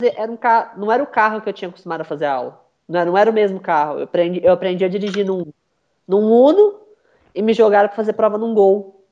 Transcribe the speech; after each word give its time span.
era 0.00 0.30
um 0.30 0.38
não 0.76 0.92
era 0.92 1.02
o 1.02 1.06
carro 1.06 1.40
que 1.40 1.48
eu 1.48 1.52
tinha 1.52 1.68
acostumado 1.68 2.02
a 2.02 2.04
fazer 2.04 2.26
aula. 2.26 2.64
Não 2.88 3.00
era, 3.00 3.10
não 3.10 3.18
era 3.18 3.30
o 3.30 3.34
mesmo 3.34 3.58
carro. 3.58 3.98
Eu 3.98 4.04
aprendi, 4.04 4.40
eu 4.44 4.52
aprendi 4.52 4.84
a 4.84 4.88
dirigir 4.88 5.26
num, 5.26 5.46
num 6.06 6.30
Uno 6.30 6.78
e 7.34 7.42
me 7.42 7.52
jogaram 7.52 7.88
para 7.88 7.96
fazer 7.96 8.12
prova 8.12 8.38
num 8.38 8.54
Gol. 8.54 9.04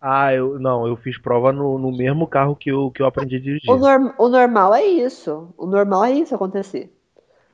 Ah, 0.00 0.32
eu 0.32 0.58
não, 0.58 0.86
eu 0.86 0.96
fiz 0.96 1.18
prova 1.18 1.52
no, 1.52 1.78
no 1.78 1.94
mesmo 1.94 2.26
carro 2.26 2.56
que 2.56 2.70
eu, 2.70 2.90
que 2.90 3.02
eu 3.02 3.06
aprendi 3.06 3.36
a 3.36 3.40
dirigir. 3.40 3.70
O, 3.70 3.76
norm, 3.76 4.10
o 4.18 4.28
normal 4.28 4.74
é 4.74 4.84
isso. 4.84 5.52
O 5.56 5.66
normal 5.66 6.04
é 6.04 6.12
isso 6.12 6.34
acontecer. 6.34 6.90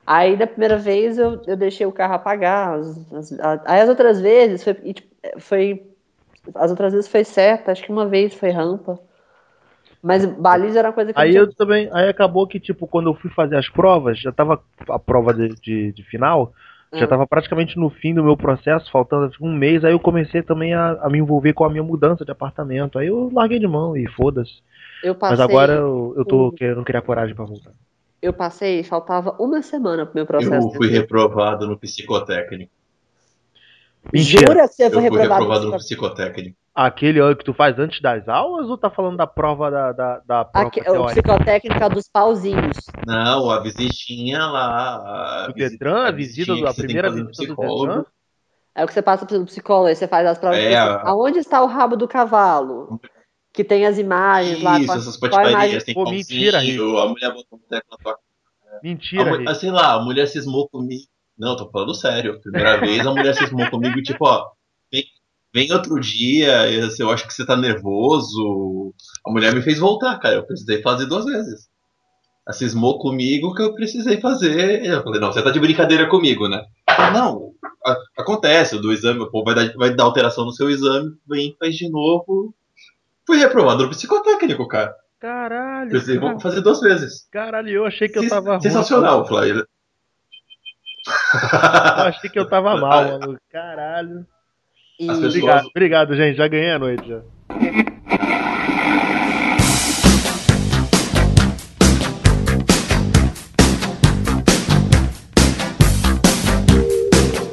Aí 0.05 0.37
da 0.37 0.47
primeira 0.47 0.77
vez 0.77 1.17
eu, 1.17 1.41
eu 1.45 1.57
deixei 1.57 1.85
o 1.85 1.91
carro 1.91 2.13
apagar. 2.13 2.79
As, 2.79 3.13
as, 3.13 3.39
aí 3.65 3.81
as 3.81 3.89
outras 3.89 4.21
vezes 4.21 4.63
foi, 4.63 4.73
tipo, 4.73 5.09
foi. 5.39 5.85
As 6.55 6.71
outras 6.71 6.93
vezes 6.93 7.09
foi 7.09 7.23
certo, 7.23 7.69
acho 7.69 7.83
que 7.83 7.91
uma 7.91 8.05
vez 8.05 8.33
foi 8.33 8.49
rampa. 8.49 8.99
Mas 10.03 10.25
baliza 10.25 10.79
era 10.79 10.89
uma 10.89 10.93
coisa 10.93 11.13
que 11.13 11.19
Aí 11.19 11.35
eu, 11.35 11.35
eu 11.35 11.53
também. 11.53 11.89
Aí 11.93 12.09
acabou 12.09 12.47
que, 12.47 12.59
tipo, 12.59 12.87
quando 12.87 13.09
eu 13.09 13.15
fui 13.15 13.29
fazer 13.31 13.57
as 13.57 13.69
provas, 13.69 14.19
já 14.19 14.31
tava 14.31 14.61
a 14.89 14.99
prova 14.99 15.33
de, 15.33 15.49
de, 15.61 15.91
de 15.91 16.03
final, 16.03 16.53
já 16.95 17.05
Hum. 17.05 17.09
tava 17.09 17.25
praticamente 17.27 17.77
no 17.77 17.89
fim 17.89 18.13
do 18.13 18.23
meu 18.23 18.37
processo, 18.37 18.91
faltando 18.91 19.29
tipo, 19.29 19.45
um 19.45 19.53
mês, 19.55 19.83
aí 19.83 19.91
eu 19.93 19.99
comecei 19.99 20.41
também 20.43 20.73
a, 20.73 20.91
a 21.01 21.09
me 21.09 21.19
envolver 21.19 21.53
com 21.53 21.65
a 21.65 21.69
minha 21.69 21.83
mudança 21.83 22.25
de 22.25 22.31
apartamento. 22.31 22.99
Aí 22.99 23.07
eu 23.07 23.29
larguei 23.33 23.59
de 23.59 23.67
mão 23.67 23.95
e 23.97 24.07
foda-se. 24.07 24.61
eu 25.01 25.15
passei. 25.15 25.37
Mas 25.37 25.39
agora 25.39 25.73
eu, 25.73 26.13
eu 26.17 26.25
tô 26.25 26.51
querendo 26.53 26.83
criar 26.83 27.01
coragem 27.01 27.35
pra 27.35 27.45
voltar. 27.45 27.71
Eu 28.23 28.33
passei, 28.33 28.83
faltava 28.83 29.35
uma 29.39 29.61
semana 29.61 30.03
pro 30.05 30.15
meu 30.15 30.25
processo. 30.25 30.67
Eu 30.67 30.73
fui 30.77 30.89
reprovado 30.89 31.65
no 31.67 31.79
psicotécnico. 31.79 32.71
Mentira. 34.13 34.53
Jura 34.53 34.67
que 34.67 34.75
você 34.75 34.89
Eu 34.89 34.91
foi 34.91 35.01
fui 35.01 35.01
reprovado? 35.03 35.45
reprovado 35.45 35.65
no 35.67 35.71
no 35.71 35.77
psicotécnico. 35.77 36.57
Aquele 36.75 37.21
ó, 37.21 37.35
que 37.35 37.43
tu 37.43 37.53
faz 37.53 37.77
antes 37.77 38.01
das 38.01 38.27
aulas 38.27 38.67
ou 38.67 38.77
tá 38.77 38.89
falando 38.89 39.17
da 39.17 39.27
prova 39.27 39.69
da, 39.69 39.91
da, 39.91 40.19
da 40.25 40.45
prova 40.45 40.67
Aqui, 40.67 40.79
o 40.81 40.83
teórica? 40.83 41.21
psicotécnica 41.21 41.89
dos 41.89 42.09
pauzinhos. 42.09 42.77
Não, 43.05 43.49
a 43.51 43.59
visitinha 43.59 44.39
lá. 44.47 45.43
A 45.43 45.47
Do 45.47 45.53
Detran, 45.53 46.07
a 46.07 46.11
visita 46.11 46.53
a 46.67 46.73
primeira 46.73 47.11
visita 47.11 47.27
do 47.29 47.31
psicólogo. 47.55 47.85
Detran? 47.85 48.05
É 48.75 48.83
o 48.83 48.87
que 48.87 48.93
você 48.93 49.03
passa 49.03 49.23
pelo 49.23 49.45
psicólogo, 49.45 49.87
aí 49.89 49.95
você 49.95 50.07
faz 50.07 50.25
as 50.25 50.39
provas. 50.39 50.57
É, 50.57 50.75
a- 50.75 51.03
Aonde 51.09 51.37
está 51.37 51.61
o 51.61 51.67
rabo 51.67 51.95
do 51.95 52.07
cavalo? 52.07 52.99
Que 53.53 53.63
tem 53.63 53.85
as 53.85 53.99
imagens 53.99 54.63
lá. 54.63 54.79
Isso, 54.79 54.87
com 54.87 54.91
a- 54.93 54.95
essas 54.95 55.15
a 55.15 55.19
patifarias, 55.19 55.83
tem 55.83 55.93
Pô, 55.93 56.09
mentira, 56.09 56.57
a 56.57 56.63
mulher 57.07 57.31
botou 57.33 57.59
um 57.59 57.67
teco 57.69 57.85
na 57.91 57.97
tua 57.97 58.13
A 58.13 58.79
Mentira, 58.81 59.25
mu- 59.25 59.35
Rick. 59.37 59.47
ah, 59.51 59.53
sei 59.53 59.69
lá, 59.69 59.93
a 59.93 59.99
mulher 60.01 60.25
cismou 60.27 60.67
comigo. 60.69 61.03
Não, 61.37 61.55
tô 61.55 61.69
falando 61.69 61.93
sério. 61.93 62.41
Primeira 62.41 62.77
vez 62.81 63.05
a 63.05 63.11
mulher 63.13 63.35
cismou 63.35 63.69
comigo, 63.69 64.01
tipo, 64.01 64.25
ó, 64.27 64.49
vem, 65.53 65.71
outro 65.71 65.99
dia, 65.99 66.69
eu 66.99 67.09
acho 67.11 67.27
que 67.27 67.33
você 67.33 67.45
tá 67.45 67.55
nervoso. 67.55 68.93
A 69.25 69.31
mulher 69.31 69.53
me 69.53 69.61
fez 69.61 69.79
voltar, 69.79 70.17
cara. 70.19 70.35
Eu 70.35 70.45
precisei 70.45 70.81
fazer 70.81 71.05
duas 71.05 71.25
vezes. 71.25 71.67
Ela 72.45 72.53
cismou 72.53 72.99
comigo 72.99 73.53
que 73.55 73.61
eu 73.61 73.73
precisei 73.73 74.19
fazer. 74.19 74.85
Eu 74.85 75.01
falei, 75.03 75.19
não, 75.21 75.31
você 75.31 75.41
tá 75.41 75.49
de 75.51 75.59
brincadeira 75.59 76.07
comigo, 76.09 76.47
né? 76.49 76.63
Falei, 76.89 77.11
não, 77.13 77.51
a- 77.85 77.97
acontece, 78.17 78.77
do 78.79 78.91
exame, 78.91 79.29
pô, 79.31 79.43
vai 79.43 79.55
dar, 79.55 79.73
vai 79.75 79.95
dar 79.95 80.03
alteração 80.03 80.43
no 80.45 80.51
seu 80.51 80.69
exame, 80.69 81.11
vem, 81.27 81.55
faz 81.57 81.75
de 81.75 81.89
novo. 81.89 82.53
Fui 83.25 83.37
reprovado 83.37 83.83
no 83.83 83.89
psicotécnico, 83.89 84.67
cara. 84.67 84.93
Caralho. 85.19 85.89
Precisei 85.89 86.19
cara- 86.19 86.37
fazer 86.41 86.59
duas 86.61 86.81
vezes. 86.81 87.25
Caralho, 87.31 87.69
eu 87.69 87.85
achei 87.85 88.09
que 88.09 88.19
eu 88.19 88.27
tava 88.27 88.51
ruim. 88.51 88.61
Sensacional, 88.61 89.25
Flávio. 89.25 89.65
Eu 91.07 92.03
achei 92.05 92.29
que 92.29 92.39
eu 92.39 92.47
tava 92.49 92.75
mal, 92.77 93.03
mano. 93.19 93.37
Caralho. 93.49 94.25
E... 95.03 95.09
As 95.09 95.17
pessoas- 95.19 95.35
Obrigado, 95.35 95.67
obrigado, 95.67 96.15
gente. 96.15 96.37
Já 96.37 96.47
ganhei 96.47 96.71
a 96.71 96.79
noite 96.79 97.07
já. 97.07 97.21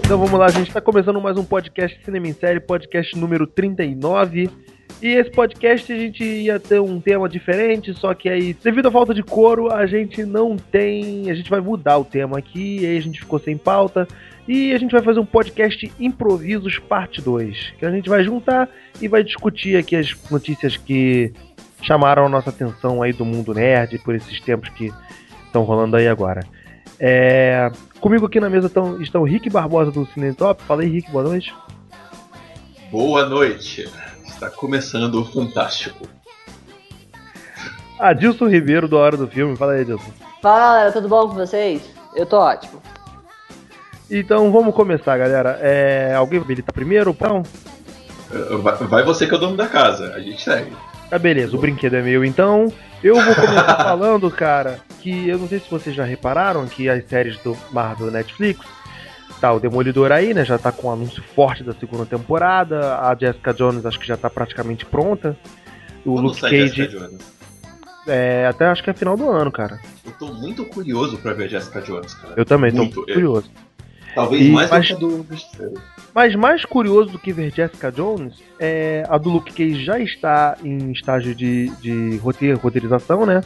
Então 0.04 0.18
vamos 0.18 0.38
lá, 0.38 0.46
a 0.46 0.50
gente 0.50 0.68
está 0.68 0.80
começando 0.80 1.20
mais 1.20 1.36
um 1.36 1.44
podcast 1.44 1.96
Cinema 2.04 2.26
em 2.26 2.32
Série, 2.32 2.58
podcast 2.58 3.16
número 3.16 3.46
39. 3.46 4.50
E 5.00 5.06
esse 5.08 5.30
podcast 5.30 5.90
a 5.92 5.96
gente 5.96 6.22
ia 6.24 6.58
ter 6.58 6.80
um 6.80 7.00
tema 7.00 7.28
diferente, 7.28 7.94
só 7.94 8.12
que 8.12 8.28
aí, 8.28 8.52
devido 8.52 8.88
à 8.88 8.90
falta 8.90 9.14
de 9.14 9.22
couro, 9.22 9.72
a 9.72 9.86
gente 9.86 10.24
não 10.24 10.56
tem. 10.56 11.30
A 11.30 11.34
gente 11.34 11.48
vai 11.48 11.60
mudar 11.60 11.96
o 11.98 12.04
tema 12.04 12.38
aqui, 12.38 12.84
aí 12.84 12.96
a 12.98 13.00
gente 13.00 13.20
ficou 13.20 13.38
sem 13.38 13.56
pauta. 13.56 14.06
E 14.52 14.74
a 14.74 14.78
gente 14.78 14.90
vai 14.90 15.00
fazer 15.00 15.20
um 15.20 15.24
podcast 15.24 15.92
Improvisos 16.00 16.76
Parte 16.76 17.22
2, 17.22 17.74
que 17.78 17.86
a 17.86 17.90
gente 17.92 18.08
vai 18.08 18.24
juntar 18.24 18.68
e 19.00 19.06
vai 19.06 19.22
discutir 19.22 19.76
aqui 19.76 19.94
as 19.94 20.12
notícias 20.28 20.76
que 20.76 21.32
chamaram 21.80 22.26
a 22.26 22.28
nossa 22.28 22.50
atenção 22.50 23.00
aí 23.00 23.12
do 23.12 23.24
mundo 23.24 23.54
nerd 23.54 23.96
por 24.00 24.12
esses 24.12 24.40
tempos 24.40 24.68
que 24.70 24.92
estão 25.46 25.62
rolando 25.62 25.94
aí 25.94 26.08
agora. 26.08 26.44
É, 26.98 27.70
Comigo 28.00 28.26
aqui 28.26 28.40
na 28.40 28.50
mesa 28.50 28.68
tão, 28.68 29.00
estão 29.00 29.22
o 29.22 29.24
Rick 29.24 29.48
Barbosa 29.48 29.92
do 29.92 30.04
Cine 30.06 30.34
Top. 30.34 30.60
Fala 30.64 30.82
aí, 30.82 30.88
Rick, 30.88 31.12
boa 31.12 31.22
noite. 31.22 31.54
Boa 32.90 33.26
noite. 33.26 33.88
Está 34.26 34.50
começando 34.50 35.14
o 35.14 35.24
Fantástico. 35.26 36.08
Adilson 38.00 38.48
Ribeiro 38.48 38.88
do 38.88 38.96
Hora 38.96 39.16
do 39.16 39.28
Filme. 39.28 39.56
Fala 39.56 39.74
aí, 39.74 39.82
Adilson. 39.82 40.10
Fala 40.42 40.58
galera, 40.58 40.90
tudo 40.90 41.08
bom 41.08 41.28
com 41.28 41.34
vocês? 41.34 41.88
Eu 42.16 42.26
tô 42.26 42.38
ótimo. 42.40 42.82
Então 44.10 44.50
vamos 44.50 44.74
começar, 44.74 45.16
galera. 45.16 45.58
É, 45.62 46.14
alguém 46.14 46.40
habilita 46.40 46.72
primeiro? 46.72 47.16
Não? 47.20 47.42
Uh, 48.32 48.58
Vai, 48.58 48.76
vai 48.76 49.04
você 49.04 49.26
que 49.26 49.34
é 49.34 49.36
o 49.36 49.40
dono 49.40 49.56
da 49.56 49.66
casa. 49.68 50.14
A 50.14 50.20
gente 50.20 50.42
segue. 50.42 50.72
Tá, 51.08 51.18
beleza, 51.18 51.56
o 51.56 51.60
brinquedo 51.60 51.94
é 51.94 52.02
meu. 52.02 52.24
Então, 52.24 52.72
eu 53.02 53.14
vou 53.14 53.34
começar 53.34 53.76
falando, 53.82 54.30
cara, 54.30 54.78
que 55.00 55.28
eu 55.28 55.38
não 55.38 55.48
sei 55.48 55.58
se 55.58 55.70
vocês 55.70 55.94
já 55.94 56.04
repararam 56.04 56.66
que 56.66 56.88
as 56.88 57.04
séries 57.08 57.36
do 57.38 57.56
Marvel 57.72 58.10
Netflix, 58.12 58.64
tá 59.40 59.52
o 59.52 59.58
Demolidor 59.58 60.12
aí, 60.12 60.32
né, 60.32 60.44
já 60.44 60.56
tá 60.58 60.70
com 60.70 60.86
um 60.86 60.92
anúncio 60.92 61.22
forte 61.34 61.64
da 61.64 61.72
segunda 61.72 62.06
temporada, 62.06 62.98
a 62.98 63.16
Jessica 63.18 63.52
Jones 63.52 63.84
acho 63.86 63.98
que 63.98 64.06
já 64.06 64.16
tá 64.16 64.30
praticamente 64.30 64.86
pronta, 64.86 65.36
o 66.04 66.12
Quando 66.14 66.26
Luke 66.28 66.40
Cage, 66.42 66.68
Jessica 66.68 66.86
Jones? 66.98 67.20
é, 68.06 68.46
até 68.46 68.66
acho 68.66 68.84
que 68.84 68.90
é 68.90 68.92
final 68.92 69.16
do 69.16 69.28
ano, 69.30 69.50
cara. 69.50 69.80
Eu 70.06 70.12
tô 70.12 70.26
muito 70.32 70.64
curioso 70.66 71.16
pra 71.18 71.32
ver 71.32 71.48
Jessica 71.48 71.80
Jones, 71.80 72.14
cara. 72.14 72.34
Eu 72.36 72.44
também 72.44 72.70
Muito, 72.70 73.02
tô 73.02 73.10
é. 73.10 73.14
curioso. 73.14 73.50
Talvez 74.14 74.46
E- 74.46 74.50
mais 74.50 74.70
mas- 74.70 74.88
do 74.90 75.24
que 75.24 75.58
do. 75.66 75.80
Mas 76.14 76.34
mais 76.34 76.64
curioso 76.64 77.10
do 77.10 77.18
que 77.18 77.32
ver 77.32 77.52
Jessica 77.54 77.90
Jones, 77.92 78.34
é, 78.58 79.04
a 79.08 79.16
do 79.16 79.30
Luke 79.30 79.52
Cage 79.52 79.84
já 79.84 79.98
está 79.98 80.56
em 80.64 80.90
estágio 80.90 81.34
de, 81.34 81.68
de 81.80 82.16
roteir- 82.16 82.58
roteirização, 82.58 83.24
né? 83.24 83.40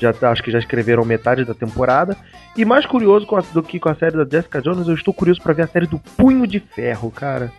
Já 0.00 0.12
tá- 0.12 0.30
acho 0.30 0.42
que 0.42 0.50
já 0.50 0.58
escreveram 0.58 1.04
metade 1.04 1.44
da 1.44 1.54
temporada. 1.54 2.16
E 2.56 2.64
mais 2.64 2.86
curioso 2.86 3.26
com 3.26 3.36
a- 3.36 3.42
do 3.52 3.62
que 3.62 3.78
com 3.78 3.88
a 3.90 3.94
série 3.94 4.16
da 4.16 4.24
Jessica 4.28 4.60
Jones, 4.62 4.88
eu 4.88 4.94
estou 4.94 5.12
curioso 5.12 5.42
para 5.42 5.52
ver 5.52 5.62
a 5.64 5.66
série 5.68 5.86
do 5.86 5.98
Punho 5.98 6.46
de 6.46 6.58
Ferro, 6.60 7.10
cara. 7.10 7.52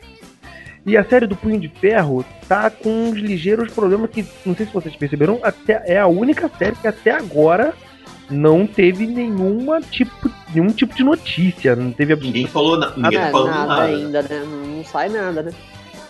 E 0.85 0.95
a 0.97 1.03
série 1.03 1.27
do 1.27 1.35
Punho 1.35 1.59
de 1.59 1.67
Ferro 1.67 2.23
tá 2.47 2.69
com 2.69 2.89
uns 3.09 3.17
ligeiros 3.17 3.71
problemas 3.73 4.09
que, 4.09 4.25
não 4.45 4.55
sei 4.55 4.65
se 4.65 4.73
vocês 4.73 4.95
perceberam, 4.95 5.39
até, 5.43 5.83
é 5.85 5.99
a 5.99 6.07
única 6.07 6.49
série 6.57 6.75
que 6.77 6.87
até 6.87 7.11
agora 7.11 7.73
não 8.29 8.67
teve 8.67 9.05
nenhuma 9.07 9.79
tipo, 9.81 10.29
nenhum 10.53 10.67
tipo 10.67 10.93
de 10.95 11.03
notícia. 11.03 11.75
Não 11.75 11.91
teve 11.91 12.15
Ninguém 12.15 12.47
falou, 12.47 12.77
na... 12.77 12.91
Ninguém 12.95 13.19
É, 13.19 13.31
falando 13.31 13.51
nada, 13.51 13.67
nada. 13.67 13.81
ainda, 13.83 14.21
né? 14.23 14.43
Não, 14.45 14.77
não 14.77 14.85
sai 14.85 15.09
nada, 15.09 15.43
né? 15.43 15.51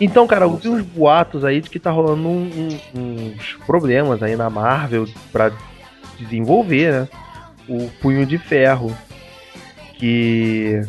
Então, 0.00 0.26
cara, 0.26 0.44
eu 0.44 0.56
vi 0.56 0.68
uns 0.68 0.82
boatos 0.82 1.44
aí 1.44 1.60
de 1.60 1.68
que 1.70 1.78
tá 1.78 1.90
rolando 1.90 2.28
um- 2.28 2.78
um- 2.94 3.34
uns 3.34 3.54
problemas 3.66 4.22
aí 4.22 4.36
na 4.36 4.48
Marvel 4.48 5.06
pra 5.32 5.50
desenvolver, 6.18 6.92
né? 6.92 7.08
O 7.68 7.88
Punho 8.00 8.24
de 8.24 8.38
Ferro. 8.38 8.96
Que. 9.94 10.82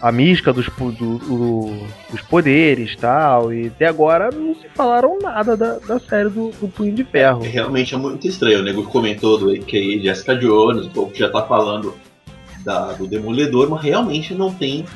A 0.00 0.10
mística 0.10 0.50
dos, 0.52 0.66
do- 0.66 1.18
do- 1.18 1.86
dos 2.10 2.22
poderes 2.22 2.96
tal. 2.96 3.52
E 3.52 3.66
até 3.66 3.86
agora 3.86 4.30
não 4.30 4.54
se 4.54 4.66
falaram 4.74 5.18
nada 5.20 5.56
da, 5.56 5.74
da 5.78 5.98
série 6.00 6.30
do, 6.30 6.50
do 6.52 6.68
Punho 6.68 6.92
de 6.94 7.04
Ferro. 7.04 7.42
Realmente 7.42 7.94
é 7.94 7.98
muito 7.98 8.26
estranho. 8.26 8.60
O 8.60 8.62
nego 8.62 8.82
comentou 8.84 9.36
do 9.38 9.52
que 9.60 10.00
Jessica 10.02 10.34
Jones, 10.36 10.86
o 10.86 10.90
povo 10.90 11.12
já 11.14 11.28
tá 11.28 11.42
falando 11.42 11.94
da- 12.64 12.92
do 12.92 13.06
Demolidor, 13.06 13.68
mas 13.68 13.82
realmente 13.82 14.34
não 14.34 14.52
tem 14.52 14.86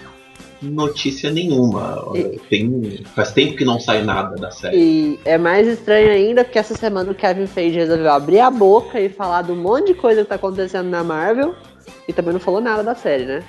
notícia 0.62 1.30
nenhuma. 1.30 2.02
E- 2.14 2.40
Tem, 2.48 3.02
faz 3.14 3.30
tempo 3.32 3.56
que 3.56 3.64
não 3.64 3.78
sai 3.78 4.02
nada 4.02 4.34
da 4.36 4.50
série. 4.50 4.76
E 4.78 5.20
é 5.26 5.36
mais 5.36 5.66
estranho 5.68 6.10
ainda 6.10 6.44
porque 6.44 6.58
essa 6.58 6.74
semana 6.74 7.10
o 7.10 7.14
Kevin 7.14 7.46
Feige 7.46 7.76
resolveu 7.76 8.10
abrir 8.10 8.40
a 8.40 8.50
boca 8.50 8.98
e 8.98 9.10
falar 9.10 9.42
de 9.42 9.52
um 9.52 9.56
monte 9.56 9.88
de 9.88 9.94
coisa 9.94 10.22
que 10.22 10.28
tá 10.30 10.36
acontecendo 10.36 10.88
na 10.88 11.04
Marvel 11.04 11.54
e 12.08 12.12
também 12.14 12.32
não 12.32 12.40
falou 12.40 12.62
nada 12.62 12.82
da 12.82 12.94
série, 12.94 13.26
né? 13.26 13.42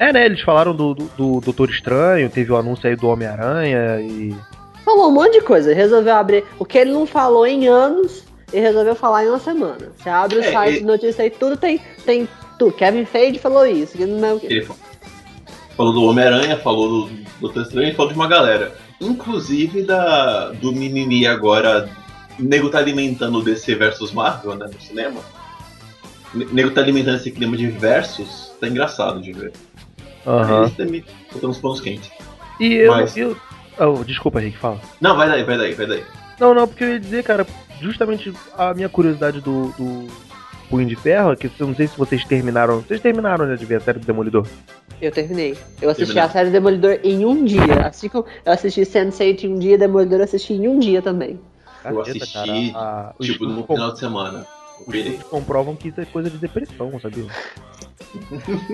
É, 0.00 0.12
né? 0.12 0.24
Eles 0.26 0.40
falaram 0.40 0.74
do, 0.74 0.94
do, 0.94 1.04
do 1.16 1.40
Doutor 1.40 1.68
Estranho, 1.70 2.28
teve 2.30 2.50
o 2.50 2.56
anúncio 2.56 2.88
aí 2.88 2.96
do 2.96 3.06
Homem-Aranha 3.08 4.00
e. 4.00 4.34
Falou 4.84 5.08
um 5.08 5.12
monte 5.12 5.34
de 5.34 5.42
coisa, 5.42 5.74
resolveu 5.74 6.14
abrir 6.14 6.42
o 6.58 6.64
que 6.64 6.78
ele 6.78 6.90
não 6.90 7.06
falou 7.06 7.46
em 7.46 7.68
anos 7.68 8.24
e 8.52 8.58
resolveu 8.58 8.94
falar 8.96 9.24
em 9.24 9.28
uma 9.28 9.38
semana. 9.38 9.92
Você 9.96 10.08
abre 10.08 10.38
o 10.38 10.40
É, 10.42 10.50
site 10.50 10.76
e- 10.76 10.78
de 10.80 10.84
notícia 10.86 11.22
aí, 11.22 11.30
tudo 11.30 11.56
tem, 11.56 11.78
tem 12.04 12.26
tudo. 12.58 12.72
Kevin 12.72 13.04
Feige 13.04 13.38
falou 13.38 13.66
isso. 13.66 13.96
que 13.96 14.06
não 14.06 14.26
é 14.26 14.32
o 14.32 14.40
que- 14.40 14.46
Ele 14.46 14.62
fa- 14.62 14.74
falou 15.76 15.92
do 15.92 16.02
Homem-Aranha, 16.04 16.56
falou 16.56 17.06
do 17.06 17.10
Doutor 17.40 17.62
Estranho 17.62 17.90
e 17.90 17.94
falou 17.94 18.10
de 18.10 18.18
uma 18.18 18.26
galera. 18.26 18.74
Inclusive 19.00 19.82
da, 19.82 20.50
do 20.52 20.72
mimimi 20.72 21.26
agora. 21.26 21.88
O 22.38 22.42
nego 22.42 22.70
tá 22.70 22.78
alimentando 22.78 23.38
o 23.38 23.42
DC 23.42 23.74
versus 23.74 24.12
Marvel, 24.12 24.54
né, 24.54 24.66
no 24.72 24.80
cinema. 24.80 25.20
o 26.34 26.38
nego 26.54 26.70
tá 26.70 26.80
alimentando 26.80 27.16
esse 27.16 27.30
clima 27.30 27.54
de 27.54 27.66
versos, 27.66 28.50
tá 28.58 28.66
engraçado 28.66 29.20
de 29.20 29.30
ver. 29.32 29.52
Também 30.76 31.04
botando 31.32 31.50
os 31.50 31.58
panos 31.58 31.80
quentes. 31.80 32.10
E 32.58 32.74
eu, 32.74 32.90
Mas- 32.92 33.16
eu. 33.16 33.36
Oh, 33.78 34.04
desculpa, 34.04 34.40
Rick, 34.40 34.58
fala. 34.58 34.78
Não, 35.00 35.16
vai 35.16 35.28
daí, 35.28 35.42
vai 35.42 35.56
daí, 35.56 35.72
vai 35.74 35.86
daí. 35.86 36.04
Não, 36.38 36.52
não, 36.54 36.68
porque 36.68 36.84
eu 36.84 36.88
ia 36.92 37.00
dizer, 37.00 37.22
cara, 37.24 37.46
justamente 37.80 38.32
a 38.56 38.74
minha 38.74 38.88
curiosidade 38.88 39.40
do, 39.40 39.68
do 39.78 40.06
Punho 40.68 40.86
de 40.86 40.96
Ferro 40.96 41.32
é 41.32 41.36
que 41.36 41.46
eu 41.58 41.66
não 41.66 41.74
sei 41.74 41.86
se 41.86 41.96
vocês 41.96 42.24
terminaram. 42.24 42.80
Vocês 42.80 43.00
terminaram 43.00 43.46
né, 43.46 43.56
de 43.56 43.64
ver 43.64 43.76
a 43.76 43.80
série 43.80 43.98
do 43.98 44.06
Demolidor? 44.06 44.46
Eu 45.00 45.10
terminei. 45.10 45.56
Eu 45.80 45.88
assisti 45.88 46.12
Terminou. 46.12 46.28
a 46.28 46.32
série 46.32 46.50
Demolidor 46.50 46.98
em 47.02 47.24
um 47.24 47.42
dia. 47.44 47.86
Assim 47.86 48.08
como 48.10 48.26
eu 48.44 48.52
assisti 48.52 48.82
Sense8 48.82 49.44
em 49.44 49.54
um 49.54 49.58
dia, 49.58 49.78
Demolidor 49.78 50.18
eu 50.18 50.24
assisti 50.24 50.52
em 50.52 50.68
um 50.68 50.78
dia 50.78 51.00
também. 51.00 51.40
Eu 51.82 51.96
Caceta, 51.96 52.18
assisti, 52.24 52.72
cara, 52.72 53.14
a- 53.18 53.22
Tipo, 53.22 53.46
no 53.46 53.66
final 53.66 53.92
de 53.92 53.98
semana. 53.98 54.46
Eu 54.86 54.88
os 54.88 54.94
estudos 54.94 55.22
comprovam 55.28 55.76
que 55.76 55.88
isso 55.88 56.00
é 56.00 56.04
coisa 56.04 56.28
de 56.30 56.38
depressão, 56.38 56.98
sabia? 57.00 57.24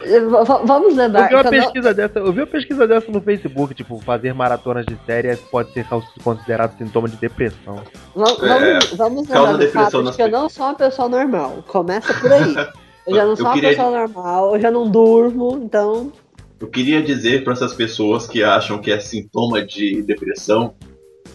V- 0.00 0.64
Vamos 0.66 0.96
lembrar. 0.96 1.24
Eu 1.24 1.28
vi 1.28 1.34
uma 1.34 1.42
que 1.42 1.48
eu 1.48 1.52
não- 1.52 1.62
pesquisa 1.64 1.94
dessa, 1.94 2.18
eu 2.18 2.32
vi 2.32 2.40
uma 2.40 2.46
pesquisa 2.46 2.86
dessa 2.86 3.10
no 3.10 3.20
Facebook, 3.20 3.74
tipo, 3.74 3.98
fazer 4.00 4.32
maratonas 4.34 4.86
de 4.86 4.96
séries 5.06 5.38
pode 5.40 5.72
ser 5.72 5.86
considerado 6.22 6.76
sintoma 6.78 7.08
de 7.08 7.16
depressão. 7.16 7.82
Vamos, 8.14 8.42
É, 8.42 8.78
vamos, 8.96 9.26
do 9.28 9.58
depressão 9.58 10.02
fato 10.04 10.10
de 10.10 10.16
que 10.16 10.22
eu 10.22 10.30
não 10.30 10.48
sou 10.48 10.66
uma 10.66 10.74
pessoa 10.74 11.08
normal. 11.08 11.62
Começa 11.66 12.12
por 12.14 12.32
aí. 12.32 12.54
Eu 13.06 13.16
já 13.16 13.24
não 13.24 13.30
Eu 13.30 13.36
sou 13.36 13.46
uma 13.46 13.54
queria- 13.54 13.70
pessoa 13.70 13.90
normal, 13.90 14.54
eu 14.54 14.60
já 14.60 14.70
não 14.70 14.88
durmo, 14.88 15.58
então. 15.64 16.12
Eu 16.60 16.68
queria 16.68 17.02
dizer 17.02 17.42
para 17.42 17.54
essas 17.54 17.72
pessoas 17.72 18.26
que 18.26 18.42
acham 18.44 18.78
que 18.78 18.92
é 18.92 19.00
sintoma 19.00 19.64
de 19.64 20.02
depressão 20.02 20.74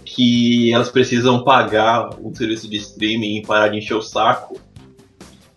que 0.04 0.72
elas 0.74 0.90
precisam 0.90 1.44
pagar 1.44 2.10
um 2.22 2.34
serviço 2.34 2.70
de 2.70 2.78
streaming 2.78 3.38
e 3.38 3.46
parar 3.46 3.70
de 3.70 3.78
encher 3.78 3.96
o 3.96 4.02
saco, 4.02 4.60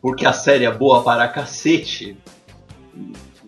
porque 0.01 0.27
a 0.27 0.33
série 0.33 0.65
é 0.65 0.71
boa 0.71 1.03
para 1.03 1.29
cacete. 1.29 2.17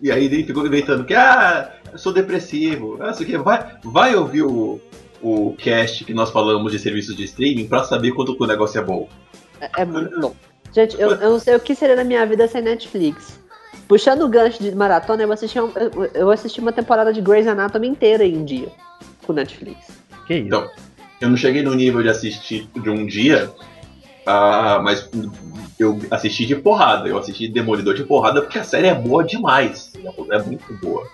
E 0.01 0.11
aí 0.11 0.25
ele 0.25 0.43
ficou 0.43 0.65
inventando 0.65 1.03
que, 1.05 1.13
ah, 1.13 1.73
eu 1.91 1.97
sou 1.97 2.13
depressivo, 2.13 2.97
ah, 3.01 3.09
aqui. 3.11 3.37
Vai, 3.37 3.77
vai 3.83 4.15
ouvir 4.15 4.43
o, 4.43 4.79
o 5.21 5.53
cast 5.57 6.03
que 6.05 6.13
nós 6.13 6.31
falamos 6.31 6.71
de 6.71 6.79
serviços 6.79 7.15
de 7.15 7.23
streaming 7.23 7.67
para 7.67 7.83
saber 7.83 8.11
quanto 8.11 8.35
que 8.35 8.43
o 8.43 8.47
negócio 8.47 8.79
é 8.79 8.83
bom. 8.83 9.07
É, 9.59 9.81
é 9.81 9.85
muito 9.85 10.19
bom. 10.19 10.35
Gente, 10.73 10.99
eu, 10.99 11.11
eu 11.11 11.31
não 11.31 11.39
sei 11.39 11.55
o 11.55 11.59
que 11.59 11.75
seria 11.75 11.95
da 11.95 12.03
minha 12.03 12.25
vida 12.25 12.47
sem 12.47 12.61
Netflix. 12.61 13.39
Puxando 13.87 14.21
o 14.23 14.29
gancho 14.29 14.63
de 14.63 14.73
maratona, 14.73 15.21
eu 15.23 15.31
assisti, 15.31 15.59
um- 15.59 15.71
eu 16.13 16.31
assisti 16.31 16.61
uma 16.61 16.71
temporada 16.71 17.11
de 17.11 17.21
Grey's 17.21 17.45
Anatomy 17.47 17.89
inteira 17.89 18.23
em 18.25 18.37
um 18.37 18.45
dia 18.45 18.69
com 19.25 19.33
Netflix. 19.33 20.00
Que 20.27 20.35
isso? 20.35 20.47
Então, 20.47 20.69
eu 21.19 21.29
não 21.29 21.37
cheguei 21.37 21.61
no 21.61 21.73
nível 21.73 22.01
de 22.01 22.09
assistir 22.09 22.67
de 22.75 22.89
um 22.89 23.05
dia, 23.05 23.51
ah, 24.25 24.79
mas 24.83 25.09
eu 25.79 25.99
assisti 26.09 26.45
de 26.45 26.55
porrada. 26.55 27.07
Eu 27.07 27.17
assisti 27.17 27.47
Demolidor 27.47 27.93
de 27.95 28.03
porrada 28.03 28.41
porque 28.41 28.59
a 28.59 28.63
série 28.63 28.87
é 28.87 28.93
boa 28.95 29.23
demais. 29.23 29.91
É 30.31 30.39
muito 30.39 30.73
boa. 30.81 31.05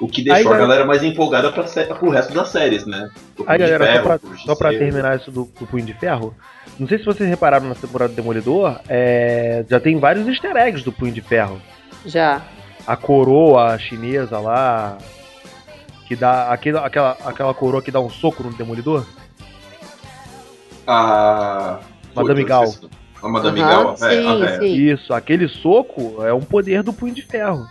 O 0.00 0.08
que 0.08 0.22
deixou 0.22 0.36
Aí, 0.38 0.42
a 0.46 0.50
galera- 0.50 0.66
galera 0.66 0.84
mais 0.86 1.02
empolgada 1.02 1.52
pra 1.52 1.64
pro 1.94 2.08
resto 2.08 2.32
das 2.32 2.48
séries, 2.48 2.86
né? 2.86 3.10
Aí, 3.46 3.58
Punho 3.58 3.58
de 3.58 3.58
galera, 3.58 3.84
só 3.84 3.92
Ferro, 3.92 4.04
pra, 4.04 4.18
pro 4.18 4.38
só 4.38 4.54
pra 4.54 4.70
terminar 4.70 5.16
isso 5.18 5.30
do, 5.30 5.44
do 5.60 5.66
Punho 5.66 5.84
de 5.84 5.92
Ferro, 5.92 6.34
não 6.78 6.88
sei 6.88 6.98
se 6.98 7.04
vocês 7.04 7.28
repararam 7.28 7.68
na 7.68 7.74
temporada 7.74 8.10
do 8.10 8.16
Demolidor, 8.16 8.80
é, 8.88 9.62
já 9.68 9.78
tem 9.78 9.98
vários 9.98 10.26
easter 10.26 10.56
eggs 10.56 10.82
do 10.82 10.90
Punho 10.90 11.12
de 11.12 11.20
Ferro. 11.20 11.60
Já. 12.06 12.40
A 12.86 12.96
coroa 12.96 13.78
chinesa 13.78 14.38
lá, 14.38 14.96
que 16.10 16.16
dá. 16.16 16.52
Aquela, 16.52 16.84
aquela, 16.84 17.16
aquela 17.24 17.54
coroa 17.54 17.80
que 17.80 17.90
dá 17.92 18.00
um 18.00 18.10
soco 18.10 18.42
no 18.42 18.52
Demolidor. 18.52 19.06
A. 20.84 21.78
Madame 22.16 22.40
Putz, 22.40 22.48
Gal. 22.48 22.64
esqueci. 22.64 22.90
A 23.22 23.28
Madame 23.28 23.60
Aham, 23.60 23.70
Gal, 23.70 23.90
a 23.92 23.96
sim, 23.96 24.04
véia. 24.40 24.58
sim. 24.58 24.74
Isso, 24.74 25.14
aquele 25.14 25.46
soco 25.46 26.24
é 26.24 26.32
um 26.34 26.40
poder 26.40 26.82
do 26.82 26.92
Punho 26.92 27.14
de 27.14 27.22
Ferro. 27.22 27.68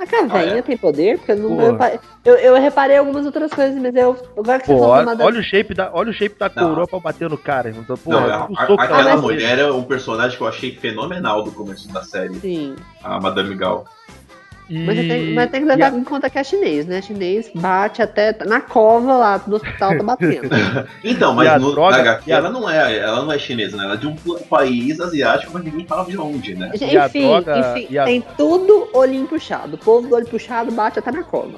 A 0.00 0.06
caverninha 0.06 0.54
Ah, 0.54 0.58
é? 0.58 0.62
tem 0.62 0.76
poder? 0.76 1.18
Porque 1.18 1.32
eu, 1.32 1.36
não, 1.36 1.60
eu, 1.60 1.72
reparei- 1.72 2.00
eu, 2.24 2.34
eu 2.34 2.54
reparei 2.60 2.96
algumas 2.96 3.24
outras 3.26 3.50
coisas, 3.52 3.80
mas 3.80 3.94
eu. 3.94 4.16
Agora 4.36 4.58
que 4.60 4.66
você 4.66 4.74
Pô, 4.74 4.86
olha, 4.86 5.14
da- 5.16 5.24
olha 5.24 5.40
o 5.40 5.42
shape 5.42 5.72
da, 5.74 5.90
olha 5.92 6.10
o 6.10 6.12
shape 6.12 6.36
da 6.38 6.50
Não. 6.54 6.68
coroa 6.68 6.86
pra 6.86 6.98
bater 7.00 7.30
no 7.30 7.38
cara. 7.38 7.70
Então, 7.70 7.96
pô, 7.96 8.10
Não, 8.10 8.26
o 8.26 8.58
a- 8.58 8.66
soco 8.66 8.82
a- 8.82 8.86
que 8.86 8.92
ela 8.92 9.00
aquela 9.02 9.16
mulher 9.22 9.58
é 9.58 9.70
um 9.70 9.84
personagem 9.84 10.36
que 10.36 10.42
eu 10.42 10.48
achei 10.48 10.74
fenomenal 10.74 11.42
do 11.44 11.52
começo 11.52 11.90
da 11.92 12.02
série, 12.02 12.34
Sim. 12.40 12.74
a 13.04 13.20
Madame 13.20 13.54
Gal. 13.54 13.86
Mas, 14.68 14.96
tem, 14.98 15.32
mas 15.32 15.50
tem 15.50 15.60
que 15.62 15.66
e 15.68 15.70
a- 15.70 15.74
levar 15.76 15.96
em 15.96 16.02
conta 16.02 16.28
que 16.28 16.38
é 16.38 16.42
chinês, 16.42 16.86
né? 16.86 17.00
Chinês 17.00 17.48
bate 17.54 18.02
até 18.02 18.36
na 18.44 18.60
cova 18.60 19.16
lá 19.16 19.40
no 19.46 19.56
hospital, 19.56 19.96
tá 19.96 20.02
batendo. 20.02 20.48
Então, 21.04 21.34
mas 21.34 21.48
a 21.48 21.58
no, 21.58 21.70
droga- 21.70 21.96
na 21.96 22.02
HQ 22.02 22.32
ela 22.32 22.50
não 22.50 22.68
é, 22.68 22.98
ela 22.98 23.22
não 23.22 23.30
é 23.30 23.38
chinesa, 23.38 23.76
né? 23.76 23.84
Ela 23.84 23.94
é 23.94 23.96
de 23.96 24.08
um 24.08 24.16
país 24.48 24.98
asiático, 25.00 25.52
mas 25.54 25.62
ninguém 25.62 25.86
fala 25.86 26.04
de 26.04 26.18
onde, 26.18 26.54
né? 26.56 26.72
E 26.80 26.98
a 26.98 27.06
enfim, 27.06 27.28
droga- 27.28 27.74
enfim, 27.76 27.96
a- 27.96 28.04
tem 28.04 28.24
tudo 28.36 28.88
olhinho 28.92 29.26
puxado. 29.28 29.76
O 29.76 29.78
povo 29.78 30.08
do 30.08 30.14
olho 30.16 30.26
puxado 30.26 30.72
bate 30.72 30.98
até 30.98 31.12
na 31.12 31.22
cova. 31.22 31.54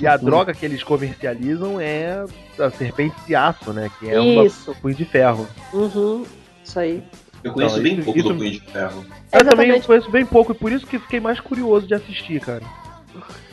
E 0.00 0.06
a 0.06 0.16
droga 0.16 0.54
que 0.54 0.64
eles 0.64 0.82
comercializam 0.82 1.78
é 1.78 2.24
a 2.58 2.70
serpente 2.70 3.14
de 3.26 3.34
aço, 3.34 3.72
né? 3.74 3.90
Que 4.00 4.08
é 4.10 4.18
um 4.18 4.42
Isso. 4.44 4.74
punho 4.80 4.94
de 4.94 5.04
ferro. 5.04 5.46
Uhum. 5.72 6.24
Isso 6.64 6.78
aí. 6.80 7.02
Eu 7.44 7.52
conheço 7.52 7.76
Não, 7.76 7.82
bem 7.82 7.94
isso- 7.94 8.04
pouco 8.04 8.18
isso- 8.18 8.28
do 8.28 8.34
Punho 8.36 8.50
de 8.50 8.60
Ferro. 8.60 9.04
Eu 9.32 9.40
também 9.40 9.40
Exatamente. 9.40 9.86
conheço 9.86 10.10
bem 10.10 10.24
pouco 10.26 10.52
e 10.52 10.54
por 10.54 10.70
isso 10.72 10.86
que 10.86 10.98
fiquei 10.98 11.20
mais 11.20 11.40
curioso 11.40 11.86
de 11.86 11.94
assistir, 11.94 12.40
cara. 12.40 12.62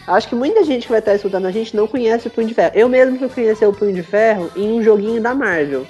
Acho 0.07 0.27
que 0.27 0.35
muita 0.35 0.63
gente 0.63 0.83
que 0.83 0.89
vai 0.91 0.99
estar 0.99 1.13
escutando 1.15 1.45
a 1.45 1.51
gente 1.51 1.75
não 1.75 1.87
conhece 1.87 2.27
o 2.27 2.31
Punho 2.31 2.47
de 2.47 2.53
Ferro. 2.53 2.71
Eu 2.75 2.89
mesmo 2.89 3.17
que 3.17 3.29
conheci 3.29 3.65
o 3.65 3.73
Punho 3.73 3.93
de 3.93 4.01
Ferro 4.03 4.49
em 4.55 4.71
um 4.73 4.81
joguinho 4.83 5.21
da 5.21 5.35
Marvel. 5.35 5.85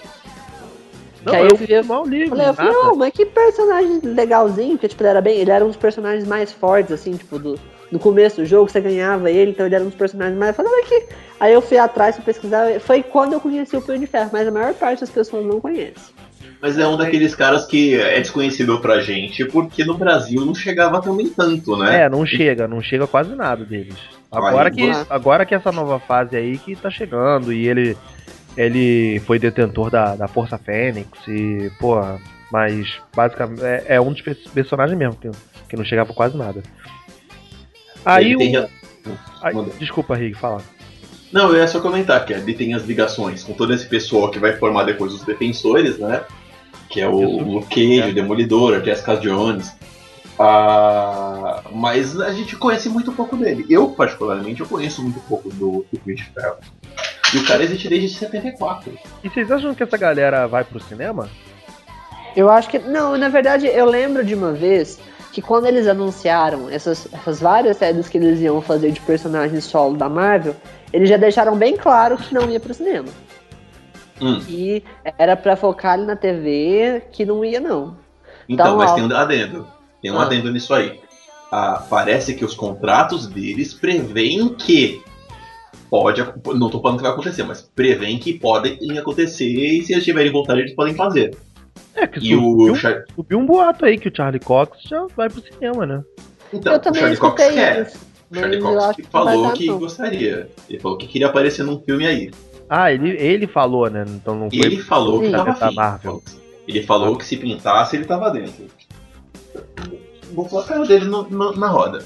Não, 1.25 1.33
aí 1.33 1.41
eu 1.41 1.49
eu 1.49 1.55
vi 1.57 1.83
mal 1.83 2.05
ligo, 2.05 2.29
Falei, 2.29 2.47
eu 2.47 2.53
falei, 2.53 2.73
oh, 2.75 2.95
mas 2.95 3.11
que 3.13 3.25
personagem 3.25 3.99
legalzinho, 4.03 4.71
porque 4.71 4.87
tipo, 4.87 5.03
ele 5.03 5.09
era 5.09 5.21
bem. 5.21 5.37
Ele 5.37 5.51
era 5.51 5.63
um 5.63 5.67
dos 5.67 5.75
personagens 5.77 6.25
mais 6.25 6.51
fortes, 6.51 6.93
assim, 6.93 7.11
tipo, 7.17 7.37
do, 7.37 7.59
no 7.91 7.99
começo 7.99 8.37
do 8.37 8.45
jogo, 8.45 8.69
você 8.69 8.79
ganhava 8.79 9.29
ele, 9.29 9.51
então 9.51 9.65
ele 9.65 9.75
era 9.75 9.83
um 9.83 9.87
dos 9.87 9.97
personagens 9.97 10.37
mais. 10.37 10.49
Eu 10.49 10.55
falei, 10.55 10.71
olha 10.71 10.83
aqui. 10.85 11.07
Aí 11.39 11.53
eu 11.53 11.61
fui 11.61 11.77
atrás 11.77 12.15
pra 12.15 12.23
pesquisar. 12.23 12.79
Foi 12.79 13.03
quando 13.03 13.33
eu 13.33 13.39
conheci 13.41 13.75
o 13.75 13.81
Punho 13.81 13.99
de 13.99 14.07
Ferro, 14.07 14.29
mas 14.31 14.47
a 14.47 14.51
maior 14.51 14.73
parte 14.73 15.01
das 15.01 15.09
pessoas 15.09 15.45
não 15.45 15.59
conhece. 15.59 16.13
Mas 16.61 16.77
é 16.77 16.85
um 16.87 16.97
daqueles 16.97 17.33
caras 17.33 17.65
que 17.65 17.95
é 17.95 18.19
desconhecido 18.19 18.79
pra 18.81 18.99
gente, 18.99 19.45
porque 19.45 19.85
no 19.85 19.97
Brasil 19.97 20.45
não 20.45 20.53
chegava 20.53 21.01
também 21.01 21.29
tanto, 21.29 21.77
né? 21.77 22.01
É, 22.03 22.09
não 22.09 22.25
chega, 22.25 22.67
não 22.67 22.81
chega 22.81 23.07
quase 23.07 23.33
nada 23.33 23.63
deles. 23.63 23.95
Agora 24.29 24.69
que, 24.69 24.81
agora 25.09 25.45
que 25.45 25.55
essa 25.55 25.71
nova 25.71 25.99
fase 25.99 26.35
aí 26.35 26.57
que 26.57 26.75
tá 26.75 26.89
chegando 26.89 27.53
e 27.53 27.67
ele 27.67 27.97
ele 28.57 29.21
foi 29.25 29.39
detentor 29.39 29.89
da, 29.89 30.15
da 30.15 30.27
Força 30.27 30.57
Fênix 30.57 31.07
e, 31.27 31.71
pô, 31.79 31.95
mas 32.51 32.99
basicamente 33.15 33.63
é, 33.63 33.85
é 33.87 34.01
um 34.01 34.11
dos 34.11 34.21
pe- 34.21 34.35
personagens 34.53 34.97
mesmo 34.97 35.15
que, 35.15 35.29
que 35.69 35.77
não 35.77 35.85
chegava 35.85 36.13
quase 36.13 36.35
nada. 36.37 36.61
Aí 38.03 38.35
o. 38.35 38.39
tem- 38.39 38.55
aí- 39.41 39.53
desculpa, 39.79 40.15
Rick, 40.15 40.37
fala. 40.37 40.61
Não, 41.31 41.49
eu 41.49 41.57
ia 41.57 41.67
só 41.67 41.79
comentar 41.79 42.25
que 42.25 42.33
ele 42.33 42.53
tem 42.53 42.73
as 42.73 42.83
ligações 42.83 43.43
com 43.43 43.53
todo 43.53 43.73
esse 43.73 43.87
pessoal 43.87 44.29
que 44.31 44.39
vai 44.39 44.53
formar 44.57 44.83
depois 44.83 45.13
os 45.13 45.23
defensores, 45.23 45.97
né? 45.99 46.21
Que 46.89 47.01
é 47.01 47.07
o 47.07 47.21
Isso. 47.21 47.43
Luke 47.43 47.67
Cage, 47.69 48.01
É. 48.01 48.07
o 48.07 48.13
Demolidor, 48.13 48.75
a 48.75 48.79
Jessica 48.79 49.15
Jones. 49.17 49.71
Ah, 50.39 51.61
mas 51.71 52.19
a 52.19 52.31
gente 52.31 52.55
conhece 52.55 52.89
muito 52.89 53.11
pouco 53.11 53.35
dele. 53.35 53.65
Eu, 53.69 53.89
particularmente, 53.89 54.61
eu 54.61 54.67
conheço 54.67 55.03
muito 55.03 55.19
pouco 55.21 55.49
do, 55.49 55.85
do 55.91 55.99
Ferro. 56.33 56.57
E 57.33 57.37
o 57.37 57.45
cara 57.45 57.63
existe 57.63 57.87
desde 57.89 58.09
74. 58.17 58.91
E 59.23 59.29
vocês 59.29 59.51
acham 59.51 59.75
que 59.75 59.83
essa 59.83 59.97
galera 59.97 60.47
vai 60.47 60.63
pro 60.63 60.79
cinema? 60.79 61.29
Eu 62.35 62.49
acho 62.49 62.69
que. 62.69 62.79
Não, 62.79 63.17
na 63.17 63.29
verdade, 63.29 63.67
eu 63.67 63.85
lembro 63.85 64.23
de 64.23 64.33
uma 64.33 64.53
vez 64.53 64.97
que 65.31 65.41
quando 65.41 65.67
eles 65.67 65.87
anunciaram 65.87 66.69
essas, 66.69 67.07
essas 67.13 67.39
várias 67.39 67.77
séries 67.77 68.09
que 68.09 68.17
eles 68.17 68.39
iam 68.39 68.61
fazer 68.61 68.91
de 68.91 68.99
personagens 69.01 69.63
solo 69.65 69.95
da 69.95 70.09
Marvel, 70.09 70.55
eles 70.91 71.07
já 71.09 71.17
deixaram 71.17 71.55
bem 71.55 71.77
claro 71.77 72.17
que 72.17 72.33
não 72.33 72.49
ia 72.49 72.59
pro 72.59 72.73
cinema. 72.73 73.09
Hum, 74.21 74.39
Que 74.41 74.83
era 75.17 75.35
pra 75.35 75.55
focar 75.55 75.93
ali 75.93 76.05
na 76.05 76.15
TV, 76.15 77.03
que 77.11 77.25
não 77.25 77.43
ia, 77.45 77.59
não. 77.59 77.95
então, 78.47 78.65
Tá 78.71 78.75
mas 78.75 78.93
tem 78.93 79.03
um 79.03 79.15
adendo. 79.15 79.67
Tem 80.01 80.11
um 80.11 80.19
Ah. 80.19 80.23
adendo 80.25 80.51
nisso 80.51 80.73
aí. 80.73 80.99
Ah, 81.51 81.83
parece 81.89 82.35
que 82.35 82.45
os 82.45 82.53
contratos 82.53 83.27
deles 83.27 83.73
preveem 83.73 84.49
que 84.53 85.01
pode, 85.89 86.23
não 86.55 86.69
tô 86.69 86.79
falando 86.81 86.97
que 86.97 87.03
vai 87.03 87.11
acontecer, 87.11 87.43
mas 87.43 87.61
preveem 87.61 88.19
que 88.19 88.33
podem 88.37 88.77
acontecer 88.99 89.45
e 89.47 89.83
se 89.83 89.93
eles 89.93 90.03
tiverem 90.05 90.31
vontade 90.31 90.59
eles 90.61 90.75
podem 90.75 90.93
fazer. 90.93 91.35
É, 91.95 92.05
que 92.05 92.19
E 92.19 92.35
subiu, 92.35 92.71
o, 92.71 92.75
Char- 92.75 93.03
subiu 93.15 93.39
um 93.39 93.45
boato 93.45 93.85
aí 93.85 93.97
que 93.97 94.09
o 94.09 94.15
Charlie 94.15 94.39
Cox 94.39 94.77
já 94.83 95.05
vai 95.17 95.27
pro 95.29 95.41
cinema, 95.41 95.85
né? 95.85 96.03
então, 96.53 96.73
eu 96.73 96.79
o 96.91 96.95
Charlie 96.95 97.17
Cox 97.17 97.35
quer. 97.43 97.81
isso. 97.87 97.97
O 98.31 98.35
Charlie 98.35 98.61
Cox 98.61 98.95
que 98.95 99.03
falou 99.03 99.51
que 99.53 99.65
não. 99.67 99.79
gostaria. 99.79 100.49
Ele 100.69 100.79
falou 100.79 100.97
que 100.99 101.07
queria 101.07 101.27
aparecer 101.27 101.63
num 101.63 101.79
filme 101.81 102.05
aí. 102.05 102.31
Ah, 102.69 102.91
ele, 102.91 103.09
ele 103.11 103.47
falou, 103.47 103.89
né? 103.89 104.05
Então 104.07 104.35
não 104.35 104.49
foi. 104.49 104.59
Ele 104.59 104.77
falou 104.81 105.19
que 105.21 105.31
tava 105.31 105.51
afim. 105.51 105.75
Marvel. 105.75 106.23
Ele 106.67 106.83
falou 106.83 107.17
que 107.17 107.25
se 107.25 107.35
pintasse 107.37 107.95
ele 107.95 108.05
tava 108.05 108.29
dentro. 108.29 108.65
Vou 110.33 110.45
colocar 110.45 110.79
o 110.79 110.85
dele 110.85 111.05
no- 111.05 111.23
no- 111.29 111.53
na 111.55 111.67
roda. 111.67 112.05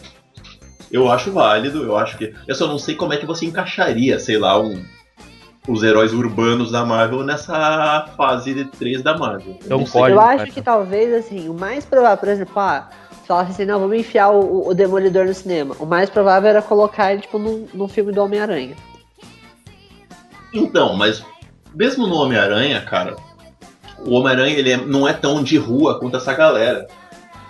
Eu 0.91 1.11
acho 1.11 1.31
válido, 1.31 1.83
eu 1.83 1.97
acho 1.97 2.17
que. 2.17 2.33
Eu 2.47 2.55
só 2.55 2.67
não 2.67 2.79
sei 2.79 2.95
como 2.95 3.11
é 3.13 3.17
que 3.17 3.25
você 3.25 3.45
encaixaria, 3.45 4.19
sei 4.19 4.37
lá, 4.37 4.59
um. 4.59 4.81
os 5.67 5.81
heróis 5.81 6.13
urbanos 6.13 6.71
da 6.71 6.85
Marvel 6.85 7.23
nessa 7.23 8.05
fase 8.17 8.53
de 8.53 8.65
3 8.65 9.01
da 9.01 9.17
Marvel. 9.17 9.57
Então, 9.65 9.85
sei. 9.85 10.01
pode- 10.01 10.13
Eu 10.13 10.19
acho 10.19 10.37
cara. 10.39 10.49
que 10.51 10.61
talvez, 10.61 11.13
assim, 11.13 11.47
o 11.47 11.53
mais 11.53 11.85
provável, 11.85 12.17
por 12.17 12.27
exemplo, 12.27 12.53
ah, 12.59 12.89
falasse 13.25 13.51
assim, 13.51 13.65
não, 13.65 13.79
vamos 13.79 13.95
enfiar 13.97 14.29
o, 14.31 14.67
o 14.67 14.73
Demolidor 14.73 15.25
no 15.25 15.33
cinema. 15.33 15.73
O 15.79 15.85
mais 15.85 16.09
provável 16.09 16.49
era 16.49 16.61
colocar 16.61 17.13
ele, 17.13 17.21
tipo, 17.21 17.39
num, 17.39 17.65
num 17.73 17.87
filme 17.87 18.11
do 18.11 18.21
Homem-Aranha. 18.21 18.75
Então, 20.53 20.95
mas 20.95 21.23
mesmo 21.73 22.07
no 22.07 22.15
Homem-Aranha, 22.15 22.81
cara, 22.81 23.15
o 23.99 24.13
Homem-Aranha 24.13 24.55
ele 24.57 24.71
é- 24.71 24.77
não 24.77 25.07
é 25.07 25.13
tão 25.13 25.43
de 25.43 25.57
rua 25.57 25.99
quanto 25.99 26.17
essa 26.17 26.33
galera. 26.33 26.87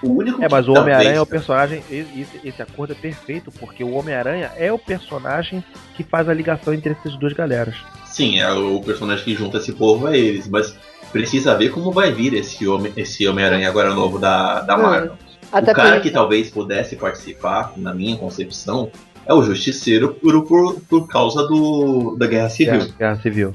O 0.01 0.09
único 0.17 0.41
É, 0.43 0.47
que 0.47 0.51
mas 0.51 0.67
o 0.67 0.73
Homem-Aranha 0.73 1.15
é 1.15 1.21
o 1.21 1.25
personagem. 1.25 1.81
Esse, 1.89 2.39
esse 2.43 2.61
acordo 2.61 2.91
é 2.91 2.95
perfeito, 2.95 3.51
porque 3.51 3.83
o 3.83 3.93
Homem-Aranha 3.93 4.51
é 4.57 4.71
o 4.71 4.77
personagem 4.77 5.63
que 5.95 6.03
faz 6.03 6.27
a 6.27 6.33
ligação 6.33 6.73
entre 6.73 6.91
essas 6.93 7.15
duas 7.17 7.31
galeras. 7.33 7.75
Sim, 8.05 8.39
é 8.39 8.51
o 8.51 8.81
personagem 8.81 9.23
que 9.23 9.33
junta 9.33 9.57
esse 9.57 9.71
povo 9.71 10.07
a 10.07 10.15
eles, 10.17 10.47
mas 10.49 10.75
precisa 11.11 11.55
ver 11.55 11.69
como 11.69 11.91
vai 11.91 12.11
vir 12.11 12.33
esse 12.33 12.67
Homem- 12.67 12.91
esse 12.97 13.25
Homem-Aranha 13.27 13.69
agora 13.69 13.93
novo 13.93 14.19
da, 14.19 14.59
da 14.61 14.77
Hum, 14.77 14.81
Marvel. 14.81 15.13
Até 15.51 15.71
o 15.71 15.75
cara 15.75 15.99
que 16.01 16.09
talvez 16.11 16.49
pudesse 16.49 16.95
participar, 16.97 17.73
na 17.77 17.93
minha 17.93 18.17
concepção, 18.17 18.91
é 19.25 19.33
o 19.33 19.41
Justiceiro 19.43 20.13
por, 20.13 20.79
por, 20.89 21.07
causa 21.07 21.47
do, 21.47 22.15
da 22.17 22.27
Guerra 22.27 22.49
Civil. 22.49 22.73
Guerra, 22.79 22.93
Guerra 22.99 23.15
Civil. 23.21 23.53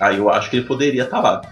Aí 0.00 0.16
eu 0.18 0.28
acho 0.30 0.50
que 0.50 0.56
ele 0.56 0.66
poderia 0.66 1.04
estar 1.04 1.20
lá. 1.20 1.42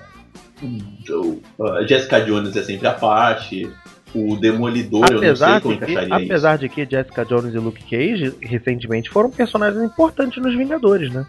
O- 1.11 1.41
A 1.65 1.87
Jessica 1.87 2.21
Jones 2.21 2.55
é 2.57 2.63
sempre 2.63 2.87
a 2.89 2.93
parte. 2.93 3.71
O 4.15 4.37
Demolidor, 4.37 5.07
eu 5.11 5.15
não 5.15 5.19
sei 5.21 5.29
Apesar 5.31 5.61
como 5.63 5.75
de, 5.75 5.79
que, 5.87 5.93
encaixaria 5.93 6.17
isso. 6.17 6.33
apesar 6.33 6.59
de 6.59 6.69
que 6.69 6.85
Jessica 6.91 7.25
Jones 7.25 7.55
e 7.55 7.59
Luke 7.59 7.83
Cage 7.83 8.35
recentemente 8.43 9.09
foram 9.09 9.31
personagens 9.31 9.83
importantes 9.83 10.43
nos 10.43 10.55
Vingadores, 10.55 11.11
né? 11.11 11.27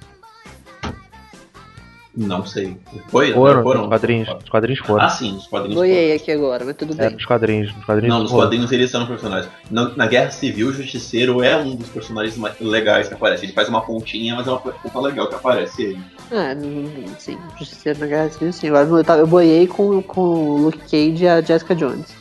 Não 2.16 2.46
sei. 2.46 2.78
Foi? 3.08 3.34
Foram, 3.34 3.64
foram? 3.64 3.82
nos 3.82 3.90
quadrinhos. 3.90 4.30
Os 4.44 4.50
quadrinhos 4.50 4.80
foram. 4.82 5.04
Ah, 5.04 5.10
sim, 5.10 5.36
os 5.36 5.48
quadrinhos 5.48 5.76
Boiei 5.76 6.14
aqui 6.16 6.32
agora, 6.32 6.64
mas 6.64 6.76
tudo 6.76 6.94
É, 6.94 7.08
bem. 7.08 7.14
nos 7.16 7.26
quadrinhos. 7.26 7.76
Nos 7.76 7.86
quadrinhos 7.86 8.14
Não, 8.14 8.22
nos 8.22 8.30
foram. 8.32 8.44
quadrinhos 8.46 8.72
eles 8.72 8.92
são 8.92 9.08
personagens. 9.08 9.52
Na, 9.72 9.90
na 9.96 10.06
Guerra 10.06 10.30
Civil, 10.30 10.68
o 10.68 10.74
Justiceiro 10.74 11.42
é 11.42 11.58
um 11.58 11.76
dos 11.76 11.90
personagens 11.90 12.38
mais 12.38 12.60
legais 12.60 13.08
que 13.08 13.16
aparece. 13.16 13.46
Ele 13.46 13.54
faz 13.54 13.68
uma 13.68 13.82
pontinha, 13.82 14.36
mas 14.36 14.46
é 14.46 14.52
uma 14.52 14.60
ponta 14.60 15.00
legal 15.00 15.28
que 15.28 15.34
aparece 15.36 15.82
ele. 15.82 16.00
Ah, 16.32 16.56
sim, 17.18 17.36
Justiceiro 17.58 18.00
na 18.00 18.06
Guerra 18.06 18.30
Civil, 18.30 18.54
sim. 18.54 18.68
Agora 18.70 18.88
eu, 19.14 19.16
eu 19.18 19.28
boiei 19.28 19.66
com, 19.66 20.00
com 20.04 20.22
o 20.22 20.58
Luke 20.66 20.78
Cage 20.80 21.24
e 21.24 21.28
a 21.28 21.42
Jessica 21.42 21.74
Jones. 21.74 22.14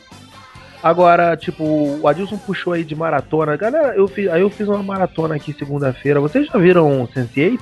Agora, 0.82 1.36
tipo, 1.36 1.62
o 1.64 2.08
Adilson 2.08 2.38
puxou 2.38 2.72
aí 2.72 2.82
de 2.82 2.94
maratona. 2.94 3.56
Galera, 3.56 3.94
eu 3.94 4.08
fiz, 4.08 4.28
aí 4.28 4.40
eu 4.40 4.50
fiz 4.50 4.66
uma 4.66 4.82
maratona 4.82 5.36
aqui 5.36 5.52
segunda-feira. 5.52 6.18
Vocês 6.18 6.46
já 6.46 6.58
viram 6.58 7.06
Sense8? 7.14 7.60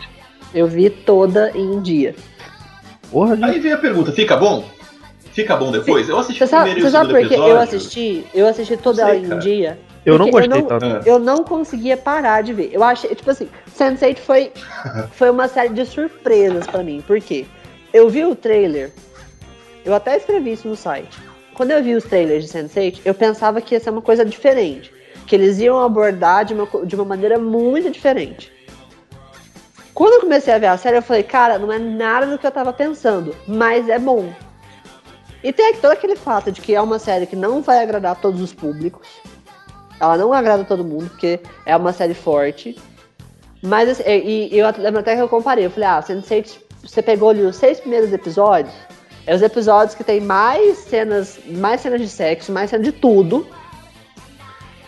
Eu 0.55 0.67
vi 0.67 0.91
toda 0.91 1.51
em 1.55 1.67
um 1.67 1.81
dia. 1.81 2.15
Porra, 3.11 3.37
gente. 3.37 3.45
Aí 3.45 3.59
vem 3.59 3.73
a 3.73 3.79
pergunta: 3.79 4.13
fica 4.13 4.37
bom? 4.37 4.65
Fica 5.33 5.57
bom 5.57 5.71
depois? 5.71 6.09
Eu 6.09 6.19
assisti 6.19 6.39
Você 6.39 6.45
o 6.45 6.49
sabe, 6.49 6.71
primeiro 6.71 6.81
e 6.81 6.83
você 6.83 6.91
sabe 6.91 7.11
por 7.11 7.19
que 7.21 7.27
episódio. 7.27 7.53
eu 7.53 7.59
assisti? 7.61 8.27
Eu 8.35 8.47
assisti 8.47 8.77
toda 8.77 9.05
Sei, 9.05 9.17
ela 9.17 9.27
em 9.27 9.33
um 9.33 9.39
dia. 9.39 9.79
Eu 10.05 10.19
não 10.19 10.31
gostei 10.31 10.61
eu 10.61 10.67
tanto. 10.67 10.85
Ah. 10.85 11.03
Eu 11.05 11.19
não 11.19 11.45
conseguia 11.45 11.97
parar 11.97 12.43
de 12.43 12.53
ver. 12.53 12.71
Eu 12.73 12.83
achei, 12.83 13.15
tipo 13.15 13.31
assim, 13.31 13.49
Sense8 13.79 14.19
foi, 14.19 14.51
foi 15.13 15.31
uma 15.31 15.47
série 15.47 15.73
de 15.73 15.85
surpresas 15.87 16.67
pra 16.67 16.83
mim. 16.83 17.03
Por 17.07 17.21
quê? 17.21 17.47
Eu 17.93 18.09
vi 18.09 18.25
o 18.25 18.35
trailer, 18.35 18.93
eu 19.85 19.95
até 19.95 20.17
escrevi 20.17 20.53
isso 20.53 20.69
no 20.69 20.77
site. 20.77 21.19
Quando 21.55 21.73
eu 21.73 21.83
vi 21.83 21.95
os 21.95 22.05
trailers 22.05 22.47
de 22.47 22.59
Sense8, 22.59 23.01
eu 23.05 23.15
pensava 23.15 23.61
que 23.61 23.75
ia 23.75 23.81
ser 23.81 23.91
uma 23.91 24.03
coisa 24.03 24.25
diferente. 24.25 24.93
Que 25.27 25.37
eles 25.37 25.59
iam 25.59 25.79
abordar 25.79 26.45
de 26.45 26.55
uma, 26.55 26.67
de 26.85 26.95
uma 26.95 27.05
maneira 27.05 27.39
muito 27.39 27.91
diferente. 27.91 28.53
Quando 29.95 30.15
eu 30.15 30.21
comecei 30.21 30.53
a 30.53 30.59
ver 30.59 30.67
a 30.67 30.77
série, 30.77 30.97
eu 30.97 31.03
falei, 31.03 31.23
cara, 31.23 31.59
não 31.59 31.73
é 31.73 31.79
nada 31.79 32.27
do 32.27 32.39
que 32.39 32.47
eu 32.47 32.51
tava 32.51 32.73
pensando, 32.73 33.35
mas 33.47 33.89
é 33.89 33.99
bom. 33.99 34.33
E 35.43 35.53
tem 35.53 35.75
todo 35.75 35.93
aquele 35.93 36.17
fato 36.17 36.53
de 36.53 36.61
que 36.61 36.75
é 36.75 36.81
uma 36.81 36.99
série 36.99 37.27
que 37.27 37.37
não 37.37 37.63
vai 37.63 37.83
agradar 37.83 38.21
todos 38.21 38.41
os 38.41 38.53
públicos. 38.53 39.09
Ela 39.99 40.17
não 40.17 40.33
agrada 40.33 40.65
todo 40.65 40.85
mundo, 40.85 41.09
porque 41.11 41.41
é 41.67 41.77
uma 41.77 41.93
série 41.93 42.15
forte. 42.15 42.77
Mas, 43.63 43.89
assim, 43.89 44.03
e, 44.07 44.55
e 44.55 44.59
eu 44.59 44.67
lembro 44.79 45.01
até 45.01 45.15
que 45.15 45.23
eu 45.23 45.29
comparei. 45.29 45.67
Eu 45.67 45.71
falei, 45.71 45.89
ah, 45.89 46.03
Sense8, 46.03 46.59
você 46.83 47.03
pegou 47.03 47.31
ali 47.31 47.43
os 47.43 47.57
seis 47.57 47.81
primeiros 47.81 48.13
episódios, 48.13 48.75
é 49.27 49.35
os 49.35 49.43
episódios 49.43 49.95
que 49.95 50.03
tem 50.03 50.21
mais 50.21 50.79
cenas, 50.79 51.39
mais 51.47 51.81
cenas 51.81 52.01
de 52.01 52.09
sexo, 52.09 52.53
mais 52.53 52.71
cenas 52.71 52.87
de 52.87 52.93
tudo. 52.93 53.47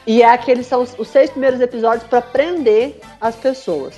E 0.07 0.23
é 0.23 0.31
aqueles 0.31 0.67
são 0.67 0.83
os, 0.83 1.09
seis 1.09 1.31
primeiros 1.31 1.61
episódios 1.61 2.05
pra 2.09 2.21
prender 2.21 2.99
as 3.21 3.37
pessoas. 3.37 3.95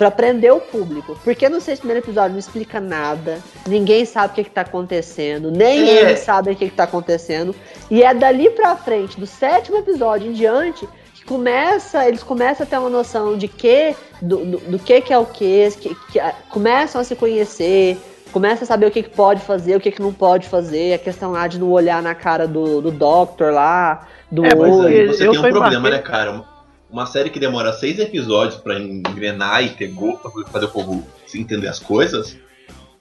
Pra 0.00 0.10
prender 0.10 0.50
o 0.50 0.60
público. 0.60 1.14
Porque 1.22 1.46
no 1.50 1.60
seis 1.60 1.78
primeiros 1.78 2.02
episódios 2.04 2.32
não 2.32 2.38
explica 2.38 2.80
nada. 2.80 3.38
Ninguém 3.68 4.06
sabe 4.06 4.32
o 4.32 4.34
que, 4.34 4.44
que 4.44 4.50
tá 4.50 4.62
acontecendo. 4.62 5.50
Nem 5.50 5.86
É. 5.90 6.00
eles 6.04 6.20
sabem 6.20 6.54
o 6.54 6.56
que, 6.56 6.70
que 6.70 6.74
tá 6.74 6.84
acontecendo. 6.84 7.54
E 7.90 8.02
é 8.02 8.14
dali 8.14 8.48
pra 8.48 8.74
frente, 8.76 9.20
do 9.20 9.26
sétimo 9.26 9.76
episódio 9.76 10.30
em 10.30 10.32
diante, 10.32 10.88
que 11.14 11.22
começa, 11.22 12.08
eles 12.08 12.22
começam 12.22 12.64
a 12.64 12.66
ter 12.66 12.78
uma 12.78 12.88
noção 12.88 13.36
de 13.36 13.46
que, 13.46 13.94
do, 14.22 14.38
do, 14.38 14.58
do 14.58 14.78
que, 14.78 15.02
que 15.02 15.12
é 15.12 15.18
o 15.18 15.26
que, 15.26 15.68
que, 15.78 15.94
que 16.10 16.20
começam 16.48 16.98
a 16.98 17.04
se 17.04 17.14
conhecer, 17.14 17.98
começam 18.32 18.62
a 18.62 18.66
saber 18.66 18.86
o 18.86 18.90
que, 18.90 19.02
que 19.02 19.10
pode 19.10 19.42
fazer, 19.42 19.76
o 19.76 19.80
que, 19.80 19.90
que 19.90 20.00
não 20.00 20.14
pode 20.14 20.48
fazer, 20.48 20.94
a 20.94 20.98
questão 20.98 21.32
lá 21.32 21.46
de 21.46 21.58
não 21.60 21.70
olhar 21.70 22.02
na 22.02 22.14
cara 22.14 22.48
do, 22.48 22.80
do 22.80 22.90
Doctor 22.90 23.52
lá, 23.52 24.06
do 24.32 24.46
É, 24.46 24.54
olho. 24.56 25.08
você 25.08 25.26
eu 25.26 25.32
tem 25.32 25.40
um 25.40 25.42
problema, 25.52 25.76
embarquei- 25.88 25.90
né, 25.90 25.98
cara? 25.98 26.44
Uma- 26.90 27.06
série 27.06 27.30
que 27.30 27.38
demora 27.40 27.72
seis 27.72 27.98
episódios 27.98 28.56
pra 28.60 28.78
engrenar 28.78 29.62
e 29.64 29.70
ter 29.70 29.88
gol 29.88 30.18
pra 30.18 30.30
fazer 30.50 30.66
o 30.66 30.70
povo 30.70 31.06
se 31.26 31.40
entender 31.40 31.68
as 31.68 31.78
coisas. 31.78 32.36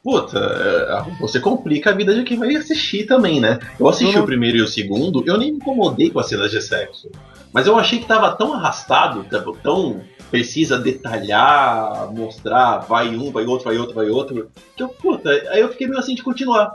Puta, 0.03 0.39
é, 0.39 1.19
você 1.19 1.39
complica 1.41 1.89
a 1.89 1.93
vida 1.93 2.13
de 2.15 2.23
quem 2.23 2.37
vai 2.39 2.55
assistir 2.55 3.05
também, 3.05 3.41
né? 3.41 3.59
Eu 3.79 3.87
assisti 3.89 4.15
Uhum. 4.15 4.23
o 4.23 4.25
primeiro 4.25 4.57
e 4.57 4.61
o 4.61 4.67
segundo, 4.67 5.23
eu 5.25 5.37
nem 5.37 5.51
me 5.51 5.57
incomodei 5.57 6.09
com 6.09 6.19
as 6.19 6.27
cenas 6.29 6.49
de 6.51 6.61
sexo. 6.61 7.09
Mas 7.51 7.67
eu 7.67 7.77
achei 7.77 7.99
que 7.99 8.05
tava 8.05 8.31
tão 8.35 8.53
arrastado, 8.53 9.25
tão 9.61 10.01
precisa 10.31 10.77
detalhar, 10.77 12.11
mostrar, 12.13 12.77
vai 12.79 13.09
um, 13.09 13.31
vai 13.31 13.45
outro, 13.45 13.65
vai 13.65 13.77
outro, 13.77 13.95
vai 13.95 14.09
outro. 14.09 14.49
Que 14.75 14.83
eu, 14.83 14.89
puta, 14.89 15.29
aí 15.29 15.59
eu 15.59 15.69
fiquei 15.69 15.87
meio 15.87 15.99
assim 15.99 16.15
de 16.15 16.23
continuar. 16.23 16.73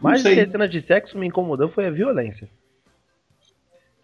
Mas 0.00 0.24
a 0.24 0.30
cena 0.30 0.68
de 0.68 0.80
sexo 0.82 1.18
me 1.18 1.26
incomodou 1.26 1.68
foi 1.68 1.86
a 1.86 1.90
violência. 1.90 2.48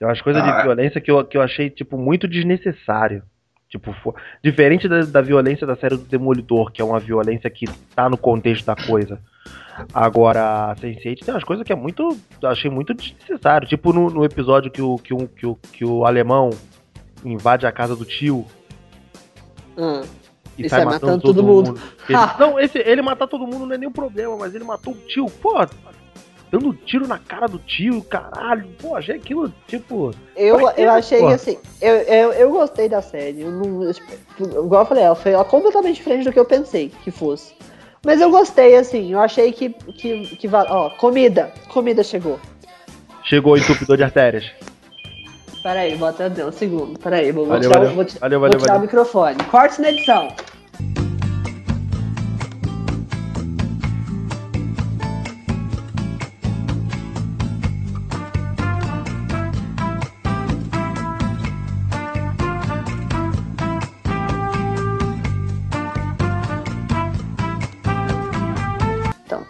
Tem 0.05 0.09
umas 0.11 0.21
coisas 0.21 0.43
Ah. 0.43 0.57
de 0.59 0.63
violência 0.65 1.01
que 1.01 1.11
eu, 1.11 1.25
que 1.25 1.35
eu 1.39 1.41
achei, 1.41 1.71
tipo, 1.71 1.97
muito 1.97 2.29
desnecessário. 2.29 3.23
Tipo, 3.71 3.95
diferente 4.43 4.87
da, 4.87 5.01
da 5.01 5.21
violência 5.23 5.67
da 5.67 5.75
série 5.75 5.97
do 5.97 6.05
Demolidor, 6.05 6.71
que 6.71 6.83
é 6.83 6.85
uma 6.85 7.01
violência 7.01 7.49
que 7.49 7.65
tá 7.97 8.09
no 8.09 8.17
contexto 8.19 8.67
da 8.67 8.77
coisa. 8.77 9.19
Agora, 9.93 10.71
a 10.71 10.77
Sense8 10.77 11.25
tem 11.25 11.35
umas 11.35 11.43
coisas 11.43 11.65
que 11.65 11.73
é 11.73 11.77
muito. 11.77 12.17
eu 12.43 12.49
achei 12.51 12.71
muito 12.71 12.93
desnecessário. 12.95 13.67
Tipo 13.67 13.93
no, 13.93 14.11
no 14.11 14.25
episódio 14.25 14.71
que 14.71 14.83
o, 14.83 14.97
que, 14.99 15.13
o, 15.15 15.27
que, 15.27 15.47
o, 15.47 15.55
que 15.57 15.85
o 15.85 16.05
alemão 16.05 16.51
invade 17.25 17.67
a 17.67 17.73
casa 17.73 17.97
do 17.97 18.05
tio 18.05 18.45
Ah. 19.77 20.03
e 20.57 20.67
E 20.67 20.69
sai 20.69 20.81
sai 20.81 20.85
matando, 20.85 21.07
matando 21.07 21.23
todo, 21.23 21.35
todo 21.37 21.45
mundo. 21.47 21.67
mundo. 21.71 21.81
Ele- 22.09 22.19
não, 22.39 22.61
esse, 22.61 22.79
ele 22.79 23.03
matar 23.03 23.27
todo 23.27 23.47
mundo 23.47 23.67
não 23.67 23.75
é 23.75 23.79
nenhum 23.79 23.91
problema, 23.93 24.37
mas 24.37 24.55
ele 24.55 24.63
matou 24.65 24.93
o 24.93 24.97
tio. 25.09 25.27
Pô, 25.43 25.55
dando 26.55 26.73
tiro 26.73 27.09
na 27.09 27.19
cara 27.19 27.49
do 27.49 27.59
tio, 27.59 28.01
caralho. 28.03 28.67
Pô, 28.81 28.95
achei 28.95 29.17
aquilo, 29.17 29.53
tipo. 29.67 30.13
Eu, 30.37 30.61
eu 30.77 30.91
achei 30.91 31.19
que 31.19 31.33
assim, 31.33 31.59
eu, 31.81 31.95
eu, 31.97 32.33
eu 32.33 32.51
gostei 32.53 32.89
da 32.89 33.03
série. 33.03 33.43
Eu 33.43 33.51
não, 33.51 33.83
eu- 33.83 34.65
igual 34.65 34.83
eu 34.83 34.87
falei, 34.87 35.03
ela 35.03 35.17
foi 35.17 35.33
ela 35.33 35.45
completamente 35.45 35.97
diferente 35.97 36.25
do 36.25 36.33
que 36.33 36.39
eu 36.39 36.45
pensei 36.45 36.93
que 37.03 37.11
fosse. 37.11 37.55
Mas 38.07 38.21
eu 38.21 38.31
gostei, 38.31 38.77
assim, 38.77 39.13
eu 39.13 39.19
achei 39.19 39.51
que. 39.51 39.71
que, 39.71 40.37
que 40.37 40.49
ó, 40.53 40.91
comida. 40.91 41.53
Comida 41.69 42.05
chegou. 42.05 42.39
Chegou 43.25 43.55
o 43.55 43.57
entupidor 43.57 43.97
de 43.97 44.05
artérias. 44.05 44.45
Peraí, 45.63 45.97
bota 45.97 46.31
um 46.47 46.53
segundo. 46.53 46.99
Peraí, 47.01 47.33
vou, 47.33 47.47
Valeu, 47.47 47.63
tirar, 47.63 47.79
valeu. 47.81 47.95
vou, 47.95 48.07
Valeu, 48.21 48.41
vou 48.41 48.51
tirar 48.51 48.77
o 48.77 48.81
microfone. 48.81 49.43
Corte 49.45 49.81
na 49.81 49.91
edição. 49.91 50.29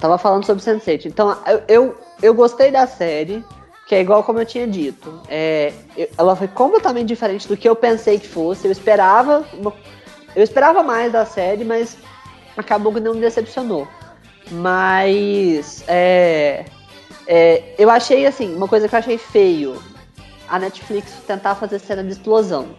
Tava 0.04 0.18
falando 0.18 0.44
sobre 0.44 0.62
Sense8. 0.62 1.06
Então, 1.06 1.34
eu, 1.46 1.62
eu, 1.66 1.98
eu 2.20 2.34
gostei 2.34 2.70
da 2.70 2.86
série, 2.86 3.42
que 3.86 3.94
é 3.94 4.02
igual 4.02 4.22
como 4.22 4.38
eu 4.38 4.44
tinha 4.44 4.66
dito. 4.66 5.18
É, 5.30 5.72
eu- 5.96 6.10
ela 6.18 6.36
foi 6.36 6.46
completamente 6.46 7.08
diferente 7.08 7.48
do 7.48 7.56
que 7.56 7.66
eu 7.66 7.74
pensei 7.74 8.18
que 8.18 8.28
fosse. 8.28 8.66
Eu 8.66 8.72
esperava, 8.72 9.42
eu 10.36 10.42
esperava 10.42 10.82
mais 10.82 11.10
da 11.10 11.24
série, 11.24 11.64
mas 11.64 11.96
acabou 12.54 12.92
que 12.92 13.00
não 13.00 13.14
me 13.14 13.20
decepcionou. 13.22 13.88
Mas 14.50 15.82
é, 15.88 16.66
é, 17.26 17.74
eu 17.78 17.88
achei 17.88 18.26
assim, 18.26 18.54
uma 18.54 18.68
coisa 18.68 18.86
que 18.86 18.94
eu 18.94 18.98
achei 18.98 19.16
feio, 19.16 19.82
a 20.46 20.58
Netflix 20.58 21.10
tentar 21.26 21.54
fazer 21.54 21.78
cena 21.78 22.04
de 22.04 22.10
explosão. 22.10 22.74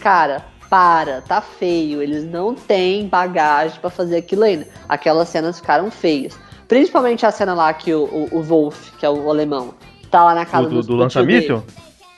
Cara, 0.00 0.42
para, 0.70 1.20
tá 1.20 1.42
feio. 1.42 2.00
Eles 2.00 2.24
não 2.24 2.54
têm 2.54 3.06
bagagem 3.08 3.78
pra 3.78 3.90
fazer 3.90 4.16
aquilo 4.16 4.44
ainda. 4.44 4.66
Aquelas 4.88 5.28
cenas 5.28 5.58
ficaram 5.58 5.90
feias. 5.90 6.32
Principalmente 6.68 7.26
a 7.26 7.30
cena 7.30 7.54
lá 7.54 7.72
que 7.72 7.92
o, 7.94 8.04
o, 8.04 8.38
o 8.38 8.42
Wolf, 8.42 8.90
que 8.98 9.04
é 9.04 9.10
o 9.10 9.28
alemão, 9.30 9.74
tá 10.10 10.24
lá 10.24 10.34
na 10.34 10.46
casa 10.46 10.68
Do, 10.68 10.76
do, 10.80 10.86
do 10.88 10.96
lança-míssil? 10.96 11.62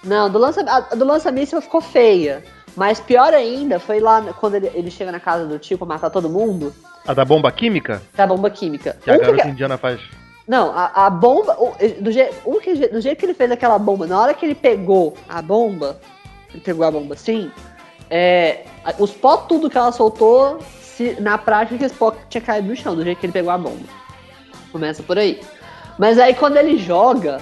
Não, 0.03 0.29
do 0.31 0.39
lança, 0.39 0.61
a 0.69 0.95
do 0.95 1.05
lança-míssil 1.05 1.61
ficou 1.63 1.81
feia. 1.81 2.43
Mas 2.77 2.99
pior 3.01 3.33
ainda 3.33 3.79
foi 3.79 4.01
lá 4.01 4.21
quando 4.41 4.57
ele, 4.57 4.71
ele 4.75 4.91
chega 4.91 5.13
na 5.13 5.21
casa 5.21 5.47
do 5.47 5.59
tio 5.59 5.79
pra 5.79 5.87
matar 5.87 6.11
todo 6.11 6.29
mundo, 6.29 6.75
A 7.07 7.15
da 7.15 7.25
bomba 7.25 7.51
química? 7.53 8.03
da 8.15 8.27
bomba 8.27 8.51
química. 8.51 8.97
Que 9.03 9.11
a 9.11 9.15
Um 9.15 9.19
que- 9.19 9.25
garota 9.27 9.49
indiana 9.49 9.79
faz. 9.79 10.01
não, 10.47 10.73
a, 10.77 11.07
a 11.07 11.11
bomba. 11.11 11.57
Do, 12.01 12.11
je, 12.11 12.29
um 12.45 12.59
que, 12.61 12.75
do 12.89 13.01
jeito 13.01 13.19
que 13.21 13.27
ele 13.27 13.35
fez 13.35 13.51
aquela 13.53 13.79
bomba, 13.79 14.07
na 14.09 14.21
hora 14.21 14.35
que 14.35 14.45
ele 14.45 14.57
pegou 14.57 15.15
a 15.29 15.41
bomba, 15.41 16.01
ele 16.51 16.61
pegou 16.63 16.85
a 16.85 16.91
bomba 16.91 17.15
assim, 17.15 17.49
é, 18.11 18.65
os 18.99 19.13
pó 19.13 19.37
tudo 19.37 19.71
que 19.71 19.79
ela 19.79 19.93
soltou, 19.93 20.59
se, 20.83 21.17
na 21.21 21.39
prática, 21.39 21.87
esse 21.87 21.95
pó 21.95 22.13
tinha 22.29 22.41
caído 22.43 22.69
no 22.69 22.77
chão, 22.77 22.97
do 22.97 23.05
jeito 23.05 23.19
que 23.21 23.27
ele 23.27 23.33
pegou 23.33 23.53
a 23.53 23.59
bomba. 23.59 23.85
Começa 24.75 25.05
por 25.05 25.17
aí. 25.17 25.41
Mas 25.97 26.19
aí 26.19 26.35
quando 26.35 26.57
ele 26.57 26.77
joga 26.77 27.41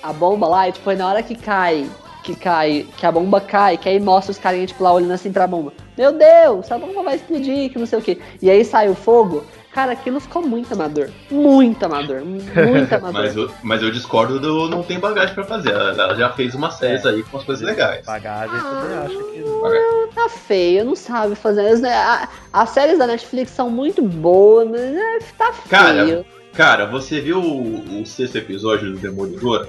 a 0.00 0.12
bomba 0.12 0.46
lá, 0.46 0.68
e 0.68 0.72
tipo, 0.72 0.84
foi 0.84 0.94
na 0.94 1.08
hora 1.08 1.24
que 1.24 1.34
cai, 1.34 1.90
que 2.22 2.36
cai, 2.36 2.86
que 2.96 3.04
a 3.04 3.10
bomba 3.10 3.40
cai, 3.40 3.76
que 3.76 3.88
aí 3.88 3.98
mostra 3.98 4.30
os 4.30 4.38
carinhas, 4.38 4.68
tipo, 4.70 4.84
lá 4.84 4.92
olhando 4.92 5.12
assim 5.12 5.32
pra 5.32 5.48
bomba. 5.48 5.72
Meu 5.96 6.12
Deus, 6.12 6.70
a 6.70 6.78
bomba 6.78 7.02
vai 7.02 7.16
explodir, 7.16 7.72
que 7.72 7.78
não 7.80 7.86
sei 7.86 7.98
o 7.98 8.02
quê. 8.02 8.20
E 8.40 8.48
aí 8.48 8.64
sai 8.64 8.88
o 8.88 8.94
fogo. 8.94 9.44
Cara, 9.72 9.90
aquilo 9.92 10.20
ficou 10.20 10.40
muito 10.40 10.72
amador. 10.72 11.10
Muito 11.32 11.84
amador. 11.84 12.24
Muito 12.24 12.48
amador. 12.94 13.12
Mas 13.12 13.36
eu, 13.36 13.50
mas 13.64 13.82
eu 13.82 13.90
discordo 13.90 14.38
do 14.38 14.68
não 14.68 14.84
tem 14.84 15.00
bagagem 15.00 15.34
pra 15.34 15.42
fazer. 15.44 15.70
Ela, 15.72 15.90
ela 16.00 16.14
já 16.14 16.30
fez 16.30 16.54
uma 16.54 16.70
série 16.70 17.06
aí 17.08 17.24
com 17.24 17.38
as 17.38 17.44
coisas 17.44 17.64
legais. 17.66 18.06
Bagagem, 18.06 18.54
Ah. 18.54 19.06
você 19.08 19.14
acha 19.16 19.24
que. 19.32 20.14
Tá 20.14 20.28
feio, 20.28 20.84
não 20.84 20.94
sabe 20.94 21.34
fazer. 21.34 21.68
As, 21.68 22.28
as 22.52 22.70
séries 22.70 22.98
da 22.98 23.06
Netflix 23.08 23.50
são 23.50 23.68
muito 23.68 24.00
boas, 24.00 24.68
mas 24.70 24.80
é, 24.80 25.18
tá 25.36 25.52
feio. 25.52 25.68
Cara, 25.68 26.26
Cara, 26.54 26.86
você 26.86 27.20
viu 27.20 27.40
o, 27.40 28.00
o 28.02 28.06
sexto 28.06 28.36
episódio 28.38 28.92
do 28.92 28.98
Demolidor? 28.98 29.68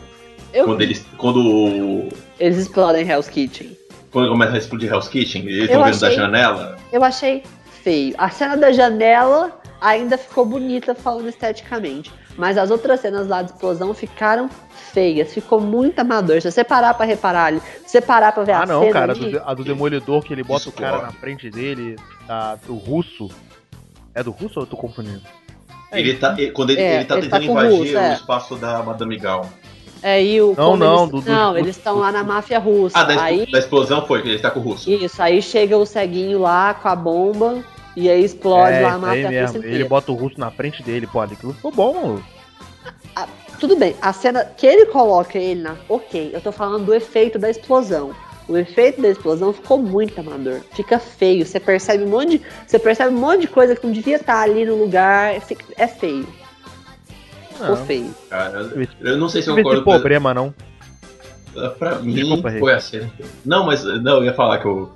Eu- 0.54 0.66
Quando 0.66 0.82
eles. 0.82 1.06
Quando. 1.18 2.10
Eles 2.40 2.58
explodem 2.58 3.08
Hell's 3.08 3.30
Kitchen. 3.30 3.78
Quando 4.12 4.30
começa 4.30 4.54
a 4.54 4.58
explodir 4.58 4.92
Hell's 4.92 5.08
Kitchen, 5.08 5.44
eles 5.44 5.66
estão 5.66 5.84
vendo 5.84 6.00
da 6.00 6.10
janela. 6.10 6.78
Eu 6.92 7.04
achei 7.04 7.44
feio. 7.84 8.16
A 8.18 8.30
cena 8.30 8.58
da 8.58 8.72
janela 8.72 9.52
ainda 9.80 10.18
ficou 10.18 10.46
bonita 10.46 10.96
falando 10.96 11.30
esteticamente. 11.30 12.12
Mas 12.36 12.58
as 12.58 12.72
outras 12.72 13.02
cenas 13.02 13.28
lá 13.28 13.42
de 13.44 13.52
explosão 13.52 13.94
ficaram 13.94 14.50
feias. 14.94 15.32
Ficou 15.34 15.60
muito 15.62 16.00
amador. 16.00 16.42
Se 16.42 16.50
você 16.50 16.64
parar 16.64 16.94
pra 16.96 17.06
reparar 17.06 17.46
ali, 17.46 17.62
se 17.86 17.90
você 17.92 18.02
parar 18.02 18.32
pra 18.32 18.44
ver 18.44 18.54
a 18.54 18.62
Ah, 18.62 18.66
não, 18.66 18.80
cena 18.82 18.94
cara. 18.94 19.12
ali, 19.12 19.32
do- 19.32 19.42
a 19.46 19.54
do 19.54 19.64
Demolidor 19.64 20.24
que 20.24 20.34
ele 20.34 20.44
bota 20.44 20.70
o 20.70 20.72
cara 20.72 21.02
na 21.04 21.12
frente 21.12 21.50
dele, 21.52 21.98
da, 22.26 22.56
do 22.56 22.74
russo. 22.76 23.30
É 24.16 24.24
do 24.24 24.32
russo 24.32 24.60
ou 24.60 24.64
eu 24.64 24.68
tô 24.70 24.76
confundindo? 24.78 25.22
Ele 25.92 26.14
tá, 26.16 26.36
ele- 26.38 26.52
quando 26.52 26.70
ele, 26.70 26.82
É, 26.82 26.96
ele 26.98 27.06
tá 27.06 27.18
ele 27.18 27.28
tá 27.30 27.40
tentando 27.40 27.58
o 27.58 27.60
invadir 27.62 27.80
russo, 27.80 27.98
é. 27.98 28.10
o 28.10 28.14
espaço 28.14 28.56
da 28.56 28.84
Madame 28.84 29.18
Gal. 29.18 29.50
É, 30.02 30.24
e 30.24 30.42
o. 30.42 30.54
Não, 30.56 30.78
não, 30.78 30.98
eles, 31.00 31.10
do- 31.12 31.22
do- 31.22 31.30
não, 31.32 31.52
do- 31.54 31.58
eles 31.60 31.76
estão 31.78 31.98
lá 32.00 32.12
na 32.12 32.24
máfia 32.24 32.60
russa. 32.60 32.98
Ah, 33.00 33.04
da, 33.04 33.22
aí, 33.22 33.52
da 33.52 33.60
explosão 33.60 34.06
foi, 34.06 34.22
que 34.22 34.30
ele 34.30 34.40
tá 34.40 34.50
com 34.52 34.60
o 34.60 34.64
russo. 34.64 34.90
isso, 34.90 35.22
aí 35.22 35.42
chega 35.42 35.78
o 35.78 35.86
ceguinho 35.86 36.40
lá 36.40 36.74
com 36.74 36.88
a 36.88 36.96
bomba 36.96 37.64
e 37.98 38.10
aí 38.10 38.24
explode 38.24 38.74
é, 38.76 38.82
lá 38.82 38.94
a 38.94 38.98
máfia 38.98 39.42
russa. 39.48 39.58
Ele 39.66 39.84
bota 39.84 40.12
o 40.12 40.16
russo 40.16 40.40
na 40.40 40.52
frente 40.52 40.82
dele, 40.84 41.06
pô. 41.08 41.20
Aquilo 41.20 41.54
ficou 41.54 41.72
bom, 41.72 41.94
mano. 41.94 42.24
Tudo 43.60 43.76
bem, 43.76 43.94
a 44.02 44.14
cena 44.14 44.46
que 44.46 44.66
ele 44.66 44.86
coloca 44.86 45.38
ele 45.38 45.62
na. 45.62 45.76
Ok, 45.90 46.30
eu 46.32 46.40
tô 46.40 46.50
falando 46.50 46.86
do 46.86 46.94
efeito 46.94 47.38
da 47.38 47.50
explosão. 47.50 48.12
O 48.50 48.58
efeito 48.58 49.00
da 49.00 49.10
explosão 49.10 49.54
ficou 49.54 49.78
muito 49.78 50.20
amador. 50.20 50.62
Fica 50.74 50.98
feio. 50.98 51.46
Você 51.46 51.60
percebe 51.60 52.04
um 52.04 52.08
monte 52.10 52.40
de. 52.40 52.42
Você 52.66 52.80
percebe 52.80 53.14
um 53.14 53.20
monte 53.20 53.42
de 53.42 53.48
coisa 53.48 53.76
que 53.76 53.86
não 53.86 53.94
devia 53.94 54.16
estar 54.16 54.42
ali 54.42 54.66
no 54.66 54.76
lugar. 54.76 55.36
É 55.78 55.88
feio. 55.88 56.28
Ficou 57.52 57.68
Não, 57.68 57.86
feio. 57.86 58.16
Cara, 58.28 58.72
eu 59.02 59.18
não 59.18 59.30
sei 59.30 59.44
se 59.44 59.50
eu 59.50 59.56
não 59.56 59.62
concordo 59.62 59.84
com 59.84 59.92
problema, 59.92 60.34
não. 60.34 60.54
Pra 61.78 62.00
mim, 62.00 62.14
Desculpa, 62.14 62.52
foi 62.52 62.74
a 62.74 62.80
cena. 62.80 63.12
Não, 63.46 63.66
mas 63.68 63.84
não, 63.84 64.18
eu 64.18 64.26
ia 64.26 64.34
falar 64.34 64.58
que 64.60 64.66
eu 64.66 64.90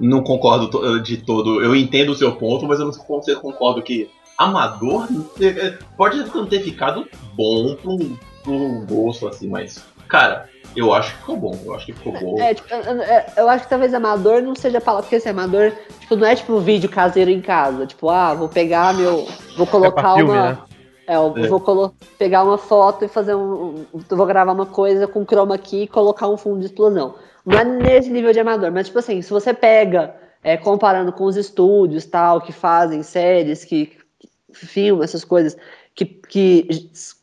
não 0.00 0.22
concordo 0.22 0.68
to- 0.68 1.00
de 1.00 1.18
todo. 1.18 1.62
Eu 1.62 1.76
entendo 1.76 2.12
o 2.12 2.14
seu 2.16 2.32
ponto, 2.36 2.66
mas 2.66 2.80
eu 2.80 2.86
não 2.86 2.92
concordo 3.40 3.82
que 3.82 4.08
amador 4.38 5.06
eh, 5.40 5.76
pode 5.98 6.18
não 6.34 6.46
ter 6.46 6.60
ficado 6.60 7.06
bom 7.34 7.74
pro, 7.74 7.98
pro 8.42 8.86
gosto, 8.86 9.28
assim, 9.28 9.48
mas. 9.48 9.84
Cara, 10.08 10.48
eu 10.76 10.92
acho 10.94 11.12
que 11.12 11.18
ficou 11.20 11.36
bom. 11.36 11.58
Eu 11.64 11.74
acho 11.74 11.86
que 11.86 11.92
ficou 11.92 12.12
bom. 12.12 12.40
É, 12.40 12.54
tipo, 12.54 12.72
eu, 12.72 12.82
eu- 12.82 13.22
eu 13.36 13.48
acho 13.48 13.64
que 13.64 13.70
talvez 13.70 13.92
amador 13.94 14.42
não 14.42 14.54
seja 14.54 14.78
a 14.78 14.80
palavra, 14.80 15.04
porque 15.04 15.16
esse 15.16 15.28
amador, 15.28 15.72
tipo, 16.00 16.16
não 16.16 16.26
é 16.26 16.34
tipo 16.34 16.52
um 16.52 16.60
vídeo 16.60 16.88
caseiro 16.88 17.30
em 17.30 17.40
casa. 17.40 17.86
Tipo, 17.86 18.08
ah, 18.10 18.34
vou 18.34 18.48
pegar 18.48 18.94
meu. 18.94 19.26
Vou 19.56 19.66
colocar 19.66 20.00
pra 20.02 20.14
filme, 20.14 20.30
uma. 20.32 20.50
né? 20.50 20.58
É, 21.06 21.16
eu 21.16 21.34
É. 21.36 21.48
vou 21.48 21.60
colo- 21.60 21.94
pegar 22.18 22.44
uma 22.44 22.56
foto 22.58 23.04
e 23.04 23.08
fazer 23.08 23.34
um, 23.34 23.84
um- 23.92 24.16
Vou 24.16 24.26
gravar 24.26 24.52
uma 24.52 24.66
coisa 24.66 25.08
com 25.08 25.24
chroma 25.24 25.58
key 25.58 25.82
e 25.82 25.88
colocar 25.88 26.28
um 26.28 26.36
fundo 26.36 26.60
de 26.60 26.66
explosão. 26.66 27.14
Não 27.44 27.58
é 27.58 27.64
nesse 27.64 28.10
nível 28.10 28.32
de 28.32 28.38
amador, 28.38 28.70
mas 28.70 28.86
tipo 28.86 28.98
assim, 29.00 29.20
se 29.22 29.30
você 29.30 29.52
pega, 29.52 30.14
é, 30.44 30.56
comparando 30.56 31.10
com 31.12 31.24
os 31.24 31.36
estúdios 31.36 32.04
tal, 32.06 32.40
que 32.40 32.52
fazem 32.52 33.02
séries, 33.02 33.64
que, 33.64 33.86
que 34.18 34.66
filmam 34.66 35.02
essas 35.02 35.24
coisas, 35.24 35.56
que, 35.94 36.04
que 36.04 36.68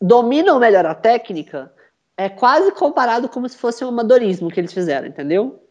dominam 0.01 0.59
melhor 0.59 0.85
a 0.85 0.93
técnica, 0.95 1.71
é 2.17 2.27
quase 2.29 2.71
comparado 2.71 3.29
como 3.29 3.47
se 3.47 3.57
fosse 3.57 3.85
um 3.85 3.89
amadorismo 3.89 4.49
que 4.49 4.59
eles 4.59 4.73
fizeram, 4.73 5.07
entendeu? 5.07 5.63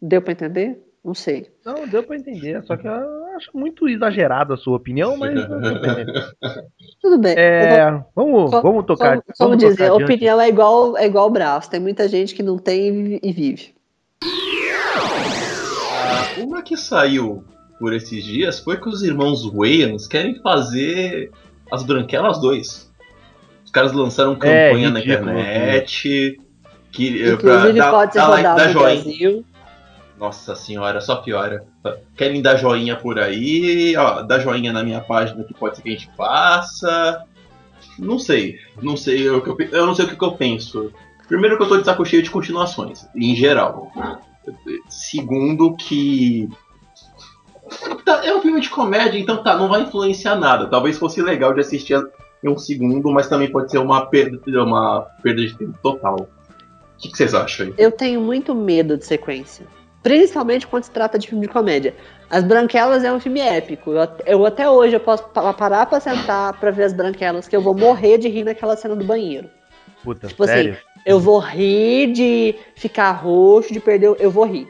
Deu 0.00 0.22
pra 0.22 0.32
entender? 0.32 0.82
Não 1.04 1.14
sei. 1.14 1.50
Não, 1.64 1.86
deu 1.86 2.02
pra 2.02 2.16
entender. 2.16 2.62
Só 2.64 2.76
que 2.76 2.86
eu 2.88 3.26
acho 3.36 3.50
muito 3.54 3.88
exagerada 3.88 4.54
a 4.54 4.56
sua 4.56 4.76
opinião, 4.76 5.16
mas. 5.16 5.34
deu 5.34 5.58
pra 5.80 5.92
entender. 5.92 6.06
Tudo 7.00 7.18
bem. 7.18 7.32
eu 7.32 7.68
vou- 7.68 7.78
É. 7.78 8.04
Vamos, 8.14 8.50
Co- 8.50 8.62
vamos 8.62 8.86
tocar. 8.86 9.10
Como, 9.10 9.22
vamos 9.22 9.38
como 9.38 9.50
tocar 9.56 9.68
dizer, 9.70 9.84
adiante. 9.92 10.04
opinião 10.04 10.40
é 10.40 10.48
igual, 10.48 10.96
é 10.96 11.06
igual 11.06 11.30
braço. 11.30 11.70
Tem 11.70 11.78
muita 11.78 12.08
gente 12.08 12.34
que 12.34 12.42
não 12.42 12.58
tem 12.58 12.86
e 12.88 12.90
vive- 12.92 13.20
e 13.22 13.32
vive. 13.32 13.74
Ah, 15.92 16.40
Uma 16.42 16.62
que 16.62 16.76
saiu 16.76 17.44
por 17.78 17.92
esses 17.92 18.24
dias 18.24 18.58
foi 18.58 18.80
que 18.80 18.88
os 18.88 19.02
irmãos 19.02 19.44
Wayans 19.52 20.06
querem 20.08 20.34
fazer 20.40 21.30
as 21.70 21.82
Branquelas 21.84 22.40
2. 22.40 22.85
Os 23.76 23.78
caras 23.78 23.92
lançaram 23.92 24.34
campanha 24.34 24.88
na 24.90 25.00
ridículo, 25.00 25.30
internet. 25.38 26.40
Que, 26.90 27.22
eh, 27.22 27.32
Inclusive 27.34 27.78
dar- 27.78 27.90
pode 27.90 28.14
dar 28.14 28.24
rodado 28.24 28.64
no 28.64 28.72
joinha. 28.72 29.02
Brasil. 29.02 29.44
Nossa 30.18 30.54
senhora, 30.56 30.98
só 31.02 31.16
piora. 31.16 31.62
Querem 32.16 32.40
dar 32.40 32.56
joinha 32.56 32.96
por 32.96 33.18
aí, 33.18 33.94
ó, 33.98 34.22
dá 34.22 34.38
joinha 34.38 34.72
na 34.72 34.82
minha 34.82 35.02
página 35.02 35.44
que 35.44 35.52
pode 35.52 35.76
ser 35.76 35.82
que 35.82 35.90
a 35.90 35.92
gente 35.92 36.08
faça. 36.16 37.22
Não 37.98 38.18
sei, 38.18 38.58
não 38.80 38.96
sei 38.96 39.28
o 39.28 39.42
que 39.42 39.50
eu, 39.50 39.56
eu 39.72 39.86
não 39.86 39.94
sei 39.94 40.06
o 40.06 40.08
que 40.08 40.16
que 40.16 40.24
eu 40.24 40.32
penso. 40.32 40.90
Primeiro 41.28 41.58
que 41.58 41.62
eu 41.64 41.68
tô 41.68 41.76
de 41.76 41.84
saco 41.84 42.02
cheio 42.06 42.22
de 42.22 42.30
continuações, 42.30 43.06
em 43.14 43.36
geral. 43.36 43.92
Segundo 44.88 45.76
que 45.76 46.48
tá, 48.06 48.24
é 48.24 48.34
um 48.34 48.40
filme 48.40 48.60
de 48.62 48.70
comédia, 48.70 49.18
então 49.18 49.42
tá, 49.42 49.54
não 49.54 49.68
vai 49.68 49.82
influenciar 49.82 50.36
nada. 50.36 50.66
Talvez 50.66 50.96
fosse 50.96 51.20
legal 51.20 51.52
de 51.52 51.60
assistir 51.60 51.94
em 52.42 52.48
um 52.48 52.58
segundo, 52.58 53.10
mas 53.10 53.28
também 53.28 53.50
pode 53.50 53.70
ser 53.70 53.78
uma 53.78 54.06
perda, 54.06 54.38
uma 54.62 55.02
perda 55.22 55.40
de 55.46 55.54
tempo 55.56 55.78
total. 55.82 56.16
O 56.20 56.98
que, 56.98 57.10
que 57.10 57.16
vocês 57.16 57.34
acham 57.34 57.66
aí? 57.66 57.74
Eu 57.76 57.90
tenho 57.92 58.20
muito 58.20 58.54
medo 58.54 58.96
de 58.96 59.04
sequência. 59.04 59.66
Principalmente 60.02 60.66
quando 60.66 60.84
se 60.84 60.90
trata 60.90 61.18
de 61.18 61.26
filme 61.28 61.46
de 61.46 61.52
comédia. 61.52 61.94
As 62.30 62.44
Branquelas 62.44 63.02
é 63.04 63.12
um 63.12 63.18
filme 63.18 63.40
épico. 63.40 63.90
Eu, 63.90 64.08
eu 64.24 64.46
até 64.46 64.70
hoje 64.70 64.94
eu 64.94 65.00
posso 65.00 65.24
pa- 65.28 65.52
parar 65.52 65.86
pra 65.86 65.98
sentar 66.00 66.52
pra 66.60 66.70
ver 66.70 66.84
as 66.84 66.92
Branquelas, 66.92 67.48
que 67.48 67.56
eu 67.56 67.60
vou 67.60 67.74
morrer 67.76 68.16
de 68.18 68.28
rir 68.28 68.44
naquela 68.44 68.76
cena 68.76 68.94
do 68.94 69.04
banheiro. 69.04 69.48
Puta, 70.04 70.28
Tipo 70.28 70.44
assim, 70.44 70.52
sério? 70.52 70.76
Eu 71.04 71.18
vou 71.18 71.38
rir 71.40 72.12
de 72.12 72.54
ficar 72.76 73.10
roxo, 73.12 73.72
de 73.72 73.80
perder. 73.80 74.14
Eu 74.20 74.30
vou 74.30 74.44
rir. 74.44 74.68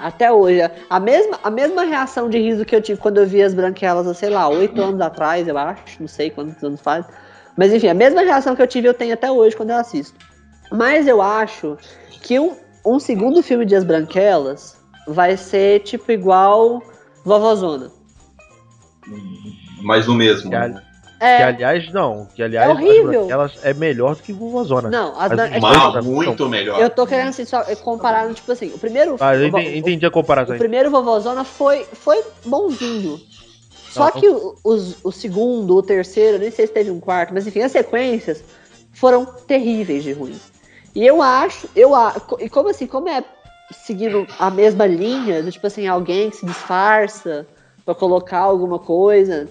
Até 0.00 0.32
hoje. 0.32 0.60
A 0.88 0.98
mesma, 0.98 1.38
a 1.42 1.50
mesma 1.50 1.84
reação 1.84 2.28
de 2.28 2.38
riso 2.38 2.64
que 2.64 2.74
eu 2.74 2.80
tive 2.80 3.00
quando 3.00 3.18
eu 3.18 3.26
vi 3.26 3.42
as 3.42 3.52
branquelas, 3.52 4.16
sei 4.16 4.30
lá, 4.30 4.48
oito 4.48 4.80
anos 4.80 5.00
atrás, 5.00 5.46
eu 5.46 5.56
acho. 5.58 6.00
Não 6.00 6.08
sei 6.08 6.30
quantos 6.30 6.62
anos 6.64 6.80
faz. 6.80 7.06
Mas 7.56 7.72
enfim, 7.72 7.88
a 7.88 7.94
mesma 7.94 8.22
reação 8.22 8.56
que 8.56 8.62
eu 8.62 8.66
tive 8.66 8.88
eu 8.88 8.94
tenho 8.94 9.12
até 9.12 9.30
hoje 9.30 9.54
quando 9.54 9.70
eu 9.70 9.76
assisto. 9.76 10.18
Mas 10.72 11.06
eu 11.06 11.20
acho 11.20 11.76
que 12.22 12.38
um, 12.38 12.56
um 12.84 12.98
segundo 12.98 13.42
filme 13.42 13.66
de 13.66 13.74
As 13.74 13.84
Branquelas 13.84 14.78
vai 15.06 15.36
ser 15.36 15.80
tipo 15.80 16.10
igual 16.10 16.82
Vovozona. 17.24 17.90
Mais 19.82 20.06
do 20.06 20.14
mesmo. 20.14 20.50
Ali- 21.20 21.36
que, 21.36 21.42
É, 21.42 21.42
aliás, 21.44 21.92
não. 21.92 22.26
Que 22.34 22.42
aliás, 22.42 22.68
É 22.68 22.72
horrível. 22.72 23.26
elas 23.30 23.52
é 23.62 23.74
melhor 23.74 24.16
do 24.16 24.22
que 24.22 24.32
Vovozona. 24.32 24.88
não, 24.90 25.14
as 25.20 25.30
é 25.32 25.48
que- 25.50 25.60
mal- 25.60 25.74
Mal, 25.92 26.02
muito 26.02 26.48
melhor. 26.48 26.80
eu 26.80 26.88
tô 26.90 27.06
querendo 27.06 27.28
assim, 27.28 27.44
só 27.44 27.62
comparar, 27.76 28.32
tipo 28.34 28.50
assim, 28.50 28.72
o 28.74 28.78
primeiro 28.78 29.16
Ah, 29.20 29.34
eu 29.34 29.42
o- 29.42 29.46
entendi, 29.46 29.78
entendi 29.78 30.06
a 30.06 30.10
comparação. 30.10 30.50
O 30.50 30.52
aí. 30.54 30.58
primeiro 30.58 30.90
Vovozona 30.90 31.44
foi, 31.44 31.86
foi 31.92 32.22
bonzinho. 32.44 33.20
Só 33.90 34.04
Não, 34.04 34.12
que 34.12 34.28
o, 34.28 34.56
os- 34.64 34.96
o 35.04 35.10
segundo, 35.10 35.76
o 35.76 35.82
terceiro, 35.82 36.38
nem 36.38 36.50
sei 36.50 36.66
se 36.66 36.72
teve 36.72 36.90
um 36.90 37.00
quarto, 37.00 37.34
mas 37.34 37.46
enfim, 37.46 37.60
as 37.60 37.72
sequências 37.72 38.42
foram 38.92 39.24
terríveis 39.24 40.04
de 40.04 40.12
ruins. 40.12 40.40
E 40.94 41.04
eu 41.06 41.20
acho, 41.20 41.68
eu 41.74 41.90
e 42.38 42.48
como 42.48 42.68
assim, 42.68 42.86
como 42.86 43.08
é 43.08 43.22
seguindo 43.72 44.26
a 44.38 44.50
mesma 44.50 44.86
linha, 44.86 45.42
do 45.42 45.50
tipo 45.52 45.66
assim, 45.66 45.86
alguém 45.86 46.30
que 46.30 46.36
se 46.36 46.46
disfarça 46.46 47.46
pra 47.84 47.94
colocar 47.94 48.38
alguma 48.40 48.78
coisa, 48.78 49.48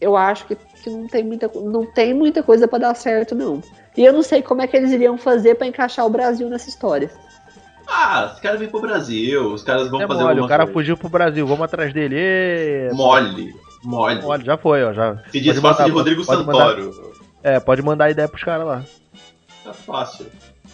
eu 0.00 0.16
acho 0.16 0.46
que, 0.46 0.56
que 0.82 0.90
não, 0.90 1.06
tem 1.06 1.24
muita, 1.24 1.50
não 1.54 1.84
tem 1.86 2.14
muita 2.14 2.42
coisa 2.42 2.66
pra 2.68 2.78
dar 2.78 2.94
certo, 2.94 3.34
não. 3.34 3.62
E 3.96 4.04
eu 4.04 4.12
não 4.12 4.22
sei 4.22 4.42
como 4.42 4.62
é 4.62 4.66
que 4.66 4.76
eles 4.76 4.92
iriam 4.92 5.16
fazer 5.18 5.54
pra 5.56 5.66
encaixar 5.66 6.04
o 6.06 6.10
Brasil 6.10 6.48
nessa 6.48 6.68
história. 6.68 7.10
Ah, 7.88 8.32
os 8.34 8.40
caras 8.40 8.58
vêm 8.58 8.68
pro 8.68 8.80
Brasil, 8.80 9.52
os 9.52 9.62
caras 9.62 9.88
vão 9.88 10.00
É 10.02 10.06
fazer 10.08 10.22
mole, 10.24 10.40
o 10.40 10.48
cara 10.48 10.64
coisa. 10.64 10.72
fugiu 10.74 10.96
pro 10.96 11.08
Brasil, 11.08 11.46
vamos 11.46 11.62
atrás 11.64 11.92
dele. 11.92 12.16
Ê, 12.18 12.90
Mole, 12.92 13.54
mole. 13.84 14.20
Mole, 14.22 14.44
já 14.44 14.56
foi, 14.58 14.82
ó. 14.84 14.92
Já. 14.92 15.16
Se 15.30 15.40
disfarça 15.40 15.84
de 15.84 15.90
Rodrigo 15.92 16.24
pode 16.26 16.44
mandar- 16.44 16.70
Santoro. 16.76 17.12
É, 17.42 17.60
pode 17.60 17.82
mandar 17.82 18.10
ideia 18.10 18.28
pros 18.28 18.42
caras 18.42 18.66
lá. 18.66 18.84
Tá 19.64 19.72
fácil. 19.72 20.26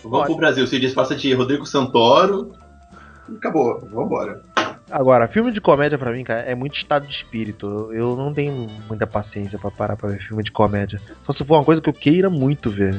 Vamos 0.02 0.18
Pode. 0.20 0.26
pro 0.30 0.36
Brasil, 0.36 0.66
se 0.66 0.78
disfarça 0.80 1.14
de 1.14 1.32
Rodrigo 1.34 1.64
Santoro. 1.66 2.52
Acabou, 3.36 3.78
vambora. 3.92 4.40
Agora, 4.92 5.26
filme 5.26 5.50
de 5.50 5.58
comédia 5.58 5.96
pra 5.96 6.12
mim, 6.12 6.22
cara, 6.22 6.40
é 6.40 6.54
muito 6.54 6.76
estado 6.76 7.06
de 7.06 7.14
espírito. 7.14 7.90
Eu- 7.94 8.14
não 8.14 8.34
tenho 8.34 8.68
muita 8.86 9.06
paciência 9.06 9.58
pra 9.58 9.70
parar 9.70 9.96
pra 9.96 10.10
ver 10.10 10.20
filme 10.20 10.42
de 10.42 10.52
comédia. 10.52 11.00
Só 11.24 11.32
se 11.32 11.42
for 11.46 11.56
uma 11.56 11.64
coisa 11.64 11.80
que 11.80 11.88
eu 11.88 11.94
queira 11.94 12.28
muito 12.28 12.70
ver. 12.70 12.94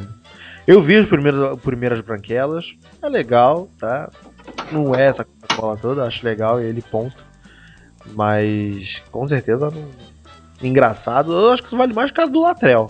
Eu 0.66 0.82
vi 0.82 0.96
as 0.96 1.08
primeiras, 1.08 1.60
primeiras 1.60 2.02
branquelas, 2.02 2.66
é 3.00 3.08
legal, 3.08 3.70
tá? 3.78 4.10
Não 4.72 4.96
é 4.96 5.10
essa 5.10 5.24
cola 5.56 5.78
toda, 5.78 6.04
acho 6.04 6.26
legal 6.26 6.60
ele, 6.60 6.82
ponto. 6.82 7.16
Mas, 8.16 9.00
com 9.12 9.28
certeza, 9.28 9.70
não... 9.70 9.88
engraçado. 10.68 11.32
Eu 11.32 11.52
acho 11.52 11.62
que 11.62 11.68
isso 11.68 11.78
vale 11.78 11.94
mais 11.94 12.10
por 12.10 12.16
causa 12.16 12.32
do 12.32 12.42
Latrell. 12.42 12.90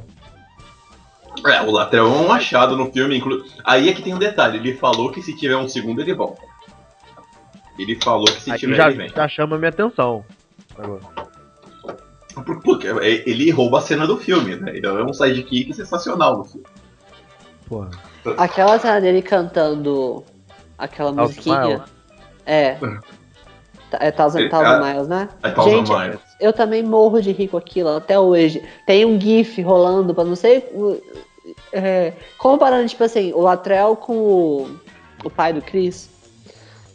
É, 1.45 1.61
o 1.61 1.71
Latrell 1.71 2.05
é 2.05 2.09
um 2.09 2.31
achado 2.31 2.77
no 2.77 2.89
filme. 2.89 3.17
Inclu... 3.17 3.43
Aí 3.65 3.89
é 3.89 3.93
que 3.93 4.01
tem 4.01 4.13
um 4.13 4.19
detalhe: 4.19 4.59
ele 4.59 4.77
falou 4.77 5.11
que 5.11 5.21
se 5.21 5.35
tiver 5.35 5.57
um 5.57 5.67
segundo, 5.67 5.99
ele 5.99 6.13
volta. 6.13 6.52
Ele 7.77 7.97
falou 8.03 8.25
que 8.25 8.41
se 8.41 8.51
Aí 8.51 8.57
tiver, 8.59 8.75
já, 8.75 8.87
ele 8.87 8.97
vem. 8.97 9.09
já 9.09 9.27
chama 9.27 9.57
minha 9.57 9.69
atenção. 9.69 10.23
Agora. 10.77 11.01
Por- 12.45 12.61
Porque 12.61 12.87
ele 12.87 13.51
rouba 13.51 13.77
a 13.79 13.81
cena 13.81 14.05
do 14.07 14.17
filme, 14.17 14.55
né? 14.55 14.77
Então 14.77 14.97
é 14.97 15.03
um 15.03 15.13
sidekick 15.13 15.73
sensacional 15.73 16.37
no 16.37 16.43
filme. 16.45 16.65
Porra. 17.67 17.89
Aquela 18.37 18.79
cena 18.79 18.99
dele 19.01 19.21
cantando 19.21 20.23
aquela 20.77 21.11
Thousand 21.13 21.27
musiquinha. 21.27 21.59
Miles? 21.67 21.81
É. 22.45 22.77
É 23.99 24.09
Thousand, 24.09 24.39
É, 24.41 24.49
Thousand 24.49 24.83
é- 24.83 24.91
Miles, 24.93 25.07
né? 25.07 25.29
É 25.43 25.51
Thousand 25.51 25.69
Gente, 25.85 25.91
Miles. 25.95 26.19
eu 26.39 26.51
também 26.51 26.81
morro 26.81 27.21
de 27.21 27.31
rir 27.31 27.47
com 27.47 27.57
aquilo 27.57 27.89
até 27.95 28.19
hoje. 28.19 28.59
Tem 28.87 29.05
um 29.05 29.21
GIF 29.21 29.61
rolando 29.61 30.15
pra 30.15 30.23
não 30.23 30.35
sei. 30.35 30.67
É, 31.71 32.13
comparando, 32.39 32.89
tipo 32.89 33.03
assim, 33.03 33.31
o 33.33 33.41
Latrell 33.41 33.95
com 33.95 34.17
o, 34.17 34.79
o 35.23 35.29
pai 35.29 35.53
do 35.53 35.61
Chris. 35.61 36.09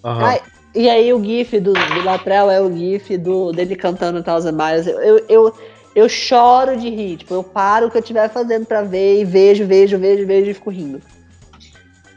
Aham. 0.04 0.24
Ai, 0.24 0.40
e 0.74 0.88
aí 0.88 1.12
o 1.12 1.22
GIF 1.22 1.58
do, 1.60 1.72
do 1.72 2.04
Latrell 2.04 2.50
é 2.50 2.60
o 2.60 2.74
GIF 2.74 3.16
do, 3.16 3.52
dele 3.52 3.74
cantando 3.74 4.22
Thousand 4.22 4.52
Miles. 4.52 4.86
Eu, 4.86 5.00
eu, 5.00 5.24
eu, 5.28 5.54
eu 5.94 6.08
choro 6.08 6.76
de 6.76 6.88
rir. 6.88 7.16
Tipo, 7.18 7.34
eu 7.34 7.42
paro 7.42 7.86
o 7.86 7.90
que 7.90 7.96
eu 7.96 8.02
estiver 8.02 8.28
fazendo 8.30 8.66
pra 8.66 8.82
ver 8.82 9.20
e 9.20 9.24
vejo, 9.24 9.66
vejo, 9.66 9.98
vejo, 9.98 10.26
vejo 10.26 10.50
e 10.50 10.54
fico 10.54 10.70
rindo. 10.70 11.00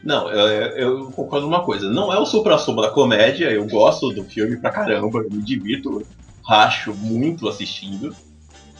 Não, 0.03 0.29
eu, 0.29 0.47
eu 0.77 1.11
concordo 1.11 1.45
numa 1.45 1.63
coisa. 1.63 1.89
Não 1.89 2.11
é 2.11 2.19
o 2.19 2.25
supra-sumo 2.25 2.81
da 2.81 2.89
comédia. 2.89 3.51
Eu 3.51 3.65
gosto 3.67 4.09
do 4.09 4.23
filme 4.23 4.57
pra 4.57 4.71
caramba. 4.71 5.19
Eu 5.19 5.29
me 5.31 5.41
divirto, 5.41 6.05
racho 6.43 6.93
muito 6.93 7.47
assistindo. 7.47 8.15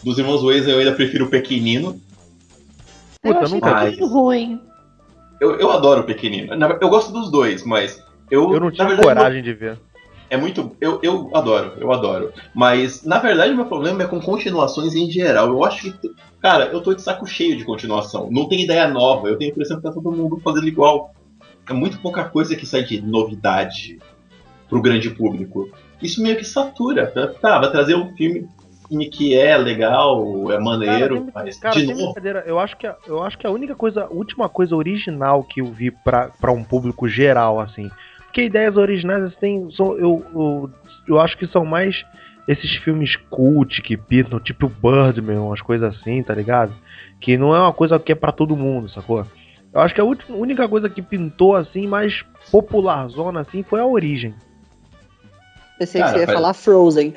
Dos 0.04 0.18
Irmãos 0.18 0.44
Ways 0.44 0.68
eu 0.68 0.80
ainda 0.80 0.94
prefiro 0.94 1.26
o 1.26 1.30
Pequenino. 1.30 2.02
Puta, 3.22 3.38
eu 3.38 3.44
achei 3.44 3.56
nunca 3.56 3.82
muito 3.82 4.08
ruim. 4.08 4.60
Eu, 5.40 5.60
eu 5.60 5.72
adoro 5.72 6.02
o 6.02 6.06
Pequenino. 6.06 6.54
Eu 6.82 6.90
gosto 6.90 7.12
dos 7.12 7.32
dois, 7.32 7.64
mas. 7.64 8.04
Eu, 8.32 8.54
Eu 8.54 8.60
não 8.60 8.72
tive 8.72 8.88
verdade, 8.88 9.08
coragem 9.08 9.44
de 9.44 9.54
ver. 9.54 9.78
É 10.30 10.38
muito. 10.38 10.76
Eu, 10.80 10.98
eu 11.04 11.30
adoro, 11.34 11.74
eu 11.78 11.92
adoro. 11.92 12.32
Mas, 12.56 13.04
na 13.04 13.20
verdade, 13.20 13.54
meu 13.54 13.66
problema 13.66 14.04
é 14.04 14.08
com 14.08 14.22
continuações 14.22 14.96
em 14.96 15.12
geral. 15.12 15.50
Eu 15.50 15.66
acho 15.66 15.92
que. 15.92 16.10
Cara, 16.40 16.68
eu 16.68 16.82
tô 16.82 16.94
de 16.94 17.02
saco 17.02 17.28
cheio 17.28 17.58
de 17.58 17.66
continuação. 17.66 18.30
Não 18.32 18.48
tem 18.48 18.64
ideia 18.64 18.88
nova. 18.88 19.28
Eu 19.28 19.38
tenho 19.38 19.52
a 19.52 19.54
impressão 19.54 19.76
que 19.76 19.84
tá 19.84 19.92
todo 19.92 20.10
mundo 20.10 20.40
fazendo 20.42 20.68
igual. 20.68 21.14
É 21.70 21.74
muito 21.74 22.00
pouca 22.00 22.24
coisa 22.24 22.56
que 22.56 22.66
sai 22.66 22.84
de 22.84 23.02
novidade 23.02 24.00
pro 24.70 24.82
grande 24.82 25.10
público. 25.10 25.70
Isso 26.02 26.24
meio 26.24 26.38
que 26.38 26.46
satura. 26.46 27.08
Tá, 27.42 27.60
vai 27.60 27.70
trazer 27.70 27.96
um 27.96 28.16
filme 28.16 28.48
que 29.12 29.38
é 29.38 29.58
legal, 29.58 30.52
é 30.52 30.60
maneiro, 30.60 31.26
Cara, 31.26 31.46
mas 31.46 31.58
Cara, 31.58 31.76
de 31.76 31.94
novo. 31.94 32.14
eu 32.46 32.60
acho 32.60 32.76
que 32.76 32.86
a, 32.86 32.96
eu 33.08 33.24
acho 33.24 33.38
que 33.38 33.48
a 33.48 33.52
única 33.52 33.74
coisa, 33.74 34.04
a 34.04 34.10
última 34.10 34.50
coisa 34.50 34.76
original 34.76 35.44
que 35.44 35.62
eu 35.62 35.68
vi 35.68 35.92
pra, 35.92 36.30
pra 36.40 36.52
um 36.52 36.64
público 36.64 37.08
geral, 37.08 37.60
assim. 37.60 37.90
Porque 38.32 38.44
ideias 38.46 38.78
originais, 38.78 39.24
assim, 39.26 39.70
são, 39.72 39.98
eu, 39.98 40.26
eu, 40.34 40.72
eu 41.06 41.20
acho 41.20 41.38
que 41.38 41.46
são 41.48 41.66
mais 41.66 42.06
esses 42.48 42.78
filmes 42.78 43.18
cult 43.30 43.82
que 43.82 43.98
pintam, 43.98 44.40
tipo 44.40 44.70
Birdman, 44.70 45.38
umas 45.40 45.60
coisas 45.62 45.94
assim, 45.98 46.24
tá 46.24 46.34
ligado? 46.34 46.72
Que 47.20 47.38
não 47.38 47.54
é 47.54 47.60
uma 47.60 47.74
coisa 47.74 48.00
que 48.00 48.14
é 48.14 48.16
pra 48.16 48.32
todo 48.32 48.56
mundo, 48.56 48.88
sacou? 48.90 49.26
Eu 49.74 49.82
acho 49.82 49.94
que 49.94 50.00
a 50.00 50.06
última- 50.06 50.38
única 50.38 50.66
coisa 50.70 50.90
que 50.90 51.02
pintou, 51.02 51.58
assim, 51.58 51.86
mais 51.88 52.24
popularzona, 52.50 53.42
assim, 53.42 53.64
foi 53.64 53.82
a 53.82 53.86
origem. 53.86 54.34
Pensei 55.78 56.00
Cara, 56.00 56.14
que 56.14 56.18
você 56.20 56.22
ia 56.24 56.26
faz- 56.28 56.38
falar 56.40 56.54
Frozen. 56.54 57.14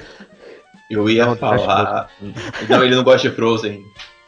Eu 0.90 1.08
ia 1.08 1.24
Não, 1.26 1.32
acha 1.32 1.40
falar. 1.40 2.10
Não, 2.68 2.82
ele 2.84 2.96
não 2.96 3.04
gosta 3.04 3.28
de 3.28 3.36
Frozen. 3.36 3.80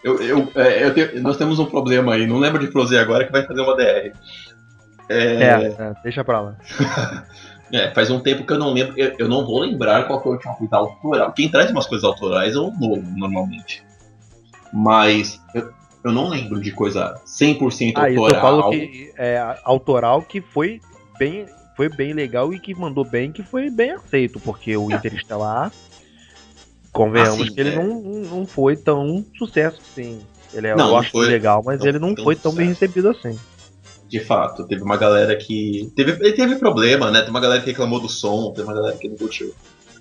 Eu, 0.04 0.20
eu, 0.22 0.48
é, 0.54 0.84
eu 0.84 0.94
tenho- 0.94 1.20
nós 1.20 1.36
temos 1.36 1.58
um 1.58 1.64
problema 1.66 2.14
aí. 2.14 2.26
Não 2.28 2.38
lembro 2.38 2.60
de 2.64 2.70
Frozen 2.70 2.98
agora 2.98 3.24
que 3.24 3.32
vai 3.32 3.44
fazer 3.44 3.60
uma 3.60 3.74
DR. 3.76 4.12
É, 5.08 5.16
É, 5.44 5.66
é, 5.78 5.94
deixa 6.02 6.24
pra 6.24 6.40
lá. 6.40 6.56
é, 7.72 7.90
faz 7.94 8.10
um 8.10 8.20
tempo 8.20 8.44
que 8.44 8.52
eu 8.52 8.58
não 8.58 8.72
lembro. 8.72 8.94
Eu, 8.98 9.14
eu 9.18 9.28
não 9.28 9.44
vou 9.44 9.60
lembrar 9.60 10.06
qual 10.06 10.22
foi 10.22 10.32
a 10.32 10.34
última 10.34 10.54
coisa 10.56 10.76
autoral. 10.76 11.32
Quem 11.32 11.50
traz 11.50 11.70
umas 11.70 11.86
coisas 11.86 12.04
autorais 12.04 12.54
é 12.54 12.58
o 12.58 12.70
novo, 12.70 13.02
normalmente. 13.16 13.84
Mas 14.72 15.40
eu, 15.54 15.70
eu 16.04 16.12
não 16.12 16.28
lembro 16.28 16.60
de 16.60 16.72
coisa 16.72 17.20
100% 17.24 17.98
Ah, 17.98 18.10
isso 18.10 18.18
eu 18.18 18.24
autoral. 18.24 18.40
falo 18.40 18.70
que 18.70 19.12
é 19.16 19.58
autoral 19.64 20.22
que 20.22 20.40
foi 20.40 20.80
bem, 21.18 21.46
foi 21.76 21.88
bem 21.88 22.12
legal 22.12 22.52
e 22.52 22.58
que 22.58 22.74
mandou 22.74 23.04
bem, 23.04 23.30
que 23.32 23.42
foi 23.42 23.70
bem 23.70 23.92
aceito, 23.92 24.40
porque 24.40 24.76
o 24.76 24.90
Interestelar, 24.90 25.72
convenhamos 26.92 27.42
Assim, 27.42 27.54
que 27.54 27.60
ele 27.60 27.70
é. 27.70 27.74
não, 27.74 28.00
não 28.00 28.46
foi 28.46 28.76
tão 28.76 29.24
sucesso 29.36 29.80
assim. 29.90 30.20
Ele 30.52 30.66
é, 30.68 30.74
Não, 30.74 30.88
eu 30.90 30.96
acho 30.96 31.10
foi- 31.10 31.26
legal, 31.26 31.62
mas 31.64 31.84
ele 31.84 31.98
não 31.98 32.14
foi 32.16 32.34
tão 32.34 32.52
bem 32.54 32.68
recebido 32.68 33.08
assim. 33.08 33.38
De 34.08 34.20
fato, 34.20 34.66
teve 34.66 34.82
uma 34.82 34.96
galera 34.96 35.34
que. 35.36 35.92
Teve, 35.96 36.12
ele 36.24 36.32
teve 36.32 36.56
problema, 36.56 37.10
né? 37.10 37.20
Tem 37.22 37.30
uma 37.30 37.40
galera 37.40 37.60
que 37.60 37.70
reclamou 37.70 37.98
do 38.00 38.08
som, 38.08 38.52
tem 38.52 38.62
uma 38.64 38.74
galera 38.74 38.96
que 38.96 39.08
não 39.08 39.16
curtiu. 39.16 39.52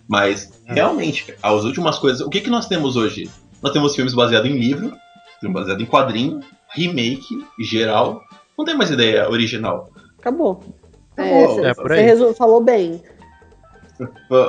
Mas, 0.07 0.51
É. 0.67 0.73
realmente, 0.75 1.33
as 1.41 1.63
últimas 1.63 1.97
coisas. 1.97 2.21
O 2.21 2.29
que, 2.29 2.41
que 2.41 2.49
nós 2.49 2.67
temos 2.67 2.95
hoje? 2.95 3.29
Nós 3.63 3.71
temos 3.73 3.95
filmes 3.95 4.13
baseados 4.13 4.49
em 4.49 4.53
livro, 4.57 4.93
filme 5.39 5.55
baseado 5.55 5.81
em 5.81 5.85
quadrinho, 5.87 6.39
remake, 6.75 7.25
geral. 7.59 8.21
Não 8.57 8.63
tem 8.63 8.77
mais 8.77 8.91
ideia 8.91 9.27
original. 9.29 9.89
Acabou. 10.19 10.63
Acabou. 11.17 11.55
você 11.55 11.61
É, 11.65 11.73
por 11.73 11.87
você 11.87 11.93
aí. 11.93 12.03
resol- 12.05 12.33
falou 12.35 12.61
bem. 12.63 13.01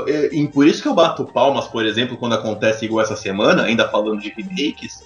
E, 0.07 0.41
e 0.43 0.49
por 0.49 0.67
isso 0.67 0.83
que 0.83 0.89
eu 0.89 0.95
bato 0.95 1.25
palmas, 1.25 1.67
por 1.69 1.87
exemplo, 1.87 2.17
quando 2.17 2.35
acontece 2.35 2.85
igual 2.85 3.03
essa 3.05 3.17
semana, 3.17 3.63
ainda 3.63 3.89
falando 3.89 4.21
de 4.21 4.29
remakes, 4.31 5.03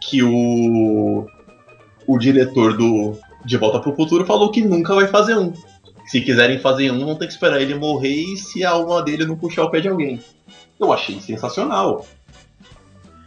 que 0.00 0.22
o. 0.22 1.26
O 2.06 2.18
diretor 2.18 2.76
do 2.76 3.16
De 3.44 3.56
Volta 3.56 3.80
pro 3.80 3.94
Futuro 3.94 4.24
falou 4.26 4.50
que 4.50 4.62
nunca 4.62 4.94
vai 4.94 5.06
fazer 5.08 5.36
um. 5.36 5.52
Se 6.06 6.20
quiserem 6.20 6.58
fazer 6.58 6.90
um, 6.90 7.04
vão 7.04 7.14
ter 7.16 7.26
que 7.26 7.32
esperar 7.32 7.60
ele 7.60 7.74
morrer 7.74 8.10
e 8.14 8.36
se 8.36 8.64
a 8.64 8.70
alma 8.70 9.02
dele 9.02 9.24
não 9.26 9.36
puxar 9.36 9.64
o 9.64 9.70
pé 9.70 9.80
de 9.80 9.88
alguém. 9.88 10.20
Eu 10.78 10.92
achei 10.92 11.20
sensacional. 11.20 12.04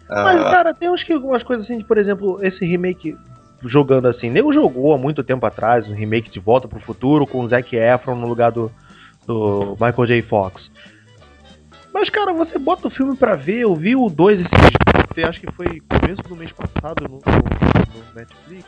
Mas, 0.10 0.42
Ah, 0.42 0.52
cara, 0.52 0.74
tem 0.74 0.90
uns 0.92 1.02
que 1.04 1.14
algumas 1.14 1.42
coisas 1.44 1.66
assim, 1.66 1.82
por 1.82 1.98
exemplo, 1.98 2.40
esse 2.46 2.66
remake 2.66 3.16
jogando 3.64 4.08
assim, 4.10 4.30
nego 4.30 4.52
jogou 4.54 4.94
há 4.94 4.98
muito 4.98 5.24
tempo 5.24 5.46
atrás 5.46 5.88
um 5.88 5.94
remake 5.94 6.30
de 6.30 6.40
Volta 6.40 6.68
pro 6.68 6.80
Futuro 6.82 7.26
com 7.26 7.40
o 7.40 7.48
Zac 7.48 7.74
Efron 7.76 8.16
no 8.16 8.28
lugar 8.28 8.52
do, 8.52 8.70
do 9.26 9.72
Michael 9.80 10.06
J. 10.06 10.22
Fox. 10.24 10.70
Mas, 11.94 12.10
cara, 12.10 12.34
você 12.34 12.60
bota 12.60 12.88
o 12.88 12.92
filme 12.92 13.16
pra 13.16 13.36
ver, 13.36 13.60
eu 13.62 13.74
vi 13.76 13.96
o 13.96 14.10
2 14.10 14.42
esse 14.42 15.24
acho 15.24 15.40
que 15.40 15.52
foi 15.54 15.80
começo 15.88 16.22
do 16.28 16.36
mês 16.36 16.52
passado 16.52 17.04
no, 17.08 17.16
no- 17.18 17.20
no 17.22 18.16
Netflix. 18.16 18.66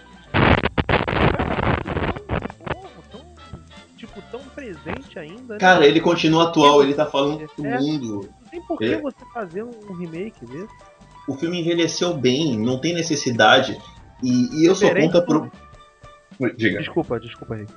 Tão 4.32 4.40
presente 4.42 5.18
ainda. 5.18 5.54
né? 5.54 5.60
cara, 5.60 5.86
ele 5.86 6.00
continua 6.02 6.44
atual, 6.46 6.82
ele 6.84 6.94
tá 6.94 7.06
falando 7.06 7.38
com 7.56 7.66
É. 7.66 7.78
todo 7.78 7.84
mundo. 7.86 8.30
Não 8.42 8.50
tem 8.50 8.62
por 8.62 8.78
que 8.78 8.86
É. 8.86 9.02
você 9.02 9.18
fazer 9.34 9.64
um, 9.64 9.94
remake 9.98 10.46
desse. 10.46 10.74
O 11.28 11.34
filme 11.36 11.60
envelheceu 11.60 12.14
bem, 12.14 12.58
não 12.58 12.78
tem 12.80 12.94
necessidade. 12.94 13.78
E, 14.24 14.62
e 14.62 14.66
eu 14.66 14.76
sou 14.76 14.94
contra 14.94 15.22
pro. 15.22 15.52
Diga. 16.56 16.80
Desculpa, 16.80 17.20
desculpa, 17.20 17.56
Rick. 17.56 17.72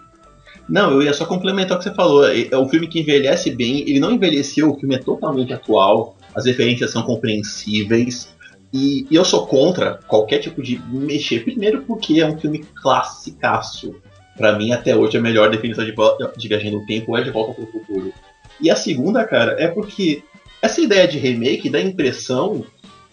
Não, 0.69 0.91
eu 0.93 1.03
ia 1.03 1.15
só 1.15 1.25
complementar 1.25 1.77
o 1.77 1.79
que 1.79 1.85
você 1.89 1.95
falou. 1.95 2.27
É 2.29 2.49
é 2.51 2.59
um 2.59 2.69
filme 2.69 2.87
que 2.89 3.01
envelhece 3.01 3.51
bem, 3.51 3.81
ele 3.89 4.01
não 4.01 4.13
envelheceu, 4.13 4.71
o 4.71 4.79
filme 4.79 4.97
é 4.97 4.99
totalmente 4.99 5.53
atual, 5.53 6.17
as 6.35 6.45
referências 6.45 6.91
são 6.91 7.03
compreensíveis. 7.03 8.35
E, 8.71 9.07
e 9.11 9.15
eu 9.17 9.25
sou 9.25 9.47
contra 9.47 9.95
qualquer 10.07 10.41
tipo 10.41 10.63
de 10.63 10.79
mexer. 10.91 11.43
Primeiro 11.43 11.83
porque 11.85 12.21
é 12.21 12.27
um 12.27 12.39
filme 12.39 12.59
classicaço. 12.83 13.97
Pra 14.39 14.57
mim, 14.57 14.73
até 14.73 14.97
hoje, 14.97 15.19
a 15.19 15.21
melhor 15.21 15.51
definição 15.51 15.85
de, 15.85 15.93
de 15.93 16.49
viagem 16.49 16.71
no 16.71 16.87
tempo 16.87 17.17
é 17.19 17.23
De 17.23 17.31
Volta 17.31 17.53
pro 17.53 17.67
Futuro. 17.67 18.13
E 18.61 18.71
a 18.71 18.77
segunda, 18.77 19.25
cara, 19.25 19.57
é 19.59 19.69
porque 19.69 20.23
essa 20.63 20.81
ideia 20.81 21.07
de 21.07 21.19
remake 21.19 21.69
dá 21.69 21.79
a 21.79 21.83
impressão 21.83 22.65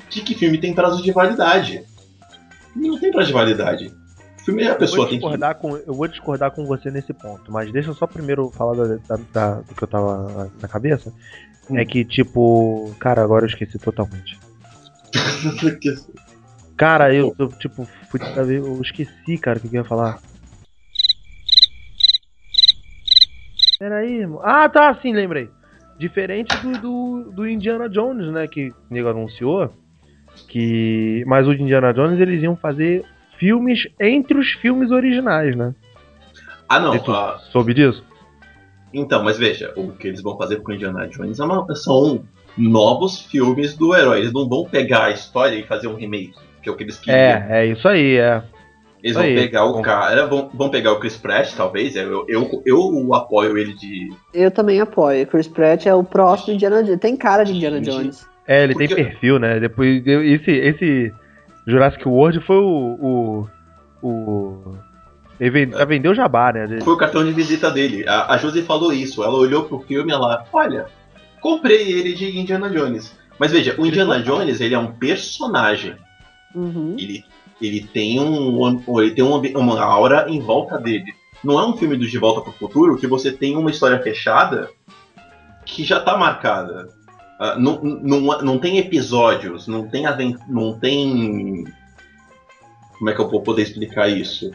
de 0.09 0.21
que 0.21 0.35
filme 0.35 0.59
tem 0.59 0.73
prazo 0.73 1.01
de 1.01 1.11
validade. 1.11 1.83
Não 2.75 2.99
tem 2.99 3.11
prazo 3.11 3.27
de 3.27 3.33
validade. 3.33 3.93
filme 4.43 4.67
a 4.67 4.75
pessoa 4.75 5.09
tem 5.09 5.19
que. 5.19 5.55
Com, 5.59 5.77
eu 5.77 5.93
vou 5.93 6.07
discordar 6.07 6.51
com 6.51 6.65
você 6.65 6.91
nesse 6.91 7.13
ponto, 7.13 7.51
mas 7.51 7.71
deixa 7.71 7.89
eu 7.89 7.95
só 7.95 8.05
primeiro 8.05 8.51
falar 8.51 8.75
da, 8.75 8.95
da, 8.95 9.19
da, 9.33 9.55
do 9.61 9.73
que 9.75 9.83
eu 9.83 9.87
tava 9.87 10.51
na 10.61 10.67
cabeça. 10.67 11.11
Hum. 11.69 11.77
É 11.77 11.85
que, 11.85 12.05
tipo. 12.05 12.93
Cara, 12.99 13.23
agora 13.23 13.45
eu 13.45 13.49
esqueci 13.49 13.79
totalmente. 13.79 14.37
cara, 16.77 17.13
eu, 17.13 17.35
eu 17.39 17.47
tipo, 17.49 17.87
fui, 18.09 18.19
eu 18.49 18.81
esqueci, 18.81 19.37
cara, 19.37 19.57
o 19.57 19.61
que 19.61 19.67
eu 19.67 19.81
ia 19.81 19.83
falar. 19.83 20.19
Peraí, 23.77 24.19
irmão. 24.19 24.41
Ah, 24.43 24.67
tá, 24.69 24.93
sim, 25.01 25.13
lembrei. 25.13 25.49
Diferente 25.97 26.55
do, 26.57 26.71
do, 26.79 27.31
do 27.31 27.47
Indiana 27.47 27.89
Jones, 27.89 28.31
né? 28.31 28.47
Que 28.47 28.69
o 28.69 28.73
nego 28.89 29.09
anunciou. 29.09 29.71
Que. 30.47 31.23
Mas 31.25 31.47
o 31.47 31.53
Indiana 31.53 31.93
Jones 31.93 32.19
eles 32.19 32.43
iam 32.43 32.55
fazer 32.55 33.05
filmes 33.37 33.87
entre 33.99 34.37
os 34.37 34.51
filmes 34.53 34.91
originais, 34.91 35.55
né? 35.55 35.73
Ah, 36.67 36.79
não. 36.79 36.95
Uh... 36.95 37.39
Soube 37.51 37.73
disso? 37.73 38.03
Então, 38.93 39.23
mas 39.23 39.37
veja, 39.37 39.73
o 39.75 39.91
que 39.91 40.07
eles 40.07 40.21
vão 40.21 40.37
fazer 40.37 40.61
com 40.61 40.71
o 40.71 40.75
Indiana 40.75 41.07
Jones 41.07 41.39
é 41.39 41.75
são 41.75 42.23
novos 42.57 43.19
filmes 43.21 43.75
do 43.75 43.95
herói. 43.95 44.19
Eles 44.19 44.33
não 44.33 44.47
vão 44.47 44.65
pegar 44.65 45.05
a 45.05 45.11
história 45.11 45.57
e 45.57 45.63
fazer 45.63 45.87
um 45.87 45.95
remake, 45.95 46.33
que 46.61 46.69
é 46.69 46.71
o 46.71 46.75
que 46.75 46.83
eles 46.83 46.97
queriam. 46.97 47.17
É, 47.17 47.47
é 47.49 47.65
isso 47.65 47.87
aí, 47.87 48.15
é. 48.15 48.41
Eles 49.05 49.15
vão 49.15 49.23
aí, 49.23 49.35
pegar 49.35 49.65
o 49.65 49.83
cara, 49.83 50.25
vão, 50.25 50.49
vão 50.51 50.67
pegar 50.67 50.91
o 50.93 50.99
Chris 50.99 51.15
Pratt, 51.15 51.53
talvez. 51.55 51.95
Eu, 51.95 52.25
eu, 52.27 52.63
eu 52.65 53.13
apoio 53.13 53.55
ele 53.55 53.75
de. 53.75 54.09
Eu 54.33 54.49
também 54.49 54.81
apoio. 54.81 55.27
Chris 55.27 55.47
Pratt 55.47 55.85
é 55.85 55.93
o 55.93 56.03
próximo 56.03 56.55
Indiana 56.55 56.83
Jones. 56.83 56.99
Tem 56.99 57.15
cara 57.15 57.43
de 57.43 57.53
Indiana 57.53 57.79
Jones. 57.79 58.27
É, 58.47 58.63
ele 58.63 58.73
Porque... 58.73 58.95
tem 58.95 59.05
perfil, 59.05 59.37
né? 59.37 59.59
Depois. 59.59 60.01
Esse, 60.07 60.49
esse 60.49 61.13
Jurassic 61.67 62.07
World 62.07 62.39
foi 62.47 62.55
o. 62.55 63.47
o, 64.01 64.07
o... 64.07 64.77
Ele 65.39 65.67
vendeu 65.85 66.13
o 66.13 66.15
jabá, 66.15 66.51
né? 66.51 66.79
Foi 66.81 66.95
o 66.95 66.97
cartão 66.97 67.23
de 67.23 67.31
visita 67.31 67.69
dele. 67.69 68.07
A, 68.07 68.33
a 68.33 68.37
Josie 68.37 68.63
falou 68.63 68.91
isso. 68.91 69.23
Ela 69.23 69.35
olhou 69.35 69.65
pro 69.65 69.81
filme 69.81 70.11
e 70.11 70.15
ela, 70.15 70.45
olha, 70.51 70.87
comprei 71.41 71.91
ele 71.91 72.13
de 72.13 72.39
Indiana 72.39 72.71
Jones. 72.71 73.15
Mas 73.37 73.51
veja, 73.51 73.75
o 73.77 73.85
Indiana 73.85 74.19
Jones 74.19 74.61
ele 74.61 74.73
é 74.73 74.79
um 74.79 74.93
personagem. 74.93 75.93
Uhum. 76.55 76.95
Ele 76.97 77.23
ele 77.61 77.87
tem 77.93 78.19
um, 78.19 79.01
ele 79.01 79.11
tem 79.11 79.23
uma, 79.23 79.37
uma 79.57 79.81
aura 79.81 80.27
em 80.29 80.39
volta 80.39 80.77
dele. 80.77 81.13
Não 81.43 81.59
é 81.59 81.65
um 81.65 81.77
filme 81.77 81.95
do 81.95 82.07
De 82.07 82.17
Volta 82.17 82.41
para 82.41 82.49
o 82.49 82.53
Futuro 82.53 82.97
que 82.97 83.07
você 83.07 83.31
tem 83.31 83.55
uma 83.55 83.69
história 83.69 84.01
fechada 84.01 84.69
que 85.65 85.83
já 85.83 85.99
está 85.99 86.17
marcada. 86.17 86.89
Uh, 87.39 87.59
não, 87.59 87.81
não, 87.81 88.19
não 88.41 88.59
tem 88.59 88.77
episódios, 88.77 89.67
não 89.67 89.87
tem, 89.87 90.05
não 90.47 90.79
tem. 90.79 91.65
Como 92.97 93.09
é 93.09 93.13
que 93.13 93.19
eu 93.19 93.29
vou 93.29 93.41
poder 93.41 93.63
explicar 93.63 94.07
isso? 94.07 94.51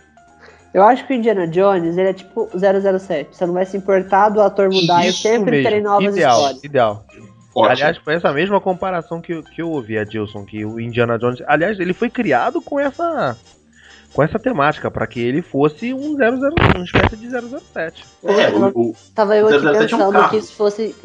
Eu 0.73 0.85
acho 0.85 1.07
que 1.07 1.13
o 1.13 1.17
Indiana 1.17 1.47
Jones 1.49 1.99
ele 1.99 2.09
é 2.09 2.13
tipo 2.13 2.49
007. 2.57 3.37
Você 3.37 3.45
não 3.45 3.55
vai 3.55 3.67
se 3.67 3.77
importar 3.77 4.29
do 4.29 4.41
ator 4.41 4.71
mudar 4.71 5.07
e 5.07 5.13
sempre 5.13 5.51
mesmo. 5.51 5.69
terem 5.69 5.83
novas 5.83 6.15
ideal, 6.15 6.37
histórias. 6.37 6.65
Ideal. 6.65 7.05
Ótimo. 7.55 7.73
Aliás, 7.73 7.97
foi 7.99 8.15
essa 8.15 8.33
mesma 8.33 8.61
comparação 8.61 9.21
que, 9.21 9.43
que 9.43 9.63
eu 9.63 9.71
ouvi, 9.71 9.99
Adilson, 9.99 10.45
que 10.45 10.65
o 10.65 10.79
Indiana 10.79 11.19
Jones. 11.19 11.43
Aliás, 11.47 11.79
ele 11.81 11.93
foi 11.93 12.09
criado 12.09 12.61
com 12.61 12.79
essa. 12.79 13.37
Com 14.13 14.25
essa 14.25 14.41
temática, 14.41 14.91
para 14.91 15.07
que 15.07 15.21
ele 15.21 15.41
fosse 15.41 15.95
um 15.95 16.17
00, 16.17 16.53
uma 16.75 16.85
espécie 16.85 17.17
de 17.17 17.31
007. 17.31 18.05
É, 18.25 18.51
o, 18.51 18.91
o, 18.91 18.97
Tava 19.15 19.37
eu 19.37 19.47
aqui 19.47 19.61
pensando 19.61 20.17
é 20.17 20.21
um 20.21 20.29
que 20.29 20.37
isso 20.39 20.53
fosse 20.53 20.97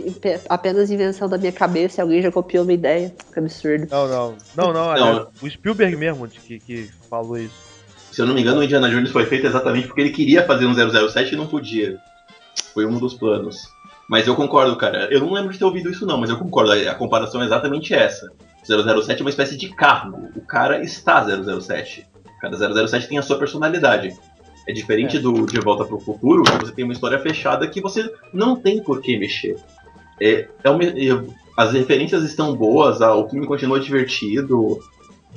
apenas 0.49 0.89
invenção 0.89 1.29
da 1.29 1.37
minha 1.37 1.51
cabeça 1.51 1.99
e 1.99 2.01
alguém 2.01 2.19
já 2.23 2.31
copiou 2.31 2.63
uma 2.63 2.73
ideia. 2.73 3.13
Que 3.31 3.37
absurdo. 3.37 3.87
Não, 3.91 4.07
não. 4.07 4.35
Não, 4.55 4.73
não, 4.73 4.89
aliás, 4.89 5.27
O 5.39 5.47
Spielberg 5.47 5.95
mesmo 5.95 6.27
que, 6.27 6.57
que 6.57 6.89
falou 7.07 7.37
isso. 7.37 7.53
Se 8.11 8.21
eu 8.21 8.25
não 8.25 8.33
me 8.33 8.41
engano, 8.41 8.61
o 8.61 8.63
Indiana 8.63 8.89
Jones 8.89 9.11
foi 9.11 9.25
feito 9.25 9.45
exatamente 9.45 9.85
porque 9.85 10.01
ele 10.01 10.09
queria 10.09 10.43
fazer 10.43 10.65
um 10.65 10.73
007 10.73 11.33
e 11.33 11.37
não 11.37 11.45
podia. 11.45 11.99
Foi 12.73 12.87
um 12.87 12.97
dos 12.97 13.13
planos. 13.13 13.74
Mas 14.07 14.27
eu 14.27 14.35
concordo, 14.35 14.75
cara. 14.75 15.07
Eu 15.11 15.21
não 15.21 15.33
lembro 15.33 15.51
de 15.51 15.57
ter 15.57 15.65
ouvido 15.65 15.89
isso, 15.89 16.05
não, 16.05 16.17
mas 16.17 16.29
eu 16.29 16.37
concordo. 16.37 16.71
A 16.71 16.95
comparação 16.95 17.41
é 17.41 17.45
exatamente 17.45 17.93
essa. 17.93 18.31
007 18.63 19.19
é 19.19 19.23
uma 19.23 19.29
espécie 19.29 19.57
de 19.57 19.69
cargo. 19.69 20.29
O 20.35 20.41
cara 20.41 20.83
está 20.83 21.23
007. 21.23 22.07
Cada 22.41 22.87
007 22.87 23.07
tem 23.07 23.17
a 23.17 23.21
sua 23.21 23.37
personalidade. 23.37 24.15
É 24.67 24.73
diferente 24.73 25.17
é. 25.17 25.19
do 25.19 25.45
De 25.45 25.59
Volta 25.59 25.85
para 25.85 25.95
o 25.95 25.99
Futuro, 25.99 26.43
que 26.43 26.65
você 26.65 26.71
tem 26.71 26.83
uma 26.83 26.93
história 26.93 27.19
fechada 27.19 27.67
que 27.67 27.81
você 27.81 28.11
não 28.33 28.55
tem 28.55 28.81
por 28.81 29.01
que 29.01 29.17
mexer. 29.17 29.55
É, 30.21 30.47
é 30.63 30.69
uma, 30.69 30.81
as 31.55 31.73
referências 31.73 32.23
estão 32.23 32.55
boas, 32.55 33.01
o 33.01 33.29
filme 33.29 33.45
continua 33.45 33.79
divertido. 33.79 34.79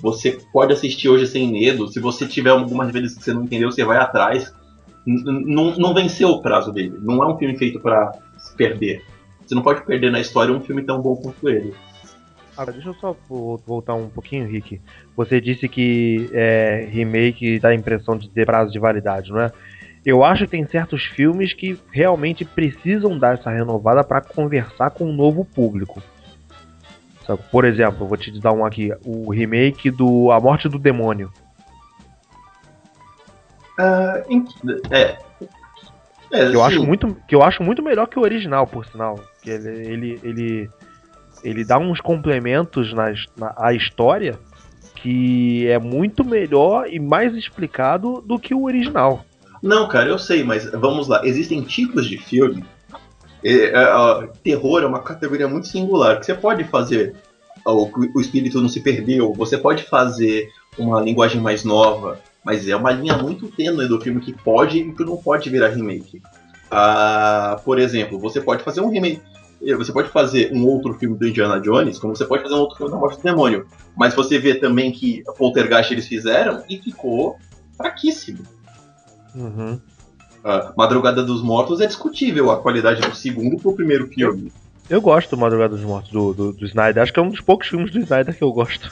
Você 0.00 0.38
pode 0.52 0.72
assistir 0.72 1.08
hoje 1.08 1.26
sem 1.26 1.50
medo. 1.50 1.88
Se 1.88 2.00
você 2.00 2.26
tiver 2.26 2.50
algumas 2.50 2.90
vezes 2.92 3.16
que 3.16 3.24
você 3.24 3.32
não 3.32 3.44
entendeu, 3.44 3.70
você 3.70 3.84
vai 3.84 3.98
atrás. 3.98 4.52
N 5.06 5.74
não 5.78 5.94
venceu 5.94 6.28
o 6.28 6.42
prazo 6.42 6.72
dele. 6.72 6.94
Não 7.00 7.22
é 7.22 7.26
um 7.26 7.36
filme 7.36 7.56
feito 7.56 7.80
para 7.80 8.12
perder. 8.58 9.02
Você 9.46 9.54
não 9.54 9.62
pode 9.62 9.86
perder 9.86 10.10
na 10.10 10.20
história 10.20 10.52
um 10.52 10.60
filme 10.60 10.82
tão 10.82 11.00
bom 11.00 11.16
quanto 11.16 11.48
ele. 11.48 11.72
Agora, 12.54 12.72
deixa 12.72 12.88
eu 12.88 12.94
só 12.94 13.16
voltar 13.64 13.94
um 13.94 14.10
pouquinho, 14.10 14.46
Rick. 14.48 14.80
Você 15.16 15.40
disse 15.40 15.68
que 15.68 16.28
é, 16.32 16.88
remake 16.90 17.60
dá 17.60 17.68
a 17.68 17.74
impressão 17.74 18.18
de 18.18 18.28
ter 18.28 18.44
prazo 18.44 18.72
de 18.72 18.78
validade, 18.80 19.30
não 19.30 19.40
é? 19.40 19.52
Eu 20.04 20.24
acho 20.24 20.44
que 20.44 20.50
tem 20.50 20.66
certos 20.66 21.04
filmes 21.04 21.52
que 21.52 21.78
realmente 21.92 22.44
precisam 22.44 23.18
dar 23.18 23.34
essa 23.34 23.50
renovada 23.50 24.02
para 24.02 24.20
conversar 24.20 24.90
com 24.90 25.04
um 25.04 25.12
novo 25.12 25.44
público. 25.44 26.02
Por 27.50 27.64
exemplo, 27.64 28.06
vou 28.06 28.16
te 28.16 28.30
dar 28.40 28.52
um 28.52 28.64
aqui: 28.64 28.90
o 29.04 29.30
remake 29.30 29.90
do 29.90 30.30
A 30.30 30.40
Morte 30.40 30.68
do 30.68 30.78
Demônio. 30.78 31.30
Uh, 33.78 34.84
é, 34.90 35.18
é, 36.32 36.50
que, 36.50 36.56
eu 36.56 36.62
acho 36.62 36.84
muito, 36.84 37.16
que 37.26 37.34
eu 37.34 37.42
acho 37.42 37.62
muito 37.62 37.82
melhor 37.82 38.06
que 38.06 38.18
o 38.18 38.22
original, 38.22 38.66
por 38.66 38.86
sinal. 38.86 39.18
Que 39.42 39.50
ele, 39.50 39.68
ele, 39.68 40.20
ele, 40.22 40.70
ele 41.42 41.64
dá 41.64 41.78
uns 41.78 42.00
complementos 42.00 42.92
nas, 42.92 43.24
na 43.36 43.54
a 43.56 43.72
história 43.72 44.38
que 44.96 45.66
é 45.68 45.78
muito 45.78 46.24
melhor 46.24 46.86
e 46.88 46.98
mais 46.98 47.34
explicado 47.34 48.20
do 48.20 48.38
que 48.38 48.52
o 48.52 48.64
original. 48.64 49.24
Não, 49.62 49.88
cara, 49.88 50.08
eu 50.08 50.18
sei, 50.18 50.42
mas 50.42 50.70
vamos 50.72 51.08
lá. 51.08 51.20
Existem 51.24 51.62
tipos 51.62 52.06
de 52.06 52.18
filme. 52.18 52.64
É, 53.44 53.52
é, 53.52 54.28
terror 54.42 54.82
é 54.82 54.86
uma 54.86 55.00
categoria 55.00 55.48
muito 55.48 55.68
singular. 55.68 56.18
Que 56.18 56.26
você 56.26 56.34
pode 56.34 56.64
fazer 56.64 57.14
o, 57.64 57.90
o 58.14 58.20
espírito 58.20 58.60
não 58.60 58.68
se 58.68 58.80
perdeu. 58.80 59.32
Você 59.34 59.56
pode 59.56 59.84
fazer 59.84 60.48
uma 60.76 61.00
linguagem 61.00 61.40
mais 61.40 61.64
nova. 61.64 62.20
Mas 62.48 62.66
é 62.66 62.74
uma 62.74 62.90
linha 62.90 63.14
muito 63.18 63.46
tênue 63.48 63.86
do 63.86 64.00
filme 64.00 64.22
que 64.22 64.32
pode 64.32 64.78
e 64.78 64.90
que 64.94 65.04
não 65.04 65.18
pode 65.18 65.50
virar 65.50 65.68
remake. 65.68 66.22
Ah, 66.70 67.60
por 67.62 67.78
exemplo, 67.78 68.18
você 68.18 68.40
pode 68.40 68.62
fazer 68.62 68.80
um 68.80 68.88
remake. 68.88 69.20
Você 69.76 69.92
pode 69.92 70.08
fazer 70.08 70.50
um 70.50 70.64
outro 70.64 70.94
filme 70.94 71.14
do 71.14 71.28
Indiana 71.28 71.60
Jones, 71.60 71.98
como 71.98 72.16
você 72.16 72.24
pode 72.24 72.44
fazer 72.44 72.54
um 72.54 72.60
outro 72.60 72.78
filme 72.78 72.90
da 72.90 72.98
Morte 72.98 73.18
do 73.18 73.22
Demônio. 73.22 73.66
Mas 73.94 74.14
você 74.14 74.38
vê 74.38 74.54
também 74.54 74.90
que 74.90 75.22
Poltergeist 75.36 75.92
eles 75.92 76.08
fizeram 76.08 76.64
e 76.70 76.78
ficou 76.78 77.36
fraquíssimo. 77.76 78.38
Uhum. 79.34 79.78
Ah, 80.42 80.72
Madrugada 80.74 81.22
dos 81.22 81.42
Mortos 81.42 81.82
é 81.82 81.86
discutível 81.86 82.50
a 82.50 82.62
qualidade 82.62 83.02
do 83.02 83.14
segundo 83.14 83.58
pro 83.58 83.74
primeiro 83.74 84.06
filme. 84.06 84.50
Eu 84.88 85.02
gosto 85.02 85.28
do 85.28 85.36
Madrugada 85.36 85.76
dos 85.76 85.84
Mortos 85.84 86.10
do, 86.10 86.32
do, 86.32 86.52
do 86.54 86.64
Snyder. 86.64 87.02
Acho 87.02 87.12
que 87.12 87.20
é 87.20 87.22
um 87.22 87.28
dos 87.28 87.42
poucos 87.42 87.68
filmes 87.68 87.90
do 87.90 88.00
Snyder 88.00 88.34
que 88.34 88.42
eu 88.42 88.50
gosto. 88.50 88.90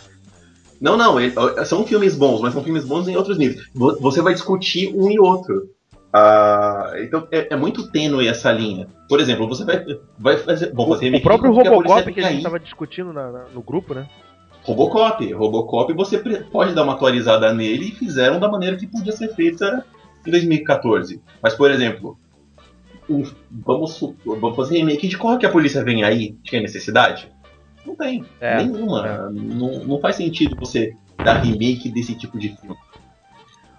Não, 0.81 0.97
não, 0.97 1.21
ele, 1.21 1.35
são 1.65 1.87
filmes 1.87 2.15
bons, 2.17 2.41
mas 2.41 2.53
são 2.53 2.63
filmes 2.63 2.85
bons 2.85 3.09
em 3.09 3.17
outros 3.17 3.39
níveis. 3.39 3.69
Você 3.75 4.21
vai 4.21 4.35
discutir 4.35 4.93
um 4.95 5.11
e 5.11 5.19
outro. 5.19 5.71
Ah, 6.13 6.93
então 6.99 7.27
é, 7.31 7.49
é, 7.53 7.57
muito 7.57 7.91
tênue 7.91 8.27
essa 8.27 8.51
linha. 8.51 8.89
Por 9.09 9.21
exemplo, 9.21 9.47
você 9.47 9.65
vai, 9.65 9.85
vai 10.19 10.37
fazer. 10.39 10.73
Bom, 10.73 10.89
fazer 10.89 11.13
o, 11.13 11.17
o 11.17 11.23
próprio 11.23 11.53
Robocop 11.53 12.13
que 12.13 12.21
a 12.21 12.29
gente 12.29 12.39
estava 12.39 12.59
discutindo 12.59 13.13
na, 13.13 13.31
na, 13.31 13.45
no 13.53 13.63
grupo, 13.63 13.93
né? 13.95 14.09
Robocop. 14.63 15.33
Robocop 15.33 15.93
você 15.93 16.19
pode 16.51 16.75
dar 16.75 16.85
uma 16.85 16.95
atualizada 16.95 17.53
nele 17.53 17.89
e 17.89 17.93
fizeram 17.93 18.41
da 18.41 18.49
maneira 18.49 18.77
que 18.77 18.87
podia 18.87 19.13
ser 19.13 19.35
feita 19.35 19.85
em 20.27 20.31
2014. 20.31 21.21
Mas, 21.43 21.55
por 21.55 21.71
exemplo, 21.71 22.19
um, 23.09 23.23
vamos, 23.51 24.01
vamos 24.25 24.57
fazer 24.57 24.79
remake 24.79 25.09
de 25.09 25.17
qual 25.17 25.39
que 25.39 25.47
a 25.47 25.51
polícia 25.51 25.85
vem 25.85 26.03
aí? 26.03 26.37
Tinha 26.43 26.61
necessidade? 26.61 27.31
Não 27.87 27.95
tem. 27.95 28.25
É, 28.41 28.57
nenhuma. 28.63 29.07
É. 29.07 29.31
Não, 29.31 29.85
não 29.85 30.01
faz 30.01 30.17
sentido 30.17 30.57
você 30.57 30.97
dar 31.17 31.41
remake 31.41 31.91
desse 31.91 32.15
tipo 32.15 32.39
de 32.39 32.57
filme. 32.57 32.77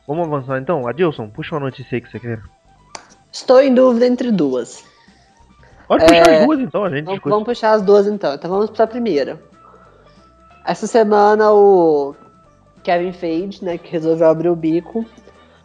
Vamos 0.07 0.27
avançar 0.27 0.59
então? 0.59 0.87
Adilson, 0.87 1.29
puxa 1.29 1.55
uma 1.55 1.65
notícia 1.65 1.95
aí 1.95 2.01
que 2.01 2.09
você 2.09 2.19
quer. 2.19 2.41
Estou 3.31 3.61
em 3.61 3.73
dúvida 3.73 4.07
entre 4.07 4.31
duas. 4.31 4.85
Pode 5.87 6.03
é... 6.05 6.07
puxar 6.07 6.31
as 6.31 6.45
duas 6.45 6.59
então, 6.59 6.83
a 6.83 6.89
gente 6.89 7.05
vamos, 7.05 7.21
vamos 7.23 7.45
puxar 7.45 7.71
as 7.73 7.81
duas 7.81 8.07
então. 8.07 8.33
Então 8.33 8.49
vamos 8.49 8.69
para 8.69 8.85
a 8.85 8.87
primeira. 8.87 9.41
Essa 10.65 10.87
semana 10.87 11.51
o 11.51 12.15
Kevin 12.83 13.13
Feige, 13.13 13.63
né, 13.63 13.77
que 13.77 13.91
resolveu 13.91 14.27
abrir 14.27 14.49
o 14.49 14.55
bico, 14.55 15.05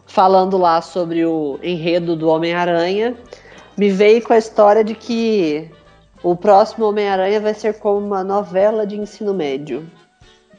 falando 0.05 0.57
lá 0.57 0.81
sobre 0.81 1.25
o 1.25 1.59
enredo 1.61 2.15
do 2.15 2.29
Homem-Aranha, 2.29 3.15
me 3.77 3.89
veio 3.89 4.21
com 4.21 4.33
a 4.33 4.37
história 4.37 4.83
de 4.83 4.93
que 4.95 5.69
o 6.23 6.35
próximo 6.35 6.87
Homem-Aranha 6.87 7.39
vai 7.41 7.53
ser 7.53 7.77
como 7.77 7.99
uma 7.99 8.23
novela 8.23 8.87
de 8.87 8.97
ensino 8.97 9.33
médio. 9.33 9.85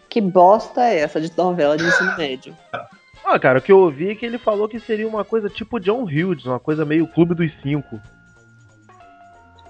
Que 0.08 0.20
bosta 0.20 0.82
é 0.84 1.00
essa 1.00 1.20
de 1.20 1.32
novela 1.36 1.76
de 1.76 1.84
ensino 1.84 2.16
médio? 2.16 2.54
Ah, 3.26 3.38
cara, 3.38 3.58
o 3.58 3.62
que 3.62 3.72
eu 3.72 3.78
ouvi 3.78 4.10
é 4.10 4.14
que 4.14 4.26
ele 4.26 4.36
falou 4.36 4.68
que 4.68 4.78
seria 4.78 5.08
uma 5.08 5.24
coisa 5.24 5.48
tipo 5.48 5.80
John 5.80 6.02
Hughes, 6.02 6.44
uma 6.44 6.60
coisa 6.60 6.84
meio 6.84 7.06
Clube 7.06 7.34
dos 7.34 7.50
Cinco. 7.62 7.98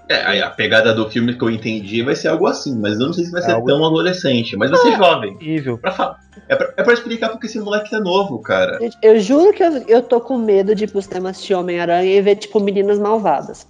É, 0.09 0.41
a 0.41 0.49
pegada 0.51 0.93
do 0.93 1.09
filme 1.09 1.33
que 1.35 1.41
eu 1.41 1.49
entendi 1.49 2.03
vai 2.03 2.15
ser 2.15 2.27
algo 2.27 2.45
assim, 2.45 2.77
mas 2.77 2.99
eu 2.99 3.07
não 3.07 3.13
sei 3.13 3.23
se 3.23 3.31
vai 3.31 3.41
é 3.41 3.45
ser 3.45 3.53
algo... 3.53 3.67
tão 3.67 3.83
adolescente, 3.83 4.57
mas 4.57 4.69
vai 4.69 4.79
ser 4.81 4.97
jovem. 4.97 5.33
Incrível. 5.33 5.77
Pra 5.77 6.17
é, 6.49 6.55
pra, 6.55 6.73
é 6.75 6.83
pra 6.83 6.93
explicar 6.93 7.29
porque 7.29 7.47
esse 7.47 7.59
moleque 7.59 7.95
é 7.95 7.99
novo, 7.99 8.39
cara. 8.39 8.77
Gente, 8.77 8.97
eu 9.01 9.19
juro 9.19 9.53
que 9.53 9.63
eu, 9.63 9.71
eu 9.87 10.03
tô 10.03 10.19
com 10.19 10.37
medo 10.37 10.75
de 10.75 10.83
ir 10.83 10.91
pro 10.91 11.01
cinema 11.01 11.29
assistir 11.29 11.55
Homem-Aranha 11.55 12.13
e 12.13 12.21
ver, 12.21 12.35
tipo, 12.35 12.59
meninas 12.59 12.99
malvadas. 12.99 13.65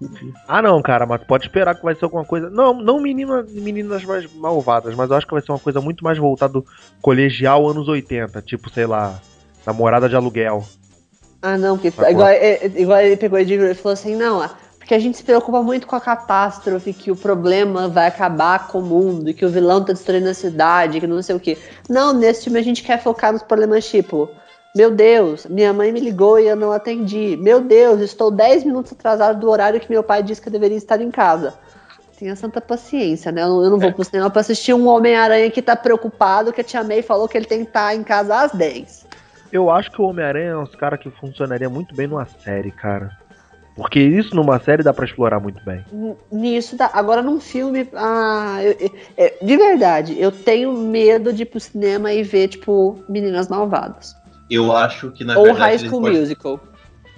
Ah 0.46 0.60
não, 0.60 0.80
cara, 0.82 1.06
mas 1.06 1.22
pode 1.24 1.46
esperar 1.46 1.74
que 1.74 1.82
vai 1.82 1.94
ser 1.94 2.04
alguma 2.04 2.24
coisa. 2.24 2.50
Não, 2.50 2.74
não 2.74 3.00
menina, 3.00 3.44
meninas 3.48 4.04
mais 4.04 4.32
malvadas, 4.34 4.94
mas 4.94 5.10
eu 5.10 5.16
acho 5.16 5.26
que 5.26 5.32
vai 5.32 5.42
ser 5.42 5.52
uma 5.52 5.58
coisa 5.58 5.80
muito 5.80 6.04
mais 6.04 6.18
voltada 6.18 6.62
colegial 7.00 7.68
anos 7.68 7.88
80, 7.88 8.42
tipo, 8.42 8.70
sei 8.70 8.86
lá, 8.86 9.18
namorada 9.66 10.08
de 10.08 10.16
aluguel. 10.16 10.64
Ah 11.40 11.58
não, 11.58 11.76
porque 11.76 11.88
igual, 12.10 12.28
é, 12.28 12.66
igual 12.76 13.00
ele 13.00 13.16
pegou 13.16 13.38
e 13.38 13.74
falou 13.74 13.92
assim, 13.92 14.16
não, 14.16 14.48
porque 14.84 14.94
a 14.94 14.98
gente 14.98 15.16
se 15.16 15.24
preocupa 15.24 15.62
muito 15.62 15.86
com 15.86 15.96
a 15.96 16.00
catástrofe, 16.00 16.92
que 16.92 17.10
o 17.10 17.16
problema 17.16 17.88
vai 17.88 18.06
acabar 18.06 18.68
com 18.68 18.80
o 18.80 18.82
mundo, 18.82 19.32
que 19.32 19.44
o 19.44 19.48
vilão 19.48 19.82
tá 19.82 19.94
destruindo 19.94 20.28
a 20.28 20.34
cidade, 20.34 21.00
que 21.00 21.06
não 21.06 21.22
sei 21.22 21.34
o 21.34 21.40
que. 21.40 21.56
Não, 21.88 22.12
nesse 22.12 22.44
filme 22.44 22.58
a 22.58 22.62
gente 22.62 22.82
quer 22.82 23.02
focar 23.02 23.32
nos 23.32 23.42
problemas 23.42 23.88
tipo, 23.88 24.28
meu 24.76 24.90
Deus, 24.90 25.46
minha 25.46 25.72
mãe 25.72 25.92
me 25.92 26.00
ligou 26.00 26.36
e 26.40 26.48
eu 26.48 26.56
não 26.56 26.72
atendi. 26.72 27.36
Meu 27.40 27.60
Deus, 27.60 28.00
estou 28.00 28.28
10 28.28 28.64
minutos 28.64 28.90
atrasado 28.92 29.38
do 29.38 29.48
horário 29.48 29.78
que 29.78 29.88
meu 29.88 30.02
pai 30.02 30.20
disse 30.20 30.42
que 30.42 30.48
eu 30.48 30.52
deveria 30.52 30.76
estar 30.76 31.00
em 31.00 31.12
casa. 31.12 31.54
Tenha 32.18 32.34
santa 32.34 32.60
paciência, 32.60 33.30
né? 33.30 33.42
Eu 33.42 33.70
não 33.70 33.78
vou 33.78 33.92
pro 33.92 34.04
cinema 34.04 34.28
pra 34.30 34.40
assistir 34.40 34.74
um 34.74 34.88
Homem-Aranha 34.88 35.48
que 35.48 35.62
tá 35.62 35.76
preocupado 35.76 36.52
que 36.52 36.60
a 36.60 36.64
Tia 36.64 36.82
May 36.82 37.02
falou 37.02 37.28
que 37.28 37.36
ele 37.36 37.46
tem 37.46 37.60
que 37.60 37.68
estar 37.68 37.94
em 37.94 38.02
casa 38.02 38.40
às 38.40 38.52
10. 38.52 39.06
Eu 39.52 39.70
acho 39.70 39.92
que 39.92 40.02
o 40.02 40.06
Homem-Aranha 40.06 40.50
é 40.50 40.56
um 40.56 40.66
cara 40.66 40.98
que 40.98 41.08
funcionaria 41.08 41.68
muito 41.68 41.94
bem 41.94 42.08
numa 42.08 42.26
série, 42.26 42.72
cara. 42.72 43.16
Porque 43.76 44.00
isso 44.00 44.34
numa 44.34 44.58
série 44.58 44.82
dá 44.82 44.92
para 44.92 45.04
explorar 45.04 45.38
muito 45.38 45.64
bem. 45.64 45.84
Nisso 46.32 46.76
dá. 46.76 46.90
Agora 46.92 47.22
num 47.22 47.40
filme. 47.40 47.88
Ah, 47.94 48.58
eu, 48.62 48.90
eu, 49.16 49.30
de 49.40 49.56
verdade, 49.56 50.20
eu 50.20 50.32
tenho 50.32 50.72
medo 50.72 51.32
de 51.32 51.42
ir 51.42 51.46
pro 51.46 51.60
cinema 51.60 52.12
e 52.12 52.24
ver, 52.24 52.48
tipo, 52.48 52.98
Meninas 53.08 53.48
Malvadas. 53.48 54.23
Eu 54.50 54.76
acho 54.76 55.10
que 55.10 55.24
na 55.24 55.36
Ou 55.36 55.44
verdade. 55.44 55.62
Ou 55.62 55.68
High 55.68 55.78
School 55.78 56.02
pode, 56.02 56.18
Musical. 56.18 56.60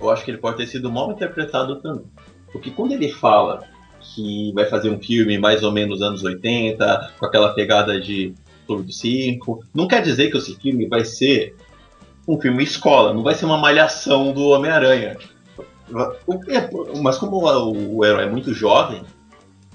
Eu 0.01 0.11
acho 0.11 0.25
que 0.25 0.31
ele 0.31 0.39
pode 0.39 0.57
ter 0.59 0.67
sido 0.67 0.91
mal 0.91 1.11
interpretado 1.11 1.77
também. 1.77 2.05
Porque 2.53 2.71
quando 2.71 2.93
ele 2.93 3.11
fala 3.11 3.65
que 4.01 4.53
vai 4.55 4.67
fazer 4.67 4.91
um 4.91 5.01
filme 5.01 5.39
mais 5.39 5.63
ou 5.63 5.73
menos 5.73 6.01
anos 6.01 6.23
80, 6.23 7.13
com 7.19 7.27
aquela 7.27 7.53
pegada 7.55 8.01
de 8.01 8.35
Clube 8.67 8.85
dos 8.85 8.99
Cinco, 8.99 9.65
não 9.75 9.89
quer 9.89 10.03
dizer 10.03 10.31
que 10.31 10.37
esse 10.37 10.55
filme 10.57 10.87
vai 10.87 11.05
ser 11.05 11.57
um 12.27 12.41
filme 12.41 12.63
escola, 12.63 13.15
não 13.15 13.23
vai 13.23 13.35
ser 13.35 13.47
uma 13.47 13.59
malhação 13.59 14.33
do 14.33 14.49
Homem-Aranha. 14.49 15.17
Mas 17.01 17.19
como 17.19 17.39
o 17.39 18.05
herói 18.05 18.25
é 18.25 18.29
muito 18.29 18.53
jovem, 18.53 19.03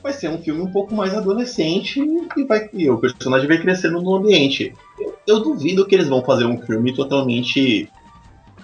vai 0.02 0.14
ser 0.14 0.30
um 0.30 0.42
filme 0.42 0.62
um 0.62 0.72
pouco 0.72 0.94
mais 0.96 1.14
adolescente 1.14 2.02
e, 2.36 2.44
vai, 2.44 2.70
e 2.74 2.90
o 2.90 2.98
personagem 2.98 3.48
vai 3.48 3.60
crescendo 3.60 4.02
no 4.02 4.16
ambiente. 4.16 4.74
Eu, 5.00 5.18
eu, 5.28 5.40
duvido 5.40 5.86
que 5.86 5.96
eles 5.96 6.08
vão 6.08 6.24
fazer 6.24 6.46
um 6.46 6.60
filme 6.60 6.94
totalmente 6.94 7.90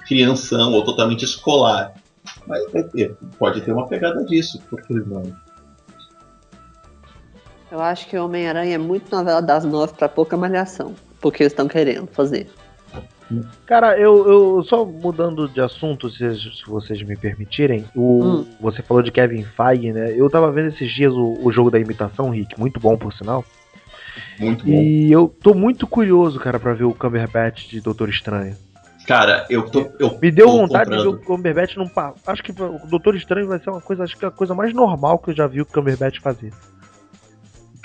crianção 0.07 0.73
ou 0.73 0.83
totalmente 0.83 1.23
escolar. 1.23 1.93
Mas 2.45 2.63
ter, 2.91 3.15
pode 3.37 3.61
ter 3.61 3.71
uma 3.71 3.87
pegada 3.87 4.23
disso, 4.25 4.61
porque 4.69 4.93
não. 4.93 5.23
Eu 7.71 7.81
acho 7.81 8.07
que 8.07 8.17
Homem-Aranha 8.17 8.75
é 8.75 8.77
muito 8.77 9.13
novela 9.13 9.41
das 9.41 9.65
nove 9.65 9.93
para 9.93 10.07
pouca 10.07 10.37
malhação, 10.37 10.95
porque 11.19 11.43
eles 11.43 11.51
estão 11.51 11.67
querendo 11.67 12.07
fazer. 12.07 12.49
Cara, 13.65 13.97
eu, 13.99 14.27
eu 14.27 14.63
só 14.63 14.85
mudando 14.85 15.47
de 15.49 15.59
assunto, 15.59 16.09
se, 16.09 16.17
se 16.35 16.65
vocês 16.65 17.01
me 17.03 17.17
permitirem, 17.17 17.85
o, 17.95 18.23
hum. 18.23 18.45
você 18.59 18.81
falou 18.81 19.03
de 19.03 19.11
Kevin 19.11 19.43
Feige, 19.43 19.91
né? 19.91 20.13
Eu 20.15 20.29
tava 20.29 20.51
vendo 20.51 20.69
esses 20.69 20.91
dias 20.91 21.13
o, 21.13 21.37
o 21.41 21.51
jogo 21.51 21.69
da 21.69 21.79
imitação, 21.79 22.29
Rick, 22.29 22.57
muito 22.59 22.79
bom 22.79 22.97
por 22.97 23.13
sinal. 23.13 23.43
Muito 24.39 24.65
bom. 24.65 24.71
E 24.71 25.11
eu 25.11 25.27
tô 25.41 25.53
muito 25.53 25.85
curioso, 25.85 26.39
cara, 26.39 26.59
para 26.59 26.73
ver 26.73 26.85
o 26.85 26.93
Cumberbatch 26.93 27.67
de 27.67 27.81
Doutor 27.81 28.09
Estranho. 28.09 28.55
Cara, 29.05 29.45
eu 29.49 29.63
tô. 29.69 29.89
Eu 29.99 30.17
Me 30.21 30.29
deu 30.31 30.47
tô 30.47 30.57
vontade 30.57 30.89
comprando. 30.89 30.97
de 30.97 31.17
ver 31.17 31.23
o 31.23 31.25
Cumberbatch 31.25 31.77
num. 31.77 31.89
Acho 32.25 32.43
que 32.43 32.51
o 32.51 32.87
Doutor 32.89 33.15
Estranho 33.15 33.47
vai 33.47 33.59
ser 33.59 33.69
uma 33.69 33.81
coisa, 33.81 34.03
acho 34.03 34.17
que 34.17 34.25
é 34.25 34.27
a 34.27 34.31
coisa 34.31 34.53
mais 34.53 34.73
normal 34.73 35.17
que 35.19 35.31
eu 35.31 35.35
já 35.35 35.47
vi 35.47 35.61
o 35.61 35.65
Cumberbatch 35.65 36.19
fazer. 36.19 36.51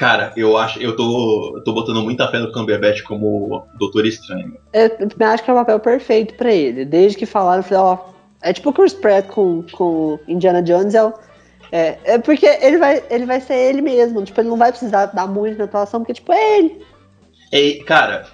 Cara, 0.03 0.33
eu 0.37 0.57
acho, 0.57 0.81
eu 0.81 0.97
tô, 0.97 1.59
eu 1.59 1.63
tô 1.63 1.73
botando 1.73 2.03
muita 2.03 2.27
fé 2.27 2.41
no 2.41 2.51
Cumberbatch 2.51 3.03
como 3.03 3.65
Doutor 3.79 4.05
Estranho. 4.05 4.59
Eu 4.73 5.27
acho 5.29 5.45
que 5.45 5.49
é 5.49 5.55
o 5.55 5.57
papel 5.59 5.79
perfeito 5.79 6.35
para 6.35 6.53
ele. 6.53 6.85
Desde 6.85 7.17
que 7.17 7.25
falaram, 7.25 7.61
eu 7.61 7.63
falei, 7.63 7.85
ó, 7.85 7.99
é 8.43 8.53
tipo 8.53 8.71
o 8.71 8.73
Chris 8.73 8.95
Pratt 8.95 9.29
com, 9.29 9.65
com 9.71 10.19
Indiana 10.27 10.61
Jones, 10.61 10.97
é, 10.97 11.13
é, 11.71 11.99
é 12.03 12.19
porque 12.19 12.47
ele 12.47 12.79
vai, 12.79 13.01
ele 13.11 13.25
vai 13.27 13.41
ser 13.41 13.55
ele 13.55 13.81
mesmo. 13.81 14.25
Tipo, 14.25 14.41
ele 14.41 14.49
não 14.49 14.57
vai 14.57 14.73
precisar 14.73 15.07
dar 15.07 15.29
muito 15.29 15.57
na 15.57 15.67
atuação, 15.67 16.01
porque, 16.01 16.15
tipo, 16.15 16.33
é 16.33 16.59
ele. 16.59 16.85
É, 17.53 17.85
cara, 17.85 18.27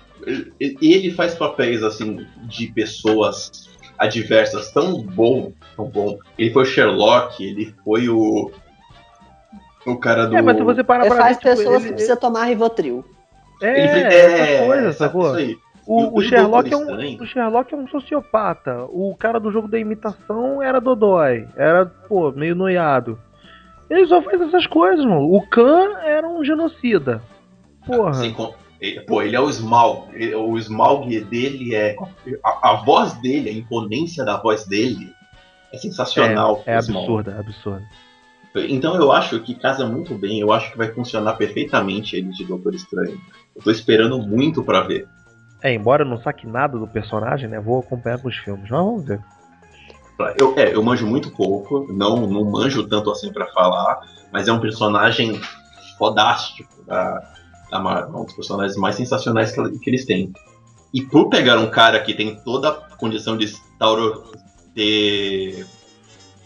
ele 0.58 1.10
faz 1.10 1.34
papéis, 1.34 1.82
assim, 1.82 2.26
de 2.44 2.68
pessoas 2.68 3.68
adversas 3.98 4.72
tão 4.72 5.02
bom, 5.02 5.52
tão 5.76 5.84
bom. 5.84 6.18
Ele 6.38 6.50
foi 6.50 6.62
o 6.62 6.66
Sherlock, 6.66 7.44
ele 7.44 7.74
foi 7.84 8.08
o 8.08 8.50
o 9.86 9.96
cara 9.96 10.26
do. 10.26 10.36
É, 10.36 10.42
mas 10.42 10.56
se 10.56 10.62
você 10.62 10.84
parar 10.84 11.06
é 11.06 11.08
pra 11.08 11.16
faz 11.16 11.36
ver, 11.36 11.42
tipo, 11.42 11.56
pessoas 11.56 11.76
ele, 11.76 11.84
que 11.84 11.92
precisam 11.94 12.16
tomar 12.16 12.44
Rivotril. 12.44 13.04
É, 13.60 13.80
é, 13.80 14.54
essa 14.54 14.66
coisa, 14.66 14.92
sacou? 14.92 15.36
O, 15.86 16.18
o, 16.18 16.22
Sherlock 16.22 16.70
é 16.70 16.76
um, 16.76 17.22
o 17.22 17.26
Sherlock 17.26 17.72
é 17.72 17.76
um 17.76 17.88
sociopata. 17.88 18.84
O 18.90 19.16
cara 19.18 19.40
do 19.40 19.50
jogo 19.50 19.66
da 19.66 19.78
imitação 19.78 20.62
era 20.62 20.82
Dodói. 20.82 21.48
Era, 21.56 21.86
pô, 21.86 22.30
meio 22.30 22.54
noiado. 22.54 23.18
Ele 23.88 24.06
só 24.06 24.20
faz 24.20 24.38
essas 24.40 24.66
coisas, 24.66 25.02
mano. 25.04 25.32
O 25.32 25.40
Khan 25.48 25.96
era 26.04 26.28
um 26.28 26.44
genocida. 26.44 27.22
Porra. 27.86 28.12
Sim, 28.12 28.36
pô, 29.06 29.22
ele 29.22 29.34
é 29.34 29.40
o 29.40 29.48
Smaug. 29.48 30.08
O 30.36 30.58
Smaug 30.58 31.20
dele 31.24 31.74
é. 31.74 31.96
A, 32.44 32.72
a, 32.72 32.74
voz 32.84 33.14
dele, 33.14 33.48
a 33.48 33.52
imponência 33.52 34.26
da 34.26 34.36
voz 34.36 34.66
dele 34.66 35.10
é 35.72 35.78
sensacional. 35.78 36.62
É, 36.66 36.74
é 36.74 36.76
absurda, 36.76 37.32
é 37.32 37.40
absurda. 37.40 37.82
Então 38.66 38.96
eu 38.96 39.12
acho 39.12 39.40
que 39.40 39.54
casa 39.54 39.86
muito 39.86 40.14
bem, 40.14 40.40
eu 40.40 40.52
acho 40.52 40.70
que 40.72 40.78
vai 40.78 40.88
funcionar 40.88 41.34
perfeitamente 41.34 42.16
ele 42.16 42.30
de 42.30 42.44
Doutor 42.44 42.74
Estranho. 42.74 43.20
Eu 43.54 43.62
tô 43.62 43.70
esperando 43.70 44.18
muito 44.18 44.62
para 44.62 44.80
ver. 44.80 45.06
É, 45.62 45.72
embora 45.74 46.04
eu 46.04 46.08
não 46.08 46.18
saque 46.18 46.46
nada 46.46 46.78
do 46.78 46.86
personagem, 46.86 47.48
né? 47.48 47.60
Vou 47.60 47.80
acompanhar 47.80 48.20
com 48.20 48.28
os 48.28 48.36
filmes, 48.36 48.70
mas 48.70 48.70
vamos 48.70 49.04
ver. 49.04 49.20
Eu, 50.38 50.54
é, 50.56 50.74
eu 50.74 50.82
manjo 50.82 51.06
muito 51.06 51.30
pouco, 51.30 51.86
não, 51.92 52.26
não 52.26 52.44
manjo 52.44 52.86
tanto 52.88 53.10
assim 53.10 53.32
para 53.32 53.46
falar, 53.46 54.00
mas 54.32 54.48
é 54.48 54.52
um 54.52 54.60
personagem 54.60 55.40
fodástico 55.96 56.84
da, 56.84 57.32
da 57.70 57.78
Marvel, 57.78 58.20
um 58.20 58.24
dos 58.24 58.34
personagens 58.34 58.76
mais 58.76 58.96
sensacionais 58.96 59.52
que, 59.52 59.78
que 59.78 59.90
eles 59.90 60.04
têm. 60.04 60.32
E 60.92 61.02
por 61.02 61.28
pegar 61.28 61.58
um 61.58 61.70
cara 61.70 62.00
que 62.00 62.14
tem 62.14 62.34
toda 62.36 62.70
a 62.70 62.96
condição 62.96 63.36
de 63.36 63.52
ter 64.74 65.66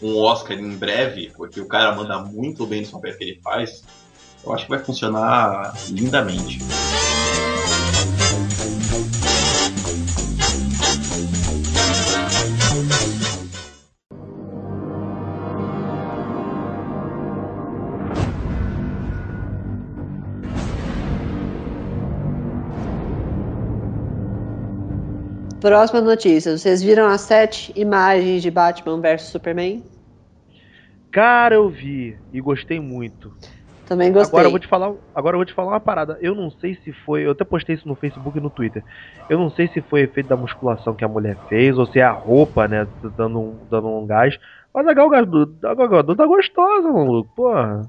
um 0.03 0.17
Oscar 0.19 0.57
em 0.57 0.75
breve, 0.75 1.31
porque 1.35 1.61
o 1.61 1.67
cara 1.67 1.95
manda 1.95 2.19
muito 2.19 2.65
bem 2.65 2.81
no 2.81 2.91
papel 2.91 3.17
que 3.17 3.23
ele 3.23 3.39
faz, 3.41 3.83
eu 4.43 4.53
acho 4.53 4.65
que 4.65 4.69
vai 4.69 4.79
funcionar 4.79 5.73
lindamente. 5.89 6.59
Próxima 25.61 26.01
notícia. 26.01 26.57
Vocês 26.57 26.83
viram 26.83 27.07
as 27.07 27.21
sete 27.21 27.71
imagens 27.73 28.41
de 28.41 28.51
Batman 28.51 28.99
vs 28.99 29.21
Superman? 29.21 29.92
Cara, 31.13 31.53
eu 31.53 31.69
vi 31.69 32.17
e 32.33 32.41
gostei 32.41 32.79
muito. 32.79 33.31
Também 33.85 34.11
gostei. 34.11 34.29
Agora 34.31 34.47
eu 34.47 34.49
vou 34.49 34.59
te 34.59 34.67
falar, 34.67 34.93
agora 35.13 35.35
eu 35.35 35.37
vou 35.37 35.45
te 35.45 35.53
falar 35.53 35.73
uma 35.73 35.79
parada. 35.79 36.17
Eu 36.19 36.33
não 36.33 36.49
sei 36.49 36.73
se 36.83 36.91
foi, 36.91 37.27
eu 37.27 37.31
até 37.31 37.43
postei 37.43 37.75
isso 37.75 37.87
no 37.87 37.93
Facebook 37.93 38.35
e 38.35 38.41
no 38.41 38.49
Twitter. 38.49 38.83
Eu 39.29 39.37
não 39.37 39.51
sei 39.51 39.67
se 39.67 39.79
foi 39.79 40.01
efeito 40.01 40.29
da 40.29 40.35
musculação 40.35 40.95
que 40.95 41.05
a 41.05 41.07
mulher 41.07 41.37
fez 41.47 41.77
ou 41.77 41.85
se 41.85 41.99
é 41.99 42.03
a 42.03 42.11
roupa, 42.11 42.67
né, 42.67 42.87
dando 43.15 43.39
um, 43.39 43.55
dando 43.69 43.87
um 43.89 44.07
gás. 44.07 44.39
Mas 44.73 44.87
a 44.87 44.93
Gal 44.93 45.07
Gadot, 45.07 45.53
a 45.63 45.75
Gal 45.75 45.87
Gadot 45.87 46.17
tá 46.17 46.25
gostosa, 46.25 46.91
maluco. 46.91 47.31
Porra. 47.35 47.87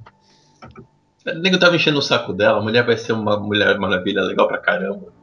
O 1.27 1.39
nego 1.39 1.59
tava 1.59 1.77
enchendo 1.77 2.01
o 2.01 2.03
saco 2.03 2.35
dela. 2.35 2.59
A 2.59 2.63
mulher 2.63 2.85
vai 2.85 2.99
ser 2.99 3.15
uma 3.15 3.41
mulher 3.41 3.79
maravilha 3.79 4.21
legal 4.21 4.47
pra 4.47 4.59
caramba. 4.59 5.15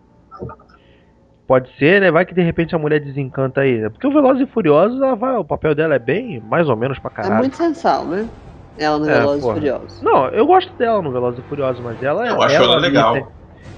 Pode 1.51 1.69
ser, 1.75 1.99
né? 1.99 2.09
Vai 2.09 2.25
que 2.25 2.33
de 2.33 2.41
repente 2.41 2.73
a 2.73 2.79
mulher 2.79 3.01
desencanta 3.01 3.59
aí. 3.59 3.89
Porque 3.89 4.07
o 4.07 4.13
Velozes 4.13 4.47
e 4.47 4.51
Furiosos, 4.53 5.01
ela 5.01 5.15
vai, 5.15 5.35
o 5.35 5.43
papel 5.43 5.75
dela 5.75 5.95
é 5.95 5.99
bem, 5.99 6.39
mais 6.39 6.69
ou 6.69 6.77
menos 6.77 6.97
pra 6.97 7.11
É 7.11 7.13
caralho. 7.13 7.37
muito 7.39 7.57
sensual, 7.57 8.07
né? 8.07 8.29
Ela 8.77 8.97
no 8.99 9.09
É, 9.09 9.19
Velozes 9.19 9.45
e. 9.45 9.53
Furiosos. 9.53 10.01
Não, 10.01 10.29
eu 10.29 10.47
gosto 10.47 10.71
dela 10.77 11.01
no 11.01 11.11
Velozes 11.11 11.43
e 11.43 11.47
Furiosos, 11.49 11.83
mas 11.83 12.01
ela 12.01 12.25
Eu 12.25 12.41
acho 12.41 12.55
ela 12.55 12.75
ali 12.77 12.87
legal. 12.87 13.15
sem- 13.15 13.25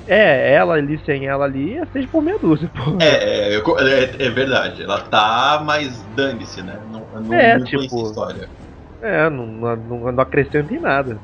É, 0.05 0.53
ela 0.53 0.75
ali 0.75 1.03
sem 1.03 1.25
ela 1.25 1.45
ali 1.45 1.75
é 1.79 1.85
seis 1.87 2.05
por 2.11 2.21
meia 2.21 2.37
dúzia, 2.37 2.69
pô. 2.75 3.01
É, 3.01 3.55
é, 3.55 3.55
é, 3.55 4.27
é 4.27 4.29
verdade. 4.29 4.83
Ela 4.83 4.99
tá, 4.99 5.63
mas 5.65 6.03
dane-se, 6.13 6.61
né? 6.61 6.79
Não, 6.87 7.07
não, 7.23 7.33
É, 7.33 7.57
não 7.57 7.65
tipo- 7.65 7.83
história. 7.83 8.47
É, 9.01 9.29
não, 9.31 9.47
não, 9.47 10.11
não 10.11 10.19
acrescenta 10.21 10.71
em 10.71 10.79
nada. 10.79 11.19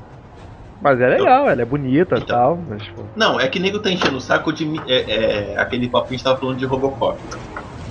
Mas 0.80 1.00
é 1.00 1.08
legal, 1.08 1.48
ela 1.48 1.60
é 1.60 1.64
bonita 1.64 2.16
e 2.16 2.18
Então. 2.22 2.36
tal, 2.36 2.64
mas 2.68 2.86
pô. 2.88 3.04
Não, 3.16 3.38
é 3.38 3.46
que 3.48 3.58
nego 3.58 3.78
tá 3.80 3.90
enchendo 3.90 4.16
o 4.16 4.20
saco 4.20 4.52
de. 4.52 4.64
É, 4.88 5.52
é, 5.54 5.58
aquele 5.58 5.88
papo 5.88 6.08
que 6.08 6.14
a 6.14 6.16
gente 6.16 6.24
tava 6.24 6.38
falando 6.38 6.58
de 6.58 6.64
Robocop. 6.66 7.20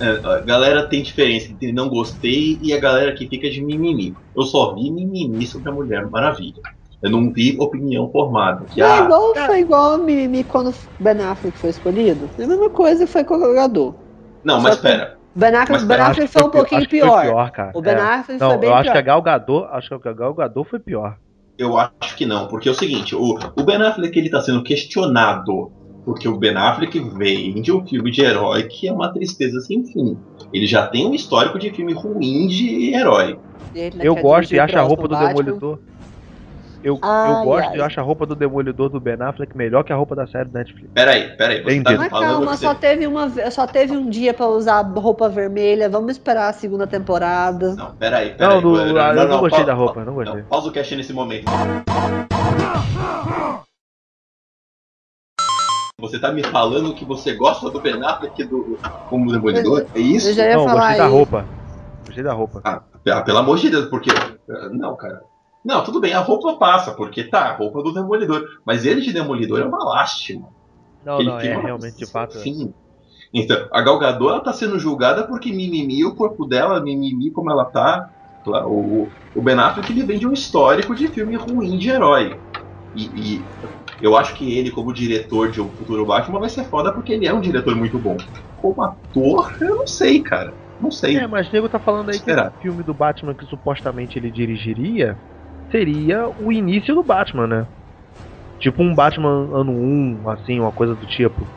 É, 0.01 0.07
a 0.25 0.39
galera 0.41 0.87
tem 0.87 1.03
diferença 1.03 1.51
entre 1.51 1.71
não 1.73 1.89
gostei 1.89 2.57
e 2.61 2.73
a 2.73 2.79
galera 2.79 3.13
que 3.13 3.27
fica 3.27 3.49
de 3.49 3.63
mimimi. 3.63 4.13
Eu 4.35 4.43
só 4.43 4.73
vi 4.73 4.89
mimimi 4.89 5.45
sobre 5.45 5.69
a 5.69 5.73
Mulher 5.73 6.09
Maravilha. 6.09 6.61
Eu 7.01 7.09
não 7.11 7.31
vi 7.31 7.55
opinião 7.59 8.09
formada. 8.11 8.65
Que, 8.71 8.81
é 8.81 8.85
ah, 8.85 8.99
igual, 9.05 9.33
foi 9.35 9.59
igual 9.59 9.93
a 9.93 9.97
Mimi 9.97 10.43
quando 10.43 10.73
Ben 10.99 11.17
Affleck 11.21 11.57
foi 11.57 11.69
escolhido. 11.69 12.29
A 12.37 12.45
mesma 12.45 12.69
coisa 12.69 13.07
foi 13.07 13.23
com 13.23 13.35
o 13.35 13.39
jogador. 13.39 13.95
não, 14.43 14.59
mas 14.59 14.75
só 14.75 14.81
que- 14.81 14.87
pera. 14.87 15.17
Ben 15.35 15.49
Affleck, 15.55 15.71
Mas 15.71 15.83
Ben 15.85 15.97
Acho 15.97 16.11
Affleck 16.11 16.27
foi 16.33 16.43
um 16.43 16.49
pouquinho 16.49 16.81
acho 16.81 16.89
pior. 16.89 17.21
pior, 17.21 17.51
cara. 17.51 17.71
O 17.73 17.81
Ben 17.81 17.93
É. 17.93 17.99
Affleck 18.01 18.39
Não, 18.41 18.49
foi 18.49 18.57
bem 18.57 18.69
eu 18.69 18.75
acho 18.75 18.83
pior. 18.83 18.91
que 18.93 18.97
a 18.97 19.01
Gal 19.01 19.21
Gadot, 19.21 19.67
acho 19.71 19.99
que 19.99 20.07
a 20.09 20.13
Gal 20.13 20.33
Gadot 20.33 20.69
foi 20.69 20.79
pior. 20.79 21.15
Eu 21.59 21.77
acho 21.77 22.15
que 22.15 22.25
não, 22.25 22.47
porque 22.47 22.69
é 22.69 22.71
o 22.71 22.75
seguinte, 22.75 23.13
o, 23.13 23.37
o 23.57 23.63
Ben 23.63 23.75
Affleck 23.75 24.17
ele 24.17 24.29
tá 24.29 24.39
sendo 24.39 24.63
questionado 24.63 25.69
porque 26.05 26.27
o 26.27 26.37
Ben 26.37 26.55
Affleck 26.55 26.97
vende 27.17 27.69
um 27.69 27.85
filme 27.85 28.09
de 28.09 28.21
herói 28.21 28.63
que 28.63 28.87
é 28.87 28.93
uma 28.93 29.11
tristeza 29.11 29.59
sem 29.59 29.85
fim. 29.85 30.17
Ele 30.53 30.65
já 30.65 30.87
tem 30.87 31.05
um 31.05 31.13
histórico 31.13 31.59
de 31.59 31.69
filme 31.71 31.91
ruim 31.91 32.47
de 32.47 32.93
herói. 32.95 33.37
Ele 33.75 33.97
Eu 33.99 34.15
quer 34.15 34.21
gosto 34.21 34.53
e 34.53 34.59
acho 34.59 34.77
a 34.77 34.81
roupa 34.81 35.07
do. 35.07 35.17
Demolidor. 35.17 35.79
Eu, 36.81 36.95
eu 36.95 37.43
gosto 37.43 37.69
ai. 37.71 37.77
e 37.77 37.81
acho 37.81 37.99
a 37.99 38.03
roupa 38.03 38.25
do 38.25 38.35
Demolidor 38.35 38.89
do 38.89 38.99
Ben 39.01 39.17
Affleck 39.21 39.55
melhor 39.55 39.83
que 39.83 39.91
a 39.91 39.95
roupa 39.95 40.15
da 40.15 40.25
série 40.25 40.47
do 40.49 40.53
Netflix. 40.53 40.89
Peraí, 40.93 41.35
peraí, 41.35 41.61
você 41.61 41.75
Entendi. 41.75 41.83
tá 41.83 41.91
me 41.91 41.97
Mas 41.97 42.09
falando 42.09 42.29
calma, 42.37 42.55
você... 42.55 42.65
só 42.65 42.73
teve, 42.75 43.05
uma, 43.07 43.29
só 43.51 43.67
teve 43.67 43.97
um 43.97 44.09
dia 44.09 44.33
pra 44.33 44.47
usar 44.47 44.81
roupa 44.81 45.27
vermelha. 45.27 45.89
Vamos 45.89 46.11
esperar 46.11 46.47
a 46.49 46.53
segunda 46.53 46.87
temporada. 46.87 47.75
Não, 47.75 47.95
peraí, 47.95 48.33
peraí. 48.33 48.53
Não, 48.55 48.61
do- 48.61 48.77
peraí, 48.77 48.97
ah, 48.97 49.21
eu 49.23 49.27
não 49.27 49.39
gostei 49.39 49.59
pa- 49.59 49.65
da 49.65 49.73
roupa, 49.73 49.93
pa- 49.95 50.05
não 50.05 50.13
gostei. 50.13 50.41
pausa 50.43 50.69
o 50.69 50.71
cast 50.71 50.95
nesse 50.95 51.11
momento. 51.11 51.45
Você 55.99 56.17
tá 56.17 56.31
me 56.31 56.43
falando 56.43 56.93
que 56.95 57.03
você 57.03 57.33
gosta 57.35 57.69
do 57.69 57.81
Ben 57.81 58.01
Affleck 58.01 58.41
do, 58.45 58.77
como 59.09 59.31
Demolidor? 59.31 59.85
É 59.93 59.99
isso? 59.99 60.29
Eu 60.29 60.33
já 60.33 60.45
ia 60.47 60.55
não, 60.55 60.63
falar 60.65 60.79
gostei 60.79 60.97
da 60.97 61.05
aí. 61.05 61.11
roupa. 61.11 61.45
Gostei 62.05 62.23
da 62.23 62.33
roupa. 62.33 62.61
Ah, 62.63 62.81
pe- 63.03 63.23
pelo 63.25 63.37
amor 63.37 63.57
de 63.57 63.69
Deus, 63.69 63.87
porque. 63.89 64.09
eh, 64.09 64.69
Não, 64.71 64.95
cara. 64.95 65.21
Não, 65.63 65.83
tudo 65.83 65.99
bem, 65.99 66.13
a 66.13 66.19
roupa 66.19 66.57
passa, 66.57 66.93
porque 66.95 67.23
tá, 67.23 67.49
a 67.49 67.55
roupa 67.57 67.83
do 67.83 67.93
Demolidor. 67.93 68.45
Mas 68.65 68.85
ele 68.85 69.01
de 69.01 69.11
Demolidor 69.13 69.59
é 69.59 69.65
uma 69.65 69.83
lástima. 69.83 70.49
Não, 71.03 71.19
Ele 71.19 71.29
não, 71.29 71.39
é 71.39 71.53
uma- 71.57 71.63
realmente 71.63 71.97
de 71.97 72.05
fato. 72.11 72.37
Sim. 72.39 72.73
Então, 73.33 73.67
a 73.73 73.81
Gal 73.81 73.99
Gadot 73.99 74.29
ela 74.29 74.43
tá 74.43 74.53
sendo 74.53 74.79
julgada 74.79 75.27
porque 75.27 75.51
mimimi, 75.51 76.03
o 76.05 76.15
corpo 76.15 76.45
dela, 76.45 76.81
mimimi 76.81 77.31
como 77.31 77.51
ela 77.51 77.65
tá. 77.65 78.09
O, 78.45 79.09
o 79.35 79.41
Ben 79.43 79.55
Affleck 79.59 79.91
ele 79.91 80.05
vem 80.05 80.19
de 80.19 80.27
um 80.27 80.33
histórico 80.33 80.95
de 80.95 81.07
filme 81.09 81.35
ruim 81.35 81.77
de 81.77 81.89
herói. 81.89 82.39
E, 82.95 83.41
e 83.43 83.49
eu 84.01 84.15
acho 84.17 84.35
que 84.35 84.57
ele, 84.57 84.71
como 84.71 84.93
diretor 84.93 85.51
de 85.51 85.61
um 85.61 85.69
futuro 85.75 86.05
Batman, 86.05 86.39
vai 86.39 86.49
ser 86.49 86.63
foda 86.65 86.93
porque 86.93 87.13
ele 87.13 87.27
é 87.27 87.33
um 87.33 87.41
diretor 87.41 87.75
muito 87.75 87.99
bom. 87.99 88.17
Como 88.55 88.81
ator, 88.81 89.51
eu 89.61 89.75
não 89.77 89.87
sei, 89.87 90.23
cara. 90.23 90.57
Não 90.79 90.89
sei. 90.89 91.17
É, 91.17 91.27
mas 91.27 91.49
o 91.49 91.53
nego 91.53 91.69
tá 91.69 91.79
falando 91.79 92.09
aí 92.09 92.19
que 92.19 92.31
o 92.31 92.51
filme 92.61 92.83
do 92.83 92.93
Batman 92.93 93.35
que 93.35 93.45
supostamente 93.45 94.17
ele 94.17 94.31
dirigiria 94.31 95.19
seria 95.71 96.27
o 96.37 96.51
início 96.51 96.93
do 96.95 97.03
Batman, 97.03 97.47
né? 97.47 97.67
Tipo 98.59 98.83
um 98.83 98.93
Batman 98.93 99.49
ano 99.53 99.71
1, 99.71 100.29
assim, 100.29 100.59
uma 100.59 100.71
coisa 100.71 100.95
do 100.95 101.05
tipo. 101.07 101.47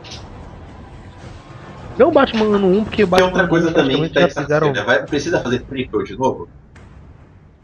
Não 1.97 2.11
Batman 2.11 2.55
ano 2.55 2.67
1, 2.67 2.83
porque 2.85 2.97
Tem 2.97 3.05
Batman 3.05 3.27
outra 3.27 3.43
ano 3.43 3.49
coisa 3.49 3.69
1 3.69 3.73
também 3.73 4.01
que 4.09 4.13
tá 4.13 4.21
já 4.21 4.27
fizeram. 4.29 4.73
né? 4.73 4.83
Vai- 4.83 5.07
Precisa 5.07 5.41
fazer 5.41 5.65
prequel 5.65 6.03
de 6.03 6.17
novo? 6.17 6.49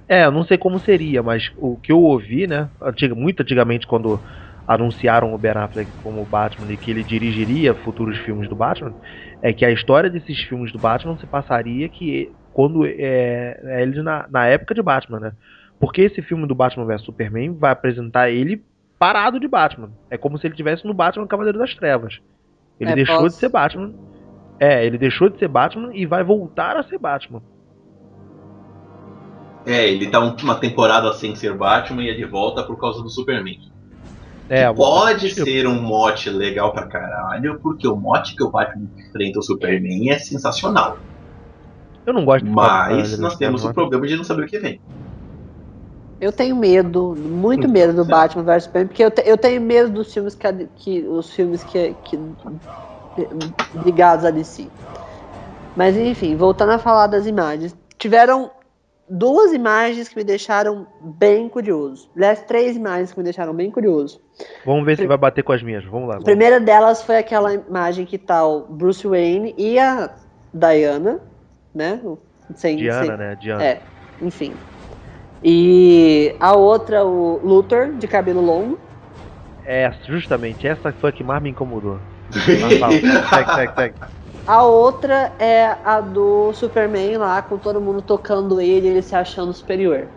É, 0.07 0.25
eu 0.25 0.31
não 0.31 0.43
sei 0.43 0.57
como 0.57 0.79
seria, 0.79 1.21
mas 1.21 1.51
o 1.55 1.79
que 1.79 1.91
eu 1.91 1.99
ouvi, 2.01 2.47
né? 2.47 2.69
Antiga, 2.81 3.13
muito 3.13 3.41
antigamente, 3.41 3.85
quando 3.85 4.21
anunciaram 4.67 5.33
o 5.33 5.37
Ben 5.37 5.51
Affleck 5.51 5.91
como 6.01 6.25
Batman 6.25 6.71
e 6.71 6.77
que 6.77 6.89
ele 6.91 7.03
dirigiria 7.03 7.75
futuros 7.75 8.17
filmes 8.19 8.49
do 8.49 8.55
Batman, 8.55 8.95
é 9.41 9.53
que 9.53 9.65
a 9.65 9.71
história 9.71 10.09
desses 10.09 10.39
filmes 10.43 10.71
do 10.71 10.79
Batman 10.79 11.17
se 11.17 11.27
passaria 11.27 11.89
que 11.89 12.35
quando 12.51 12.85
é, 12.85 13.59
é 13.63 13.81
ele 13.83 14.01
na, 14.01 14.27
na 14.29 14.45
época 14.47 14.73
de 14.75 14.81
Batman, 14.81 15.19
né? 15.19 15.31
Porque 15.79 16.01
esse 16.01 16.21
filme 16.21 16.45
do 16.45 16.53
Batman 16.55 16.85
vs 16.85 17.01
Superman 17.03 17.53
vai 17.53 17.71
apresentar 17.71 18.29
ele 18.29 18.63
parado 18.97 19.39
de 19.39 19.47
Batman. 19.47 19.91
É 20.09 20.17
como 20.17 20.37
se 20.37 20.45
ele 20.45 20.53
estivesse 20.53 20.85
no 20.85 20.93
Batman 20.93 21.25
Cavaleiro 21.27 21.57
das 21.57 21.73
Trevas. 21.73 22.19
Ele 22.79 22.91
É, 22.91 22.95
deixou 22.95 23.15
posso- 23.21 23.29
de 23.29 23.33
ser 23.35 23.49
Batman. 23.49 23.93
É, 24.59 24.85
ele 24.85 24.97
deixou 24.97 25.29
de 25.29 25.39
ser 25.39 25.47
Batman 25.47 25.91
e 25.95 26.05
vai 26.05 26.21
voltar 26.23 26.75
a 26.75 26.83
ser 26.83 26.97
Batman. 26.97 27.41
É, 29.65 29.87
ele 29.89 30.07
tá 30.09 30.19
um- 30.19 30.35
uma 30.43 30.55
temporada 30.55 31.13
sem 31.13 31.35
ser 31.35 31.53
Batman 31.55 32.03
e 32.03 32.09
é 32.09 32.13
de 32.13 32.25
volta 32.25 32.63
por 32.63 32.77
causa 32.79 33.01
do 33.01 33.09
Superman. 33.09 33.59
É, 34.49 34.71
pode 34.73 35.29
tipo- 35.29 35.43
ser 35.45 35.67
um 35.67 35.79
mote 35.79 36.29
legal 36.29 36.73
pra 36.73 36.87
caralho, 36.87 37.59
porque 37.61 37.87
o 37.87 37.95
mote 37.95 38.35
que 38.35 38.43
o 38.43 38.49
Batman 38.49 38.89
enfrenta 38.97 39.39
o 39.39 39.43
Superman 39.43 40.09
é 40.09 40.17
sensacional. 40.17 40.97
Eu 42.05 42.13
não 42.13 42.25
gosto 42.25 42.45
de 42.45 42.51
Mas 42.51 43.19
nós 43.19 43.35
temos 43.37 43.63
o 43.63 43.71
problema 43.73 44.07
de 44.07 44.15
não 44.17 44.23
saber 44.23 44.45
o 44.45 44.47
que 44.47 44.57
vem. 44.57 44.81
Eu 46.19 46.31
tenho 46.31 46.55
medo, 46.55 47.15
muito 47.15 47.67
Hum, 47.67 47.71
medo 47.71 47.93
do. 47.93 48.05
Batman 48.05 48.43
vs 48.43 48.63
Superman, 48.65 48.87
porque 48.87 49.03
eu, 49.03 49.11
te- 49.11 49.23
eu 49.25 49.37
tenho 49.37 49.61
medo 49.61 49.89
dos 49.91 50.13
filmes 50.13 50.35
que, 50.35 50.45
a- 50.47 50.53
que 50.53 51.07
os 51.07 51.31
filmes 51.31 51.63
que, 51.63 51.93
que 51.93 52.17
ligados 53.73 54.25
a 54.25 54.31
DC. 54.31 54.69
Mas 55.75 55.95
enfim, 55.95 56.35
voltando 56.35 56.71
a 56.73 56.79
falar 56.79 57.07
das 57.07 57.25
imagens, 57.25 57.75
tiveram 57.97 58.51
duas 59.09 59.53
imagens 59.53 60.09
que 60.09 60.15
me 60.15 60.23
deixaram 60.23 60.85
bem 61.01 61.47
curioso. 61.49 62.09
Aliás, 62.15 62.41
três 62.43 62.75
imagens 62.75 63.11
que 63.11 63.17
me 63.17 63.23
deixaram 63.23 63.53
bem 63.53 63.71
curioso. 63.71 64.19
Vamos 64.65 64.85
ver 64.85 64.97
se 64.97 65.07
vai 65.07 65.17
bater 65.17 65.43
com 65.43 65.53
as 65.53 65.63
minhas. 65.63 65.83
Vamos 65.85 66.07
lá. 66.09 66.17
A 66.17 66.21
primeira 66.21 66.59
delas 66.59 67.01
foi 67.03 67.17
aquela 67.17 67.53
imagem 67.53 68.05
que 68.05 68.17
tá 68.17 68.45
o 68.45 68.61
Bruce 68.67 69.07
Wayne 69.07 69.55
e 69.57 69.79
a 69.79 70.13
Diana, 70.53 71.19
né? 71.73 72.01
Sem, 72.55 72.77
Diana, 72.77 73.05
sem- 73.05 73.17
né? 73.17 73.35
Diana. 73.35 73.63
É, 73.63 73.81
enfim. 74.21 74.59
E 75.43 76.35
a 76.39 76.55
outra, 76.55 77.05
o 77.05 77.39
Luthor, 77.45 77.97
de 77.97 78.07
cabelo 78.07 78.41
longo. 78.41 78.79
É, 79.65 79.91
justamente, 80.07 80.65
essa 80.67 80.91
foi 80.93 81.09
a 81.09 81.13
que 81.13 81.23
mais 81.23 81.41
me 81.41 81.49
incomodou. 81.49 82.01
Segue, 83.29 83.51
segue, 83.53 83.73
segue. 83.75 83.95
A 84.45 84.63
outra 84.65 85.33
é 85.39 85.65
a 85.85 86.01
do 86.01 86.51
Superman 86.53 87.17
lá, 87.17 87.41
com 87.41 87.57
todo 87.57 87.79
mundo 87.79 88.01
tocando 88.01 88.59
ele, 88.59 88.87
ele 88.87 89.01
se 89.01 89.15
achando 89.15 89.53
superior. 89.53 90.11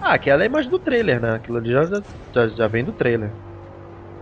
Ah, 0.00 0.14
aquela 0.14 0.42
é 0.42 0.44
a 0.44 0.46
imagem 0.46 0.70
do 0.70 0.78
trailer, 0.78 1.20
né? 1.20 1.34
Aquilo 1.34 1.58
ali 1.58 1.70
já, 1.72 1.84
já, 2.34 2.48
já 2.48 2.68
vem 2.68 2.84
do 2.84 2.92
trailer. 2.94 3.36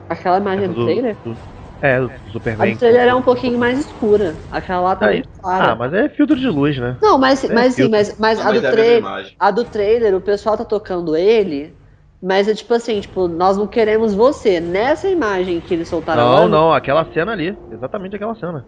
Aquela 0.08 0.38
imagem 0.38 0.68
do 0.68 0.74
trailer? 0.84 1.18
do- 1.24 1.40
é, 1.82 1.96
A 1.96 2.08
Superman. 2.30 2.72
do 2.72 2.78
trailer 2.78 3.08
é 3.08 3.14
um 3.14 3.22
pouquinho 3.22 3.58
mais 3.58 3.78
escura. 3.78 4.42
Aquela 4.50 4.80
lá 4.80 4.96
tá 4.96 5.10
muito 5.10 5.28
clara. 5.40 5.72
Ah, 5.72 5.74
mas 5.76 5.92
é 5.92 6.08
filtro 6.08 6.36
de 6.36 6.46
luz, 6.48 6.78
né? 6.78 6.96
Não, 7.02 7.18
mas, 7.18 7.44
é 7.44 7.52
mas 7.52 7.74
sim, 7.74 7.88
mas, 7.88 8.18
mas 8.18 8.40
a 8.40 8.44
Mas 8.44 8.60
do 8.60 8.64
é 8.66 8.68
a 8.68 8.72
trailer. 8.72 9.34
A 9.38 9.50
do 9.50 9.64
trailer, 9.64 10.14
o 10.14 10.20
pessoal 10.20 10.56
tá 10.56 10.64
tocando 10.64 11.16
ele, 11.16 11.76
mas 12.22 12.48
é 12.48 12.54
tipo 12.54 12.72
assim, 12.74 13.00
tipo, 13.00 13.28
nós 13.28 13.56
não 13.56 13.66
queremos 13.66 14.14
você. 14.14 14.60
Nessa 14.60 15.08
imagem 15.08 15.60
que 15.60 15.74
eles 15.74 15.88
soltaram 15.88 16.22
Não, 16.22 16.32
agora, 16.32 16.48
não, 16.48 16.72
aquela 16.72 17.04
cena 17.12 17.32
ali. 17.32 17.58
Exatamente 17.70 18.16
aquela 18.16 18.34
cena. 18.34 18.66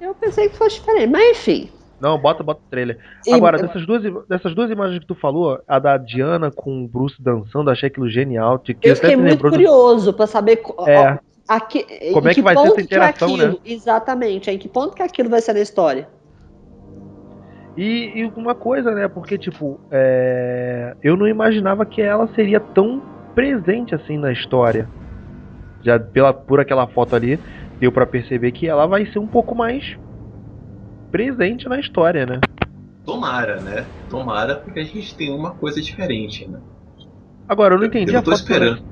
eu 0.00 0.14
pensei 0.14 0.48
que 0.48 0.56
fosse 0.56 0.76
diferente, 0.76 1.10
mas 1.10 1.30
enfim. 1.38 1.70
Não, 2.00 2.18
bota, 2.18 2.42
bota 2.42 2.60
o 2.60 2.70
trailer. 2.70 2.98
E- 3.26 3.32
Agora, 3.32 3.56
dessas 3.58 3.86
duas, 3.86 4.02
dessas 4.28 4.54
duas 4.54 4.70
imagens 4.70 4.98
que 4.98 5.06
tu 5.06 5.14
falou, 5.14 5.62
a 5.66 5.78
da 5.78 5.96
Diana 5.96 6.50
com 6.50 6.84
o 6.84 6.88
Bruce 6.88 7.16
dançando, 7.22 7.70
achei 7.70 7.88
aquilo 7.88 8.08
genial. 8.10 8.58
Que 8.58 8.76
Eu 8.82 8.94
fiquei 8.96 9.16
muito 9.16 9.30
lembrou 9.30 9.50
do- 9.52 9.56
curioso 9.56 10.12
pra 10.12 10.26
saber 10.26 10.60
É. 10.86 10.98
ó, 10.98 11.16
aqui- 11.48 11.84
Como 12.12 12.28
é 12.28 12.34
que 12.34 12.42
vai 12.42 12.56
ser 12.56 12.68
essa 12.68 12.80
interação, 12.80 13.34
aquilo, 13.34 13.52
né? 13.52 13.58
Exatamente, 13.64 14.50
em 14.50 14.58
que 14.58 14.68
ponto 14.68 14.94
que 14.94 15.02
aquilo 15.02 15.28
vai 15.28 15.40
ser 15.40 15.52
na 15.54 15.60
história. 15.60 16.08
E, 17.76 18.12
e 18.20 18.24
uma 18.36 18.54
coisa, 18.54 18.92
né? 18.92 19.08
Porque, 19.08 19.36
tipo, 19.36 19.80
é, 19.90 20.96
eu 21.02 21.16
não 21.16 21.26
imaginava 21.26 21.84
que 21.84 22.00
ela 22.00 22.28
seria 22.34 22.60
tão 22.60 23.02
presente 23.34 23.94
assim 23.94 24.16
na 24.16 24.32
história. 24.32 24.88
Já 25.82 25.98
pela, 25.98 26.32
por 26.32 26.60
aquela 26.60 26.86
foto 26.86 27.16
ali, 27.16 27.38
deu 27.80 27.90
pra 27.90 28.06
perceber 28.06 28.52
que 28.52 28.66
ela 28.66 28.86
vai 28.86 29.04
ser 29.06 29.18
um 29.18 29.26
pouco 29.26 29.54
mais 29.54 29.96
presente 31.10 31.68
na 31.68 31.78
história, 31.80 32.24
né? 32.24 32.40
Tomara, 33.04 33.60
né? 33.60 33.86
Tomara, 34.08 34.56
porque 34.56 34.80
a 34.80 34.84
gente 34.84 35.16
tem 35.16 35.30
uma 35.30 35.50
coisa 35.54 35.80
diferente, 35.82 36.48
né? 36.48 36.60
Agora, 37.46 37.74
eu 37.74 37.78
não 37.78 37.84
Eu- 37.84 37.88
entendi 37.88 38.12
eu 38.14 38.20
a 38.20 38.22
tô 38.22 38.30
foto 38.30 38.38
do 38.38 38.42
esperando. 38.42 38.72
Lex, 38.72 38.84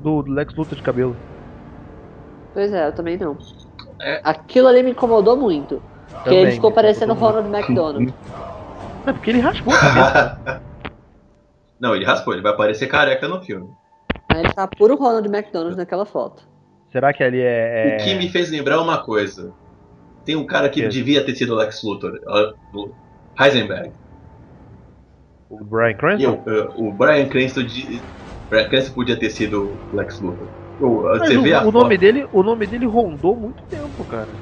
do, 0.00 0.22
do 0.22 0.30
Lex 0.32 0.54
Luthor 0.54 0.76
de 0.76 0.82
cabelo. 0.82 1.16
Pois 2.58 2.72
é, 2.72 2.88
eu 2.88 2.92
também 2.92 3.16
não. 3.16 3.38
É. 4.00 4.20
Aquilo 4.24 4.66
ali 4.66 4.82
me 4.82 4.90
incomodou 4.90 5.36
muito. 5.36 5.80
Porque 6.08 6.24
Também, 6.24 6.40
ele 6.40 6.50
ficou 6.50 6.72
parecendo 6.72 7.14
Ronald 7.14 7.46
McDonald. 7.56 8.12
É 9.06 9.12
porque 9.12 9.30
ele 9.30 9.38
raspou 9.38 9.72
cabeça. 9.72 10.60
Não, 11.78 11.94
ele 11.94 12.04
raspou, 12.04 12.34
ele 12.34 12.42
vai 12.42 12.50
aparecer 12.50 12.88
careca 12.88 13.28
no 13.28 13.40
filme. 13.40 13.70
Aí 14.28 14.40
ele 14.40 14.52
tá 14.52 14.66
puro 14.66 14.96
Ronald 14.96 15.28
McDonald 15.28 15.76
naquela 15.76 16.04
foto. 16.04 16.42
Será 16.90 17.12
que 17.12 17.22
ali 17.22 17.40
é. 17.40 17.92
é- 17.92 17.96
O 17.96 18.04
que 18.04 18.14
me 18.16 18.28
fez 18.28 18.50
lembrar 18.50 18.80
uma 18.80 19.04
coisa. 19.04 19.52
Tem 20.24 20.34
um 20.34 20.44
cara 20.44 20.68
que 20.68 20.82
Que? 20.82 20.88
devia 20.88 21.24
ter 21.24 21.36
sido 21.36 21.54
o 21.54 21.56
Lex 21.56 21.80
Luthor, 21.84 22.10
uh, 22.26 22.76
o 22.76 22.90
Heisenberg. 23.40 23.92
O 25.48 25.62
Brian 25.62 25.94
Cranston? 25.94 26.42
eu, 26.44 26.64
uh, 26.74 26.88
o 26.88 26.92
Brian 26.92 27.28
Cranston, 27.28 27.62
de, 27.62 28.02
Brian 28.50 28.68
Cranston 28.68 28.94
podia 28.94 29.16
ter 29.16 29.30
sido 29.30 29.78
o 29.92 29.96
Lex 29.96 30.20
Luthor. 30.20 30.67
Eu, 30.78 31.02
Mas 31.18 31.30
o, 31.36 31.54
a 31.54 31.64
o 31.68 31.72
nome 31.72 31.98
dele, 31.98 32.26
o 32.30 32.42
nome 32.42 32.66
dele 32.66 32.86
rondou 32.86 33.36
muito 33.36 33.62
tempo, 33.68 34.04
cara. 34.04 34.38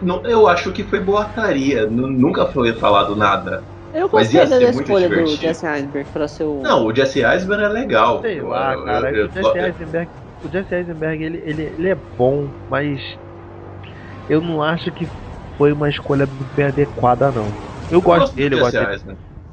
Não, 0.00 0.22
eu 0.26 0.46
acho 0.46 0.72
que 0.72 0.84
foi 0.84 1.00
boataria. 1.00 1.86
nu- 1.88 2.08
Nunca 2.08 2.46
foi 2.46 2.74
falado 2.74 3.16
nada. 3.16 3.66
Eu 3.92 4.08
Mas 4.12 4.28
gostei 4.28 4.46
da 4.46 4.58
escolha 4.60 5.08
do 5.08 5.14
divertido. 5.16 5.42
Jesse 5.42 5.66
Eisenberg 5.66 6.10
pra 6.12 6.28
ser 6.28 6.44
o. 6.44 6.62
Não, 6.62 6.84
o 6.86 6.94
Jesse 6.94 7.20
Eisenberg 7.24 7.64
é 7.64 7.68
legal. 7.68 8.22
Sei 8.22 8.40
Eu- 8.40 8.48
lá, 8.48 8.72
eu- 8.74 8.84
cara. 8.84 9.10
eu- 9.16 9.26
o 9.26 9.32
Jesse 9.32 9.58
Eisenberg, 9.58 10.12
o 10.42 10.48
Jesse 10.50 10.74
Eisenberg 10.74 11.22
ele, 11.22 11.38
ele, 11.38 11.62
ele 11.62 11.88
é 11.88 11.94
bom, 12.16 12.52
mas 12.68 13.00
eu 14.28 14.40
não 14.40 14.62
acho 14.62 14.92
que 14.92 15.08
foi 15.56 15.72
uma 15.72 15.88
escolha 15.88 16.26
bem 16.26 16.66
adequada, 16.66 17.30
não. 17.32 17.58
Eu 17.88 18.02
gosto 18.02 18.28
do 18.28 18.34
dele, 18.34 18.54
eu 18.54 18.58
gosto 18.58 18.76
dele, 18.78 18.92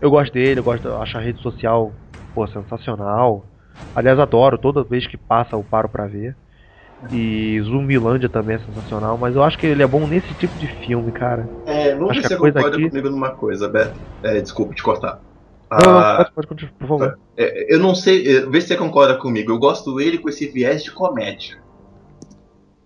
eu 0.02 0.10
gosto 0.12 0.34
dele, 0.34 0.60
eu 0.60 0.64
gosto, 0.64 0.88
eu 0.88 1.02
acho 1.02 1.18
a 1.18 1.22
rede 1.22 1.42
social, 1.42 2.00
pô, 2.34 2.48
sensacional. 2.48 3.51
Aliás, 3.96 4.20
adoro, 4.20 4.58
toda 4.58 4.84
vez 4.84 5.06
que 5.08 5.18
passa 5.18 5.56
eu 5.56 5.64
paro 5.64 5.90
pra 5.90 6.08
ver. 6.08 6.36
E 7.12 7.60
Zumbilândia 7.64 8.30
também 8.30 8.56
é 8.56 8.60
sensacional, 8.60 9.18
mas 9.18 9.36
eu 9.36 9.44
acho 9.44 9.58
que 9.58 9.66
ele 9.66 9.82
é 9.82 9.88
bom 9.88 10.08
nesse 10.08 10.34
tipo 10.36 10.56
de 10.58 10.68
filme, 10.86 11.12
cara. 11.12 11.50
É, 11.66 11.94
vamos 11.96 12.12
Acho 12.12 12.22
ver 12.22 12.22
que 12.22 12.28
se 12.28 12.34
a 12.34 12.38
você 12.38 12.42
coisa 12.42 12.56
concorda 12.60 12.78
aqui- 12.78 12.90
comigo 12.90 13.10
numa 13.10 13.32
coisa, 13.32 13.68
Beto. 13.68 14.00
É, 14.24 14.40
desculpa 14.40 14.74
te 14.76 14.84
cortar. 14.84 15.20
Não, 15.72 15.98
Ah, 16.00 16.16
pode, 16.18 16.32
pode 16.34 16.48
continuar, 16.48 16.74
por 16.78 16.88
favor. 16.88 17.18
é, 17.38 17.74
eu 17.74 17.80
não 17.80 17.96
sei, 17.96 18.38
é, 18.38 18.42
vê 18.46 18.62
se 18.62 18.68
você 18.68 18.78
concorda 18.78 19.18
comigo. 19.18 19.52
Eu 19.52 19.58
gosto 19.58 19.96
dele 19.96 20.20
com 20.20 20.30
esse 20.30 20.48
viés 20.48 20.84
de 20.84 20.92
comédia. 20.92 21.56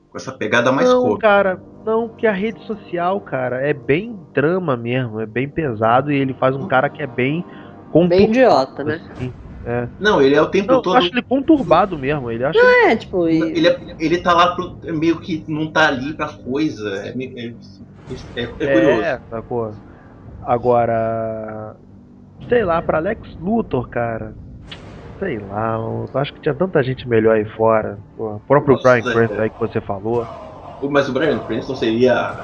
Com 0.09 0.17
essa 0.17 0.31
pegada 0.31 0.71
mais 0.71 0.87
não, 0.87 1.01
cômica. 1.01 1.27
cara, 1.27 1.59
não, 1.85 2.07
que 2.07 2.25
a 2.25 2.31
rede 2.31 2.63
social, 2.65 3.19
cara, 3.19 3.61
é 3.67 3.73
bem 3.73 4.15
drama 4.33 4.77
mesmo, 4.77 5.19
é 5.19 5.25
bem 5.25 5.49
pesado 5.49 6.11
e 6.11 6.15
ele 6.15 6.33
faz 6.35 6.55
um 6.55 6.67
cara 6.67 6.89
que 6.89 7.01
é 7.01 7.07
bem. 7.07 7.43
Bem 8.07 8.29
idiota, 8.29 8.83
né? 8.83 9.01
assim. 9.11 9.33
É. 9.65 9.89
Não, 9.99 10.21
ele 10.21 10.35
é 10.35 10.41
o 10.41 10.49
tempo 10.51 10.67
Não, 10.67 10.75
eu 10.75 10.81
todo. 10.81 10.95
acho 10.97 11.07
ele 11.07 11.23
conturbado 11.23 11.97
mesmo, 11.97 12.29
ele 12.29 12.43
acha 12.43 12.59
É, 12.59 12.95
tipo, 12.95 13.27
e- 13.27 13.41
Ele, 13.41 13.67
é- 13.67 13.95
ele 13.99 14.19
tá 14.19 14.31
lá 14.33 14.55
pro, 14.55 14.77
meio 14.93 15.19
que 15.19 15.43
não 15.47 15.71
tá 15.71 15.87
ali 15.87 16.13
pra 16.15 16.27
coisa. 16.27 16.87
É, 16.97 17.15
meio- 17.15 17.33
é, 17.37 17.55
é- 18.35 18.43
é 18.43 18.73
curioso. 18.73 19.01
É, 19.01 19.21
sacou? 19.29 19.71
Agora, 20.43 21.75
sei 22.47 22.63
lá, 22.63 22.79
pra 22.81 22.99
Lex 22.99 23.21
Luthor, 23.39 23.89
cara, 23.89 24.35
sei 25.17 25.39
lá, 25.39 25.75
eu 25.77 26.07
acho 26.13 26.33
que 26.33 26.41
tinha 26.41 26.53
tanta 26.53 26.83
gente 26.83 27.07
melhor 27.07 27.35
aí 27.35 27.45
fora. 27.57 27.97
Pô, 28.15 28.35
o 28.35 28.39
próprio 28.41 28.75
Nossa, 28.75 29.01
Brian 29.01 29.09
é. 29.09 29.13
Cranston 29.13 29.41
aí 29.41 29.49
que 29.49 29.59
você 29.59 29.81
falou. 29.81 30.27
Mas 30.91 31.09
o 31.09 31.13
Brian 31.13 31.39
Cranston 31.39 31.75
seria 31.75 32.35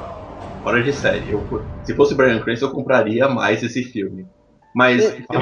fora 0.63 0.81
de 0.81 0.91
série. 0.93 1.29
Eu- 1.29 1.47
se 1.83 1.93
fosse 1.95 2.13
o 2.15 2.17
Brian 2.17 2.39
Cranston, 2.39 2.67
eu 2.67 2.71
compraria 2.71 3.27
mais 3.29 3.61
esse 3.61 3.83
filme. 3.83 4.25
Mas 4.73 5.03
Eu- 5.03 5.27
tem 5.27 5.39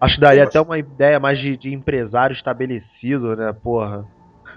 acho 0.00 0.14
que 0.16 0.20
daria 0.20 0.44
até 0.44 0.60
uma 0.60 0.78
ideia 0.78 1.20
mais 1.20 1.38
de, 1.38 1.56
de 1.56 1.72
empresário 1.72 2.34
estabelecido, 2.34 3.36
né, 3.36 3.52
porra. 3.52 4.06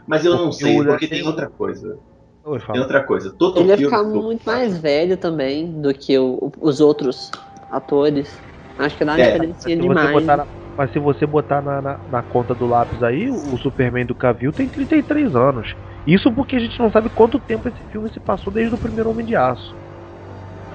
Mas 0.07 0.25
eu 0.25 0.35
não 0.35 0.51
Porque 0.51 0.63
sei, 0.63 0.81
o- 0.81 0.85
porque 0.87 1.07
tem 1.07 1.23
tem 1.23 1.27
outra 1.27 1.49
coisa. 1.49 1.99
Oi, 2.43 2.59
Tem 2.71 2.81
outra 2.81 3.05
coisa. 3.05 3.35
Todo 3.37 3.61
ele 3.61 3.69
ia 3.69 3.77
ficar 3.77 4.03
muito 4.03 4.43
mais 4.45 4.77
velho 4.79 5.17
também 5.17 5.81
do 5.81 5.93
que 5.93 6.17
o- 6.17 6.51
os 6.59 6.79
outros 6.81 7.31
atores. 7.69 8.41
Acho 8.77 8.97
que 8.97 9.05
dá 9.05 9.13
uma 9.13 9.19
É, 9.21 9.37
você 9.57 9.75
demais. 9.75 10.25
botar 10.25 10.37
na- 10.37 10.47
mas 10.75 10.91
se 10.91 10.97
você 10.99 11.25
botar 11.27 11.61
na, 11.61 11.81
na, 11.81 11.99
na 12.07 12.23
conta 12.23 12.55
do 12.55 12.65
lápis 12.65 13.01
aí, 13.03 13.29
o 13.29 13.55
Superman 13.57 14.05
do 14.07 14.15
Cavill 14.15 14.51
tem 14.53 14.67
33 14.69 15.35
anos. 15.35 15.75
Isso 16.05 16.33
porque 16.33 16.55
a 16.55 16.59
gente 16.59 16.79
não 16.79 16.91
sabe 16.91 17.09
quanto 17.11 17.39
tempo 17.39 17.69
esse 17.69 17.83
filme 17.85 18.11
se 18.11 18.19
passou 18.19 18.51
desde 18.51 18.73
o 18.73 18.79
primeiro 18.79 19.11
Homem 19.11 19.25
de 19.25 19.35
Aço. 19.35 19.77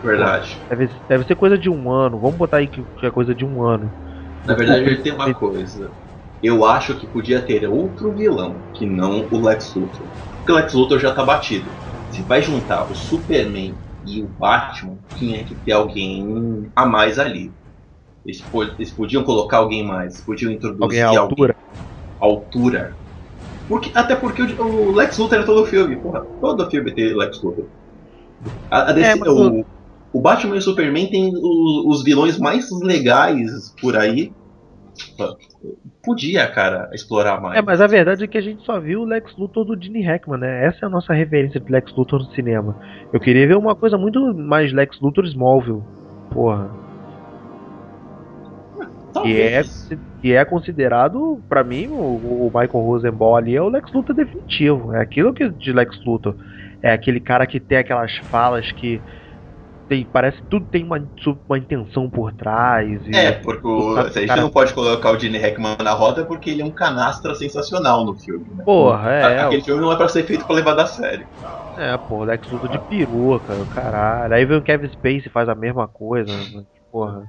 Verdade. 0.02 0.48
Deve, 0.68 0.86
deve 1.08 1.24
ser 1.24 1.36
coisa 1.36 1.58
de 1.58 1.70
um 1.70 1.90
ano. 1.90 2.20
Vamos 2.20 2.36
botar 2.38 2.58
aí 2.58 2.68
que, 2.68 2.84
que 2.96 3.06
é 3.06 3.10
coisa 3.10 3.34
de 3.34 3.44
um 3.44 3.62
ano. 3.62 3.92
Na 4.48 4.54
verdade, 4.56 4.88
ele 4.88 5.02
tem 5.02 5.12
uma 5.12 5.32
coisa. 5.32 5.94
Eu 6.42 6.64
acho 6.64 6.98
que 6.98 7.08
podia 7.08 7.44
ter 7.44 7.68
outro 7.68 8.14
vilão 8.14 8.66
que 8.74 8.86
não 8.86 9.28
o 9.30 9.44
Lex 9.46 9.74
Luthor. 9.74 10.10
Porque 10.38 10.52
o 10.52 10.56
Lex 10.56 10.74
Luthor 10.74 10.98
já 11.00 11.14
tá 11.14 11.24
batido. 11.24 11.76
Se 12.08 12.24
vai 12.24 12.42
juntar 12.42 12.90
o 12.90 12.94
Superman 12.94 13.80
e 14.04 14.22
o 14.24 14.28
Batman, 14.28 15.00
tinha 15.14 15.44
que 15.44 15.56
ter 15.56 15.72
alguém 15.72 16.70
a 16.74 16.86
mais 16.86 17.18
ali. 17.18 17.54
Eles, 18.24 18.48
eles 18.78 18.94
podiam 18.94 19.24
colocar 19.24 19.58
alguém 19.58 19.84
mais, 19.86 20.24
podiam 20.24 20.52
introduzir 20.52 20.78
Alguém 20.80 21.02
à 21.16 21.20
alguém 21.20 21.20
altura. 21.20 21.54
altura. 22.20 22.98
Porque, 23.68 23.92
até 23.94 24.16
porque 24.16 24.42
o, 24.42 24.62
o 24.64 24.92
Lex 24.92 25.18
Luthor 25.18 25.40
é 25.40 25.44
todo 25.44 25.66
filme, 25.66 26.00
porra. 26.00 26.26
Todo 26.40 26.70
filme 26.70 26.94
tem 26.94 27.16
Lex 27.16 27.42
Luthor. 27.42 27.70
A, 28.70 28.90
a 28.90 28.92
DC 28.92 29.10
É, 29.10 29.14
mas 29.16 29.34
o, 29.36 29.64
o 30.12 30.22
Batman 30.22 30.56
e 30.56 30.58
o 30.58 30.62
Superman 30.62 31.10
tem 31.10 31.30
o- 31.34 31.90
os 31.90 32.04
vilões 32.04 32.38
mais 32.38 32.66
legais 32.82 33.50
por 33.80 33.96
aí. 33.96 34.36
Podia, 36.02 36.46
cara, 36.48 36.90
explorar 36.92 37.40
mais. 37.40 37.58
É, 37.58 37.62
mas 37.62 37.80
a 37.80 37.86
verdade 37.86 38.24
é 38.24 38.26
que 38.26 38.38
a 38.38 38.40
gente 38.40 38.62
só 38.64 38.80
viu 38.80 39.02
o 39.02 39.04
Lex 39.04 39.36
Luthor 39.36 39.64
do 39.64 39.80
Gene 39.80 40.02
Hackman, 40.02 40.38
né? 40.38 40.66
Essa 40.66 40.84
é 40.84 40.86
a 40.86 40.90
nossa 40.90 41.12
referência 41.12 41.60
de 41.60 41.70
Lex 41.70 41.94
Luthor 41.94 42.20
no 42.20 42.30
cinema. 42.32 42.76
Eu 43.12 43.20
queria 43.20 43.46
ver 43.46 43.56
uma 43.56 43.74
coisa 43.74 43.98
muito 43.98 44.34
mais 44.34 44.72
Lex 44.72 45.00
Luthor 45.00 45.24
Smallville. 45.26 45.82
Porra. 46.30 46.70
Que 49.22 49.40
é, 49.40 49.62
que 50.20 50.32
é 50.34 50.44
considerado, 50.44 51.40
pra 51.48 51.64
mim, 51.64 51.88
o, 51.88 52.46
o 52.46 52.52
Michael 52.54 52.84
Rosenbaum 52.84 53.36
ali 53.36 53.56
é 53.56 53.62
o 53.62 53.68
Lex 53.68 53.92
Luthor 53.92 54.14
definitivo. 54.14 54.94
É 54.94 55.00
aquilo 55.00 55.32
que 55.32 55.48
de 55.48 55.72
Lex 55.72 56.04
Luthor. 56.04 56.36
É 56.82 56.92
aquele 56.92 57.18
cara 57.18 57.46
que 57.46 57.58
tem 57.58 57.78
aquelas 57.78 58.16
falas 58.16 58.70
que 58.72 59.00
tem, 59.88 60.04
parece 60.04 60.38
que 60.38 60.48
tudo 60.48 60.66
tem 60.66 60.84
uma, 60.84 60.98
uma 61.48 61.58
intenção 61.58 62.08
por 62.10 62.32
trás. 62.32 63.04
E 63.06 63.16
É, 63.16 63.32
porque 63.32 63.66
o- 63.66 63.94
Cara- 63.94 64.08
a 64.08 64.12
gente 64.12 64.36
não 64.36 64.50
pode 64.50 64.72
colocar 64.74 65.10
o 65.12 65.18
Gene 65.18 65.38
Hackman 65.38 65.76
na 65.82 65.92
roda 65.92 66.24
porque 66.24 66.50
ele 66.50 66.62
é 66.62 66.64
um 66.64 66.70
canastra 66.70 67.34
sensacional 67.34 68.04
no 68.04 68.14
filme. 68.14 68.46
Né? 68.54 68.62
Porra, 68.64 69.10
é. 69.10 69.38
Aquele 69.40 69.62
filme 69.62 69.80
não 69.80 69.92
é 69.92 69.96
pra 69.96 70.08
ser 70.08 70.24
feito 70.24 70.46
pra 70.46 70.56
levar 70.56 70.74
da 70.74 70.86
sério. 70.86 71.26
É, 71.76 71.96
pô, 71.96 72.24
Lex 72.24 72.50
Luthor 72.50 72.68
de 72.68 72.78
peruca, 72.78 73.54
caralho. 73.66 74.34
Aí 74.34 74.44
vem 74.44 74.58
o 74.58 74.62
Kevin 74.62 74.88
Spacey 74.88 75.22
e 75.26 75.30
faz 75.30 75.48
a 75.48 75.54
mesma 75.54 75.86
coisa. 75.88 76.32
né? 76.32 76.62
Porra. 76.90 77.24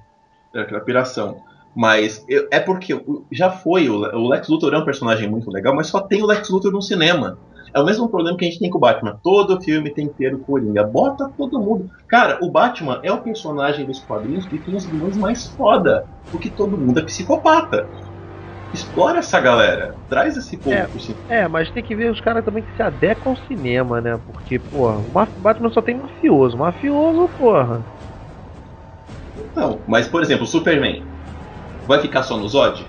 É 0.56 0.62
aquela 0.62 0.82
piração. 0.82 1.38
Mas 1.76 2.26
eu- 2.28 2.48
é 2.52 2.60
porque 2.60 3.00
já 3.32 3.52
foi, 3.52 3.88
o 3.90 4.28
Lex 4.28 4.48
Luthor 4.50 4.74
é 4.74 4.78
um 4.80 4.84
personagem 4.86 5.30
muito 5.30 5.52
legal, 5.52 5.76
mas 5.76 5.88
só 5.88 6.02
tem 6.02 6.22
o 6.24 6.26
Lex 6.26 6.50
Luthor 6.50 6.72
no 6.72 6.82
cinema. 6.82 7.38
É 7.74 7.80
o 7.80 7.86
mesmo 7.86 8.10
problema 8.10 8.38
que 8.38 8.46
a 8.46 8.48
gente 8.50 8.60
tem 8.60 8.70
com 8.70 8.78
o 8.78 8.82
Batman. 8.82 9.20
Todo 9.24 9.62
filme 9.62 9.90
tem 9.94 10.08
que 10.08 10.16
ter 10.16 10.34
o 10.34 10.40
Coringa. 10.40 10.84
Bota 10.84 11.30
todo 11.38 11.60
mundo. 11.60 11.90
Cara, 12.08 12.40
o 12.42 12.52
Batman 12.52 13.00
é 13.04 13.12
o 13.12 13.22
personagem 13.22 13.86
dos 13.86 14.00
quadrinhos 14.00 14.46
que 14.48 14.60
tem 14.60 14.76
os 14.76 14.86
vilões 14.90 15.18
mais 15.18 15.48
foda. 15.56 16.06
Porque 16.32 16.50
todo 16.50 16.78
mundo 16.78 17.00
é 17.00 17.04
psicopata. 17.04 17.88
Explora 18.74 19.20
essa 19.20 19.40
galera. 19.40 19.96
Traz 20.08 20.38
esse 20.38 20.58
povo 20.58 20.76
É. 20.76 20.86
pro 20.86 21.00
cinema. 21.00 21.20
É, 21.28 21.48
mas 21.48 21.72
tem 21.72 21.84
que 21.84 21.96
ver 21.96 22.12
os 22.12 22.22
caras 22.22 22.46
também 22.46 22.64
que 22.64 22.76
se 22.76 22.82
adequam 22.82 23.32
ao 23.32 23.38
cinema, 23.48 24.00
né? 24.00 24.20
Porque, 24.32 24.60
porra, 24.60 24.98
o 24.98 25.40
Batman 25.42 25.72
só 25.72 25.82
tem 25.82 25.96
mafioso. 25.96 26.58
Mafioso, 26.58 27.30
porra. 27.38 27.82
Não, 29.56 29.80
mas 29.88 30.08
por 30.08 30.22
exemplo, 30.22 30.44
o 30.44 30.48
Superman. 30.48 31.04
Vai 31.88 32.00
ficar 32.00 32.24
só 32.24 32.38
no 32.38 32.48
Zod? 32.48 32.86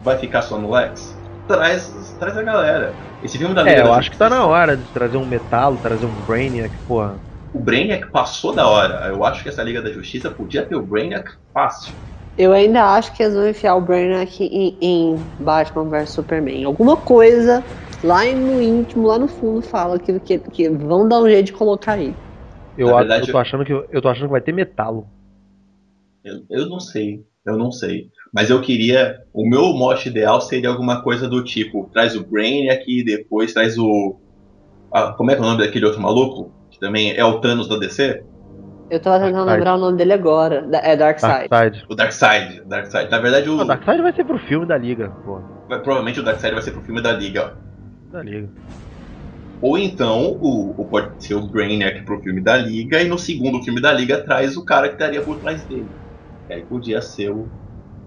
Vai 0.00 0.16
ficar 0.16 0.42
só 0.42 0.58
no 0.58 0.70
Lex? 0.70 1.17
Traz, 1.48 2.14
traz 2.18 2.36
a 2.36 2.42
galera. 2.44 3.00
Esse 3.20 3.38
filme 3.38 3.54
da 3.54 3.62
É, 3.64 3.64
Liga 3.64 3.82
eu 3.82 3.92
da 3.92 3.92
acho 3.92 4.10
que 4.10 4.16
tá 4.16 4.28
na 4.30 4.46
hora 4.46 4.76
de 4.76 4.90
trazer 4.92 5.16
um 5.16 5.26
metalo, 5.26 5.78
trazer 5.80 6.06
um 6.06 6.14
Brainiac, 6.24 6.78
porra. 6.86 7.22
O 7.52 7.60
Brainiac 7.62 8.10
passou 8.10 8.54
da 8.54 8.66
hora. 8.66 9.06
Eu 9.08 9.22
acho 9.22 9.42
que 9.42 9.50
essa 9.50 9.62
Liga 9.62 9.82
da 9.82 9.92
Justiça 9.92 10.30
podia 10.30 10.66
ter 10.66 10.76
o 10.76 10.86
Brainiac 10.86 11.30
fácil. 11.52 11.98
Eu 12.36 12.52
ainda 12.52 12.84
acho 12.94 13.12
que 13.14 13.22
eles 13.22 13.34
vão 13.34 13.48
enfiar 13.48 13.74
o 13.76 13.80
Brainiac 13.82 14.42
em, 14.42 14.78
em 14.80 15.34
Batman 15.38 15.88
vs 15.90 16.10
Superman. 16.10 16.64
Alguma 16.64 16.96
coisa 16.96 17.66
lá 18.02 18.24
no 18.34 18.60
íntimo, 18.60 19.06
lá 19.06 19.18
no 19.18 19.26
fundo, 19.28 19.60
fala 19.60 19.98
que, 19.98 20.18
que, 20.20 20.38
que 20.38 20.70
vão 20.70 21.08
dar 21.08 21.20
um 21.20 21.28
jeito 21.28 21.46
de 21.46 21.52
colocar 21.52 21.98
ele. 21.98 22.16
Eu, 22.76 22.88
verdade, 22.94 23.24
eu 23.24 23.28
tô 23.28 23.36
achando 23.38 23.64
que 23.64 23.72
eu 23.72 24.00
tô 24.00 24.08
achando 24.08 24.26
que 24.26 24.32
vai 24.32 24.40
ter 24.40 24.52
metalo. 24.52 25.06
Eu, 26.22 26.46
eu 26.50 26.68
não 26.68 26.78
sei. 26.80 27.26
Eu 27.44 27.56
não 27.56 27.72
sei. 27.72 28.10
Mas 28.32 28.50
eu 28.50 28.60
queria. 28.60 29.16
O 29.32 29.48
meu 29.48 29.72
mote 29.74 30.08
ideal 30.08 30.40
seria 30.40 30.68
alguma 30.68 31.02
coisa 31.02 31.28
do 31.28 31.42
tipo: 31.44 31.88
traz 31.92 32.14
o 32.16 32.26
Brainiac 32.26 32.84
e 32.86 33.04
depois 33.04 33.52
traz 33.52 33.76
o. 33.78 34.20
ah, 34.92 35.12
como 35.16 35.30
é 35.30 35.34
que 35.34 35.40
é 35.40 35.44
o 35.44 35.46
nome 35.48 35.64
daquele 35.64 35.86
outro 35.86 36.00
maluco? 36.00 36.52
Que 36.70 36.78
também 36.78 37.16
é 37.16 37.24
o 37.24 37.40
Thanos 37.40 37.68
da 37.68 37.78
DC? 37.78 38.22
Eu 38.90 39.00
tava 39.00 39.18
tentando 39.18 39.34
Darkseid. 39.46 39.56
lembrar 39.58 39.74
o 39.74 39.78
nome 39.78 39.98
dele 39.98 40.12
agora. 40.14 40.62
Da- 40.66 40.78
É 40.78 40.96
Darkseid. 40.96 41.48
Darkseid. 41.48 41.84
O 41.90 41.94
Darkseid. 41.94 42.62
Darkseid. 42.66 43.10
Na 43.10 43.18
verdade, 43.18 43.48
o, 43.50 43.56
Não, 43.56 43.66
Darkseid 43.66 44.00
vai 44.02 44.12
ser 44.14 44.24
pro 44.24 44.38
filme 44.38 44.66
da 44.66 44.78
Liga, 44.78 45.12
vai- 45.68 45.82
provavelmente 45.82 46.20
o 46.20 46.22
Darkseid 46.22 46.54
vai 46.54 46.62
ser 46.62 46.72
pro 46.72 46.82
filme 46.82 47.02
da 47.02 47.12
Liga. 47.12 47.54
ó. 47.54 48.12
Da 48.12 48.22
Liga. 48.22 48.48
Ou 49.60 49.76
então 49.76 50.38
o, 50.40 50.74
o 50.80 50.88
pode 50.88 51.22
ser 51.24 51.34
o 51.34 51.48
Brainiac 51.48 52.04
pro 52.04 52.20
filme 52.22 52.40
da 52.40 52.56
Liga 52.56 53.02
e 53.02 53.08
no 53.08 53.18
segundo 53.18 53.62
filme 53.62 53.80
da 53.80 53.92
Liga 53.92 54.22
traz 54.24 54.56
o 54.56 54.64
cara 54.64 54.88
que 54.88 54.94
estaria 54.94 55.22
por 55.22 55.40
trás 55.40 55.66
dele. 55.66 55.90
E 56.48 56.54
aí 56.54 56.62
podia 56.64 57.02
ser 57.02 57.30
o 57.30 57.50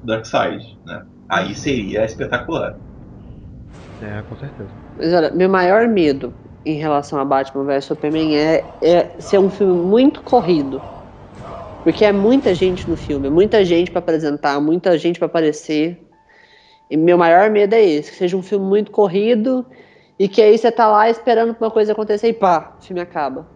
Darkseid, 0.04 0.78
né? 0.86 1.06
Aí 1.30 1.56
seria 1.56 2.04
espetacular. 2.04 2.76
É, 4.02 4.22
com 4.24 4.36
certeza. 4.38 4.70
Mas 4.98 5.14
olha, 5.14 5.32
meu 5.32 5.48
maior 5.48 5.88
medo 5.88 6.34
em 6.66 6.76
relação 6.76 7.20
a 7.20 7.26
Batman 7.26 7.64
vs 7.64 7.86
Superman 7.86 8.36
é, 8.36 8.64
é 8.82 9.20
ser 9.20 9.40
um 9.40 9.50
filme 9.50 9.74
muito 9.74 10.22
corrido. 10.22 10.82
Porque 11.84 12.06
é 12.06 12.12
muita 12.12 12.54
gente 12.54 12.88
no 12.90 12.96
filme, 12.96 13.30
muita 13.30 13.66
gente 13.66 13.90
para 13.90 14.00
apresentar, 14.00 14.60
muita 14.60 14.98
gente 14.98 15.18
para 15.18 15.26
aparecer. 15.26 16.00
E 16.90 16.98
meu 16.98 17.18
maior 17.18 17.50
medo 17.50 17.74
é 17.74 17.82
esse, 17.82 18.12
que 18.12 18.18
seja 18.18 18.38
um 18.38 18.44
filme 18.44 18.66
muito 18.66 18.92
corrido 18.92 19.66
e 20.20 20.28
que 20.28 20.42
aí 20.42 20.58
você 20.58 20.72
tá 20.72 20.88
lá 20.88 21.10
esperando 21.10 21.56
uma 21.60 21.72
coisa 21.72 21.94
acontecer 21.94 22.28
e 22.28 22.34
pá, 22.34 22.76
o 22.80 22.84
filme 22.84 23.02
acaba. 23.02 23.48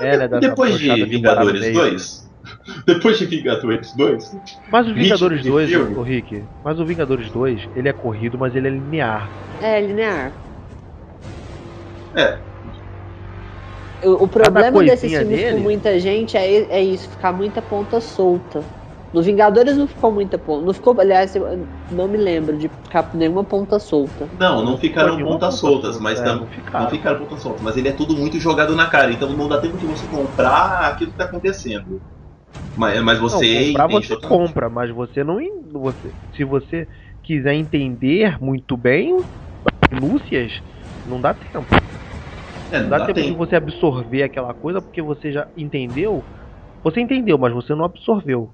É, 0.00 0.16
né, 0.16 0.28
Depois 0.28 0.78
de 0.78 1.04
Vingadores 1.04 1.60
meio. 1.60 1.74
2. 1.74 2.31
Depois 2.86 3.18
de 3.18 3.26
Vingadores 3.26 3.94
2. 3.94 4.24
Mas 4.70 4.86
o 4.88 4.94
Vingadores 4.94 5.38
ritmo 5.38 5.42
de 5.42 5.50
2, 5.50 5.70
filme. 5.70 5.96
ô 5.96 6.02
Rick, 6.02 6.48
mas 6.62 6.78
o 6.80 6.84
Vingadores 6.86 7.30
2, 7.30 7.68
ele 7.74 7.88
é 7.88 7.92
corrido, 7.92 8.38
mas 8.38 8.54
ele 8.54 8.68
é 8.68 8.70
linear. 8.70 9.30
É 9.60 9.80
linear. 9.80 10.32
É, 12.14 12.42
O, 14.04 14.24
o 14.24 14.28
problema 14.28 14.82
desses 14.82 15.14
filmes 15.16 15.40
dele- 15.40 15.56
com 15.56 15.62
muita 15.62 15.98
gente 15.98 16.36
é, 16.36 16.46
é 16.70 16.82
isso, 16.82 17.08
ficar 17.08 17.32
muita 17.32 17.62
ponta 17.62 18.00
solta. 18.00 18.64
No 19.12 19.22
Vingadores 19.22 19.76
não 19.76 19.86
ficou 19.86 20.10
muita 20.10 20.38
ponta. 20.38 20.64
Não 20.66 20.72
ficou, 20.72 20.98
aliás, 20.98 21.36
eu 21.36 21.44
não 21.90 22.08
me 22.08 22.16
lembro 22.16 22.56
de 22.56 22.68
ficar 22.68 23.10
nenhuma 23.14 23.44
ponta 23.44 23.78
solta. 23.78 24.28
não, 24.38 24.64
não 24.64 24.78
ficaram 24.78 25.18
pontas 25.18 25.28
ponta 25.28 25.50
soltas, 25.50 25.90
solta, 25.92 26.02
mas 26.02 26.18
é, 26.20 26.24
não 26.34 26.46
ficaram. 26.48 26.84
não 26.84 26.90
ficaram 26.90 27.18
pontas 27.18 27.42
soltas, 27.42 27.62
mas 27.62 27.76
ele 27.76 27.88
é 27.88 27.92
tudo 27.92 28.16
muito 28.16 28.38
jogado 28.40 28.74
na 28.74 28.86
cara, 28.88 29.12
então 29.12 29.36
não 29.36 29.48
dá 29.48 29.60
tempo 29.60 29.76
de 29.76 29.86
você 29.86 30.08
comprar 30.08 30.88
aquilo 30.92 31.10
que 31.10 31.16
tá 31.16 31.24
acontecendo. 31.24 32.00
Mas, 32.76 33.02
mas 33.02 33.18
você 33.18 33.54
não, 33.58 33.66
comprar 33.66 33.86
você 33.86 34.08
totalmente. 34.08 34.52
compra, 34.54 34.68
mas 34.70 34.90
você 34.90 35.24
não. 35.24 35.38
Você, 35.72 36.14
se 36.34 36.44
você 36.44 36.88
quiser 37.22 37.54
entender 37.54 38.38
muito 38.40 38.76
bem 38.76 39.14
as 39.92 40.00
minúcias, 40.00 40.52
não 41.06 41.20
dá 41.20 41.34
tempo. 41.34 41.66
É, 42.70 42.76
Não 42.76 42.82
não 42.84 42.90
dá, 42.90 42.98
dá 42.98 43.06
tempo, 43.06 43.20
de 43.20 43.26
tempo. 43.26 43.38
você 43.38 43.56
absorver 43.56 44.22
aquela 44.22 44.54
coisa 44.54 44.80
porque 44.80 45.02
você 45.02 45.32
já 45.32 45.46
entendeu. 45.56 46.24
Você 46.82 47.00
entendeu, 47.00 47.38
mas 47.38 47.52
você 47.52 47.74
não 47.74 47.84
absorveu. 47.84 48.50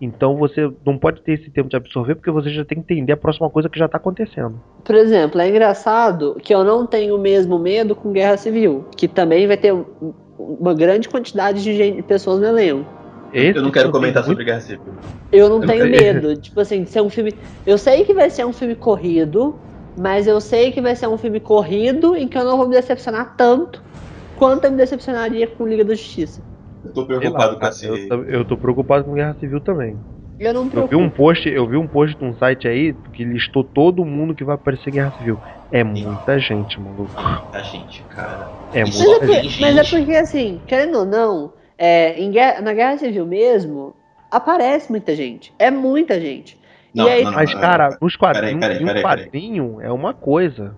Então 0.00 0.36
você 0.36 0.70
não 0.84 0.98
pode 0.98 1.22
ter 1.22 1.32
esse 1.32 1.50
tempo 1.50 1.68
de 1.68 1.76
absorver 1.76 2.16
porque 2.16 2.30
você 2.30 2.50
já 2.50 2.64
tem 2.64 2.82
que 2.82 2.92
entender 2.92 3.12
a 3.12 3.16
próxima 3.16 3.48
coisa 3.48 3.68
que 3.68 3.78
já 3.78 3.88
tá 3.88 3.96
acontecendo. 3.96 4.60
Por 4.84 4.94
exemplo, 4.94 5.40
é 5.40 5.48
engraçado 5.48 6.36
que 6.42 6.54
eu 6.54 6.62
não 6.64 6.86
tenho 6.86 7.16
o 7.16 7.18
mesmo 7.18 7.58
medo 7.58 7.94
com 7.94 8.12
Guerra 8.12 8.36
Civil, 8.36 8.84
que 8.96 9.08
também 9.08 9.46
vai 9.46 9.56
ter 9.56 9.72
um- 9.72 9.84
uma 10.38 10.74
grande 10.74 11.08
quantidade 11.08 11.62
de, 11.62 11.74
gente, 11.74 11.96
de 11.96 12.02
pessoas 12.02 12.40
no 12.40 12.46
elenco. 12.46 13.03
Esse 13.34 13.58
Eu 13.58 13.62
não 13.62 13.70
quero 13.70 13.86
filme 13.86 13.92
comentar 14.00 14.22
tem 14.22 14.30
sobre 14.32 14.44
Guerra 14.44 14.60
Civil. 14.60 14.94
Eu 15.32 15.48
não 15.48 15.60
Eu 15.62 15.66
tenho 15.66 15.84
não- 15.84 15.90
medo, 15.90 16.36
tipo 16.40 16.60
assim, 16.60 16.84
de 16.84 16.90
ser 16.90 17.00
um 17.02 17.10
filme. 17.10 17.32
Eu 17.66 17.76
sei 17.78 18.04
que 18.04 18.14
vai 18.14 18.30
ser 18.30 18.44
um 18.46 18.52
filme 18.52 18.74
corrido, 18.76 19.58
mas 19.98 20.26
eu 20.26 20.40
sei 20.40 20.70
que 20.70 20.80
vai 20.80 20.94
ser 20.94 21.08
um 21.08 21.18
filme 21.18 21.40
corrido 21.40 22.14
em 22.16 22.28
que 22.28 22.38
eu 22.38 22.44
não 22.44 22.56
vou 22.56 22.68
me 22.68 22.74
decepcionar 22.74 23.36
tanto 23.36 23.82
quanto 24.36 24.64
eu 24.64 24.70
me 24.70 24.76
decepcionaria 24.76 25.46
com 25.48 25.66
Liga 25.66 25.84
da 25.84 25.94
Justiça. 25.94 26.42
Eu 26.84 26.92
tô 26.92 27.06
Sei 27.06 27.14
lá, 27.14 27.20
preocupado 27.20 27.58
com 27.58 27.66
esse. 27.66 27.86
eu, 27.86 28.08
tô- 28.08 28.22
eu 28.24 28.44
tô 28.44 28.56
preocupado 28.56 29.04
com 29.04 29.14
Guerra 29.14 29.34
Civil 29.40 29.60
também. 29.60 29.98
Eu 30.38 30.52
não 30.52 30.68
Eu 30.72 30.86
vi 30.88 30.96
um 30.96 31.08
post, 31.08 31.48
eu 31.48 31.66
vi 31.66 31.76
um 31.76 31.86
post 31.86 32.16
num 32.20 32.34
site 32.34 32.66
aí 32.68 32.92
que 33.12 33.24
listou 33.24 33.62
todo 33.64 34.04
mundo 34.04 34.34
que 34.34 34.44
vai 34.44 34.56
aparecer 34.56 34.90
em 34.90 34.94
Guerra 34.94 35.12
Civil. 35.12 35.40
É 35.70 35.82
muita 35.84 36.38
gente, 36.38 36.78
maluco. 36.80 37.12
A 37.52 37.62
gente, 37.62 38.02
cara. 38.04 38.46
É 38.72 38.82
Isso 38.82 38.98
Mas 38.98 39.06
é, 39.06 39.26
muita 39.26 39.42
gente. 39.42 39.60
mas 39.60 39.76
é 39.76 39.84
porque, 39.98 40.12
assim, 40.16 40.60
querendo 40.66 40.98
ou 40.98 41.04
não, 41.06 41.52
é, 41.84 42.18
em 42.18 42.30
guerra- 42.30 42.62
na 42.62 42.72
Guerra 42.72 42.96
Civil 42.96 43.26
mesmo, 43.26 43.94
aparece 44.30 44.90
muita 44.90 45.14
gente. 45.14 45.52
É 45.58 45.70
muita 45.70 46.18
gente. 46.18 46.58
Não, 46.94 47.06
e 47.06 47.10
aí, 47.10 47.24
não, 47.24 47.30
não. 47.32 47.38
Mas, 47.38 47.52
cara, 47.52 47.98
nos 48.00 48.16
quadrinhos, 48.16 48.58
peraí, 48.60 48.82
um 48.82 48.86
peraí, 48.86 49.02
peraí. 49.02 49.02
quadrinho 49.02 49.80
é 49.82 49.92
uma 49.92 50.14
coisa. 50.14 50.74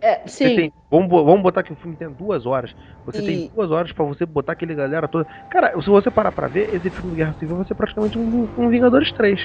é, 0.00 0.20
sim, 0.26 0.56
tem- 0.56 0.72
vamos, 0.90 1.08
vamos 1.10 1.42
botar 1.42 1.62
que 1.62 1.72
o 1.72 1.76
filme 1.76 1.96
tem 1.96 2.08
duas 2.10 2.46
horas. 2.46 2.72
Você 3.06 3.18
E- 3.18 3.24
tem 3.26 3.50
duas 3.54 3.70
horas 3.70 3.92
pra 3.92 4.04
você 4.04 4.24
botar 4.26 4.52
aquele 4.52 4.74
galera 4.74 5.06
toda. 5.08 5.26
Cara, 5.50 5.72
se 5.80 5.88
você 5.88 6.10
parar 6.10 6.32
pra 6.32 6.48
ver, 6.48 6.74
esse 6.74 6.88
filme 6.90 7.10
de 7.10 7.16
Guerra 7.18 7.34
Civil 7.38 7.56
vai 7.56 7.66
ser 7.66 7.74
praticamente 7.74 8.16
um, 8.18 8.48
um 8.56 8.68
Vingadores 8.68 9.10
3. 9.12 9.40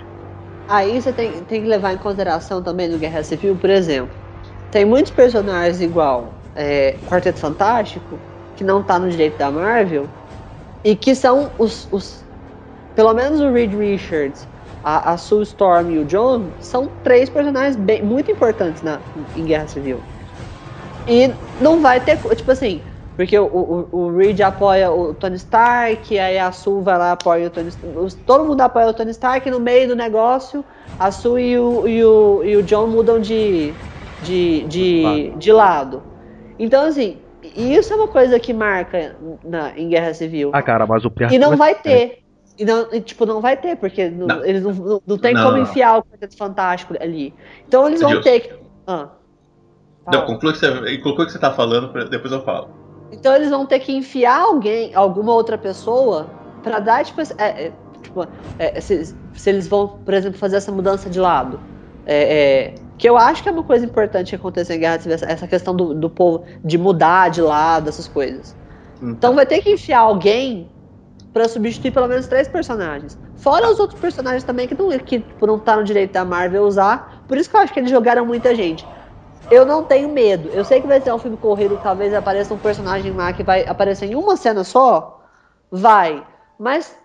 Aí 0.70 1.02
você 1.02 1.12
tem, 1.12 1.32
tem 1.44 1.62
que 1.62 1.68
levar 1.68 1.94
em 1.94 1.98
consideração 1.98 2.62
também 2.64 2.88
no 2.88 2.98
Guerra 2.98 3.24
Civil, 3.24 3.56
por 3.56 3.70
exemplo. 3.70 4.16
Tem 4.72 4.86
muitos 4.86 5.12
personagens 5.12 5.82
igual 5.82 6.34
é, 6.56 6.94
Quarteto 7.10 7.40
Fantástico, 7.40 8.18
que 8.56 8.64
não 8.64 8.82
tá 8.84 8.98
no 9.00 9.10
direito 9.10 9.38
da 9.38 9.50
Marvel, 9.52 10.08
e 10.84 10.96
que 10.96 11.16
são 11.16 11.52
os. 11.58 11.88
os 11.92 12.24
pelo 12.96 13.14
menos 13.14 13.40
o 13.40 13.52
Reed 13.52 13.74
Richards, 13.74 14.48
a, 14.84 15.14
a 15.14 15.18
Sue 15.18 15.44
Storm 15.44 15.90
e 15.92 16.00
o 16.00 16.06
John 16.06 16.46
são 16.60 16.90
três 17.04 17.30
personagens 17.30 17.76
bem, 17.76 18.04
muito 18.04 18.32
importantes 18.32 18.84
na, 18.84 19.00
em 19.36 19.46
Guerra 19.46 19.68
Civil. 19.68 20.00
E 21.08 21.32
não 21.60 21.82
vai 21.82 22.00
ter. 22.00 22.18
Tipo 22.36 22.52
assim, 22.52 22.82
porque 23.16 23.38
o, 23.38 23.46
o, 23.46 23.98
o 23.98 24.18
Reed 24.18 24.40
apoia 24.42 24.92
o 24.92 25.14
Tony 25.14 25.36
Stark, 25.36 26.18
aí 26.18 26.38
a 26.38 26.52
Sue 26.52 26.82
vai 26.82 26.98
lá 26.98 27.12
apoia 27.14 27.48
o 27.48 27.50
Tony 27.50 27.70
Stark. 27.70 28.16
Todo 28.26 28.46
mundo 28.46 28.62
apoia 28.62 28.88
o 28.88 28.94
Tony 28.94 29.12
Stark, 29.12 29.50
no 29.50 29.60
meio 29.60 29.88
do 29.88 29.96
negócio, 29.96 30.64
a 31.00 31.12
Sue 31.12 31.52
e 31.52 31.58
o, 31.58 31.88
e 31.88 32.04
o, 32.04 32.44
e 32.44 32.58
o 32.58 32.64
John 32.64 32.88
mudam 32.88 33.20
de, 33.20 33.74
de, 34.22 34.64
de, 34.64 35.34
de 35.38 35.52
lado. 35.52 36.04
Então, 36.58 36.86
assim, 36.86 37.23
isso 37.56 37.94
é 37.94 37.96
uma 37.96 38.08
coisa 38.08 38.40
que 38.40 38.54
marca 38.54 39.16
na, 39.44 39.78
em 39.78 39.90
Guerra 39.90 40.14
Civil. 40.14 40.50
Ah, 40.54 40.62
cara, 40.62 40.86
mas 40.88 41.06
o 41.06 41.10
Guerra 41.10 41.34
E 41.34 41.38
não 41.38 41.56
vai 41.56 41.76
ter. 41.76 42.24
E 42.58 42.66
não, 42.66 42.88
e, 42.92 43.02
tipo, 43.02 43.26
não 43.26 43.42
vai 43.42 43.58
ter, 43.58 43.76
porque 43.78 44.10
não- 44.10 44.28
Não. 44.28 44.46
eles 44.46 44.64
não, 44.64 44.72
não, 44.74 45.02
não 45.08 45.18
tem 45.18 45.34
Não, 45.34 45.44
como 45.44 45.58
enfiar 45.58 45.98
o 45.98 46.04
Quarteto 46.04 46.38
Fantástico 46.38 46.96
ali. 47.02 47.34
Então 47.68 47.88
eles 47.88 48.02
vão 48.02 48.22
ter 48.22 48.40
que. 48.42 48.54
Ah. 48.86 49.10
Não, 50.06 50.14
Fala. 50.14 50.26
conclui 50.26 50.52
o 50.52 50.54
que 50.54 50.60
você, 50.60 50.98
conclui 50.98 51.24
o 51.24 51.26
que 51.26 51.32
você 51.32 51.40
tá 51.40 51.52
falando, 51.52 51.92
depois 52.10 52.32
eu 52.32 52.44
falo. 52.44 52.70
Então 53.12 53.34
eles 53.36 53.50
vão 53.50 53.66
ter 53.66 53.80
que 53.80 53.92
enfiar 53.96 54.42
alguém, 54.42 54.94
alguma 54.94 55.34
outra 55.34 55.58
pessoa, 55.58 56.30
pra 56.62 56.80
dar, 56.80 57.06
tipo, 57.06 57.22
é, 57.22 57.26
é, 57.40 57.72
tipo, 58.02 58.28
é, 58.60 58.82
se, 58.82 59.16
se 59.34 59.50
eles 59.50 59.68
vão, 59.68 59.88
por 59.88 60.14
exemplo, 60.14 60.38
fazer 60.38 60.58
essa 60.58 60.72
mudança 60.72 61.10
de 61.10 61.20
lado. 61.20 61.60
É, 62.06 62.68
é, 62.68 62.76
que 62.98 63.10
eu 63.10 63.18
acho 63.18 63.42
que 63.42 63.50
é 63.50 63.52
uma 63.52 63.64
coisa 63.64 63.86
importante 63.86 64.30
que 64.30 64.36
acontecer 64.36 64.76
em 64.76 64.80
Guerra 64.80 65.00
Civil, 65.00 65.18
essa, 65.28 65.48
questão 65.48 65.76
do, 65.76 65.94
do 65.94 66.10
povo 66.10 66.46
de 66.64 66.78
mudar 66.78 67.30
de 67.30 67.42
lado, 67.42 67.90
essas 67.90 68.08
coisas. 68.08 68.56
Então 69.02 69.36
vai 69.36 69.46
ter 69.46 69.62
que 69.62 69.72
enfiar 69.72 70.00
alguém 70.00 70.70
pra 71.34 71.50
substituir 71.50 71.92
pelo 71.92 72.08
menos 72.08 72.28
três 72.28 72.48
personagens. 72.48 73.18
Fora 73.38 73.70
os 73.70 73.80
outros 73.80 74.00
personagens 74.00 74.44
também 74.44 74.68
que 74.68 74.76
não, 74.76 74.90
que, 75.00 75.20
tipo, 75.20 75.48
não 75.48 75.60
tá 75.60 75.76
no 75.76 75.84
direito 75.84 76.12
da 76.12 76.24
Marvel 76.24 76.64
usar. 76.64 77.24
Por 77.28 77.38
isso 77.38 77.50
que 77.50 77.56
eu 77.56 77.60
acho 77.60 77.74
que 77.74 77.80
eles 77.80 77.90
jogaram 77.90 78.26
muita 78.26 78.54
gente. 78.56 78.88
Eu 79.52 79.66
não 79.66 79.84
tenho 79.84 80.08
medo. 80.10 80.50
Eu 80.54 80.64
sei 80.64 80.80
que 80.80 80.88
vai 80.88 81.02
ser 81.02 81.12
um 81.12 81.18
filme 81.18 81.36
corrido, 81.36 81.78
talvez 81.82 82.14
apareça 82.14 82.54
um 82.54 82.58
personagem 82.58 83.12
lá 83.12 83.34
que 83.34 83.44
vai 83.44 83.66
aparecer 83.68 84.06
em 84.06 84.16
uma 84.16 84.38
cena 84.38 84.64
só. 84.64 85.22
Vai. 85.70 86.26
Mas 86.58 86.96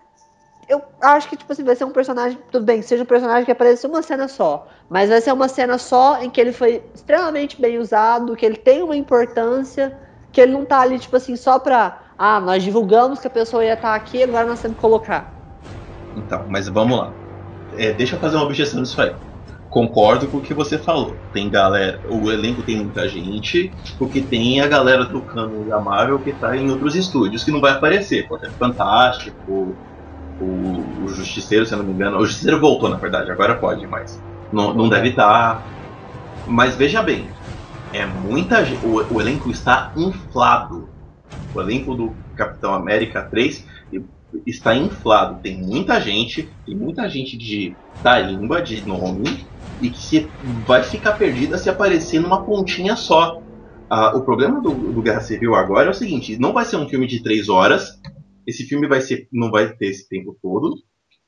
eu 0.69 0.83
acho 1.01 1.27
que, 1.27 1.35
tipo 1.35 1.51
assim, 1.51 1.63
vai 1.63 1.75
ser 1.75 1.83
um 1.83 1.91
personagem. 1.91 2.37
Tudo 2.51 2.63
bem, 2.63 2.83
seja 2.83 3.01
um 3.01 3.07
personagem 3.07 3.43
que 3.43 3.51
apareça 3.51 3.87
uma 3.87 4.03
cena 4.03 4.27
só. 4.27 4.67
Mas 4.87 5.09
vai 5.09 5.19
ser 5.19 5.33
uma 5.33 5.47
cena 5.47 5.79
só 5.79 6.21
em 6.21 6.29
que 6.29 6.39
ele 6.39 6.51
foi 6.51 6.83
extremamente 6.93 7.59
bem 7.59 7.79
usado, 7.79 8.35
que 8.35 8.45
ele 8.45 8.55
tem 8.55 8.83
uma 8.83 8.95
importância, 8.95 9.97
que 10.31 10.39
ele 10.39 10.51
não 10.51 10.63
tá 10.63 10.81
ali, 10.81 10.99
tipo 10.99 11.15
assim, 11.15 11.35
só 11.35 11.57
pra. 11.57 12.03
Ah, 12.15 12.39
nós 12.39 12.61
divulgamos 12.61 13.19
que 13.19 13.27
a 13.27 13.31
pessoa 13.31 13.65
ia 13.65 13.73
estar 13.73 13.95
aqui, 13.95 14.21
agora 14.21 14.45
nós 14.45 14.61
temos 14.61 14.75
que 14.75 14.81
colocar. 14.81 15.33
Então, 16.15 16.45
mas 16.47 16.67
vamos 16.67 16.99
lá. 16.99 17.13
É, 17.75 17.91
deixa 17.93 18.15
eu 18.15 18.19
fazer 18.19 18.35
uma 18.35 18.45
objeção 18.45 18.79
nisso 18.79 19.01
aí. 19.01 19.15
Concordo 19.69 20.27
com 20.27 20.37
o 20.37 20.41
que 20.41 20.53
você 20.53 20.77
falou. 20.77 21.15
Tem 21.31 21.49
galera, 21.49 21.99
o 22.09 22.31
elenco 22.31 22.61
tem 22.61 22.77
muita 22.77 23.07
gente, 23.07 23.71
porque 23.97 24.21
tem 24.21 24.61
a 24.61 24.67
galera 24.67 25.05
do 25.05 25.21
cano 25.21 25.63
da 25.63 25.79
Marvel 25.79 26.19
que 26.19 26.33
tá 26.33 26.57
em 26.57 26.69
outros 26.69 26.95
estúdios 26.95 27.43
que 27.43 27.51
não 27.51 27.61
vai 27.61 27.71
aparecer. 27.71 28.27
Quarteto 28.27 28.53
Fantástico, 28.53 29.75
o, 30.41 31.03
o, 31.05 31.07
Justiceiro, 31.09 31.65
se 31.65 31.73
eu 31.73 31.77
não 31.77 31.85
me 31.85 31.93
engano. 31.93 32.17
O 32.17 32.25
Justiceiro 32.25 32.59
voltou, 32.59 32.89
na 32.89 32.97
verdade, 32.97 33.31
agora 33.31 33.55
pode, 33.55 33.85
mas 33.87 34.21
não, 34.51 34.73
não 34.73 34.89
deve 34.89 35.09
estar. 35.09 35.63
Mas 36.47 36.75
veja 36.75 37.01
bem, 37.01 37.27
é 37.93 38.05
muita 38.05 38.63
gente. 38.63 38.85
O, 38.85 39.15
o 39.15 39.21
elenco 39.21 39.49
está 39.49 39.91
inflado. 39.95 40.89
O 41.53 41.61
elenco 41.61 41.95
do 41.95 42.13
Capitão 42.35 42.73
América 42.73 43.21
3 43.23 43.65
está 44.45 44.75
inflado. 44.75 45.39
Tem 45.41 45.57
muita 45.57 45.99
gente, 45.99 46.49
tem 46.65 46.75
muita 46.75 47.07
gente 47.09 47.37
de 47.37 47.75
tarimba, 48.03 48.61
de 48.61 48.85
nome, 48.87 49.45
e 49.81 49.89
que 49.89 49.99
se 49.99 50.27
vai 50.65 50.83
ficar 50.83 51.13
perdida 51.13 51.57
se 51.57 51.69
aparecer 51.69 52.19
numa 52.19 52.43
pontinha 52.43 52.95
só. 52.95 53.41
Ah, 53.89 54.15
o 54.15 54.21
problema 54.21 54.61
do, 54.61 54.69
do 54.69 55.01
Guerra 55.01 55.21
Civil 55.21 55.55
agora 55.55 55.87
é 55.87 55.91
o 55.91 55.95
seguinte: 55.95 56.37
não 56.37 56.53
vai 56.53 56.65
ser 56.65 56.77
um 56.77 56.87
filme 56.87 57.07
de 57.07 57.23
três 57.23 57.49
horas. 57.49 57.99
Esse 58.49 58.63
filme 58.63 58.87
vai 58.87 58.99
ser, 58.99 59.27
não 59.31 59.51
vai 59.51 59.71
ter 59.75 59.85
esse 59.85 60.09
tempo 60.09 60.35
todo. 60.41 60.75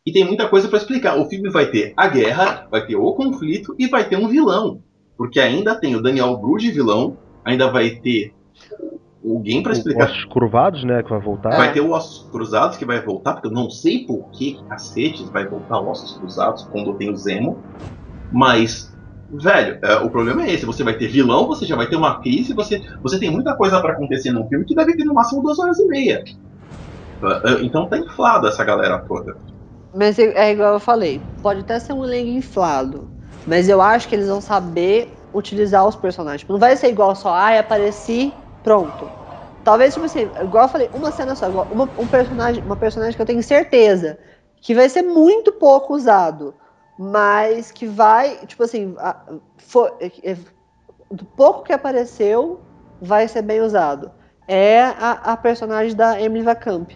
E 0.03 0.11
tem 0.11 0.25
muita 0.25 0.49
coisa 0.49 0.67
para 0.67 0.79
explicar. 0.79 1.19
O 1.19 1.29
filme 1.29 1.51
vai 1.51 1.69
ter 1.69 1.93
a 1.95 2.07
guerra, 2.07 2.67
vai 2.71 2.85
ter 2.85 2.95
o 2.95 3.13
conflito 3.13 3.75
e 3.77 3.87
vai 3.87 4.09
ter 4.09 4.17
um 4.17 4.27
vilão. 4.27 4.81
Porque 5.15 5.39
ainda 5.39 5.75
tem 5.75 5.95
o 5.95 6.01
Daniel 6.01 6.35
Bru 6.37 6.57
de 6.57 6.71
vilão, 6.71 7.15
ainda 7.45 7.69
vai 7.69 7.91
ter 7.91 8.33
alguém 9.23 9.61
para 9.61 9.73
explicar. 9.73 10.05
Ossos 10.05 10.25
curvados, 10.25 10.83
né? 10.83 11.03
Que 11.03 11.11
vai 11.11 11.19
voltar. 11.19 11.55
Vai 11.55 11.71
ter 11.71 11.81
o 11.81 11.91
Ossos 11.91 12.27
Cruzados 12.31 12.77
que 12.77 12.85
vai 12.85 12.99
voltar, 12.99 13.33
porque 13.33 13.47
eu 13.47 13.51
não 13.51 13.69
sei 13.69 14.03
por 14.05 14.31
que 14.31 14.57
cacetes 14.67 15.29
vai 15.29 15.47
voltar 15.47 15.79
Ossos 15.79 16.17
Cruzados 16.17 16.63
quando 16.63 16.95
tem 16.95 17.11
o 17.11 17.15
Zemo. 17.15 17.59
Mas, 18.31 18.91
velho, 19.31 19.77
é, 19.83 19.97
o 19.97 20.09
problema 20.09 20.43
é 20.43 20.51
esse: 20.51 20.65
você 20.65 20.83
vai 20.83 20.97
ter 20.97 21.07
vilão, 21.07 21.45
você 21.45 21.67
já 21.67 21.75
vai 21.75 21.87
ter 21.87 21.97
uma 21.97 22.19
crise, 22.19 22.53
você, 22.53 22.81
você 23.03 23.19
tem 23.19 23.29
muita 23.29 23.55
coisa 23.55 23.79
para 23.79 23.93
acontecer 23.93 24.31
num 24.31 24.47
filme 24.47 24.65
que 24.65 24.73
deve 24.73 24.95
ter 24.95 25.05
no 25.05 25.13
máximo 25.13 25.43
duas 25.43 25.59
horas 25.59 25.77
e 25.77 25.85
meia. 25.85 26.23
É, 27.23 27.63
então 27.63 27.87
tá 27.87 27.97
inflado 27.97 28.47
essa 28.47 28.63
galera 28.63 28.99
toda. 28.99 29.35
Mas 29.93 30.17
é, 30.17 30.23
é 30.33 30.51
igual 30.51 30.73
eu 30.73 30.79
falei, 30.79 31.19
pode 31.41 31.61
até 31.61 31.79
ser 31.79 31.93
um 31.93 32.03
elenco 32.03 32.29
inflado, 32.29 33.09
mas 33.45 33.67
eu 33.67 33.81
acho 33.81 34.07
que 34.07 34.15
eles 34.15 34.27
vão 34.27 34.41
saber 34.41 35.17
utilizar 35.33 35.87
os 35.87 35.95
personagens. 35.95 36.47
Não 36.47 36.57
vai 36.59 36.75
ser 36.75 36.89
igual 36.89 37.15
só, 37.15 37.33
ai, 37.33 37.57
apareci, 37.57 38.33
pronto. 38.63 39.11
Talvez, 39.63 39.93
tipo 39.93 40.05
assim, 40.05 40.31
igual 40.41 40.65
eu 40.65 40.69
falei, 40.69 40.89
uma 40.93 41.11
cena 41.11 41.35
só, 41.35 41.47
uma, 41.49 41.91
um 41.97 42.07
personagem, 42.07 42.63
uma 42.63 42.75
personagem 42.75 43.15
que 43.15 43.21
eu 43.21 43.25
tenho 43.25 43.43
certeza 43.43 44.17
que 44.61 44.75
vai 44.75 44.87
ser 44.89 45.01
muito 45.01 45.51
pouco 45.53 45.95
usado, 45.95 46.55
mas 46.97 47.71
que 47.71 47.85
vai, 47.87 48.45
tipo 48.45 48.63
assim, 48.63 48.95
a, 48.99 49.17
for, 49.57 49.97
é, 49.99 50.31
é, 50.31 50.37
do 51.11 51.25
pouco 51.25 51.63
que 51.63 51.73
apareceu, 51.73 52.61
vai 52.99 53.27
ser 53.27 53.41
bem 53.41 53.61
usado. 53.61 54.11
É 54.47 54.81
a, 54.83 55.11
a 55.33 55.37
personagem 55.37 55.95
da 55.95 56.21
Emily 56.21 56.43
Vacamp. 56.43 56.91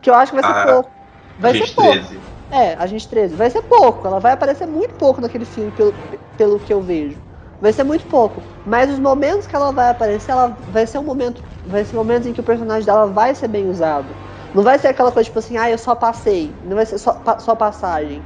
Que 0.00 0.10
eu 0.10 0.14
acho 0.14 0.32
que 0.32 0.40
vai 0.40 0.52
ser 0.52 0.58
ah, 0.58 0.72
pouco. 0.72 0.90
Vai 1.38 1.52
ser 1.52 1.74
pouco. 1.74 1.92
13. 1.92 2.20
É, 2.50 2.74
a 2.74 2.86
gente 2.86 3.08
13. 3.08 3.34
Vai 3.34 3.50
ser 3.50 3.62
pouco. 3.62 4.06
Ela 4.06 4.20
vai 4.20 4.32
aparecer 4.32 4.66
muito 4.66 4.94
pouco 4.94 5.20
naquele 5.20 5.44
filme, 5.44 5.70
pelo, 5.72 5.94
pelo 6.36 6.58
que 6.58 6.72
eu 6.72 6.80
vejo. 6.80 7.16
Vai 7.60 7.72
ser 7.72 7.84
muito 7.84 8.06
pouco. 8.06 8.42
Mas 8.64 8.90
os 8.90 8.98
momentos 8.98 9.46
que 9.46 9.54
ela 9.54 9.72
vai 9.72 9.90
aparecer, 9.90 10.30
ela 10.30 10.56
vai 10.70 10.86
ser 10.86 10.98
um 10.98 11.04
momento. 11.04 11.42
Vai 11.66 11.84
ser 11.84 11.96
momentos 11.96 12.26
em 12.26 12.32
que 12.32 12.40
o 12.40 12.44
personagem 12.44 12.84
dela 12.84 13.06
vai 13.06 13.34
ser 13.34 13.48
bem 13.48 13.68
usado. 13.68 14.06
Não 14.54 14.62
vai 14.62 14.78
ser 14.78 14.88
aquela 14.88 15.12
coisa 15.12 15.26
tipo 15.26 15.38
assim, 15.38 15.56
ah, 15.56 15.70
eu 15.70 15.78
só 15.78 15.94
passei. 15.94 16.52
Não 16.64 16.76
vai 16.76 16.86
ser 16.86 16.98
só, 16.98 17.20
só 17.38 17.54
passagem. 17.54 18.22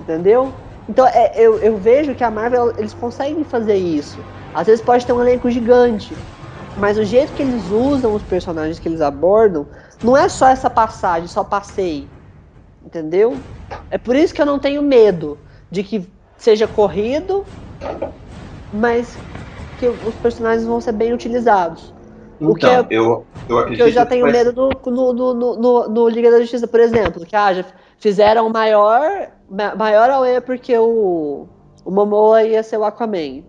Entendeu? 0.00 0.52
Então 0.88 1.06
é, 1.06 1.32
eu, 1.36 1.58
eu 1.58 1.76
vejo 1.76 2.14
que 2.14 2.22
a 2.22 2.30
Marvel, 2.30 2.74
eles 2.76 2.92
conseguem 2.94 3.44
fazer 3.44 3.76
isso. 3.76 4.18
Às 4.54 4.66
vezes 4.66 4.84
pode 4.84 5.06
ter 5.06 5.12
um 5.12 5.20
elenco 5.20 5.50
gigante. 5.50 6.16
Mas 6.76 6.98
o 6.98 7.04
jeito 7.04 7.32
que 7.32 7.42
eles 7.42 7.70
usam 7.70 8.14
os 8.14 8.22
personagens 8.22 8.78
que 8.78 8.88
eles 8.88 9.00
abordam, 9.00 9.66
não 10.02 10.16
é 10.16 10.28
só 10.28 10.48
essa 10.48 10.70
passagem, 10.70 11.28
só 11.28 11.44
passei. 11.44 12.08
Entendeu? 12.84 13.36
É 13.90 13.98
por 13.98 14.16
isso 14.16 14.34
que 14.34 14.40
eu 14.40 14.46
não 14.46 14.58
tenho 14.58 14.82
medo 14.82 15.38
de 15.70 15.82
que 15.82 16.08
seja 16.36 16.66
corrido, 16.66 17.44
mas 18.72 19.16
que 19.78 19.86
os 19.86 20.14
personagens 20.16 20.66
vão 20.66 20.80
ser 20.80 20.92
bem 20.92 21.12
utilizados. 21.12 21.92
Então, 22.40 22.50
o 22.50 22.54
que 22.54 22.66
é, 22.66 22.86
eu, 22.90 23.26
eu 23.48 23.58
acredito 23.58 23.86
eu 23.86 23.90
já 23.90 24.06
tenho 24.06 24.22
vai... 24.22 24.32
medo 24.32 24.52
no, 24.52 24.90
no, 24.90 25.12
no, 25.12 25.56
no, 25.56 25.88
no 25.88 26.08
Liga 26.08 26.30
da 26.30 26.40
Justiça, 26.40 26.66
por 26.66 26.80
exemplo, 26.80 27.24
que 27.26 27.36
ah, 27.36 27.52
já 27.52 27.64
fizeram 27.98 28.48
maior, 28.48 29.28
maior 29.76 30.10
AOE 30.10 30.40
porque 30.40 30.76
o, 30.76 31.46
o 31.84 31.90
Momoa 31.90 32.42
ia 32.42 32.62
ser 32.62 32.78
o 32.78 32.84
Aquaman. 32.84 33.42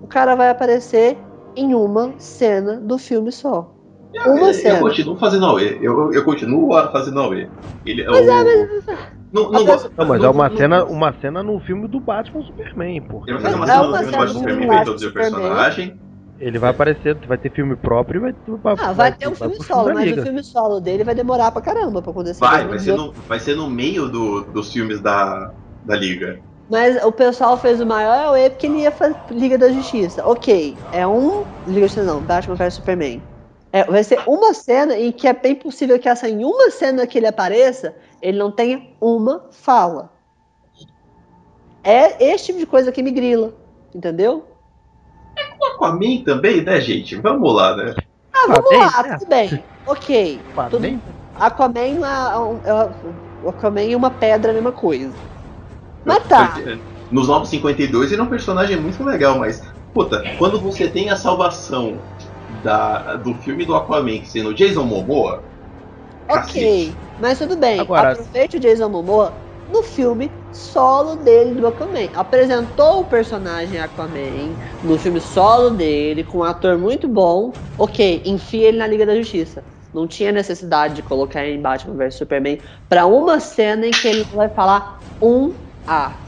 O 0.00 0.06
cara 0.06 0.36
vai 0.36 0.48
aparecer 0.48 1.18
em 1.56 1.74
uma 1.74 2.14
cena 2.18 2.76
do 2.76 2.96
filme 2.98 3.32
só. 3.32 3.75
Eu, 4.24 4.78
continuo 4.80 5.16
fazendo 5.16 5.46
AOE. 5.46 5.78
Eu, 5.82 6.12
eu 6.12 6.24
continuo 6.24 6.72
fazendo 6.90 7.20
AOE. 7.20 7.48
Ele, 7.84 8.02
é 8.02 8.06
mas, 8.06 8.26
o... 8.26 8.30
é, 8.30 8.66
mas... 8.86 8.98
Não, 9.32 9.50
não, 9.50 9.64
não, 9.64 9.76
não, 9.96 10.06
mas 10.06 10.22
é 10.22 10.28
uma 10.28 10.56
cena, 10.56 10.84
uma 10.84 11.12
cena 11.20 11.42
no 11.42 11.60
filme 11.60 11.88
do 11.88 12.00
Batman 12.00 12.42
Superman, 12.42 13.02
pô. 13.02 13.22
Ele 13.26 13.38
vai 13.38 13.52
fazer 13.52 13.56
uma 13.56 13.66
cena 13.66 13.82
no 13.82 13.96
filme 13.96 14.06
do 14.06 14.12
Batman 14.12 14.28
Superman, 14.28 14.66
vai 14.68 14.80
introduzir 14.80 15.08
o 15.08 15.12
personagem. 15.12 16.00
Ele 16.38 16.58
vai 16.58 16.70
aparecer, 16.70 17.14
vai 17.26 17.38
ter 17.38 17.50
filme 17.50 17.76
próprio 17.76 18.18
e 18.28 18.50
vai. 18.56 18.74
ah, 18.74 18.74
vai, 18.74 18.94
vai 18.94 19.12
ter 19.12 19.26
um 19.26 19.34
filme 19.34 19.62
solo, 19.62 19.94
mas 19.94 20.12
o 20.12 20.22
filme 20.22 20.42
solo 20.42 20.80
dele 20.80 21.02
vai 21.02 21.14
demorar 21.14 21.50
pra 21.50 21.62
caramba 21.62 22.02
pra 22.02 22.10
acontecer. 22.10 22.40
Vai, 22.40 22.66
vai 22.66 22.78
ser, 22.78 22.94
no, 22.94 23.12
vai 23.12 23.40
ser 23.40 23.56
no 23.56 23.70
meio 23.70 24.08
do, 24.08 24.42
dos 24.42 24.70
filmes 24.70 25.00
da, 25.00 25.50
da 25.84 25.96
Liga. 25.96 26.38
Mas 26.68 27.02
o 27.02 27.10
pessoal 27.10 27.56
fez 27.56 27.80
o 27.80 27.86
maior 27.86 28.26
AOE 28.26 28.50
porque 28.50 28.66
ele 28.66 28.80
ia 28.80 28.90
fazer 28.90 29.16
Liga 29.30 29.56
da 29.56 29.70
Justiça. 29.70 30.26
Ok, 30.26 30.76
é 30.92 31.06
um. 31.06 31.44
Liga 31.66 31.80
da 31.80 31.86
Justiça 31.86 32.04
não, 32.04 32.20
Batman 32.20 32.54
vs 32.54 32.74
Superman. 32.74 33.22
É, 33.76 33.84
vai 33.84 34.02
ser 34.02 34.18
uma 34.26 34.54
cena 34.54 34.96
em 34.96 35.12
que 35.12 35.28
é 35.28 35.34
bem 35.34 35.54
possível 35.54 35.98
que 35.98 36.08
essa 36.08 36.26
em 36.26 36.42
uma 36.42 36.70
cena 36.70 37.06
que 37.06 37.18
ele 37.18 37.26
apareça, 37.26 37.94
ele 38.22 38.38
não 38.38 38.50
tenha 38.50 38.82
uma 38.98 39.48
fala. 39.50 40.10
É 41.84 42.32
esse 42.32 42.46
tipo 42.46 42.58
de 42.58 42.64
coisa 42.64 42.90
que 42.90 43.02
me 43.02 43.10
grila, 43.10 43.52
entendeu? 43.94 44.46
É 45.36 45.44
com 45.44 45.66
Aquaman 45.66 46.24
também, 46.24 46.62
né, 46.62 46.80
gente? 46.80 47.16
Vamos 47.16 47.54
lá, 47.54 47.76
né? 47.76 47.94
Ah, 48.32 48.46
vamos 48.46 48.60
Aquaman, 48.60 48.86
lá, 48.86 49.08
é. 49.08 49.18
tudo 49.18 49.28
bem. 49.28 49.64
Ok. 49.86 50.40
Tudo... 50.70 51.00
Aquaman, 51.38 51.80
é, 51.80 52.70
é, 52.70 53.48
Aquaman 53.50 53.92
é 53.92 53.94
uma 53.94 54.10
pedra, 54.10 54.52
a 54.52 54.54
mesma 54.54 54.72
coisa. 54.72 55.12
Mas 56.02 56.26
tá. 56.26 56.54
Nos 57.10 57.28
952 57.28 58.10
ele 58.10 58.22
é 58.22 58.24
um 58.24 58.28
personagem 58.28 58.78
muito 58.78 59.04
legal, 59.04 59.38
mas, 59.38 59.62
puta, 59.92 60.22
quando 60.38 60.58
você 60.58 60.88
tem 60.88 61.10
a 61.10 61.16
salvação 61.16 61.98
da, 62.66 63.16
do 63.16 63.34
filme 63.36 63.64
do 63.64 63.74
Aquaman 63.76 64.24
sendo 64.24 64.52
Jason 64.52 64.82
Momoa. 64.82 65.44
Ok, 66.28 66.34
cacete. 66.34 66.98
mas 67.16 67.38
tudo 67.38 67.56
bem. 67.56 67.80
Agora, 67.80 68.12
Aproveite 68.12 68.56
o 68.56 68.60
Jason 68.60 68.88
Momoa 68.88 69.32
no 69.68 69.82
filme 69.84 70.30
solo 70.50 71.22
dele 71.22 71.54
do 71.54 71.66
Aquaman. 71.66 72.10
Apresentou 72.14 73.02
o 73.02 73.04
personagem 73.04 73.78
Aquaman 73.78 74.56
no 74.82 74.98
filme 74.98 75.20
solo 75.20 75.70
dele, 75.70 76.24
com 76.24 76.38
um 76.38 76.42
ator 76.42 76.76
muito 76.76 77.06
bom. 77.08 77.52
Ok, 77.78 78.22
enfia 78.26 78.68
ele 78.68 78.78
na 78.78 78.86
Liga 78.88 79.06
da 79.06 79.14
Justiça. 79.14 79.64
Não 79.94 80.06
tinha 80.08 80.32
necessidade 80.32 80.94
de 80.94 81.02
colocar 81.02 81.44
ele 81.46 81.58
em 81.58 81.62
Batman 81.62 81.94
vs 81.96 82.14
Superman 82.16 82.60
para 82.88 83.06
uma 83.06 83.38
cena 83.38 83.86
em 83.86 83.90
que 83.92 84.08
ele 84.08 84.24
vai 84.24 84.48
falar 84.48 85.04
um 85.22 85.54
A. 85.86 86.26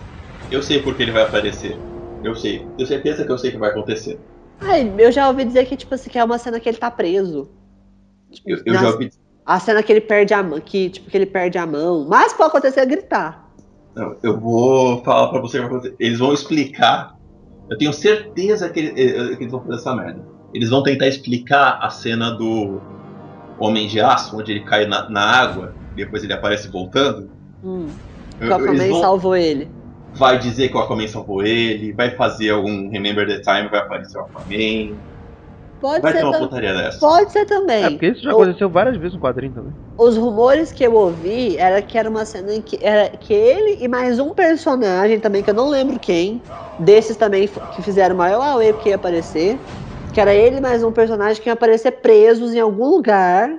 Eu 0.50 0.62
sei 0.62 0.82
porque 0.82 1.02
ele 1.02 1.12
vai 1.12 1.22
aparecer. 1.22 1.76
Eu 2.22 2.34
sei. 2.34 2.66
Tenho 2.76 2.86
certeza 2.88 3.24
que 3.24 3.32
eu 3.32 3.38
sei 3.38 3.50
o 3.50 3.52
que 3.54 3.58
vai 3.58 3.70
acontecer. 3.70 4.20
Ai, 4.60 4.92
eu 4.98 5.12
já 5.12 5.28
ouvi 5.28 5.44
dizer 5.44 5.66
que, 5.66 5.76
tipo 5.76 5.94
assim, 5.94 6.10
que 6.10 6.18
é 6.18 6.24
uma 6.24 6.38
cena 6.38 6.58
que 6.58 6.68
ele 6.68 6.78
tá 6.78 6.90
preso. 6.90 7.48
Tipo, 8.30 8.50
eu, 8.50 8.62
eu 8.66 8.74
já 8.74 8.88
ouvi. 8.90 9.10
A 9.46 9.58
cena 9.58 9.82
que 9.82 9.92
ele 9.92 10.00
perde 10.00 10.34
a 10.34 10.42
mão, 10.42 10.60
que, 10.60 10.90
tipo, 10.90 11.10
que 11.10 11.16
ele 11.16 11.26
perde 11.26 11.56
a 11.56 11.66
mão. 11.66 12.06
Mas 12.08 12.32
pode 12.32 12.50
acontecer 12.50 12.80
é 12.80 12.86
gritar. 12.86 13.48
Não, 13.94 14.16
eu 14.22 14.38
vou 14.38 15.02
falar 15.02 15.28
pra 15.28 15.40
você 15.40 15.66
que 15.66 15.94
Eles 15.98 16.18
vão 16.18 16.32
explicar. 16.32 17.16
Eu 17.70 17.78
tenho 17.78 17.92
certeza 17.92 18.68
que, 18.68 18.80
ele, 18.80 18.88
eh, 18.90 19.36
que 19.36 19.42
eles 19.42 19.52
vão 19.52 19.62
fazer 19.62 19.76
essa 19.76 19.94
merda. 19.94 20.24
Eles 20.52 20.70
vão 20.70 20.82
tentar 20.82 21.06
explicar 21.06 21.78
a 21.80 21.90
cena 21.90 22.30
do 22.30 22.80
Homem 23.58 23.86
de 23.86 24.00
Aço, 24.00 24.38
onde 24.38 24.52
ele 24.52 24.64
cai 24.64 24.86
na, 24.86 25.08
na 25.08 25.20
água, 25.20 25.74
depois 25.94 26.24
ele 26.24 26.32
aparece 26.32 26.68
voltando. 26.68 27.30
Hum. 27.62 27.88
O 28.40 28.44
Aquaman 28.44 28.88
vão... 28.88 29.00
salvou 29.00 29.36
ele 29.36 29.77
vai 30.16 30.38
dizer 30.38 30.68
que 30.68 30.76
o 30.76 30.80
Aquaman 30.80 31.06
salvou 31.06 31.42
ele, 31.42 31.92
vai 31.92 32.10
fazer 32.10 32.50
algum 32.50 32.90
Remember 32.90 33.26
the 33.26 33.40
Time, 33.40 33.68
vai 33.68 33.80
aparecer 33.80 34.18
o 34.18 34.22
Aquaman. 34.22 34.98
Pode 35.80 36.02
vai 36.02 36.12
ser 36.12 36.18
ter 36.18 36.24
uma 36.24 36.38
putaria 36.38 36.74
dessa. 36.74 36.98
Pode 36.98 37.30
ser 37.30 37.44
também. 37.46 37.84
É, 37.84 37.90
porque 37.90 38.06
isso 38.06 38.22
já 38.22 38.32
aconteceu 38.32 38.68
várias 38.68 38.96
vezes 38.96 39.14
no 39.14 39.20
quadrinho 39.20 39.52
também. 39.52 39.72
Os 39.96 40.16
rumores 40.16 40.72
que 40.72 40.84
eu 40.84 40.94
ouvi 40.94 41.56
era 41.56 41.80
que 41.80 41.96
era 41.96 42.10
uma 42.10 42.24
cena 42.24 42.54
em 42.54 42.60
que 42.60 42.78
era 42.82 43.10
que 43.10 43.32
ele 43.32 43.78
e 43.80 43.86
mais 43.86 44.18
um 44.18 44.30
personagem 44.30 45.20
também, 45.20 45.42
que 45.42 45.50
eu 45.50 45.54
não 45.54 45.68
lembro 45.68 45.98
quem, 45.98 46.42
desses 46.80 47.16
também 47.16 47.46
que 47.46 47.82
fizeram 47.82 48.14
o 48.14 48.18
maior 48.18 48.42
Aue 48.42 48.72
que 48.74 48.88
ia 48.88 48.96
aparecer, 48.96 49.58
que 50.12 50.20
era 50.20 50.34
ele 50.34 50.56
e 50.56 50.60
mais 50.60 50.82
um 50.82 50.90
personagem 50.90 51.40
que 51.40 51.48
ia 51.48 51.52
aparecer 51.52 51.92
presos 51.92 52.54
em 52.54 52.60
algum 52.60 52.86
lugar. 52.86 53.50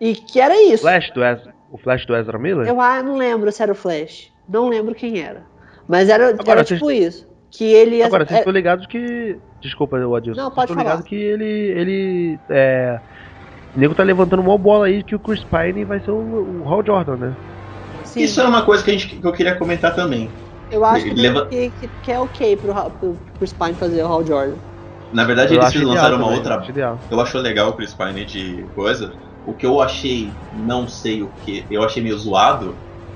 E 0.00 0.14
que 0.14 0.40
era 0.40 0.60
isso. 0.60 0.82
Flash 0.82 1.10
do 1.12 1.24
Ezra, 1.24 1.54
o 1.70 1.78
Flash 1.78 2.04
do 2.04 2.14
Ezra 2.14 2.38
Miller? 2.38 2.68
Eu 2.68 2.80
ah, 2.80 3.02
não 3.02 3.16
lembro 3.16 3.50
se 3.50 3.62
era 3.62 3.72
o 3.72 3.74
Flash. 3.74 4.30
Não 4.48 4.68
lembro 4.68 4.94
quem 4.94 5.20
era. 5.20 5.53
Mas 5.88 6.08
era, 6.08 6.30
Agora, 6.30 6.60
era 6.60 6.64
tipo 6.64 6.90
isso. 6.90 7.26
Que 7.50 7.64
ele 7.72 7.96
ia, 7.96 8.06
Agora, 8.06 8.24
vocês 8.24 8.36
é... 8.36 8.40
estão 8.40 8.52
ligados 8.52 8.86
que. 8.86 9.38
Desculpa, 9.60 9.96
o 9.96 10.16
Adilson. 10.16 10.40
Não, 10.40 10.50
pode 10.50 10.72
falar. 10.72 10.82
ligado 10.82 11.04
que 11.04 11.14
ele. 11.14 11.44
ele 11.44 12.38
é... 12.50 13.00
O 13.74 13.78
nego 13.78 13.94
tá 13.94 14.02
levantando 14.02 14.40
uma 14.40 14.58
bola 14.58 14.86
aí 14.86 15.02
que 15.02 15.14
o 15.14 15.18
Chris 15.18 15.44
Pine 15.44 15.84
vai 15.84 16.00
ser 16.00 16.10
o, 16.10 16.62
o 16.62 16.68
Hal 16.68 16.84
Jordan, 16.84 17.16
né? 17.16 17.36
Sim. 18.04 18.22
Isso 18.22 18.40
é 18.40 18.44
uma 18.44 18.62
coisa 18.62 18.84
que, 18.84 18.90
a 18.90 18.92
gente, 18.92 19.16
que 19.16 19.26
eu 19.26 19.32
queria 19.32 19.56
comentar 19.56 19.94
também. 19.94 20.30
Eu 20.70 20.84
acho 20.84 21.04
que, 21.04 21.14
leva... 21.14 21.46
que, 21.46 21.70
que, 21.80 21.90
que, 22.02 22.12
é 22.12 22.18
ok 22.18 22.56
pro, 22.56 22.72
pro 22.72 23.16
Chris 23.38 23.52
Pine 23.52 23.74
fazer 23.74 24.02
o 24.02 24.06
Hal 24.06 24.24
Jordan. 24.24 24.54
Na 25.12 25.24
verdade, 25.24 25.54
eu 25.54 25.62
eles 25.62 25.80
lançaram 25.82 26.18
uma 26.18 26.30
outra. 26.30 26.56
Acho 26.56 26.72
eu 27.10 27.20
acho 27.20 27.38
legal 27.38 27.70
o 27.70 27.72
Chris 27.74 27.94
Pine 27.94 28.24
de 28.24 28.64
coisa. 28.74 29.12
O 29.46 29.52
que 29.52 29.66
eu 29.66 29.80
achei, 29.80 30.30
não 30.66 30.88
sei 30.88 31.22
o 31.22 31.30
que, 31.44 31.64
eu 31.70 31.82
achei 31.82 32.02
meio 32.02 32.18
zoado, 32.18 32.74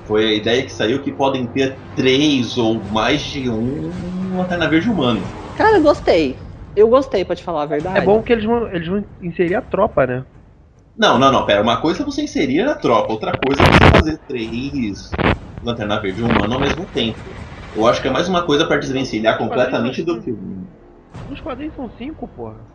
foi 0.09 0.25
a 0.25 0.33
ideia 0.33 0.63
que 0.63 0.71
saiu 0.71 1.03
que 1.03 1.11
podem 1.11 1.45
ter 1.45 1.77
três 1.95 2.57
ou 2.57 2.83
mais 2.89 3.21
de 3.21 3.47
um 3.47 4.35
Lanterna 4.35 4.67
Verde 4.67 4.89
humano. 4.89 5.23
Cara, 5.55 5.77
eu 5.77 5.83
gostei. 5.83 6.35
Eu 6.75 6.89
gostei, 6.89 7.23
pra 7.23 7.35
te 7.35 7.43
falar 7.43 7.61
a 7.61 7.65
verdade. 7.67 7.99
É 7.99 8.01
bom 8.01 8.23
que 8.23 8.33
eles 8.33 8.43
vão, 8.43 8.67
eles 8.73 8.87
vão 8.87 9.05
inserir 9.21 9.53
a 9.53 9.61
tropa, 9.61 10.07
né? 10.07 10.25
Não, 10.97 11.19
não, 11.19 11.31
não, 11.31 11.45
pera. 11.45 11.61
Uma 11.61 11.79
coisa 11.79 12.01
é 12.01 12.05
você 12.05 12.23
inserir 12.23 12.61
a 12.61 12.73
tropa, 12.73 13.13
outra 13.13 13.37
coisa 13.37 13.61
é 13.61 13.65
você 13.65 13.91
fazer 13.91 14.17
três 14.27 15.11
Lanterna 15.63 16.01
Verde 16.01 16.23
humano 16.23 16.55
ao 16.55 16.59
mesmo 16.59 16.85
tempo. 16.87 17.19
Eu 17.75 17.85
acho 17.85 18.01
que 18.01 18.07
é 18.07 18.11
mais 18.11 18.27
uma 18.27 18.41
coisa 18.41 18.65
para 18.65 18.77
desvencilhar 18.77 19.37
completamente 19.37 20.01
do 20.01 20.19
filme. 20.23 20.67
Nos 21.29 21.39
quadrinhos 21.39 21.75
são 21.75 21.87
cinco, 21.99 22.27
porra. 22.27 22.65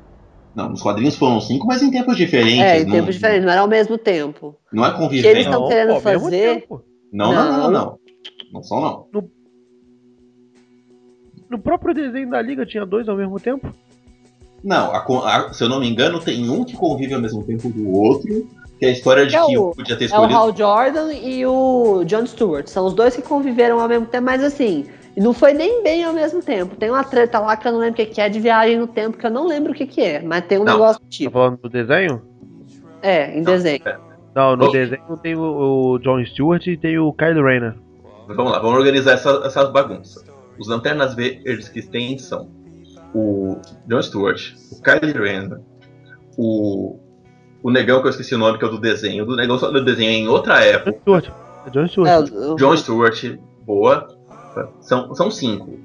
Não, 0.55 0.69
nos 0.69 0.81
quadrinhos 0.81 1.17
foram 1.17 1.41
cinco, 1.41 1.67
mas 1.67 1.83
em 1.83 1.91
tempos 1.91 2.17
diferentes. 2.17 2.61
É, 2.63 2.79
em 2.79 2.85
não, 2.85 2.93
tempos 2.93 3.17
diferentes, 3.17 3.45
não 3.45 3.51
era 3.53 3.61
ao 3.63 3.67
mesmo 3.69 3.99
tempo. 3.99 4.55
Não 4.73 4.85
é 4.85 4.91
Que 4.91 4.95
eles 4.95 5.05
convivência. 5.09 5.51
tão 5.51 5.63
Não, 5.63 5.69
querendo 5.69 5.89
pô, 5.89 5.95
ao 5.95 6.03
mesmo 6.03 6.25
fazer- 6.25 6.41
tempo. 6.61 6.85
Não, 7.15 7.33
não, 7.33 7.45
não, 7.53 7.59
Não. 7.63 7.71
não. 7.71 7.99
Não 8.53 8.63
são, 8.63 8.81
não. 8.81 9.23
No 11.49 11.59
próprio 11.59 11.95
desenho 11.95 12.29
da 12.31 12.43
Liga 12.43 12.67
tinha 12.67 12.85
dois 12.85 13.09
ao 13.09 13.17
mesmo 13.17 13.39
tempo? 13.39 13.73
Não, 14.63 14.91
a 14.93 14.99
a- 15.37 15.53
se 15.53 15.63
eu 15.63 15.69
não 15.69 15.79
me 15.79 15.89
engano, 15.89 16.19
tem 16.19 16.49
um 16.51 16.65
que 16.65 16.77
convive 16.77 17.15
ao 17.15 17.21
mesmo 17.21 17.45
tempo 17.45 17.69
do 17.69 17.89
outro, 17.93 18.49
que 18.79 18.87
é 18.87 18.89
a 18.89 18.93
história 18.93 19.27
de 19.27 19.37
É 19.37 19.45
que 19.47 19.57
o- 19.57 19.71
podia 19.73 19.97
ter 19.97 20.05
É 20.05 20.07
o 20.07 20.11
escolhido. 20.11 20.35
Hal 20.37 20.57
Jordan 20.57 21.13
e 21.13 21.47
o 21.47 22.03
John 22.05 22.27
Stewart. 22.27 22.67
São 22.67 22.87
os 22.87 22.95
dois 22.95 23.15
que 23.15 23.23
conviveram 23.23 23.79
ao 23.81 23.89
mesmo 23.89 24.07
tempo, 24.07 24.25
mas 24.25 24.43
assim, 24.43 24.87
não 25.17 25.33
foi 25.33 25.53
nem 25.53 25.83
bem 25.85 26.03
ao 26.03 26.13
mesmo 26.15 26.43
tempo. 26.43 26.75
Tem 26.77 26.91
uma 26.91 27.05
treta 27.05 27.39
lá 27.39 27.57
que 27.57 27.69
eu 27.69 27.73
não 27.73 27.79
lembro 27.79 27.93
o 27.95 27.97
que 27.97 28.07
que 28.07 28.21
é 28.21 28.29
de 28.29 28.41
viagem 28.41 28.79
no 28.79 28.87
tempo, 28.89 29.17
que 29.19 29.27
eu 29.27 29.31
não 29.31 29.47
lembro 29.47 29.71
o 29.73 29.75
que 29.75 29.87
que 29.87 30.01
é, 30.01 30.21
mas 30.23 30.45
tem 30.47 30.59
um 30.59 30.65
Não. 30.65 30.73
negócio 30.73 30.99
do 31.01 31.05
Tá 31.05 31.11
tipo. 31.11 31.31
falando 31.33 31.59
do 31.59 31.69
desenho? 31.69 32.23
É, 33.03 33.39
em 33.39 33.43
desenho. 33.43 33.81
Não, 34.35 34.57
no 34.57 34.67
Oh. 34.67 34.71
desenho 34.71 35.17
tem 35.23 35.35
o, 35.37 35.43
o 35.95 35.99
John 35.99 36.25
Stewart 36.25 36.67
e 36.67 36.77
tem 36.77 36.99
o 36.99 37.13
Kyle 37.13 37.41
Rayner. 37.41 37.75
Vamos 38.27 38.53
lá, 38.53 38.59
vamos 38.59 38.79
organizar 38.79 39.13
essa, 39.13 39.43
essas 39.45 39.71
bagunças. 39.71 40.25
Os 40.59 40.67
lanternas 40.69 41.15
verdes 41.15 41.69
que 41.69 41.83
tem 41.83 42.19
são 42.19 42.49
o 43.15 43.59
John 43.87 44.03
Stewart, 44.03 44.41
o 44.73 44.83
Kylie 44.83 45.13
Renner, 45.13 45.61
o, 46.37 46.99
o 47.63 47.71
negão 47.71 48.01
que 48.01 48.07
eu 48.07 48.11
esqueci 48.11 48.35
o 48.35 48.39
nome, 48.39 48.59
que 48.59 48.65
é 48.65 48.69
o 48.69 48.71
do 48.71 48.81
desenho. 48.81 49.25
O 49.25 49.27
do 49.27 49.37
negão 49.37 49.59
só 49.59 49.71
do 49.71 49.85
desenho 49.85 50.11
é 50.11 50.15
em 50.15 50.29
outra 50.29 50.55
John 50.57 50.63
época. 50.63 50.99
Stewart. 51.01 51.29
É 51.67 51.71
John 51.71 51.87
Stewart. 51.89 52.11
É, 52.11 52.19
o- 52.19 52.53
o- 52.53 52.57
John 52.57 52.77
Stewart, 52.77 53.37
boa. 53.65 54.09
São, 54.81 55.15
são 55.15 55.31
cinco. 55.31 55.79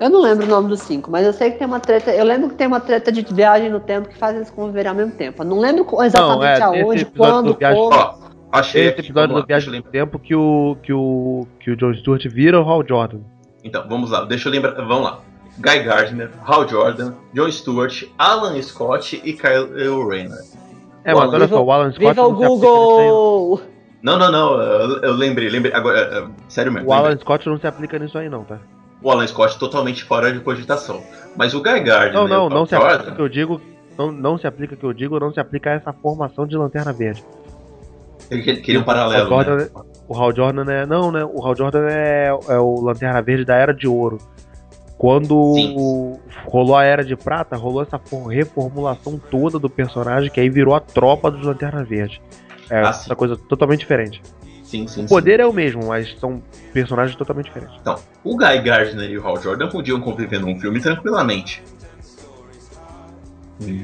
Eu 0.00 0.08
não 0.08 0.20
lembro 0.20 0.46
o 0.46 0.48
nome 0.48 0.68
dos 0.68 0.80
cinco, 0.80 1.10
mas 1.10 1.26
eu 1.26 1.32
sei 1.32 1.50
que 1.50 1.58
tem 1.58 1.66
uma 1.66 1.80
treta. 1.80 2.12
Eu 2.12 2.24
lembro 2.24 2.48
que 2.50 2.54
tem 2.54 2.66
uma 2.66 2.78
treta 2.78 3.10
de 3.10 3.22
viagem 3.34 3.68
no 3.68 3.80
tempo 3.80 4.08
que 4.08 4.16
faz 4.16 4.36
eles 4.36 4.48
conviverem 4.50 4.90
ao 4.90 4.94
mesmo 4.94 5.12
tempo. 5.12 5.42
Eu 5.42 5.46
não 5.46 5.58
lembro 5.58 5.84
exatamente 6.02 6.60
Não, 6.60 6.74
é, 6.74 6.82
aonde, 6.82 7.04
quando, 7.04 7.52
do 7.52 7.58
Viagem- 7.58 7.80
como. 7.80 7.96
Ó, 7.96 8.14
achei 8.52 8.88
Esse 8.88 9.00
episódio 9.00 9.34
do 9.34 9.44
Viagem 9.44 9.72
no 9.72 9.82
Tempo 9.82 10.18
que 10.18 10.34
o, 10.34 10.76
que 10.82 10.92
o, 10.92 11.46
que 11.58 11.72
o 11.72 11.76
John 11.76 11.92
Stewart 11.94 12.24
vira 12.28 12.60
o 12.60 12.68
Hal 12.68 12.86
Jordan. 12.86 13.20
Então, 13.64 13.84
vamos 13.88 14.10
lá, 14.12 14.24
deixa 14.24 14.48
eu 14.48 14.52
lembrar. 14.52 14.72
Vamos 14.72 15.02
lá. 15.02 15.20
Guy 15.58 15.80
Gardner, 15.80 16.30
Hal 16.46 16.68
Jordan, 16.68 17.14
John 17.34 17.50
Stewart, 17.50 18.04
Alan 18.16 18.62
Scott 18.62 19.20
e 19.24 19.32
Kyle 19.32 20.06
Rayner. 20.08 20.38
É, 21.04 21.12
mas 21.12 21.32
olha 21.32 21.48
só, 21.48 21.64
o 21.64 21.72
Alan 21.72 21.90
Scott 21.90 22.06
Viva 22.06 22.22
o 22.22 22.32
Google! 22.32 23.60
Não, 24.00 24.16
não, 24.16 24.30
não, 24.30 24.62
eu, 24.62 25.02
eu 25.02 25.12
lembrei, 25.12 25.48
lembrei. 25.48 25.74
Agora, 25.74 25.98
é, 25.98 26.18
é, 26.20 26.26
sério 26.48 26.70
mesmo. 26.70 26.88
O 26.88 26.92
lembrei. 26.92 27.10
Alan 27.10 27.20
Scott 27.20 27.48
não 27.48 27.58
se 27.58 27.66
aplica 27.66 27.98
nisso 27.98 28.16
aí 28.16 28.28
não, 28.28 28.44
tá? 28.44 28.60
O 29.02 29.10
Alan 29.10 29.26
Scott 29.26 29.58
totalmente 29.58 30.02
fora 30.04 30.32
de 30.32 30.40
cogitação. 30.40 31.02
Mas 31.36 31.54
o 31.54 31.62
Guy 31.62 31.80
Gardner. 31.80 32.12
Não, 32.14 32.26
e 32.26 32.30
não, 32.30 32.46
o 32.46 32.50
não 32.50 32.66
se 32.66 32.74
Hal 32.74 32.82
aplica 32.82 32.98
Jordan, 33.04 33.16
que 33.16 33.22
eu 33.22 33.28
digo. 33.28 33.60
Não, 33.96 34.12
não 34.12 34.38
se 34.38 34.46
aplica 34.46 34.76
que 34.76 34.84
eu 34.84 34.92
digo, 34.92 35.18
não 35.20 35.32
se 35.32 35.40
aplica 35.40 35.70
a 35.70 35.74
essa 35.74 35.92
formação 35.92 36.46
de 36.46 36.56
Lanterna 36.56 36.92
Verde. 36.92 37.24
Ele 38.30 38.42
quer- 38.42 38.56
queria 38.56 38.78
um 38.80 38.82
O 38.82 38.86
paralelo. 38.86 39.28
Jordan, 39.28 39.56
Né? 39.56 39.68
o 40.08 40.16
Hal 40.16 40.34
Jordan 40.34 40.70
é. 40.72 40.86
Não, 40.86 41.10
né? 41.12 41.24
O 41.24 41.44
Hal 41.44 41.56
Jordan 41.56 41.86
é, 41.88 42.28
é 42.48 42.58
o 42.58 42.80
Lanterna 42.80 43.20
Verde 43.22 43.44
da 43.44 43.54
Era 43.54 43.72
de 43.72 43.86
Ouro. 43.88 44.18
Quando 44.96 45.54
Sim. 45.54 46.18
rolou 46.46 46.76
a 46.76 46.84
Era 46.84 47.04
de 47.04 47.14
Prata, 47.16 47.56
rolou 47.56 47.82
essa 47.82 47.98
for- 47.98 48.26
reformulação 48.26 49.18
toda 49.30 49.58
do 49.58 49.70
personagem, 49.70 50.28
que 50.30 50.40
aí 50.40 50.50
virou 50.50 50.74
a 50.74 50.80
tropa 50.80 51.30
dos 51.30 51.44
Lanterna 51.46 51.84
Verde. 51.84 52.20
É 52.68 52.80
Ah, 52.80 52.92
sim. 52.92 53.14
coisa 53.14 53.36
totalmente 53.36 53.80
diferente. 53.80 54.20
Sim, 54.68 54.86
sim, 54.86 55.00
O 55.00 55.02
sim. 55.04 55.08
poder 55.08 55.40
é 55.40 55.46
o 55.46 55.52
mesmo, 55.52 55.86
mas 55.86 56.14
são 56.20 56.42
personagens 56.74 57.16
totalmente 57.16 57.46
diferentes. 57.46 57.74
Então, 57.80 57.98
o 58.22 58.36
Guy 58.36 58.60
Gardner 58.60 59.10
e 59.10 59.16
o 59.18 59.26
Hal 59.26 59.40
Jordan 59.42 59.68
podiam 59.70 59.98
conviver 59.98 60.38
num 60.38 60.60
filme 60.60 60.78
tranquilamente. 60.78 61.62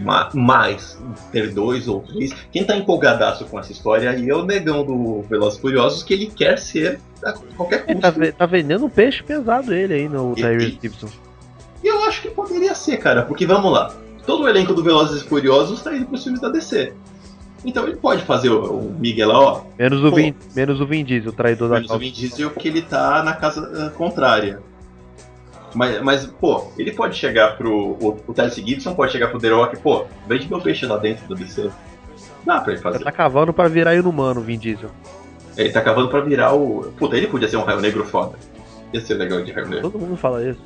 Ma- 0.05 0.29
Mas, 0.35 1.01
ter 1.33 1.53
dois 1.53 1.89
ou 1.89 2.01
três. 2.03 2.33
Quem 2.53 2.65
tá 2.65 2.77
empolgadaço 2.77 3.45
com 3.47 3.59
essa 3.59 3.73
história 3.73 4.11
aí 4.11 4.29
é 4.29 4.35
o 4.35 4.45
negão 4.45 4.85
do 4.85 5.23
Velozes 5.23 5.59
e 5.59 5.63
Furiosos, 5.63 6.03
que 6.03 6.13
ele 6.15 6.27
quer 6.27 6.59
ser 6.59 7.01
a 7.25 7.33
qualquer 7.57 7.85
Ele 7.89 7.99
tá, 7.99 8.13
tá 8.37 8.47
vendendo 8.47 8.85
um 8.85 8.91
peixe 8.91 9.23
pesado 9.23 9.73
ele 9.75 9.95
aí 9.95 10.09
no 10.09 10.35
Tyrese 10.35 10.79
Gibson. 10.81 11.09
E 11.83 11.89
eu 11.89 12.05
acho 12.05 12.23
que 12.23 12.29
poderia 12.31 12.75
ser, 12.75 12.99
cara, 12.99 13.23
porque 13.23 13.47
vamos 13.47 13.73
lá. 13.73 13.93
Todo 14.25 14.45
o 14.45 14.49
elenco 14.49 14.73
do 14.75 14.83
Velozes 14.83 15.23
e 15.23 15.25
Furiosos 15.25 15.83
tá 15.83 15.95
indo 15.97 16.07
pros 16.07 16.23
filmes 16.23 16.41
da 16.41 16.51
DC. 16.51 16.93
Então 17.65 17.87
ele 17.87 17.97
pode 17.97 18.23
fazer 18.25 18.51
o, 18.51 18.79
o 18.79 18.93
Miguel 18.99 19.29
lá, 19.29 19.39
ó, 19.39 19.63
Menos 19.79 20.05
o, 20.05 20.11
Pô. 20.11 20.17
Vin, 20.17 20.35
menos 20.55 20.81
o 20.81 20.87
Vin 20.87 21.05
Diesel, 21.05 21.31
o 21.31 21.35
traidor 21.35 21.69
da 21.71 21.75
menos 21.77 21.91
o. 21.91 21.99
Vin 21.99 22.11
Diesel, 22.11 22.51
que 22.51 22.69
ele 22.69 22.83
tá 22.83 23.23
na 23.23 23.33
casa 23.35 23.87
ah, 23.87 23.91
contrária. 23.97 24.61
Mas, 25.75 26.01
mas, 26.03 26.27
pô, 26.27 26.71
ele 26.79 26.93
pode 26.93 27.17
chegar 27.17 27.57
pro. 27.57 27.73
O, 27.73 28.21
o 28.27 28.35
Tyrese 28.35 28.63
Gibson 28.65 28.95
pode 28.95 29.13
chegar 29.13 29.29
pro 29.29 29.41
The 29.41 29.49
Rock, 29.49 29.79
pô, 29.79 30.05
vende 30.29 30.49
meu 30.49 30.61
peixe 30.61 30.87
lá 30.87 30.99
dentro 30.99 31.27
do 31.27 31.35
DC. 31.35 31.71
Dá 32.45 32.61
pra 32.61 32.73
ele 32.73 32.81
Ele 32.81 32.83
fazer. 32.83 33.05
tá 33.05 33.11
cavando 33.11 33.53
pra 33.53 33.67
virar 33.67 33.95
inumano, 33.95 34.41
o 34.41 34.45
Vin 34.45 34.59
Diesel. 34.59 34.91
Ele 35.57 35.71
tá 35.71 35.81
cavando 35.81 36.09
pra 36.09 36.21
virar 36.21 36.53
o. 36.53 36.93
Puta, 36.97 37.17
ele 37.17 37.27
podia 37.27 37.49
ser 37.49 37.57
um 37.57 37.65
raio 37.65 37.81
negro 37.81 38.05
foda. 38.05 38.37
Ia 38.93 39.01
ser 39.01 39.15
legal 39.15 39.43
de 39.43 39.51
raio 39.53 39.69
negro. 39.69 39.91
Todo 39.91 39.99
mundo 39.99 40.17
fala 40.17 40.45
isso. 40.49 40.61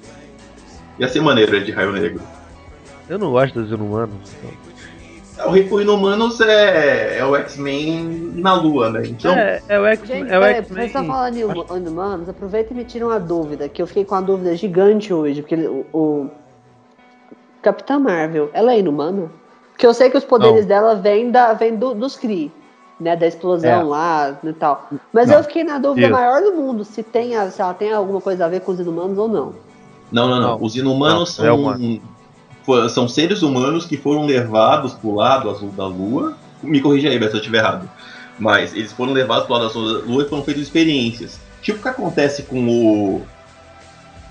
Ia 0.98 1.08
ser 1.08 1.20
maneiro 1.20 1.54
ele 1.54 1.64
de 1.64 1.72
raio 1.72 1.92
negro. 1.92 2.20
Eu 3.08 3.18
não 3.18 3.30
gosto 3.30 3.62
dos 3.62 3.70
inumanos. 3.70 4.14
O 5.46 5.50
Rico 5.50 5.80
Inumanos 5.80 6.40
é, 6.40 7.18
é 7.18 7.24
o 7.24 7.36
X-Men 7.36 8.32
na 8.34 8.54
lua, 8.54 8.90
né? 8.90 9.02
Então. 9.06 9.32
é, 9.32 9.62
é 9.68 9.78
o 9.78 9.86
X- 9.86 10.06
Gente, 10.08 10.32
é 10.32 10.36
o 10.38 10.40
peraí, 10.40 10.54
X-Men. 10.56 10.86
você 10.88 10.92
tá 10.92 11.04
falando 11.04 11.36
em 11.36 11.44
hum- 11.44 11.88
humanos, 11.88 12.28
aproveita 12.28 12.72
e 12.72 12.76
me 12.76 12.84
tira 12.84 13.06
uma 13.06 13.20
dúvida, 13.20 13.68
que 13.68 13.80
eu 13.80 13.86
fiquei 13.86 14.04
com 14.04 14.14
uma 14.16 14.22
dúvida 14.22 14.56
gigante 14.56 15.12
hoje, 15.14 15.42
porque 15.42 15.54
o, 15.54 15.86
o 15.92 16.30
Capitã 17.62 17.98
Marvel, 17.98 18.50
ela 18.52 18.72
é 18.72 18.78
inumana? 18.78 19.30
Porque 19.72 19.86
eu 19.86 19.94
sei 19.94 20.10
que 20.10 20.16
os 20.16 20.24
poderes 20.24 20.62
Não. 20.62 20.68
dela 20.68 20.94
vêm 20.96 21.30
da, 21.30 21.52
vem 21.52 21.76
do- 21.76 21.94
dos 21.94 22.16
Kree, 22.16 22.50
né, 22.98 23.14
da 23.14 23.26
explosão 23.26 23.70
É. 23.70 23.82
lá 23.82 24.38
e 24.42 24.52
tal. 24.52 24.88
Mas 25.12 25.28
Não. 25.28 25.36
eu 25.36 25.44
fiquei 25.44 25.62
na 25.62 25.78
dúvida 25.78 26.06
Isso. 26.08 26.16
maior 26.16 26.40
do 26.42 26.52
mundo, 26.54 26.84
se, 26.84 27.02
tem 27.02 27.36
a- 27.36 27.48
se 27.50 27.60
ela 27.62 27.74
tem 27.74 27.92
alguma 27.92 28.20
coisa 28.20 28.44
a 28.44 28.48
ver 28.48 28.60
com 28.60 28.72
os 28.72 28.80
inumanos 28.80 29.16
ou 29.18 29.28
não. 29.28 29.54
Não, 30.10 30.26
não, 30.28 30.40
não. 30.40 30.48
Não. 30.58 30.62
Os 30.64 30.74
inumanos 30.74 31.38
Não, 31.38 31.44
é 31.44 31.48
são, 31.48 31.60
humano. 31.60 32.00
Fo- 32.68 32.88
são 32.90 33.08
seres 33.08 33.40
humanos 33.42 33.86
que 33.86 33.96
foram 33.96 34.26
levados 34.26 34.92
pro 34.92 35.14
lado 35.14 35.48
azul 35.48 35.70
da 35.70 35.86
lua. 35.86 36.36
Me 36.62 36.80
corrija 36.82 37.08
aí, 37.08 37.18
Beto, 37.18 37.30
se 37.32 37.36
eu 37.38 37.40
estiver 37.40 37.58
errado. 37.58 37.88
Mas 38.38 38.74
eles 38.74 38.92
foram 38.92 39.12
levados 39.14 39.46
pro 39.46 39.54
lado 39.54 39.66
azul 39.66 40.00
da 40.00 40.06
lua 40.06 40.22
e 40.24 40.28
foram 40.28 40.44
feitas 40.44 40.62
experiências. 40.64 41.40
Tipo 41.62 41.78
o 41.78 41.82
que 41.82 41.88
acontece 41.88 42.42
com 42.42 42.68
o. 42.68 43.22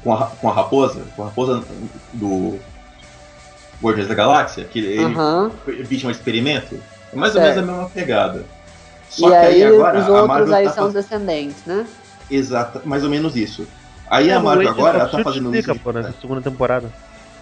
com 0.03 0.13
a, 0.13 0.27
com 0.27 0.49
a 0.49 0.53
raposa, 0.53 1.01
com 1.15 1.23
a 1.23 1.25
raposa 1.25 1.63
do. 2.13 2.59
Guardiões 3.81 4.07
da 4.07 4.15
Galáxia, 4.15 4.63
que 4.63 4.79
ele 4.79 5.83
vítima 5.83 6.11
de 6.11 6.17
experimento. 6.17 6.79
É 7.13 7.15
mais 7.15 7.35
ou 7.35 7.41
menos 7.41 7.55
Certo. 7.55 7.69
a 7.69 7.71
mesma 7.73 7.89
pegada. 7.89 8.45
Só 9.09 9.27
E 9.27 9.29
que 9.31 9.35
aí, 9.37 9.63
agora 9.63 9.99
os 9.99 10.05
a 10.07 10.21
outros 10.21 10.51
aí 10.51 10.65
tá 10.65 10.71
são 10.73 10.87
os 10.87 10.93
faz- 10.93 11.05
descendentes, 11.05 11.63
né? 11.65 11.85
Exata, 12.29 12.81
mais 12.85 13.03
ou 13.03 13.09
menos 13.09 13.35
isso. 13.35 13.67
Aí 14.09 14.29
É, 14.29 14.33
a 14.33 14.39
o 14.39 14.43
Marvel 14.43 14.69
agora 14.69 14.99
ela 14.99 15.07
tá 15.09 15.23
fazendo 15.23 15.45
explica, 15.49 15.73
isso. 15.73 15.81
pô, 15.81 15.91
nessa 15.91 16.13
segunda 16.19 16.41
temporada. 16.41 16.91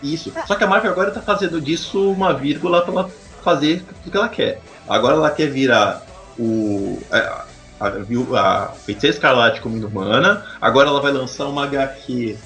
Isso. 0.04 0.32
Só 0.46 0.56
que 0.56 0.64
a 0.64 0.68
Marvel 0.68 0.92
agora 0.92 1.12
tá 1.12 1.22
fazendo 1.22 1.60
disso 1.62 2.12
uma 2.12 2.34
vírgula 2.34 2.82
pra 2.82 2.92
ela 2.94 3.10
fazer 3.44 3.84
tudo 4.04 4.12
que 4.12 4.18
ela 4.18 4.30
quer. 4.30 4.62
Agora 4.88 5.16
ela 5.16 5.32
quer 5.32 5.48
virar 5.50 6.06
o. 6.38 7.00
A, 7.12 7.46
a, 7.80 7.90
viu- 7.90 8.36
a 8.36 8.68
Feiticeira 8.86 9.16
Escarlate 9.16 9.62
como 9.62 9.76
humana. 9.86 10.44
Agora 10.62 10.90
ela 10.90 11.02
vai 11.02 11.12
lançar 11.12 11.46
uma 11.48 11.64
HQ 11.66 12.38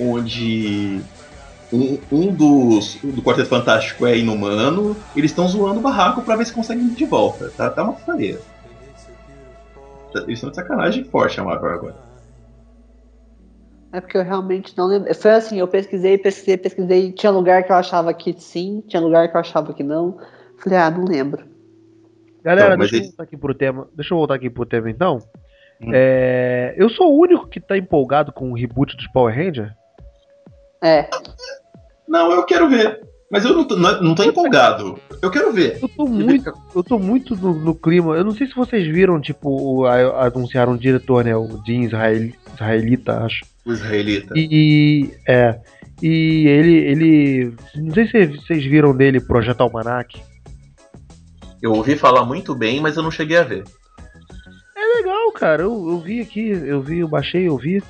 onde 0.00 1.00
um, 1.72 1.98
um 2.10 2.32
dos. 2.34 2.98
do 3.02 3.22
Quarteto 3.22 3.48
Fantástico 3.48 4.06
é 4.06 4.16
inumano. 4.18 4.96
Eles 5.14 5.30
estão 5.30 5.46
zoando 5.48 5.78
o 5.78 5.82
barraco 5.82 6.22
pra 6.22 6.36
ver 6.36 6.46
se 6.46 6.52
conseguem 6.52 6.88
de 6.88 7.04
volta. 7.04 7.50
Tá, 7.56 7.70
tá 7.70 7.82
uma 7.82 7.92
putaria. 7.92 8.40
Eles 10.14 10.34
estão 10.38 10.50
de 10.50 10.56
sacanagem 10.56 11.04
forte 11.04 11.40
a 11.40 11.44
Marvel 11.44 11.70
agora. 11.72 11.96
É 13.92 14.00
porque 14.00 14.16
eu 14.16 14.24
realmente 14.24 14.76
não 14.76 14.86
lembro. 14.86 15.14
Foi 15.14 15.32
assim, 15.32 15.58
eu 15.58 15.68
pesquisei, 15.68 16.16
pesquisei, 16.16 16.56
pesquisei. 16.56 17.12
Tinha 17.12 17.30
lugar 17.30 17.62
que 17.62 17.70
eu 17.70 17.76
achava 17.76 18.12
que 18.14 18.32
sim, 18.32 18.82
tinha 18.88 19.02
lugar 19.02 19.28
que 19.28 19.36
eu 19.36 19.40
achava 19.40 19.74
que 19.74 19.82
não. 19.82 20.18
Falei, 20.58 20.78
ah, 20.78 20.90
não 20.90 21.04
lembro. 21.04 21.44
Galera, 22.42 22.70
Não, 22.70 22.78
deixa 22.78 22.96
eu 22.96 23.02
voltar 23.02 23.22
aqui 23.22 23.36
pro 23.36 23.54
tema. 23.54 23.88
Deixa 23.94 24.14
eu 24.14 24.18
voltar 24.18 24.34
aqui 24.34 24.48
pro 24.48 24.66
tema 24.66 24.90
então. 24.90 25.18
Hum. 25.80 25.90
É, 25.92 26.74
eu 26.76 26.88
sou 26.88 27.12
o 27.12 27.20
único 27.20 27.46
que 27.48 27.60
tá 27.60 27.76
empolgado 27.76 28.32
com 28.32 28.50
o 28.50 28.54
reboot 28.54 28.96
dos 28.96 29.06
Power 29.08 29.34
Rangers. 29.34 29.70
É. 30.82 31.08
Não, 32.08 32.32
eu 32.32 32.44
quero 32.44 32.68
ver. 32.68 33.00
Mas 33.30 33.44
eu 33.44 33.54
não 33.54 33.64
tô, 33.64 33.76
não, 33.76 34.02
não 34.02 34.14
tô 34.14 34.24
empolgado. 34.24 34.98
Eu 35.22 35.30
quero 35.30 35.52
ver. 35.52 35.78
Eu 35.80 35.88
tô 35.88 36.04
muito, 36.04 36.52
eu 36.74 36.84
tô 36.84 36.98
muito 36.98 37.34
no, 37.36 37.54
no 37.54 37.74
clima. 37.74 38.14
Eu 38.14 38.24
não 38.24 38.32
sei 38.32 38.46
se 38.46 38.54
vocês 38.54 38.86
viram, 38.86 39.20
tipo, 39.20 39.48
o, 39.48 39.86
a, 39.86 40.26
anunciaram 40.26 40.72
um 40.72 40.76
diretor, 40.76 41.24
né? 41.24 41.34
O 41.34 41.62
Jim 41.64 41.82
Israel, 41.82 42.30
Israelita, 42.52 43.20
acho. 43.24 43.51
O 43.64 43.72
israelita. 43.72 44.34
E 44.36 45.10
é. 45.26 45.58
E 46.02 46.46
ele, 46.48 46.74
ele. 46.74 47.54
Não 47.76 47.94
sei 47.94 48.06
se 48.06 48.26
vocês 48.26 48.64
viram 48.64 48.96
dele 48.96 49.20
Projeto 49.20 49.60
Almanac. 49.60 50.20
Eu 51.62 51.72
ouvi 51.72 51.96
falar 51.96 52.24
muito 52.24 52.54
bem, 52.54 52.80
mas 52.80 52.96
eu 52.96 53.04
não 53.04 53.10
cheguei 53.10 53.36
a 53.36 53.44
ver. 53.44 53.62
É 54.76 54.96
legal, 54.98 55.30
cara. 55.32 55.62
Eu, 55.62 55.90
eu 55.90 56.00
vi 56.00 56.20
aqui, 56.20 56.48
eu 56.48 56.82
vi, 56.82 56.98
eu 56.98 57.08
baixei, 57.08 57.46
eu 57.46 57.56
vi. 57.56 57.80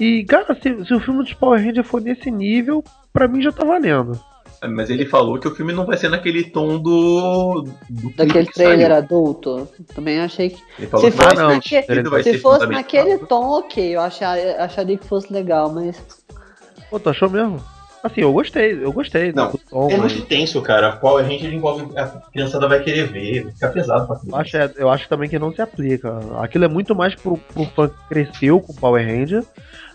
E, 0.00 0.24
cara, 0.24 0.52
se, 0.60 0.84
se 0.84 0.92
o 0.92 1.00
filme 1.00 1.22
dos 1.22 1.32
Power 1.34 1.64
Rangers 1.64 1.86
for 1.86 2.00
nesse 2.00 2.28
nível, 2.28 2.82
pra 3.12 3.28
mim 3.28 3.40
já 3.40 3.52
tá 3.52 3.64
valendo. 3.64 4.18
Mas 4.68 4.90
ele 4.90 5.04
falou 5.06 5.38
que 5.38 5.48
o 5.48 5.54
filme 5.54 5.72
não 5.72 5.84
vai 5.86 5.96
ser 5.96 6.08
naquele 6.08 6.44
tom 6.44 6.78
do. 6.78 7.66
do 7.90 8.10
Daquele 8.16 8.46
que 8.46 8.54
trailer 8.54 8.88
saiu. 8.88 8.96
adulto. 8.96 9.68
Também 9.94 10.20
achei 10.20 10.50
que. 10.50 10.62
Ele 10.78 10.86
falou 10.88 11.04
Se 11.06 11.10
que 11.12 11.22
fosse, 11.22 11.36
não. 11.36 11.48
naque- 11.50 12.02
vai 12.10 12.22
se 12.22 12.32
ser 12.32 12.38
fosse 12.40 12.66
naquele 12.66 13.18
tom, 13.18 13.58
ok. 13.58 13.96
Eu 13.96 14.00
acharia, 14.00 14.56
acharia 14.62 14.96
que 14.98 15.06
fosse 15.06 15.32
legal, 15.32 15.72
mas. 15.72 16.02
Pô, 16.90 16.98
tu 17.00 17.08
achou 17.10 17.28
mesmo? 17.30 17.60
Assim, 18.02 18.20
eu 18.20 18.32
gostei, 18.34 18.84
eu 18.84 18.92
gostei 18.92 19.32
Não, 19.32 19.50
do 19.50 19.58
tom, 19.58 19.90
É 19.90 19.96
mas 19.96 20.12
muito 20.12 20.26
tenso, 20.28 20.60
cara. 20.60 20.92
Power 20.96 21.24
Ranger 21.24 21.54
envolve. 21.54 21.96
A 21.98 22.04
criançada 22.30 22.68
vai 22.68 22.82
querer 22.82 23.10
ver, 23.10 23.50
fica 23.54 23.68
pesado 23.68 24.06
pra 24.06 24.20
eu 24.26 24.36
acho, 24.36 24.56
é- 24.58 24.72
eu 24.76 24.90
acho 24.90 25.08
também 25.08 25.26
que 25.28 25.38
não 25.38 25.50
se 25.54 25.62
aplica. 25.62 26.18
Aquilo 26.38 26.64
é 26.66 26.68
muito 26.68 26.94
mais 26.94 27.14
pro, 27.14 27.38
pro 27.38 27.64
fã 27.74 27.88
que 27.88 27.94
cresceu 28.10 28.60
com 28.60 28.74
Power 28.74 29.06
Ranger 29.06 29.42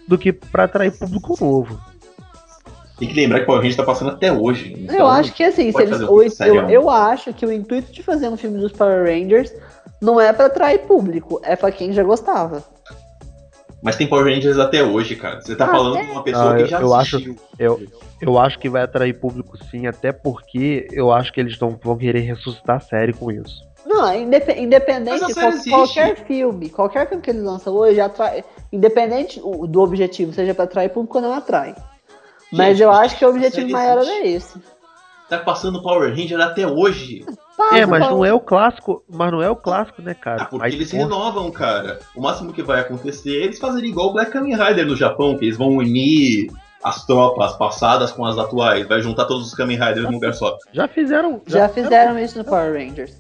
do 0.08 0.18
que 0.18 0.34
pra 0.34 0.64
atrair 0.64 0.92
público 0.98 1.38
novo. 1.40 1.80
Tem 3.00 3.08
que 3.08 3.16
lembrar 3.16 3.40
que 3.40 3.46
Power 3.46 3.62
Ranger 3.62 3.78
tá 3.78 3.84
passando 3.84 4.12
até 4.12 4.32
hoje. 4.32 4.74
eu 4.74 4.84
então 4.94 5.08
acho 5.08 5.34
que 5.34 5.44
assim, 5.44 5.72
se 5.72 5.82
eles, 5.82 6.02
um 6.02 6.04
o- 6.06 6.08
filme 6.08 6.30
serião. 6.30 6.64
eu, 6.70 6.82
eu 6.82 6.90
acho 6.90 7.34
que 7.34 7.46
o 7.46 7.52
intuito 7.52 7.92
de 7.92 8.04
fazer 8.04 8.28
um 8.28 8.36
filme 8.38 8.60
dos 8.60 8.72
Power 8.74 9.06
Rangers 9.06 9.54
não 10.02 10.20
é 10.20 10.32
pra 10.34 10.46
atrair 10.48 10.80
público, 10.80 11.40
é 11.44 11.56
pra 11.56 11.72
quem 11.72 11.94
já 11.94 12.04
gostava. 12.04 12.64
Mas 13.82 13.96
tem 13.96 14.08
Power 14.08 14.26
Rangers 14.26 14.60
até 14.60 14.84
hoje, 14.84 15.16
cara. 15.16 15.40
Você 15.40 15.56
tá 15.56 15.64
Ah, 15.66 15.70
falando 15.70 15.98
é? 15.98 16.04
de 16.04 16.12
uma 16.12 16.22
pessoa 16.24 16.52
Ah, 16.52 16.56
que 16.58 16.62
eu- 16.64 16.68
já 16.68 16.82
eu 16.82 16.94
acho- 16.94 17.16
assistiu. 17.16 17.36
Eu, 17.58 17.80
eu 18.22 18.38
acho 18.38 18.60
que 18.60 18.68
vai 18.68 18.82
atrair 18.84 19.14
público 19.18 19.58
sim, 19.72 19.88
até 19.88 20.12
porque 20.12 20.86
eu 20.92 21.10
acho 21.14 21.32
que 21.32 21.40
eles 21.40 21.58
tão, 21.58 21.80
vão 21.82 21.98
querer 21.98 22.20
ressuscitar 22.20 22.76
a 22.76 22.80
série 22.82 23.14
com 23.14 23.32
isso. 23.32 23.68
Não, 23.86 24.14
indep- 24.14 24.58
independente, 24.60 25.34
qual- 25.34 25.54
qualquer 25.70 26.16
filme, 26.26 26.70
qualquer 26.70 27.08
filme 27.08 27.24
que 27.24 27.30
eles 27.30 27.42
lançam 27.42 27.74
hoje, 27.74 28.02
atrai, 28.02 28.44
independente 28.74 29.40
do 29.40 29.82
objetivo, 29.82 30.34
seja 30.34 30.54
pra 30.54 30.66
atrair 30.66 30.90
público 30.90 31.18
ou 31.18 31.24
não 31.24 31.34
atrai. 31.34 31.74
Mas 32.52 32.78
Gente, 32.78 32.84
eu 32.84 32.92
acho 32.92 33.18
que 33.18 33.26
o 33.26 33.30
objetivo 33.30 33.70
maior 33.72 34.00
era 34.00 34.26
esse. 34.26 34.60
Tá 35.30 35.38
passando 35.38 35.82
Power 35.84 36.10
Ranger 36.10 36.40
até 36.42 36.66
hoje. 36.66 37.24
É, 37.74 37.86
mas 37.86 38.02
não 38.02 38.26
é 38.26 38.34
o 38.34 38.40
clássico, 38.40 39.04
mas 39.08 39.32
não 39.32 39.44
é 39.44 39.50
o 39.50 39.56
clássico, 39.56 40.02
né, 40.02 40.14
cara? 40.16 40.44
Ah, 40.44 40.46
porque 40.46 40.66
Aí, 40.66 40.74
eles 40.74 40.92
renovam, 40.92 41.52
cara. 41.52 42.00
O 42.16 42.22
máximo 42.22 42.52
que 42.54 42.64
vai 42.64 42.80
acontecer 42.80 43.42
é 43.42 43.44
eles 43.44 43.60
fazerem 43.60 43.90
igual 43.92 44.08
o 44.08 44.14
Black 44.14 44.32
Kamen 44.32 44.56
Rider 44.56 44.88
no 44.88 44.96
Japão, 44.96 45.38
que 45.38 45.46
eles 45.46 45.58
vão 45.58 45.76
unir 45.76 46.50
as 46.84 47.06
tropas 47.06 47.54
passadas 47.58 48.12
com 48.12 48.26
as 48.26 48.38
atuais, 48.38 48.88
vai 48.88 49.02
juntar 49.02 49.26
todos 49.26 49.48
os 49.48 49.54
Kamen 49.54 49.78
Riders 49.78 50.06
num 50.06 50.14
lugar 50.14 50.34
só. 50.34 50.58
já 50.72 50.88
fizeram. 50.88 51.42
Já 51.46 51.68
fizeram 51.70 52.18
isso 52.18 52.38
no 52.38 52.46
Power 52.46 52.74
Rangers. 52.74 53.16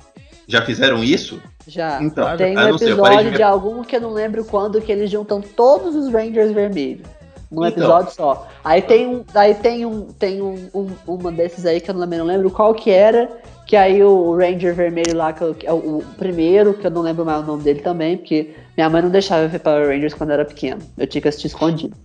Já 0.47 0.63
fizeram 0.63 1.03
isso? 1.03 1.39
Já. 1.67 2.01
Então, 2.01 2.35
Tem 2.35 2.57
um 2.57 2.59
ah, 2.59 2.77
sei, 2.77 2.95
parei 2.95 3.17
episódio 3.17 3.17
de 3.25 3.31
de, 3.31 3.37
ver- 3.37 3.43
algum 3.43 3.83
que 3.83 3.95
eu 3.97 4.01
não 4.01 4.11
lembro 4.11 4.43
quando 4.45 4.81
que 4.81 4.91
eles 4.91 5.11
juntam 5.11 5.41
todos 5.41 5.95
os 5.95 6.11
Rangers 6.11 6.51
vermelhos. 6.51 7.07
Num 7.51 7.65
Então. 7.65 7.83
episódio 7.83 8.13
só. 8.13 8.47
Aí 8.63 8.81
tem 8.81 9.07
um. 9.07 9.23
Aí 9.33 9.55
tem 9.55 9.85
um. 9.85 10.05
Tem 10.07 10.41
um, 10.41 10.69
um- 10.73 10.89
uma 11.07 11.31
desses 11.31 11.65
aí 11.65 11.81
que 11.81 11.89
eu 11.89 11.93
não 11.95 12.01
lembro, 12.01 12.17
não 12.19 12.25
lembro 12.25 12.49
qual 12.51 12.73
que 12.73 12.91
era. 12.91 13.29
Que 13.65 13.75
aí 13.75 14.03
o 14.03 14.35
Ranger 14.35 14.73
vermelho 14.73 15.15
lá, 15.15 15.31
que, 15.33 15.43
eu- 15.43 15.53
que 15.55 15.67
é 15.67 15.71
o, 15.73 15.99
o 15.99 16.03
primeiro, 16.17 16.73
que 16.73 16.85
eu 16.87 16.91
não 16.91 17.01
lembro 17.01 17.25
mais 17.25 17.43
o 17.43 17.47
nome 17.47 17.63
dele 17.63 17.81
também, 17.81 18.17
porque 18.17 18.55
minha 18.77 18.89
mãe 18.89 19.01
não 19.01 19.09
deixava 19.09 19.43
eu 19.43 19.49
ver 19.49 19.59
Power 19.59 19.87
Rangers 19.87 20.13
quando 20.13 20.29
eu 20.31 20.35
era 20.35 20.45
pequeno. 20.45 20.81
Eu 20.97 21.07
tinha 21.07 21.21
que 21.21 21.27
assistir 21.27 21.47
escondido. 21.47 21.95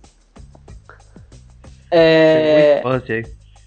É. 1.91 2.81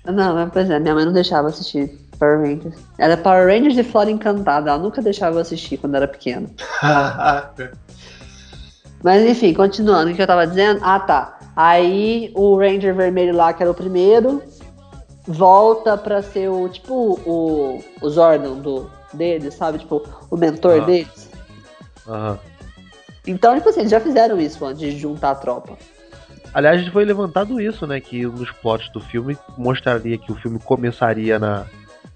Não, 0.07 0.35
mas 0.35 0.51
pois 0.53 0.71
é, 0.71 0.79
minha 0.79 0.95
mãe 0.95 1.05
não 1.05 1.13
deixava 1.13 1.49
assistir 1.49 1.89
Power 2.19 2.41
Rangers. 2.41 2.75
Era 2.99 3.17
Power 3.17 3.47
Rangers 3.47 3.77
e 3.79 3.83
Flora 3.85 4.11
Encantada, 4.11 4.71
ela 4.71 4.79
nunca 4.79 5.01
deixava 5.03 5.37
eu 5.37 5.41
assistir 5.41 5.77
quando 5.77 5.95
eu 5.95 5.99
era 5.99 6.09
pequeno. 6.09 6.49
Mas 9.03 9.23
enfim, 9.25 9.55
continuando, 9.55 10.11
o 10.11 10.15
que 10.15 10.21
eu 10.23 10.27
tava 10.27 10.47
dizendo? 10.47 10.81
Ah, 10.83 10.99
tá. 11.01 11.38
Aí 11.61 12.31
o 12.37 12.57
Ranger 12.57 12.95
vermelho 12.95 13.35
lá, 13.35 13.53
que 13.53 13.61
era 13.65 13.73
o 13.73 13.75
primeiro, 13.75 14.41
volta 15.27 15.99
pra 15.99 16.23
ser 16.23 16.49
o, 16.49 16.69
tipo, 16.69 17.19
o, 17.27 17.83
o 18.01 18.09
Zordon 18.09 18.61
do, 18.61 18.89
deles, 19.13 19.55
sabe? 19.55 19.79
Tipo, 19.79 20.05
o 20.31 20.37
mentor 20.37 20.83
Ah. 20.83 20.85
deles. 20.85 21.29
Aham. 22.07 22.39
Então, 23.27 23.57
tipo 23.57 23.69
assim, 23.69 23.81
eles 23.81 23.91
já 23.91 23.99
fizeram 23.99 24.41
isso 24.41 24.65
antes 24.65 24.79
de 24.81 24.97
juntar 24.97 25.33
a 25.33 25.35
tropa. 25.35 25.77
Aliás, 26.55 26.87
foi 26.89 27.05
levantado 27.05 27.61
isso, 27.61 27.89
né? 27.89 28.01
Que 28.01 28.25
nos 28.25 28.53
plots 28.53 28.89
do 28.93 29.01
filme 29.01 29.37
mostraria 29.57 30.17
que 30.17 30.31
o 30.31 30.37
filme 30.37 30.61
começaria 30.61 31.41
na, 31.41 31.67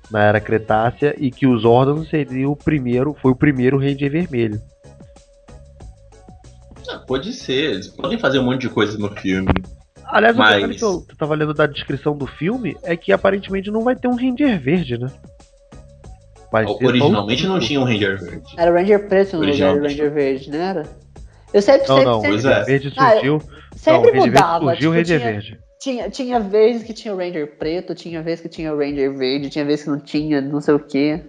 na 0.09 0.23
Era 0.23 0.41
Cretácea 0.41 1.17
e 1.19 1.33
que 1.33 1.49
os 1.49 1.63
Zordon 1.63 2.05
seria 2.05 2.49
o 2.49 2.55
primeiro, 2.55 3.13
foi 3.21 3.33
o 3.33 3.37
primeiro 3.37 3.77
Ranger 3.77 4.09
Vermelho. 4.09 4.63
Ah, 7.03 7.07
Pode 7.07 7.33
ser, 7.33 7.73
eles 7.73 7.89
podem 7.89 8.19
fazer 8.19 8.39
um 8.39 8.45
monte 8.45 8.63
de 8.63 8.69
coisa 8.69 8.97
no 8.99 9.09
filme. 9.17 9.49
Aliás, 10.07 10.37
o 10.37 10.39
Mas- 10.39 10.55
detalhe 10.57 10.75
que 10.77 10.85
eu 10.85 11.07
tava 11.19 11.35
lendo 11.35 11.55
da 11.55 11.67
descrição 11.67 12.17
do 12.17 12.27
filme 12.27 12.77
é 12.83 12.97
que 12.97 13.13
aparentemente 13.13 13.71
não 13.71 13.83
vai 13.83 13.97
ter 13.97 14.09
um 14.09 14.15
Ranger 14.17 14.61
Verde, 14.61 14.99
né? 14.99 15.09
O 16.53 16.87
Originalmente 16.87 17.47
não 17.47 17.55
cinco. 17.55 17.67
tinha 17.67 17.81
um 17.81 17.85
Ranger 17.85 18.21
Verde. 18.21 18.55
Era 18.59 18.71
Ranger 18.71 19.09
preto 19.09 19.39
no 19.39 19.47
lugar 19.47 19.75
do. 19.75 19.83
Ranger 19.83 20.13
verde, 20.13 20.51
não 20.51 20.59
era? 20.59 20.83
Eu 21.55 21.63
sempre, 21.63 21.89
Não, 21.89 21.97
sempre, 21.97 22.05
não, 22.05 22.19
o 22.19 22.21
sempre, 22.21 22.31
Pois 22.31 22.45
é. 22.45 22.49
Ranger 22.53 22.67
Verde 22.67 22.93
Ah, 22.99 23.11
surgiu. 23.13 23.33
não, 23.33 23.41
sempre 23.79 23.93
o 23.93 24.03
Ranger 24.03 24.13
Verde 24.13 24.31
mudava. 24.31 24.65
surgiu 24.67 24.71
o 24.73 24.77
tipo, 24.77 24.91
Ranger 24.93 25.05
tinha, 25.19 25.33
Verde. 25.33 25.59
Tinha, 25.81 26.11
tinha 26.11 26.41
vezes 26.41 26.83
que 26.85 26.93
tinha 26.93 27.15
o 27.15 27.17
Ranger 27.17 27.57
preto, 27.59 27.95
tinha 27.95 28.23
vezes 28.23 28.41
que 28.43 28.49
tinha 28.51 28.73
o 28.73 28.79
Ranger 28.79 29.17
verde, 29.17 29.49
tinha 29.49 29.65
vezes 29.65 29.85
que 29.85 29.91
não 29.91 29.99
tinha, 29.99 30.41
não 30.43 30.61
sei 30.61 30.75
o 30.75 30.79
que. 30.79 31.21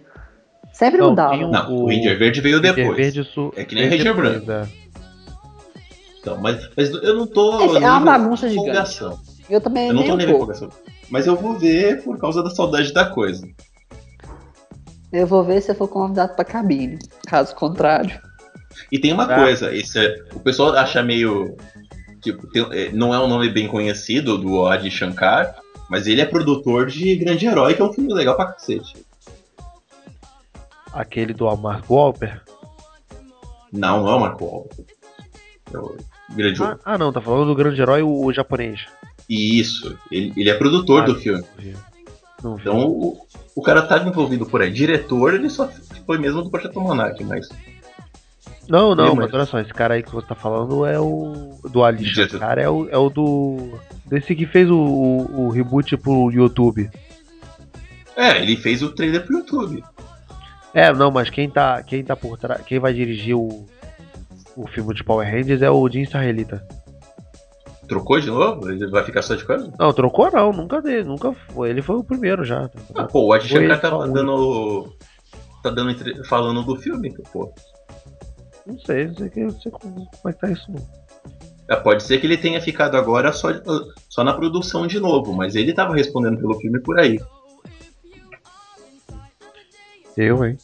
Sempre 0.74 1.00
Não, 1.00 1.12
mudava. 1.12 1.36
um- 1.36 1.50
Não, 1.52 1.72
o 1.74 1.84
O 1.84 1.88
Ranger 1.88 2.20
Verde 2.20 2.42
veio 2.42 2.58
Ranger 2.58 2.76
depois. 2.76 2.98
Verde 2.98 3.24
su- 3.24 3.54
É 3.56 3.64
que 3.64 3.76
nem 3.76 3.88
Ranger 3.88 4.14
Branco. 4.14 4.52
é. 4.52 4.68
Então, 6.24 6.38
mas, 6.38 6.70
mas 6.78 6.90
eu 6.90 7.16
não 7.18 7.28
tô. 7.28 7.60
É, 7.76 7.84
é 7.84 7.90
uma 7.92 8.00
bagunça 8.00 8.48
gigante. 8.48 8.70
empolgação. 8.70 9.20
Eu 9.50 9.60
também 9.60 9.90
Eu 9.90 9.94
não 9.94 10.06
tô 10.06 10.16
nem 10.16 10.30
empolgação. 10.30 10.70
Mas 11.10 11.28
eu 11.28 11.36
vou 11.36 11.60
ver 11.60 12.02
por 12.02 12.18
causa 12.18 12.42
da 12.42 12.50
saudade 12.50 12.94
da 12.94 13.06
coisa. 13.10 13.46
Eu 15.12 15.28
vou 15.28 15.44
ver 15.44 15.62
se 15.62 15.70
eu 15.70 15.76
for 15.76 15.90
convidado 15.90 16.34
pra 16.34 16.46
cabine. 16.46 16.98
Caso 17.28 17.54
contrário. 17.56 18.18
E 18.90 18.98
tem 18.98 19.12
uma 19.12 19.28
Tá. 19.28 19.36
coisa, 19.36 19.76
esse 19.76 20.00
é- 20.00 20.16
o 20.34 20.40
pessoal 20.40 20.72
acha 20.78 21.04
meio. 21.04 21.58
Tipo, 22.22 22.48
tem- 22.48 22.68
é, 22.72 22.90
não 22.94 23.14
é 23.14 23.20
um 23.20 23.28
nome 23.28 23.50
bem 23.50 23.68
conhecido 23.68 24.38
do 24.38 24.66
Adi 24.66 24.90
Shankar, 24.90 25.54
mas 25.90 26.08
ele 26.08 26.22
é 26.22 26.26
produtor 26.26 26.88
de 26.88 27.18
Grande 27.18 27.46
Herói, 27.46 27.74
que 27.74 27.82
é 27.82 27.86
um 27.86 27.92
filme 27.92 28.14
legal 28.14 28.36
pra 28.38 28.46
cacete. 28.54 29.06
Aquele 30.94 31.34
do 31.34 31.54
Mark 31.58 31.84
Wahlberg. 31.92 32.40
Não, 33.74 34.04
não 34.04 34.10
é 34.10 34.16
o 34.16 34.20
Marco 34.22 34.46
Wahlberg. 34.46 34.86
É 35.74 35.78
o 35.78 35.98
Grande 36.36 36.64
Ah, 36.64 36.78
ah, 36.84 36.98
não, 36.98 37.12
tá 37.14 37.22
falando 37.22 37.48
do 37.48 37.56
grande 37.56 37.82
herói, 37.82 38.02
o, 38.02 38.26
o 38.26 38.34
japonês. 38.34 38.86
Isso, 39.30 39.98
ele, 40.12 40.34
ele 40.36 40.50
é 40.50 40.54
produtor 40.54 41.04
Ah, 41.04 41.06
do 41.06 41.16
filme. 41.16 41.44
Vi. 41.58 41.72
Vi. 41.72 41.78
Então 42.40 42.88
o, 42.88 43.26
o 43.56 43.62
cara 43.62 43.82
tá 43.82 43.98
envolvido 44.00 44.46
por 44.46 44.62
aí. 44.62 44.72
Diretor, 44.72 45.34
ele 45.34 45.50
só 45.50 45.70
foi 46.06 46.18
mesmo 46.18 46.42
do 46.44 46.50
Projeto 46.50 46.80
Monarch, 46.82 47.24
mas. 47.24 47.48
Não, 48.68 48.96
não, 48.96 49.16
mas 49.16 49.34
olha 49.34 49.46
só, 49.46 49.60
esse 49.60 49.74
cara 49.74 49.94
aí 49.96 50.04
que 50.04 50.12
você 50.14 50.28
tá 50.28 50.36
falando 50.36 50.86
é 50.86 51.00
o. 51.00 51.58
Do 51.70 51.84
Ali 51.84 52.04
Diretor. 52.04 52.40
Shankar, 52.40 52.58
é 52.60 52.70
o, 52.70 52.90
é 52.90 52.98
o 52.98 53.10
do. 53.10 53.80
Desse 54.06 54.36
que 54.36 54.46
fez 54.46 54.70
o, 54.70 54.76
o, 54.78 55.46
o 55.46 55.50
reboot 55.50 55.96
pro 55.98 56.32
YouTube. 56.32 56.90
É, 58.16 58.42
ele 58.42 58.56
fez 58.58 58.82
o 58.84 58.90
trailer 58.90 59.26
pro 59.26 59.38
YouTube. 59.38 59.84
É, 60.74 60.92
não, 60.94 61.12
mas 61.12 61.30
quem 61.30 61.50
tá, 61.50 61.82
quem 61.84 62.04
tá 62.04 62.16
por 62.16 62.38
trás. 62.38 62.62
Quem 62.66 62.80
vai 62.80 62.94
dirigir 62.94 63.36
o, 63.36 63.66
o 64.56 64.68
filme 64.68 64.94
de 64.94 65.04
Power 65.04 65.30
Rangers 65.30 65.62
é 65.62 65.70
o 65.70 65.88
Jim 65.90 66.02
Israelita. 66.02 66.66
Trocou 67.88 68.20
de 68.20 68.28
novo? 68.28 68.70
Ele 68.70 68.88
vai 68.90 69.04
ficar 69.04 69.22
só 69.22 69.36
de 69.36 69.44
coisa? 69.46 69.72
Não, 69.78 69.92
trocou 69.94 70.32
não, 70.32 70.52
nunca 70.54 70.82
dele, 70.82 71.04
nunca 71.04 71.34
foi. 71.34 71.70
Ele 71.70 71.82
foi 71.82 71.98
o 71.98 72.04
primeiro 72.04 72.44
já. 72.46 72.70
Ah, 72.96 73.04
pô, 73.06 73.24
o 73.26 73.28
Foi 73.28 73.42
Shankar 73.42 73.82
tá 73.82 73.90
dando. 74.08 74.96
Tá 75.62 75.70
dando 75.70 75.92
entre- 75.92 76.24
falando 76.26 76.64
do 76.64 76.76
filme, 76.78 77.14
pô. 77.32 77.54
Não 78.66 78.80
sei, 78.80 79.08
não 79.08 79.16
sei, 79.16 79.30
que- 79.30 79.44
não 79.44 79.52
sei 79.62 79.72
como, 79.72 79.96
como 79.96 80.30
é 80.30 80.34
que 80.34 80.40
tá 80.40 80.50
isso 80.50 80.72
não. 80.72 80.82
É, 81.70 81.76
pode 81.76 82.04
ser 82.04 82.20
que 82.20 82.26
ele 82.28 82.38
tenha 82.38 82.62
ficado 82.62 82.96
agora 82.96 83.32
só, 83.34 83.50
só 84.10 84.24
na 84.24 84.34
produção 84.34 84.88
de 84.88 85.00
novo, 85.00 85.34
mas 85.34 85.56
ele 85.56 85.74
tava 85.74 85.94
respondendo 85.96 86.38
pelo 86.38 86.58
filme 86.60 86.80
por 86.82 87.00
aí. 87.00 87.20
Eu, 90.16 90.46
hein? 90.46 90.58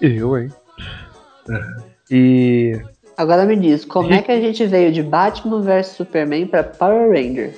Eu, 0.00 0.36
hein? 0.38 0.52
E. 2.08 2.80
Agora 3.16 3.44
me 3.46 3.56
diz, 3.56 3.84
como 3.84 4.12
é 4.12 4.20
que 4.22 4.30
a 4.30 4.38
gente 4.40 4.64
veio 4.66 4.92
de 4.92 5.02
Batman 5.02 5.62
vs 5.62 5.88
Superman 5.88 6.46
pra 6.46 6.62
Power 6.64 7.08
Rangers? 7.10 7.56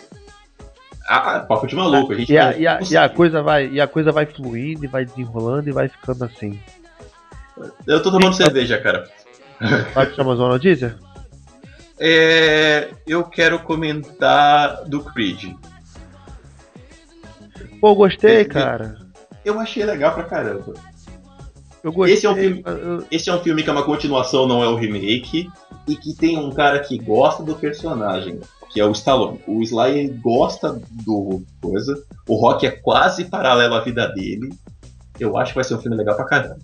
Ah, 1.09 1.41
papo 1.41 1.67
de 1.67 1.75
maluco. 1.75 2.13
A 2.13 2.17
gente 2.17 2.33
E 2.33 2.39
a, 2.39 2.57
e, 2.57 2.67
a, 2.67 2.81
e 2.91 2.97
a 2.97 3.09
coisa 3.09 3.43
vai, 3.43 3.67
e 3.69 3.81
a 3.81 3.87
coisa 3.89 4.13
vai 4.13 4.27
fluindo 4.27 4.85
e 4.85 4.89
vai 4.89 5.05
desenrolando 5.07 5.69
e 5.69 5.73
vai 5.73 5.89
ficando 5.89 6.25
assim. 6.25 6.61
Eu 7.87 8.03
tô 8.03 8.11
tomando 8.13 8.35
cerveja, 8.35 8.79
cara. 8.79 9.09
Vai 9.95 10.07
puxar 10.07 10.23
mais 10.25 10.39
uma 10.39 10.49
notícia? 10.51 10.97
É, 11.99 12.91
eu 13.07 13.25
quero 13.25 13.59
comentar 13.61 14.85
do 14.85 15.01
Creed. 15.01 15.55
Pô, 17.81 17.95
gostei, 17.95 18.43
Esse- 18.43 18.51
cara. 18.51 18.97
Eu 19.45 19.59
achei 19.59 19.85
legal 19.85 20.13
pra 20.15 20.25
caramba. 20.25 20.75
Eu 21.83 21.93
gostei, 21.93 22.15
Esse 22.15 22.27
é 22.27 22.31
um 22.31 22.35
filme- 22.35 22.63
eu- 22.67 23.05
Esse 23.11 23.31
é 23.31 23.35
um 23.35 23.39
filme 23.41 23.63
que 23.63 23.69
é 23.71 23.73
uma 23.73 23.85
continuação, 23.85 24.47
não 24.47 24.63
é 24.63 24.69
o 24.69 24.75
remake, 24.75 25.49
e 25.87 25.97
que 25.97 26.15
tem 26.15 26.37
um 26.37 26.51
cara 26.51 26.81
que 26.81 26.99
gosta 26.99 27.43
do 27.43 27.55
personagem, 27.55 28.41
que 28.71 28.81
é 28.81 28.85
o 28.85 28.93
Stallone. 28.93 29.41
O 29.47 29.63
Sly 29.63 30.09
gosta 30.23 30.81
do 31.05 31.43
coisa, 31.63 32.03
o 32.29 32.35
Rock 32.37 32.67
é 32.67 32.71
quase 32.71 33.25
paralelo 33.27 33.75
à 33.75 33.81
vida 33.81 34.07
dele. 34.09 34.51
Eu 35.21 35.37
acho 35.37 35.53
que 35.53 35.57
vai 35.57 35.65
ser 35.65 35.75
um 35.75 35.81
filme 35.81 35.97
legal 35.97 36.15
pra 36.17 36.25
caramba. 36.25 36.59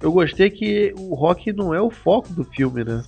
eu 0.00 0.12
gostei 0.12 0.48
que 0.48 0.94
o 0.96 1.14
rock 1.14 1.52
não 1.52 1.74
é 1.74 1.80
o 1.80 1.90
foco 1.90 2.32
do 2.32 2.44
filme, 2.44 2.84
né? 2.84 3.02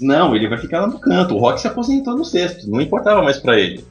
Não, 0.00 0.36
ele 0.36 0.48
vai 0.48 0.56
ficar 0.58 0.82
lá 0.82 0.86
no 0.86 1.00
canto. 1.00 1.34
O 1.34 1.38
Rock 1.38 1.60
se 1.60 1.66
aposentou 1.66 2.16
no 2.16 2.24
sexto, 2.24 2.70
não 2.70 2.80
importava 2.80 3.20
mais 3.22 3.38
pra 3.38 3.58
ele. 3.58 3.84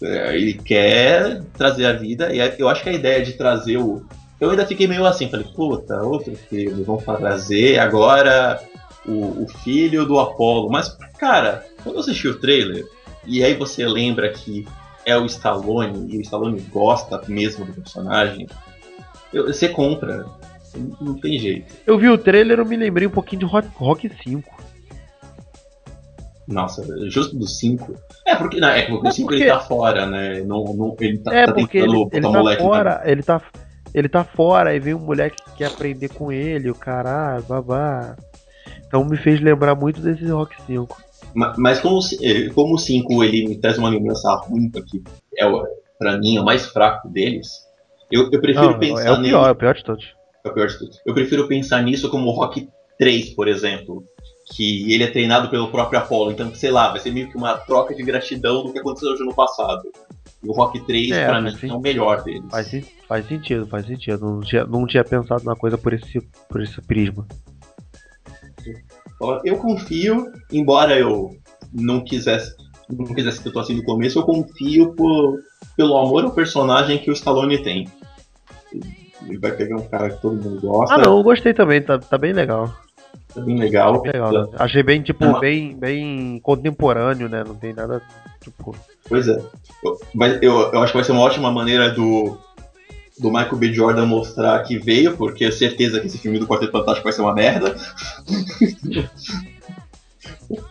É, 0.00 0.34
Ele 0.34 0.54
quer 0.54 1.42
trazer 1.56 1.84
a 1.84 1.92
vida, 1.92 2.32
e 2.34 2.38
eu 2.58 2.68
acho 2.68 2.82
que 2.82 2.88
a 2.88 2.92
ideia 2.94 3.22
de 3.22 3.34
trazer 3.34 3.76
o. 3.76 4.02
Eu 4.40 4.50
ainda 4.50 4.64
fiquei 4.66 4.86
meio 4.86 5.04
assim, 5.04 5.28
falei, 5.28 5.46
puta, 5.54 6.00
outro 6.02 6.34
filme, 6.36 6.82
vão 6.84 6.96
trazer 6.98 7.78
agora 7.78 8.60
o, 9.06 9.42
o 9.44 9.48
filho 9.64 10.06
do 10.06 10.18
Apollo. 10.20 10.70
Mas, 10.70 10.88
cara, 11.18 11.64
quando 11.82 11.96
eu 11.96 12.00
assisti 12.00 12.28
o 12.28 12.38
trailer, 12.38 12.84
e 13.26 13.42
aí 13.42 13.54
você 13.54 13.86
lembra 13.86 14.28
que 14.32 14.64
é 15.04 15.16
o 15.16 15.26
Stallone, 15.26 16.06
e 16.14 16.18
o 16.18 16.20
Stallone 16.20 16.60
gosta 16.70 17.20
mesmo 17.26 17.64
do 17.64 17.72
personagem, 17.72 18.46
eu- 19.32 19.46
você 19.48 19.68
compra. 19.68 20.24
Não 21.00 21.14
tem 21.18 21.38
jeito. 21.38 21.74
Eu 21.86 21.98
vi 21.98 22.08
o 22.08 22.18
trailer, 22.18 22.58
eu 22.60 22.64
me 22.66 22.76
lembrei 22.76 23.08
um 23.08 23.10
pouquinho 23.10 23.40
de 23.40 23.46
Rock, 23.46 23.68
Rock 23.74 24.08
5. 24.22 24.62
Nossa, 26.46 26.82
justo 27.10 27.36
dos 27.36 27.58
5. 27.58 27.94
É, 28.26 28.34
porque, 28.36 28.60
não, 28.60 28.68
é 28.68 28.82
porque 28.82 29.08
o 29.08 29.12
5 29.12 29.28
porque- 29.28 29.42
ele 29.42 29.50
tá 29.50 29.60
fora, 29.60 30.06
né? 30.06 30.40
Não, 30.40 30.64
não, 30.74 30.96
ele 31.00 31.18
tá, 31.18 31.34
É, 31.34 31.46
tá 31.46 31.52
tentando 31.52 31.84
ele, 31.84 31.92
botar 31.92 32.16
ele 32.16 32.26
tá 32.26 32.32
moleque 32.38 32.62
fora, 32.62 33.02
ele 33.04 33.22
tá, 33.22 33.42
ele 33.94 34.08
tá 34.08 34.24
fora, 34.24 34.70
aí 34.70 34.78
vem 34.80 34.94
um 34.94 34.98
moleque 35.00 35.42
que 35.44 35.58
quer 35.58 35.66
aprender 35.66 36.08
com 36.08 36.30
ele, 36.32 36.70
o 36.70 36.74
caralho, 36.74 37.42
babá. 37.44 38.16
Então 38.86 39.04
me 39.04 39.16
fez 39.16 39.40
lembrar 39.40 39.74
muito 39.74 40.00
desse 40.00 40.24
Rock 40.26 40.54
5. 40.66 40.96
Ma- 41.34 41.54
Mas 41.58 41.80
como, 41.80 42.00
eh, 42.22 42.48
como 42.54 42.74
o 42.74 42.78
5 42.78 43.22
ele 43.24 43.48
me 43.48 43.58
traz 43.60 43.78
uma 43.78 43.88
lembrança 43.88 44.32
ruim, 44.34 44.70
que 44.70 45.02
é 45.36 45.46
o, 45.46 45.62
pra 45.98 46.18
mim 46.18 46.36
é 46.36 46.40
o 46.40 46.44
mais 46.44 46.66
fraco 46.66 47.08
deles, 47.08 47.48
eu, 48.10 48.30
eu 48.32 48.40
prefiro 48.40 48.72
Não, 48.72 48.78
pensar 48.78 49.04
é 49.08 49.12
o 49.12 49.16
nele. 49.16 49.28
pior, 49.28 49.48
é 49.48 49.50
o 49.52 49.56
pior 49.56 49.74
de 49.74 49.84
todos. 49.84 50.14
é 50.44 50.48
o 50.48 50.54
pior 50.54 50.66
de 50.68 50.78
tudo. 50.78 50.90
Eu 51.04 51.14
prefiro 51.14 51.46
pensar 51.48 51.82
nisso 51.82 52.10
como 52.10 52.28
o 52.28 52.32
Rock 52.32 52.68
3, 52.98 53.30
por 53.34 53.46
exemplo. 53.48 54.04
Que 54.54 54.92
ele 54.92 55.04
é 55.04 55.10
treinado 55.10 55.48
pelo 55.50 55.68
próprio 55.68 55.98
Apollo. 56.00 56.32
Então, 56.32 56.54
sei 56.54 56.70
lá, 56.70 56.90
vai 56.90 57.00
ser 57.00 57.12
meio 57.12 57.28
que 57.28 57.36
uma 57.36 57.56
troca 57.58 57.94
de 57.94 58.02
gratidão 58.02 58.64
do 58.64 58.72
que 58.72 58.78
aconteceu 58.78 59.14
no 59.24 59.34
passado. 59.34 59.82
E 60.42 60.48
o 60.48 60.52
Rock 60.52 60.80
3, 60.86 61.10
É, 61.10 61.26
pra 61.26 61.40
mim, 61.40 61.54
sim. 61.56 61.70
é 61.70 61.74
o 61.74 61.80
melhor 61.80 62.22
deles. 62.22 62.44
Faz, 62.50 62.84
faz 63.06 63.26
sentido, 63.26 63.66
faz 63.66 63.86
sentido. 63.86 64.24
Não 64.24 64.40
tinha, 64.40 64.64
não 64.64 64.86
tinha 64.86 65.04
pensado 65.04 65.44
na 65.44 65.56
coisa 65.56 65.76
por 65.76 65.92
esse, 65.92 66.20
por 66.48 66.62
esse 66.62 66.80
prisma. 66.82 67.26
Eu 69.44 69.56
confio, 69.56 70.32
embora 70.52 70.96
eu 70.96 71.36
não 71.72 72.04
quisesse, 72.04 72.54
não 72.88 73.06
quisesse 73.06 73.40
que 73.42 73.48
eu 73.48 73.52
tô 73.52 73.58
assim 73.60 73.74
no 73.74 73.82
começo, 73.82 74.18
eu 74.18 74.22
confio 74.22 74.94
por, 74.94 75.40
pelo 75.76 75.96
amor 75.96 76.24
ao 76.24 76.30
personagem 76.30 76.98
que 76.98 77.10
o 77.10 77.12
Stallone 77.12 77.62
tem. 77.62 77.88
Ele 79.26 79.38
vai 79.38 79.52
pegar 79.52 79.76
um 79.76 79.88
cara 79.88 80.10
que 80.10 80.22
todo 80.22 80.40
mundo 80.42 80.60
gosta, 80.60 80.94
Ah 80.94 80.98
não, 80.98 81.18
eu 81.18 81.22
gostei 81.24 81.52
também, 81.52 81.82
tá, 81.82 81.98
tá 81.98 82.16
bem 82.16 82.32
legal. 82.32 82.72
Tá 83.34 83.40
bem 83.40 83.58
legal. 83.58 84.02
Legal 84.02 84.32
né? 84.32 84.48
Achei 84.58 84.82
bem, 84.82 85.02
tipo, 85.02 85.24
É 85.24 85.28
uma- 85.28 85.40
bem, 85.40 85.76
bem 85.76 86.40
contemporâneo, 86.42 87.28
né? 87.28 87.44
Não 87.46 87.54
tem 87.54 87.72
nada, 87.72 88.02
tipo... 88.42 88.74
Pois 89.08 89.26
é. 89.28 89.38
Mas 90.14 90.42
eu, 90.42 90.72
eu 90.72 90.82
acho 90.82 90.92
que 90.92 90.98
vai 90.98 91.04
ser 91.04 91.12
uma 91.12 91.22
ótima 91.22 91.50
maneira 91.50 91.90
do, 91.90 92.36
do 93.18 93.28
Michael 93.30 93.56
B. 93.56 93.72
Jordan 93.72 94.06
mostrar 94.06 94.62
que 94.64 94.78
veio, 94.78 95.16
porque 95.16 95.38
tenho 95.40 95.52
certeza 95.52 96.00
que 96.00 96.06
esse 96.08 96.18
filme 96.18 96.38
do 96.38 96.46
Quarteto 96.46 96.72
Fantástico 96.72 97.04
vai 97.04 97.12
ser 97.12 97.22
uma 97.22 97.34
merda. 97.34 97.74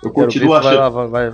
eu 0.03 0.11
continuo 0.11 0.55
se 0.55 0.61
vai 0.63 0.73
achando. 0.75 0.79
lá, 0.79 0.89
vai, 0.89 1.07
vai. 1.07 1.33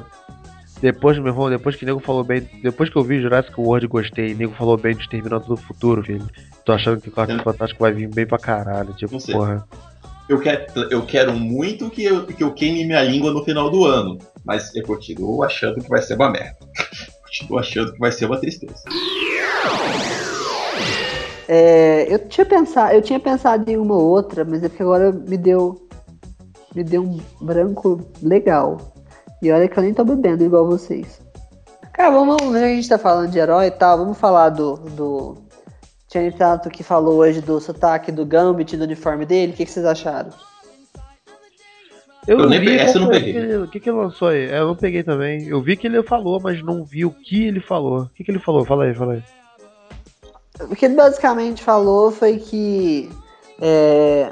Depois, 0.81 1.17
meu 1.17 1.27
irmão, 1.27 1.49
depois 1.49 1.75
que 1.77 1.83
o 1.83 1.87
nego 1.87 1.99
falou 2.01 2.23
bem. 2.25 2.47
Depois 2.61 2.89
que 2.89 2.95
eu 2.97 3.03
vi 3.03 3.21
Jurassic 3.21 3.57
World 3.57 3.85
e 3.85 3.89
gostei, 3.89 4.33
o 4.33 4.37
nego 4.37 4.53
falou 4.53 4.77
bem 4.77 4.93
de 4.95 5.03
Exterminador 5.03 5.47
do 5.47 5.55
Futuro, 5.57 6.03
filho. 6.03 6.27
Tô 6.65 6.73
achando 6.73 6.99
que 6.99 7.07
o 7.07 7.11
Quarteto 7.11 7.39
Eu- 7.39 7.43
Fantástico 7.43 7.81
vai 7.81 7.93
vir 7.93 8.09
bem 8.13 8.25
pra 8.27 8.37
caralho. 8.37 8.93
Tipo, 8.93 9.17
porra. 9.31 9.65
Eu 10.27 10.39
quero, 10.39 10.65
eu 10.89 11.05
quero 11.05 11.33
muito 11.33 11.89
que 11.89 12.05
eu, 12.05 12.25
que 12.25 12.43
eu 12.43 12.53
queime 12.53 12.85
minha 12.85 13.03
língua 13.03 13.31
no 13.31 13.43
final 13.43 13.69
do 13.69 13.85
ano. 13.85 14.17
Mas 14.45 14.73
eu 14.75 14.83
continuo 14.83 15.43
achando 15.43 15.81
que 15.81 15.89
vai 15.89 16.01
ser 16.01 16.15
uma 16.15 16.29
merda. 16.29 16.57
Continuo 17.23 17.57
achando 17.57 17.93
que 17.93 17.99
vai 17.99 18.11
ser 18.11 18.25
uma 18.25 18.39
tristeza. 18.39 18.83
É, 21.47 22.13
eu 22.13 22.19
tinha 22.27 22.45
pensado, 22.45 22.93
eu 22.93 23.01
tinha 23.01 23.19
pensado 23.19 23.69
em 23.69 23.75
uma 23.75 23.95
outra, 23.95 24.45
mas 24.45 24.63
é 24.63 24.69
porque 24.69 24.83
agora 24.83 25.11
me 25.11 25.35
deu 25.35 25.87
me 26.75 26.83
deu 26.83 27.01
um 27.03 27.19
branco 27.41 28.01
legal. 28.21 28.77
E 29.41 29.51
olha 29.51 29.67
que 29.67 29.77
eu 29.77 29.83
nem 29.83 29.93
tô 29.93 30.03
bebendo 30.03 30.43
igual 30.43 30.67
vocês. 30.67 31.19
Cara, 31.91 32.11
vamos, 32.11 32.37
vamos 32.39 32.53
ver 32.53 32.63
a 32.63 32.67
gente 32.69 32.89
tá 32.89 32.97
falando 32.97 33.29
de 33.29 33.39
herói 33.39 33.67
e 33.67 33.71
tal, 33.71 33.97
vamos 33.97 34.17
falar 34.17 34.49
do 34.49 34.75
do 34.75 35.42
Channing 36.13 36.31
Tatum 36.31 36.69
que 36.69 36.83
falou 36.83 37.15
hoje 37.15 37.41
do 37.41 37.59
sotaque 37.59 38.11
do 38.11 38.23
Gambit 38.25 38.77
do 38.77 38.83
uniforme 38.83 39.25
dele. 39.25 39.51
O 39.51 39.55
que, 39.55 39.65
que 39.65 39.71
vocês 39.71 39.85
acharam? 39.85 40.29
Eu, 42.27 42.37
Eu 42.37 42.43
não 42.43 42.49
nem 42.49 42.59
vi 42.59 42.65
peguei, 42.67 42.79
essa 42.81 42.97
eu 42.97 43.01
não 43.01 43.09
peguei. 43.09 43.33
que 43.33 43.39
ele- 43.39 43.57
O 43.57 43.67
que, 43.67 43.79
que 43.79 43.89
ele 43.89 43.97
lançou 43.97 44.27
aí? 44.29 44.45
É, 44.49 44.59
eu 44.59 44.67
não 44.67 44.75
peguei 44.75 45.03
também. 45.03 45.47
Eu 45.47 45.61
vi 45.61 45.75
que 45.75 45.87
ele 45.87 46.01
falou, 46.03 46.39
mas 46.39 46.63
não 46.63 46.83
vi 46.85 47.03
o 47.03 47.11
que 47.11 47.45
ele 47.47 47.59
falou. 47.59 48.03
O 48.03 48.09
que, 48.09 48.23
que 48.23 48.31
ele 48.31 48.39
falou? 48.39 48.63
Fala 48.63 48.85
aí, 48.85 48.93
fala 48.93 49.13
aí. 49.13 49.23
O 50.69 50.75
que 50.75 50.85
ele 50.85 50.95
basicamente 50.95 51.61
falou 51.63 52.11
foi 52.11 52.37
que 52.37 53.09
é, 53.59 54.31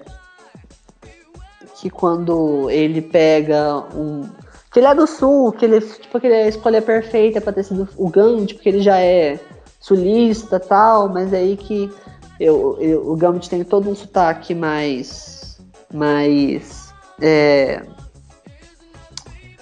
que 1.82 1.90
quando 1.90 2.70
ele 2.70 3.02
pega 3.02 3.78
um 3.96 4.30
que 4.72 4.80
ele 4.80 4.86
é 4.88 4.96
do 4.96 5.06
sul, 5.08 5.52
que 5.52 5.66
ele 5.66 5.82
tipo 5.82 6.18
que 6.20 6.28
ele 6.28 6.36
é 6.36 6.44
a 6.44 6.48
escolha 6.48 6.82
perfeita 6.82 7.42
pra 7.42 7.52
ter 7.52 7.64
sido 7.64 7.90
o 7.98 8.08
Gambit, 8.08 8.54
porque 8.54 8.70
ele 8.70 8.82
já 8.82 9.00
é 9.00 9.38
sulista 9.82 10.60
tal, 10.60 11.10
mas 11.10 11.34
aí 11.34 11.58
que 11.58 11.92
eu, 12.40 12.78
eu- 12.80 13.12
o 13.12 13.18
Gambit 13.18 13.50
tem 13.50 13.64
todo 13.64 13.90
um 13.90 13.96
sotaque 13.96 14.56
mais 14.56 15.60
mais 15.94 16.94
é, 17.20 17.82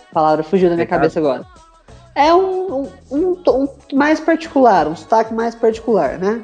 a 0.10 0.14
palavra 0.14 0.44
fugiu 0.44 0.70
da 0.70 0.76
minha 0.76 0.88
cabeça 0.88 1.20
agora. 1.20 1.46
É 2.14 2.34
um, 2.34 2.84
um, 2.84 2.92
um, 3.12 3.36
tom 3.36 3.68
mais 3.94 4.20
particular, 4.20 4.88
um 4.88 4.96
sotaque 4.96 5.34
mais 5.34 5.56
particular, 5.56 6.18
né? 6.20 6.44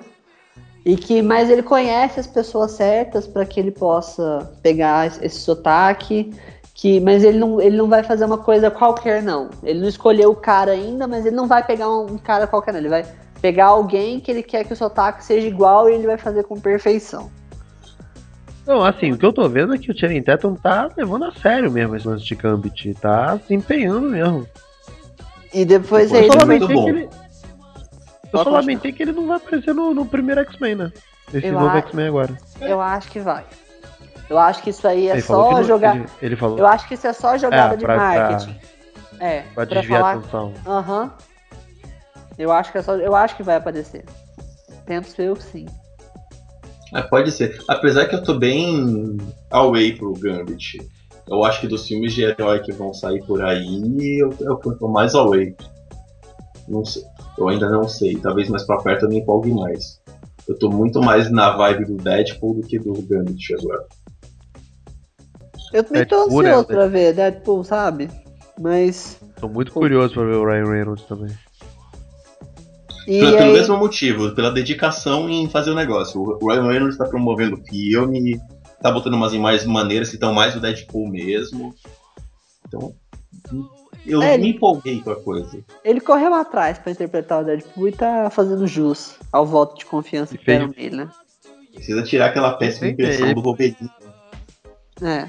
E 0.86 0.96
que 0.96 1.22
mais 1.22 1.50
ele 1.50 1.64
conhece 1.64 2.20
as 2.20 2.28
pessoas 2.28 2.72
certas 2.72 3.28
para 3.28 3.46
que 3.46 3.60
ele 3.60 3.72
possa 3.72 4.52
pegar 4.62 5.08
esse 5.08 5.26
esse 5.26 5.40
sotaque. 5.40 6.32
Que, 6.74 7.00
mas 7.00 7.24
ele 7.24 7.40
não, 7.40 7.62
ele 7.62 7.78
não 7.78 7.88
vai 7.88 8.04
fazer 8.04 8.26
uma 8.26 8.38
coisa 8.38 8.70
qualquer, 8.70 9.24
não. 9.24 9.50
Ele 9.64 9.80
não 9.80 9.88
escolheu 9.88 10.32
o 10.32 10.36
cara 10.36 10.72
ainda, 10.74 11.08
mas 11.08 11.26
ele 11.26 11.36
não 11.36 11.48
vai 11.48 11.66
pegar 11.66 11.90
um, 11.90 12.06
um 12.06 12.18
cara 12.18 12.46
qualquer, 12.46 12.74
não. 12.74 12.80
Ele 12.80 12.90
vai 12.90 13.06
pegar 13.46 13.66
alguém 13.68 14.20
que 14.20 14.32
ele 14.32 14.42
quer 14.42 14.64
que 14.66 14.74
o 14.74 14.76
sotaque 14.76 15.24
seja 15.24 15.46
igual 15.48 15.88
e 15.88 15.94
ele 15.94 16.08
vai 16.08 16.18
fazer 16.18 16.42
com 16.46 16.60
perfeição. 16.60 17.30
Não, 18.66 18.84
assim, 18.84 19.12
o 19.12 19.18
que 19.20 19.24
eu 19.24 19.32
tô 19.32 19.48
vendo 19.48 19.76
é 19.76 19.78
que 19.78 19.92
o 19.92 19.96
Channing 19.96 20.24
Tatum 20.24 20.56
tá 20.56 20.90
levando 20.98 21.26
a 21.26 21.32
sério 21.32 21.70
mesmo 21.72 21.96
esse 21.96 22.08
lance 22.08 22.26
de 22.26 22.34
Gambit. 22.34 22.96
Tá 22.96 23.38
se 23.46 23.54
empenhando 23.54 24.10
mesmo. 24.10 24.48
E 25.54 25.64
depois 25.64 26.12
ele. 26.12 26.26
Eu 26.26 26.32
só 26.34 26.40
lamentei 26.40 26.68
muito 26.68 26.68
que 26.68 26.74
bom. 26.74 26.90
ele. 26.90 27.10
Eu 28.34 28.44
só 28.44 28.50
lamentei 28.50 28.92
que 28.92 29.04
ele 29.04 29.12
não 29.12 29.28
vai 29.28 29.38
aparecer 29.38 29.76
no, 29.76 29.94
no 29.94 30.06
primeiro 30.08 30.42
X-Men, 30.42 30.74
né? 30.76 30.92
Esse 31.32 31.46
Eu 31.46 31.54
novo 31.54 31.68
a- 31.68 31.78
X-Men 31.78 32.08
agora. 32.08 32.36
Eu 32.60 32.82
acho 32.82 33.12
que 33.12 33.20
vai. 33.20 33.44
Eu 34.28 34.40
acho 34.40 34.64
que 34.64 34.72
isso 34.72 34.88
aí 34.88 35.08
é 35.08 35.12
ele 35.12 35.22
só 35.22 35.62
jogar. 35.62 35.98
Ele, 35.98 36.06
ele 36.20 36.36
falou 36.36 36.58
Eu 36.58 36.66
acho 36.66 36.88
que 36.88 36.96
isso 36.96 37.06
é 37.06 37.14
só 37.14 37.38
jogada 37.38 37.76
É, 37.76 37.78
de 37.78 37.86
pra- 37.86 37.94
pra- 37.96 38.04
marketing. 38.20 38.56
É, 39.20 39.42
pra 39.54 39.66
pra 39.68 39.80
desviar 39.82 40.00
a 40.00 40.04
falar. 40.04 40.18
atenção. 40.18 40.54
Aham. 40.66 41.14
Eu 42.38 42.52
acho 42.52 42.72
que 42.72 42.78
é 42.78 42.82
só. 42.82 42.96
Eu 42.96 43.16
acho 43.16 43.36
que 43.36 43.44
vai 43.44 43.56
aparecer. 43.56 44.06
Tento 44.86 45.20
eu 45.20 45.36
que 45.36 45.44
sim. 45.44 45.66
É, 46.94 47.02
pode 47.02 47.32
ser. 47.32 47.62
Apesar 47.68 48.08
que 48.08 48.16
eu 48.16 48.24
tô 48.24 48.36
bem 48.36 49.18
away 49.52 49.94
pro 49.94 50.14
Gambit. 50.14 50.78
Eu 51.28 51.44
acho 51.44 51.62
que 51.62 51.68
dos 51.68 51.88
filmes 51.88 52.14
de 52.14 52.24
herói 52.24 52.60
que 52.60 52.72
vão 52.72 52.94
sair 52.94 53.24
por 53.26 53.44
aí, 53.44 54.20
eu, 54.20 54.32
eu 54.42 54.56
tô 54.58 54.88
mais 54.88 55.16
away. 55.16 55.56
Não 56.68 56.86
sei. 56.86 57.04
Eu 57.38 57.50
ainda 57.50 57.70
não 57.70 57.88
sei. 57.88 58.16
Talvez 58.18 58.48
mais 58.48 58.64
pra 58.64 58.78
perto 58.78 59.06
eu 59.06 59.10
me 59.10 59.20
empolgue 59.20 59.52
mais. 59.52 60.00
Eu 60.48 60.58
tô 60.58 60.70
muito 60.70 61.02
mais 61.02 61.32
na 61.32 61.58
vibe 61.58 61.86
do 61.86 61.98
Deadpool 61.98 62.56
do 62.56 62.62
que 62.62 62.78
do 62.78 62.94
Gambit 63.02 63.56
agora. 63.56 63.86
Eu 65.74 65.84
também 65.84 66.06
tô 66.06 66.42
né? 66.42 66.50
ansioso 66.50 66.68
pra 66.68 66.88
ver 66.88 67.14
Deadpool, 67.14 67.64
sabe? 67.64 68.10
Mas. 68.60 69.20
Tô 69.40 69.50
muito 69.50 69.72
curioso 69.72 70.14
pra 70.14 70.24
ver 70.24 70.36
o 70.36 70.46
Ryan 70.46 70.72
Reynolds 70.72 71.06
também. 71.06 71.36
E 73.08 73.20
Pelo, 73.20 73.38
pelo 73.38 73.50
aí, 73.50 73.54
mesmo 73.54 73.78
motivo, 73.78 74.34
pela 74.34 74.52
dedicação 74.52 75.30
em 75.30 75.48
fazer 75.50 75.72
o 75.72 75.76
negócio. 75.76 76.20
O 76.22 76.48
Ryan 76.50 76.68
Reynolds 76.68 76.98
tá 76.98 77.06
promovendo 77.06 77.56
o 77.58 77.64
filme, 77.66 78.40
tá 78.82 78.92
botando 78.92 79.14
umas 79.14 79.34
imagens 79.34 79.66
maneiras 79.66 80.10
que 80.10 80.16
estão 80.16 80.34
mais 80.34 80.54
do 80.54 80.60
Deadpool 80.60 81.08
mesmo. 81.10 81.74
Então, 82.68 82.94
eu 84.06 84.22
É, 84.24 84.38
me 84.38 84.50
empolguei 84.50 85.02
com 85.02 85.12
a 85.12 85.16
coisa. 85.16 85.60
ele 85.84 86.00
correu 86.02 86.34
atrás 86.34 86.80
pra 86.80 86.92
interpretar 86.92 87.42
o 87.42 87.46
Deadpool 87.46 87.88
e 87.90 87.92
tá 87.92 88.30
fazendo 88.32 88.66
jus 88.66 89.16
ao 89.32 89.46
voto 89.46 89.78
de 89.78 89.86
confiça 89.86 90.34
E 90.34 90.38
que 90.38 90.46
fez- 90.46 90.60
deram 90.60 90.74
nele, 90.76 90.96
né? 90.96 91.10
Precisa 91.74 92.02
tirar 92.04 92.28
aquela 92.28 92.54
péssima 92.54 92.88
impressão 92.88 93.34
do 93.34 93.42
Wolverine. 93.42 93.90
É. 95.02 95.28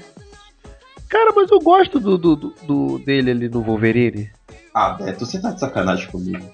Cara, 1.09 1.31
mas 1.35 1.49
eu 1.51 1.59
gosto 1.59 1.99
do, 1.99 2.17
do, 2.17 2.35
do- 2.35 2.53
do- 2.63 2.99
dele 2.99 3.31
ali 3.31 3.49
no 3.49 3.61
Wolverine. 3.61 4.29
Ah, 4.73 4.91
Beto, 4.93 5.25
você 5.25 5.39
tá 5.41 5.51
de 5.51 5.59
sacanagem 5.59 6.07
comigo. 6.09 6.45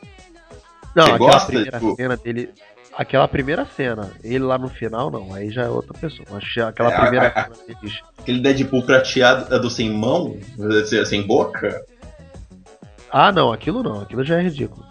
Não, 0.95 1.05
Você 1.05 1.11
aquela 1.11 1.31
gosta, 1.31 1.45
primeira 1.47 1.79
tipo- 1.79 1.95
cena 1.95 2.17
dele. 2.17 2.49
Aquela 2.95 3.27
primeira 3.27 3.65
cena. 3.65 4.11
Ele 4.23 4.39
lá 4.43 4.57
no 4.57 4.69
final, 4.69 5.09
não. 5.09 5.33
Aí 5.33 5.49
já 5.49 5.63
é 5.63 5.69
outra 5.69 5.93
pessoa. 5.93 6.27
Acho 6.37 6.53
que 6.53 6.61
aquela 6.61 6.91
É, 6.93 6.99
primeira 7.01 7.27
a- 7.27 7.39
a- 7.41 7.43
cena 7.45 7.55
deles. 7.81 7.99
Aquele 8.19 8.39
Deadpool 8.41 8.83
prateado 8.83 9.53
é 9.53 9.57
do 9.59 9.69
sem 9.69 9.89
mão, 9.91 10.37
sem- 10.85 11.03
sem 11.05 11.21
boca. 11.25 11.83
Ah, 13.11 13.31
não, 13.31 13.51
aquilo 13.51 13.81
não. 13.81 14.01
Aquilo 14.01 14.23
já 14.23 14.39
é 14.39 14.43
ridículo. 14.43 14.85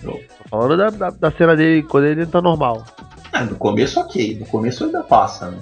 Tô 0.00 0.18
falando 0.48 0.76
da, 0.76 0.90
da, 0.90 1.10
da 1.10 1.30
cena 1.30 1.54
dele 1.54 1.82
quando 1.82 2.04
ele 2.06 2.26
tá 2.26 2.40
normal. 2.40 2.84
Ah, 3.32 3.44
no 3.44 3.56
começo 3.56 4.00
ok, 4.00 4.38
no 4.38 4.46
começo 4.46 4.84
ainda 4.84 5.02
passa, 5.02 5.50
né? 5.50 5.58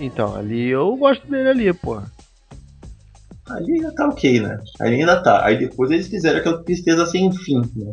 Então, 0.00 0.34
ali 0.34 0.68
eu 0.68 0.96
gosto 0.96 1.26
dele 1.26 1.48
ali, 1.50 1.72
pô. 1.72 2.00
Ali 3.50 3.72
ainda 3.74 3.92
tá 3.94 4.08
ok, 4.08 4.40
né? 4.40 4.58
Ali 4.80 5.00
ainda 5.00 5.20
tá. 5.22 5.44
Aí 5.44 5.58
depois 5.58 5.90
eles 5.90 6.08
fizeram 6.08 6.38
aquela 6.38 6.62
tristeza 6.62 7.04
sem 7.06 7.30
fim, 7.32 7.60
né? 7.76 7.92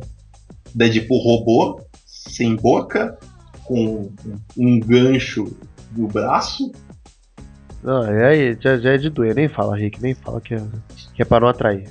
Deadpool 0.74 1.20
robô, 1.20 1.82
sem 2.06 2.56
boca, 2.56 3.18
com 3.64 4.12
um 4.58 4.80
gancho 4.80 5.56
no 5.96 6.08
braço. 6.08 6.72
Não, 7.84 8.04
é 8.04 8.28
aí, 8.28 8.58
já, 8.60 8.78
já 8.78 8.94
é 8.94 8.98
de 8.98 9.10
doer. 9.10 9.36
Nem 9.36 9.48
fala, 9.48 9.76
Rick, 9.76 10.02
nem 10.02 10.14
fala 10.14 10.42
que 10.42 10.54
é, 10.54 10.62
que 11.14 11.22
é 11.22 11.26
pra 11.26 11.40
não 11.40 11.48
atrair. 11.48 11.90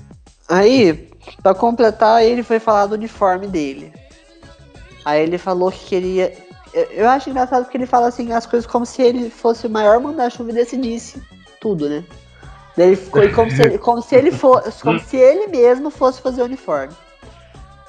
Aí, 0.48 1.10
pra 1.42 1.54
completar, 1.54 2.24
ele 2.24 2.42
foi 2.42 2.58
falar 2.58 2.86
do 2.86 2.94
uniforme 2.94 3.46
dele. 3.46 3.92
Aí 5.04 5.22
ele 5.22 5.38
falou 5.38 5.70
que 5.70 5.86
queria. 5.86 6.32
Eu, 6.74 6.84
eu 6.84 7.08
acho 7.08 7.30
engraçado 7.30 7.64
porque 7.64 7.78
ele 7.78 7.86
fala 7.86 8.08
assim 8.08 8.32
as 8.32 8.46
coisas 8.46 8.70
como 8.70 8.84
se 8.84 9.00
ele 9.00 9.30
fosse 9.30 9.66
o 9.66 9.70
maior 9.70 10.00
manda-chuva 10.00 10.50
e 10.50 10.54
decidisse 10.54 11.22
tudo, 11.60 11.88
né? 11.88 12.04
Daí 12.76 12.88
ele 12.88 12.96
ficou 12.96 13.28
como 13.30 13.50
se 13.50 13.62
ele, 13.62 13.78
como 13.78 14.02
se 14.02 14.14
ele 14.14 14.30
fosse, 14.30 14.82
como 14.82 15.00
se 15.00 15.16
ele 15.16 15.46
mesmo 15.48 15.90
fosse 15.90 16.20
fazer 16.20 16.42
o 16.42 16.44
uniforme. 16.44 16.92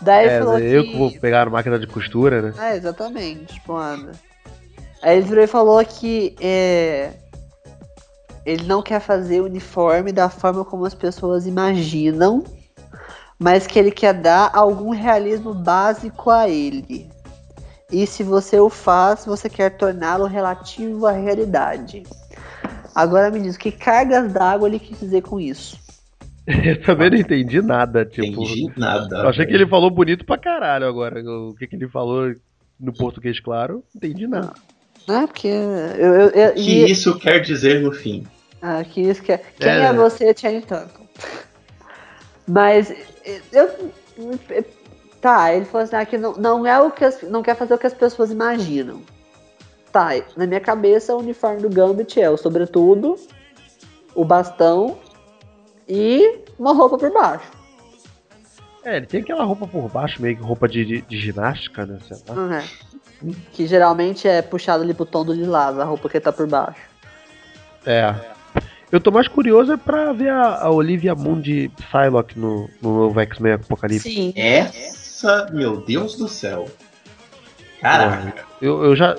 Daí 0.01 0.25
ele 0.25 0.33
É, 0.33 0.39
falou 0.39 0.59
eu 0.59 0.83
que 0.83 0.91
que 0.91 0.97
vou 0.97 1.11
pegar 1.11 1.47
a 1.47 1.49
máquina 1.49 1.77
de 1.77 1.87
costura, 1.87 2.41
né? 2.41 2.53
É, 2.57 2.77
exatamente, 2.77 3.53
tipo, 3.53 3.75
anda. 3.75 4.11
Aí 5.01 5.17
ele 5.17 5.25
virou 5.27 5.43
e 5.43 5.47
falou 5.47 5.83
que 5.83 6.35
é, 6.41 7.11
ele 8.45 8.63
não 8.63 8.81
quer 8.81 8.99
fazer 8.99 9.41
o 9.41 9.45
uniforme 9.45 10.11
da 10.11 10.29
forma 10.29 10.65
como 10.65 10.85
as 10.85 10.93
pessoas 10.93 11.45
imaginam, 11.45 12.43
mas 13.37 13.67
que 13.67 13.77
ele 13.79 13.91
quer 13.91 14.13
dar 14.13 14.51
algum 14.53 14.89
realismo 14.89 15.53
básico 15.53 16.29
a 16.29 16.49
ele. 16.49 17.09
E 17.91 18.05
se 18.05 18.23
você 18.23 18.59
o 18.59 18.69
faz, 18.69 19.25
você 19.25 19.49
quer 19.49 19.71
torná-lo 19.71 20.25
relativo 20.25 21.07
à 21.07 21.11
realidade. 21.11 22.03
Agora 22.93 23.31
me 23.31 23.39
diz, 23.39 23.57
que 23.57 23.71
cargas 23.71 24.31
d'água 24.31 24.67
ele 24.67 24.79
quis 24.79 24.99
dizer 24.99 25.21
com 25.21 25.39
isso? 25.39 25.77
Eu 26.65 26.81
também 26.81 27.11
não 27.11 27.17
entendi 27.17 27.61
nada, 27.61 28.03
tipo. 28.03 28.25
Entendi 28.43 28.71
nada. 28.75 29.17
Eu 29.17 29.29
achei 29.29 29.45
que 29.45 29.53
ele 29.53 29.67
falou 29.67 29.91
bonito 29.91 30.25
pra 30.25 30.37
caralho 30.37 30.87
agora. 30.87 31.21
O 31.23 31.53
que, 31.53 31.67
que 31.67 31.75
ele 31.75 31.87
falou 31.87 32.33
no 32.79 32.91
português, 32.91 33.39
claro, 33.39 33.83
não 33.93 33.97
entendi 33.97 34.25
nada. 34.25 34.53
Né? 35.07 35.27
Porque 35.27 35.47
eu, 35.47 36.13
eu, 36.15 36.29
eu- 36.29 36.53
que 36.53 36.85
e- 36.85 36.91
isso 36.91 37.17
quer 37.19 37.39
dizer 37.39 37.81
no 37.81 37.91
fim? 37.91 38.25
Ah, 38.61 38.83
que 38.83 39.01
isso 39.01 39.21
que 39.21 39.31
é. 39.31 39.37
Quem 39.37 39.69
É. 39.69 39.83
é, 39.85 39.93
você, 39.93 40.33
Channing 40.35 40.61
Tatum? 40.61 41.05
Mas 42.47 42.91
eu. 43.53 43.91
Tá, 45.21 45.53
ele 45.53 45.65
falou 45.65 45.83
assim, 45.83 45.95
ah, 45.97 46.05
que 46.05 46.17
não, 46.17 46.33
não 46.33 46.65
é 46.65 46.79
o 46.79 46.89
que 46.89 47.03
as, 47.03 47.21
não 47.23 47.43
quer 47.43 47.55
fazer 47.55 47.73
o 47.73 47.77
que 47.77 47.85
as 47.87 47.93
pessoas 47.93 48.31
imaginam. 48.31 49.01
Tá, 49.91 50.11
na 50.37 50.47
minha 50.47 50.59
cabeça 50.61 51.13
o 51.13 51.19
uniforme 51.19 51.61
do 51.61 51.69
Gambit 51.69 52.19
é 52.21 52.29
o 52.29 52.37
sobretudo, 52.37 53.15
o 54.15 54.23
bastão 54.23 54.97
e 55.89 56.39
uma 56.57 56.73
roupa 56.73 56.97
por 56.97 57.11
baixo. 57.11 57.45
É, 58.85 58.97
ele 58.97 59.05
tem 59.07 59.21
aquela 59.21 59.43
roupa 59.43 59.67
por 59.67 59.89
baixo, 59.89 60.21
meio 60.21 60.37
que 60.37 60.43
roupa 60.43 60.67
de, 60.67 60.85
de, 60.85 61.01
de 61.01 61.17
ginástica, 61.19 61.85
né? 61.85 61.97
Sei 62.07 62.17
lá. 62.27 62.35
Uhum. 62.35 63.33
Que 63.51 63.67
geralmente 63.67 64.27
é 64.27 64.41
puxado 64.41 64.83
ali 64.83 64.93
pro 64.93 65.05
tom 65.05 65.25
do 65.25 65.33
lilás, 65.33 65.77
a 65.77 65.83
roupa 65.83 66.07
que 66.07 66.19
tá 66.19 66.31
por 66.31 66.47
baixo. 66.47 66.79
É. 67.85 68.15
Eu 68.91 68.99
tô 68.99 69.11
mais 69.11 69.27
curioso 69.27 69.73
é 69.73 69.77
pra 69.77 70.13
ver 70.13 70.29
a, 70.29 70.61
a 70.63 70.69
Olivia 70.71 71.13
Moon 71.13 71.39
de 71.39 71.69
Psylocke 71.75 72.39
no, 72.39 72.69
no 72.81 72.93
novo 73.01 73.19
X-Men 73.19 73.53
Apocalipse. 73.53 74.09
Sim. 74.09 74.33
Essa, 74.35 75.47
meu 75.51 75.77
Deus 75.81 76.15
do 76.15 76.27
céu. 76.27 76.67
Caraca. 77.81 78.45
Eu, 78.61 78.83
eu 78.83 78.95
já. 78.95 79.15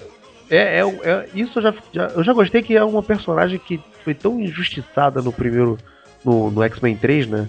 É, 0.50 0.80
é, 0.80 0.82
é- 0.82 1.28
isso 1.34 1.58
eu 1.58 1.62
já, 1.62 1.74
já- 1.92 2.06
eu 2.08 2.24
já 2.24 2.32
gostei 2.32 2.62
que 2.62 2.76
é 2.76 2.82
uma 2.82 3.02
personagem 3.02 3.58
que 3.58 3.80
foi 4.02 4.14
tão 4.14 4.40
injustiçada 4.40 5.22
no 5.22 5.32
primeiro. 5.32 5.78
No, 6.24 6.50
no 6.50 6.62
X-Men 6.62 6.96
3, 6.96 7.26
né? 7.28 7.48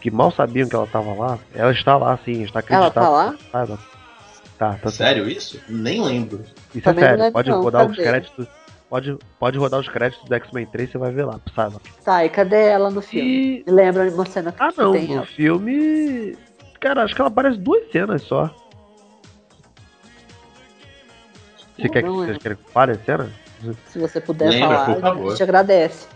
Que 0.00 0.10
mal 0.10 0.30
sabiam 0.30 0.68
que 0.68 0.74
ela 0.74 0.86
tava 0.86 1.12
lá. 1.14 1.38
Ela 1.54 1.72
está 1.72 1.96
lá, 1.96 2.18
sim, 2.24 2.42
está 2.42 2.60
Ela 2.68 2.86
acreditada. 2.88 2.92
tá 2.92 3.08
lá? 3.08 3.34
Psylocke. 3.64 3.84
Tá, 4.58 4.74
tá 4.82 4.90
Sério 4.90 5.28
isso? 5.28 5.60
Nem 5.68 6.02
lembro. 6.02 6.42
Isso 6.74 6.82
Também 6.84 7.04
é 7.04 7.08
sério. 7.08 7.18
lembro 7.24 7.32
Pode 7.32 7.50
não, 7.50 7.62
rodar 7.62 7.86
os 7.86 7.96
cadê? 7.96 8.08
créditos. 8.08 8.46
Pode, 8.88 9.18
pode 9.38 9.58
rodar 9.58 9.78
os 9.80 9.88
créditos 9.88 10.28
do 10.28 10.34
X-Men 10.34 10.66
3, 10.66 10.90
você 10.90 10.98
vai 10.98 11.12
ver 11.12 11.24
lá, 11.24 11.38
Psylocke. 11.38 11.90
Tá, 12.04 12.24
e 12.24 12.28
cadê 12.28 12.66
ela 12.68 12.90
no 12.90 13.00
filme? 13.00 13.62
E. 13.66 13.70
Lembra 13.70 14.10
uma 14.10 14.26
cena 14.26 14.50
que 14.52 14.62
Ah 14.62 14.70
não, 14.76 14.92
tem 14.92 15.08
no 15.08 15.14
ela. 15.18 15.26
filme. 15.26 16.36
Cara, 16.80 17.04
acho 17.04 17.14
que 17.14 17.20
ela 17.20 17.28
aparece 17.28 17.58
duas 17.58 17.90
cenas 17.92 18.22
só. 18.22 18.50
Você 21.76 21.82
Não, 21.84 21.90
quer 21.90 22.02
que 22.02 22.08
não 22.08 22.16
vocês 22.16 22.36
é. 22.36 22.40
querem 22.40 22.56
que 22.58 22.70
fale 22.70 22.92
a 22.92 22.98
cena? 22.98 23.30
Se 23.86 23.98
você 23.98 24.20
puder 24.20 24.50
Lembra, 24.50 24.84
falar, 24.84 25.14
por 25.14 25.26
a 25.26 25.30
gente 25.30 25.42
agradece. 25.42 26.06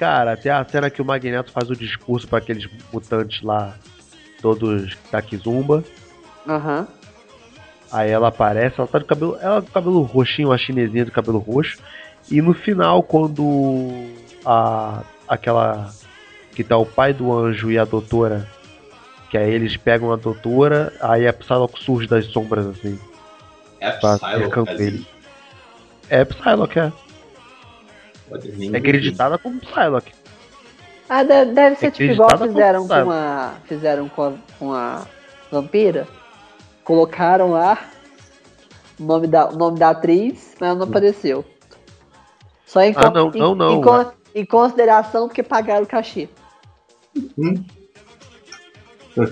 Cara, 0.00 0.34
tem 0.34 0.50
a 0.50 0.64
cena 0.64 0.88
que 0.88 1.02
o 1.02 1.04
Magneto 1.04 1.52
faz 1.52 1.68
o 1.68 1.76
discurso 1.76 2.26
pra 2.26 2.38
aqueles 2.38 2.66
mutantes 2.90 3.42
lá, 3.42 3.74
todos 4.40 4.96
da 5.12 5.20
Kizumba. 5.20 5.84
Aham. 6.48 6.88
Aí 7.92 8.10
ela 8.10 8.28
aparece, 8.28 8.76
ela 8.78 8.88
tá 8.88 8.98
de 8.98 9.04
cabelo. 9.04 9.36
Ela 9.42 9.60
com 9.60 9.70
cabelo 9.70 10.00
roxinho, 10.00 10.52
a 10.52 10.56
chinesinha 10.56 11.04
de 11.04 11.10
cabelo 11.10 11.36
roxo. 11.36 11.76
E 12.30 12.40
no 12.40 12.54
final, 12.54 13.02
quando 13.02 13.90
a. 14.42 15.02
aquela. 15.28 15.92
que 16.54 16.64
tá 16.64 16.78
o 16.78 16.86
pai 16.86 17.12
do 17.12 17.30
anjo 17.30 17.70
e 17.70 17.78
a 17.78 17.84
doutora. 17.84 18.48
Que 19.28 19.36
aí 19.36 19.52
eles 19.52 19.76
pegam 19.76 20.10
a 20.10 20.16
doutora, 20.16 20.94
aí 21.02 21.28
a 21.28 21.32
Psylocke 21.34 21.84
surge 21.84 22.08
das 22.08 22.24
sombras 22.24 22.66
assim. 22.68 22.98
É 23.78 23.88
a 23.88 23.98
Tá, 23.98 24.18
Psylocke. 24.18 25.06
É 26.08 26.24
Psylocke, 26.24 26.78
é. 26.78 26.90
É 28.72 28.76
acreditada 28.76 29.38
como 29.38 29.60
Psylocke. 29.60 30.12
Ah, 31.08 31.22
deve, 31.24 31.52
deve 31.52 31.76
ser 31.76 31.90
tipo 31.90 32.12
igual 32.12 32.30
fizeram 32.38 32.86
com 32.86 33.10
a. 33.10 33.54
Fizeram 33.64 34.08
com 34.08 34.22
a, 34.22 34.32
com 34.58 34.72
a 34.72 35.06
vampira. 35.50 36.06
Colocaram 36.84 37.50
lá 37.50 37.78
o 38.98 39.02
nome 39.02 39.26
da, 39.26 39.48
o 39.48 39.56
nome 39.56 39.78
da 39.78 39.90
atriz, 39.90 40.54
mas 40.60 40.70
ela 40.70 40.78
não 40.78 40.86
apareceu. 40.86 41.44
Só 42.64 42.80
em, 42.82 42.90
Hum. 42.90 42.94
Ah, 42.96 43.04
con- 43.06 43.10
não, 43.10 43.30
em- 43.34 43.38
não, 43.38 43.54
não. 43.54 44.02
em 44.02 44.06
em 44.32 44.44
consideração 44.46 45.26
porque 45.26 45.42
pagaram 45.42 45.82
o 45.82 45.88
cachê. 45.88 46.28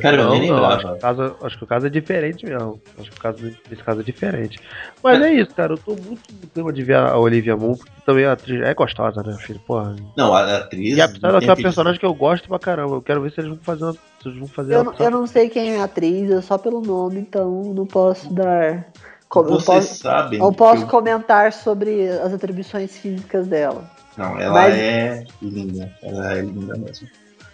Cara, 0.00 0.16
eu 0.22 0.30
nem 0.30 0.48
Não, 0.50 0.56
não, 0.56 0.64
acho, 0.66 0.78
que 0.78 0.86
lembrava. 0.86 0.96
o 0.96 1.00
caso, 1.00 1.36
acho 1.46 1.58
que 1.58 1.64
o 1.64 1.66
caso 1.66 1.86
é 1.86 1.90
diferente 1.90 2.44
mesmo. 2.44 2.80
Acho 2.98 3.10
que 3.10 3.16
o 3.16 3.20
caso 3.20 3.38
desse 3.68 3.82
caso 3.84 4.00
é 4.00 4.02
diferente. 4.02 4.58
Mas 5.02 5.20
é 5.22 5.32
isso, 5.32 5.54
cara. 5.54 5.74
Eu 5.74 5.78
tô 5.78 5.92
muito 5.92 6.20
no 6.32 6.48
clima 6.48 6.72
de 6.72 6.82
ver 6.82 6.96
a 6.96 7.16
Olivia 7.16 7.56
Moon, 7.56 7.76
porque 7.76 7.92
também 8.04 8.24
a 8.26 8.32
atriz 8.32 8.60
é 8.60 8.74
gostosa, 8.74 9.22
né, 9.22 9.36
filho? 9.40 9.60
Porra. 9.66 9.94
Não, 10.16 10.34
a 10.34 10.56
atriz. 10.56 10.96
E 10.96 11.00
a 11.00 11.06
não 11.06 11.12
Psylocke 11.14 11.38
tem 11.40 11.48
é 11.48 11.52
uma 11.52 11.56
personagem 11.62 12.00
que 12.00 12.06
eu 12.06 12.14
gosto 12.14 12.48
pra 12.48 12.58
caramba. 12.58 12.96
Eu 12.96 13.02
quero 13.02 13.20
ver 13.22 13.30
se 13.30 13.40
eles 13.40 13.50
vão 13.50 13.58
fazer 13.62 13.84
uma, 13.84 13.92
se 13.92 13.98
eles 14.26 14.38
vão 14.38 14.48
fazer 14.48 14.74
Eu, 14.74 14.82
uma 14.82 14.92
não- 14.92 14.98
eu 14.98 15.10
não 15.10 15.26
sei 15.26 15.48
quem 15.48 15.74
é 15.76 15.80
a 15.80 15.84
atriz, 15.84 16.30
é 16.30 16.40
só 16.40 16.58
pelo 16.58 16.80
nome, 16.80 17.20
então 17.20 17.72
não 17.74 17.86
posso 17.86 18.32
dar. 18.34 18.86
co- 19.28 19.42
Não 19.42 19.50
Vocês 19.60 19.64
posso, 19.86 19.94
sabem. 20.02 20.38
não 20.38 20.52
posso 20.52 20.82
eu- 20.82 20.88
comentar 20.88 21.52
sobre 21.52 22.08
as 22.08 22.32
atribuições 22.32 22.96
físicas 22.98 23.46
dela. 23.46 23.84
Não, 24.16 24.40
ela 24.40 24.52
Mas- 24.54 24.74
é 24.74 25.24
linda. 25.40 25.92
Ela 26.02 26.32
é 26.34 26.40
linda 26.40 26.76
mesmo. 26.76 27.06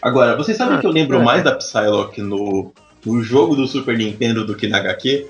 Agora, 0.04 0.36
vocês 0.36 0.56
sabem 0.58 0.76
Ah, 0.76 0.80
que 0.80 0.86
eu 0.86 0.90
lembro 0.90 1.18
é. 1.18 1.22
mais 1.24 1.42
da 1.42 1.54
Psylocke 1.56 2.20
no, 2.20 2.72
no 3.06 3.22
jogo 3.22 3.56
do 3.56 3.66
Super 3.66 3.96
Nintendo 3.96 4.44
do 4.44 4.54
que 4.54 4.68
na 4.68 4.76
HQ? 4.78 5.26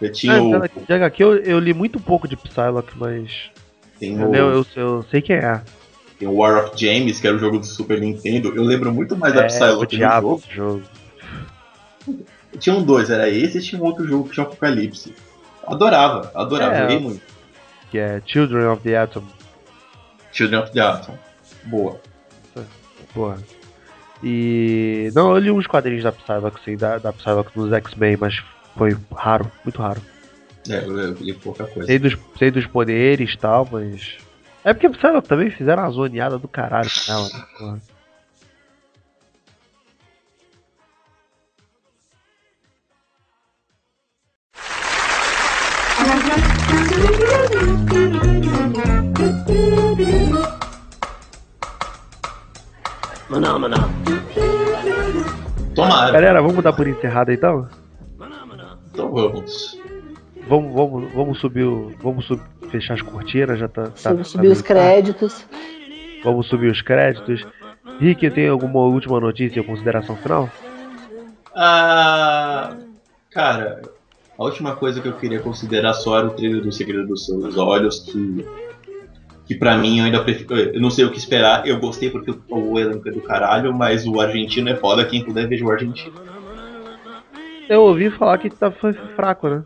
Eu 0.00 0.12
tinha 0.12 0.34
Ah, 0.36 0.42
o. 0.42 0.48
então, 0.64 0.84
de 0.86 0.92
HQ 0.92 1.22
eu, 1.24 1.36
eu 1.38 1.58
li 1.58 1.74
muito 1.74 1.98
pouco 1.98 2.28
de 2.28 2.36
Psylocke, 2.36 2.92
mas. 2.96 3.50
Tem 3.98 4.22
o? 4.24 4.32
Eu, 4.32 4.64
eu 4.76 5.04
sei 5.10 5.20
quem 5.20 5.34
é. 5.34 5.60
tem 6.16 6.28
o 6.28 6.36
War 6.36 6.64
of 6.64 6.80
James, 6.80 7.18
que 7.18 7.26
era 7.26 7.34
o 7.34 7.40
jogo 7.40 7.58
do 7.58 7.66
Super 7.66 8.00
Nintendo. 8.00 8.52
Eu 8.54 8.62
lembro 8.62 8.94
muito 8.94 9.16
mais 9.16 9.34
da 9.34 9.42
É, 9.42 9.44
o 9.46 9.48
Psylocke 9.48 9.96
no 9.96 9.98
diabo 9.98 10.28
jogo. 10.28 10.42
do 10.46 10.54
jogo. 10.54 12.22
Tinha 12.60 12.76
um 12.76 12.82
dois, 12.84 13.10
era 13.10 13.28
esse 13.28 13.58
e 13.58 13.60
tinha 13.62 13.82
um 13.82 13.84
outro 13.84 14.06
jogo 14.06 14.28
que 14.28 14.34
tinha 14.34 14.46
Apocalipse. 14.46 15.12
Adorava, 15.66 16.30
adorava, 16.34 16.74
É. 16.76 16.80
joguei 16.82 16.98
muito. 17.00 17.22
Que 17.90 17.98
é 17.98 18.22
Children 18.24 18.66
of 18.68 18.82
the 18.82 18.96
Atom. 18.96 19.24
Children 20.32 20.60
of 20.62 20.72
the 20.72 20.80
Atom. 20.80 21.14
Boa. 21.64 22.00
Porra. 23.14 23.38
E. 24.22 25.10
Não, 25.14 25.32
eu 25.32 25.38
li 25.38 25.50
uns 25.50 25.66
quadrinhos 25.66 26.02
da 26.02 26.12
Psylocke, 26.12 26.60
sim, 26.64 26.76
da, 26.76 26.98
da 26.98 27.12
Psylocke 27.12 27.56
nos 27.58 27.72
X-Men, 27.72 28.16
mas 28.18 28.42
foi 28.76 28.96
raro, 29.14 29.50
muito 29.64 29.80
raro. 29.80 30.00
É, 30.68 30.84
eu, 30.84 31.12
li 31.14 31.34
pouca 31.34 31.64
coisa. 31.66 31.86
Sei 31.86 31.98
dos, 31.98 32.16
sei 32.36 32.50
dos 32.50 32.66
poderes 32.66 33.32
e 33.32 33.38
tal, 33.38 33.68
mas. 33.70 34.18
É 34.64 34.74
porque, 34.74 34.98
sei 35.00 35.12
lá, 35.12 35.22
também 35.22 35.50
fizeram 35.50 35.84
uma 35.84 35.90
zoneada 35.90 36.38
do 36.38 36.48
caralho 36.48 36.90
com 37.06 37.12
ela, 37.12 37.78
né? 53.30 53.76
porra. 54.34 55.74
Tomara. 55.74 56.10
Galera, 56.12 56.42
vamos 56.42 56.62
dar 56.62 56.72
por 56.72 56.86
encerrado 56.88 57.32
então? 57.32 57.68
Então 58.90 59.12
vamos. 59.12 59.78
Vamos, 60.48 60.74
vamos, 60.74 61.12
vamos 61.12 61.38
subir 61.40 61.64
o. 61.64 61.92
Vamos 62.02 62.26
sub, 62.26 62.40
fechar 62.70 62.94
as 62.94 63.02
cortinas, 63.02 63.58
já 63.58 63.68
tá. 63.68 63.84
tá- 63.84 63.90
Sub- 63.94 64.18
tá 64.18 64.24
subir 64.24 64.42
meio 64.42 64.52
os 64.54 64.62
créditos. 64.62 65.44
Vamos 66.24 66.48
subir 66.48 66.70
os 66.70 66.82
créditos. 66.82 67.46
Rick, 68.00 68.30
tem 68.30 68.48
alguma 68.48 68.80
última 68.80 69.20
notícia 69.20 69.60
ou 69.60 69.66
consideração 69.66 70.16
final? 70.16 70.48
Ah, 71.54 72.76
cara, 73.30 73.82
a 74.38 74.44
última 74.44 74.74
coisa 74.76 75.00
que 75.00 75.08
eu 75.08 75.14
queria 75.14 75.40
considerar 75.40 75.92
só 75.94 76.18
era 76.18 76.26
o 76.28 76.30
trailer 76.30 76.62
do 76.62 76.70
Segredo 76.72 77.08
dos 77.08 77.26
Seus 77.26 77.56
Olhos, 77.56 78.00
que, 78.00 78.46
que 79.48 79.54
pra 79.54 79.78
mim 79.78 79.98
eu 79.98 80.04
ainda 80.04 80.22
prefiro. 80.22 80.54
Eu 80.54 80.80
não 80.80 80.90
sei 80.90 81.06
o 81.06 81.10
que 81.10 81.16
esperar, 81.16 81.66
eu 81.66 81.80
gostei 81.80 82.10
porque 82.10 82.32
o, 82.50 82.78
elenco 82.78 83.08
é 83.08 83.12
do 83.12 83.22
caralho, 83.22 83.74
mas 83.74 84.06
o 84.06 84.20
argentino 84.20 84.68
é 84.68 84.76
foda, 84.76 85.06
quem 85.06 85.24
puder 85.24 85.48
veja 85.48 85.64
o 85.64 85.70
argentino. 85.70 86.12
Eu 87.66 87.80
ouvi 87.82 88.10
falar 88.10 88.36
que 88.36 88.50
tá, 88.50 88.70
foi 88.70 88.92
fraco, 88.92 89.48
né? 89.48 89.62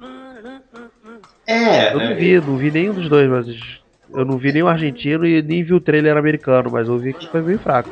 É, 1.44 1.92
Eu 1.92 1.98
não 1.98 2.04
é, 2.06 2.14
vi, 2.14 2.40
não 2.40 2.56
vi 2.56 2.70
nenhum 2.70 2.94
dos 2.94 3.08
dois, 3.08 3.28
mas. 3.28 3.82
Eu 4.14 4.24
não 4.24 4.36
vi 4.36 4.52
nem 4.52 4.62
o 4.62 4.68
argentino 4.68 5.26
e 5.26 5.42
nem 5.42 5.64
vi 5.64 5.72
o 5.72 5.80
trailer 5.80 6.16
americano, 6.16 6.70
mas 6.70 6.86
eu 6.86 6.94
ouvi 6.94 7.14
que 7.14 7.28
foi 7.28 7.40
bem 7.40 7.56
fraco. 7.58 7.88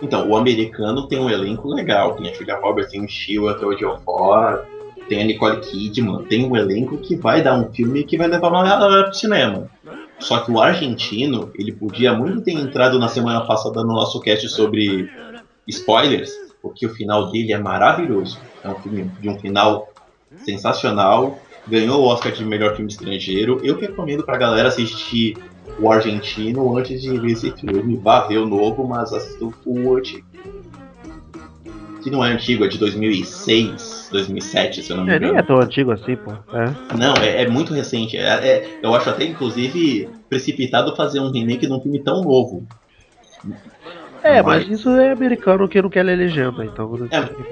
então, 0.00 0.28
o 0.28 0.36
americano 0.36 1.08
tem 1.08 1.18
um 1.18 1.28
elenco 1.28 1.68
legal, 1.68 2.14
tem 2.14 2.30
a 2.30 2.32
Julia 2.32 2.56
Roberts, 2.56 2.92
tem 2.92 3.04
o 3.04 3.08
Stewart, 3.08 3.58
tem 3.58 3.68
o 3.68 3.76
Geoffroy, 3.76 4.60
tem 5.08 5.22
a 5.22 5.24
Nicole 5.24 5.60
Kidman, 5.60 6.22
tem 6.24 6.48
um 6.48 6.56
elenco 6.56 6.96
que 6.98 7.16
vai 7.16 7.42
dar 7.42 7.58
um 7.58 7.72
filme 7.72 8.04
que 8.04 8.16
vai 8.16 8.28
levar 8.28 8.48
uma 8.48 8.62
galera 8.62 9.04
pro 9.04 9.14
cinema. 9.14 9.68
Só 10.18 10.40
que 10.40 10.50
o 10.50 10.60
argentino, 10.60 11.50
ele 11.54 11.72
podia 11.72 12.12
muito 12.12 12.40
ter 12.40 12.52
entrado 12.52 12.98
na 12.98 13.08
semana 13.08 13.42
passada 13.42 13.82
no 13.82 13.92
nosso 13.92 14.20
cast 14.20 14.48
sobre 14.48 15.10
spoilers, 15.68 16.32
porque 16.62 16.86
o 16.86 16.94
final 16.94 17.30
dele 17.30 17.52
é 17.52 17.58
maravilhoso. 17.58 18.40
É 18.62 18.68
um 18.68 18.76
filme 18.76 19.10
de 19.20 19.28
um 19.28 19.38
final 19.38 19.88
sensacional. 20.38 21.38
Ganhou 21.68 22.00
o 22.00 22.06
Oscar 22.06 22.32
de 22.32 22.44
melhor 22.44 22.76
filme 22.76 22.90
estrangeiro. 22.90 23.60
Eu 23.62 23.78
recomendo 23.78 24.24
pra 24.24 24.38
galera 24.38 24.68
assistir 24.68 25.36
o 25.78 25.90
argentino 25.90 26.76
antes 26.76 27.02
de 27.02 27.18
ver 27.18 27.32
esse 27.32 27.50
filme. 27.52 27.96
Vá 27.96 28.28
novo, 28.30 28.86
mas 28.86 29.12
assista 29.12 29.44
o 29.44 29.96
antigo. 29.96 30.26
Que 32.06 32.10
não 32.12 32.24
é 32.24 32.30
antigo, 32.30 32.64
é 32.64 32.68
de 32.68 32.78
2006, 32.78 34.10
2007, 34.12 34.80
se 34.80 34.92
eu 34.92 34.96
não 34.96 35.04
me 35.04 35.10
É, 35.10 35.16
engano. 35.16 35.32
nem 35.32 35.40
é 35.40 35.42
tão 35.44 35.58
antigo 35.58 35.90
assim, 35.90 36.14
pô. 36.14 36.30
É. 36.30 36.96
Não, 36.96 37.14
é, 37.14 37.42
é 37.42 37.48
muito 37.48 37.74
recente. 37.74 38.16
É, 38.16 38.22
é- 38.22 38.78
eu 38.80 38.94
acho 38.94 39.10
até, 39.10 39.24
inclusive, 39.24 40.08
precipitado 40.28 40.94
fazer 40.94 41.18
um 41.18 41.32
remake 41.32 41.66
de 41.66 41.72
um 41.72 41.80
filme 41.80 41.98
tão 41.98 42.22
novo. 42.22 42.64
É, 44.22 44.40
Mas- 44.40 44.68
mas 44.68 44.78
isso 44.78 44.88
é 44.90 45.10
americano 45.10 45.68
que 45.68 45.82
não 45.82 45.90
quer 45.90 46.04
ler 46.04 46.14
legenda, 46.16 46.64
então. 46.64 47.08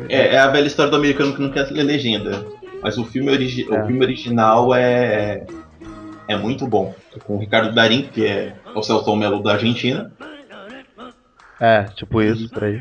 É, 0.09 0.37
é 0.37 0.39
a 0.39 0.47
velha 0.47 0.69
história 0.69 0.89
do 0.93 0.97
americano 0.99 1.35
que 1.35 1.43
não 1.43 1.51
quer 1.51 1.69
ler 1.73 1.83
legenda. 1.83 2.47
Mas 2.81 2.97
o 2.97 3.05
filme, 3.05 3.33
origi 3.33 3.67
É. 3.69 3.83
o 3.83 3.87
filme 3.89 4.05
original 4.05 4.73
é, 4.73 5.45
é 6.29 6.37
muito 6.37 6.65
bom. 6.69 6.95
É 7.13 7.19
com 7.19 7.35
o 7.35 7.41
Ricardo 7.41 7.75
Darim, 7.75 8.03
que 8.03 8.25
é 8.25 8.55
o 8.73 8.81
Celton 8.85 9.17
Mello 9.17 9.43
da 9.43 9.55
Argentina. 9.55 10.13
É, 11.61 11.83
tipo 11.97 12.23
isso, 12.23 12.49
por 12.51 12.63
aí. 12.63 12.81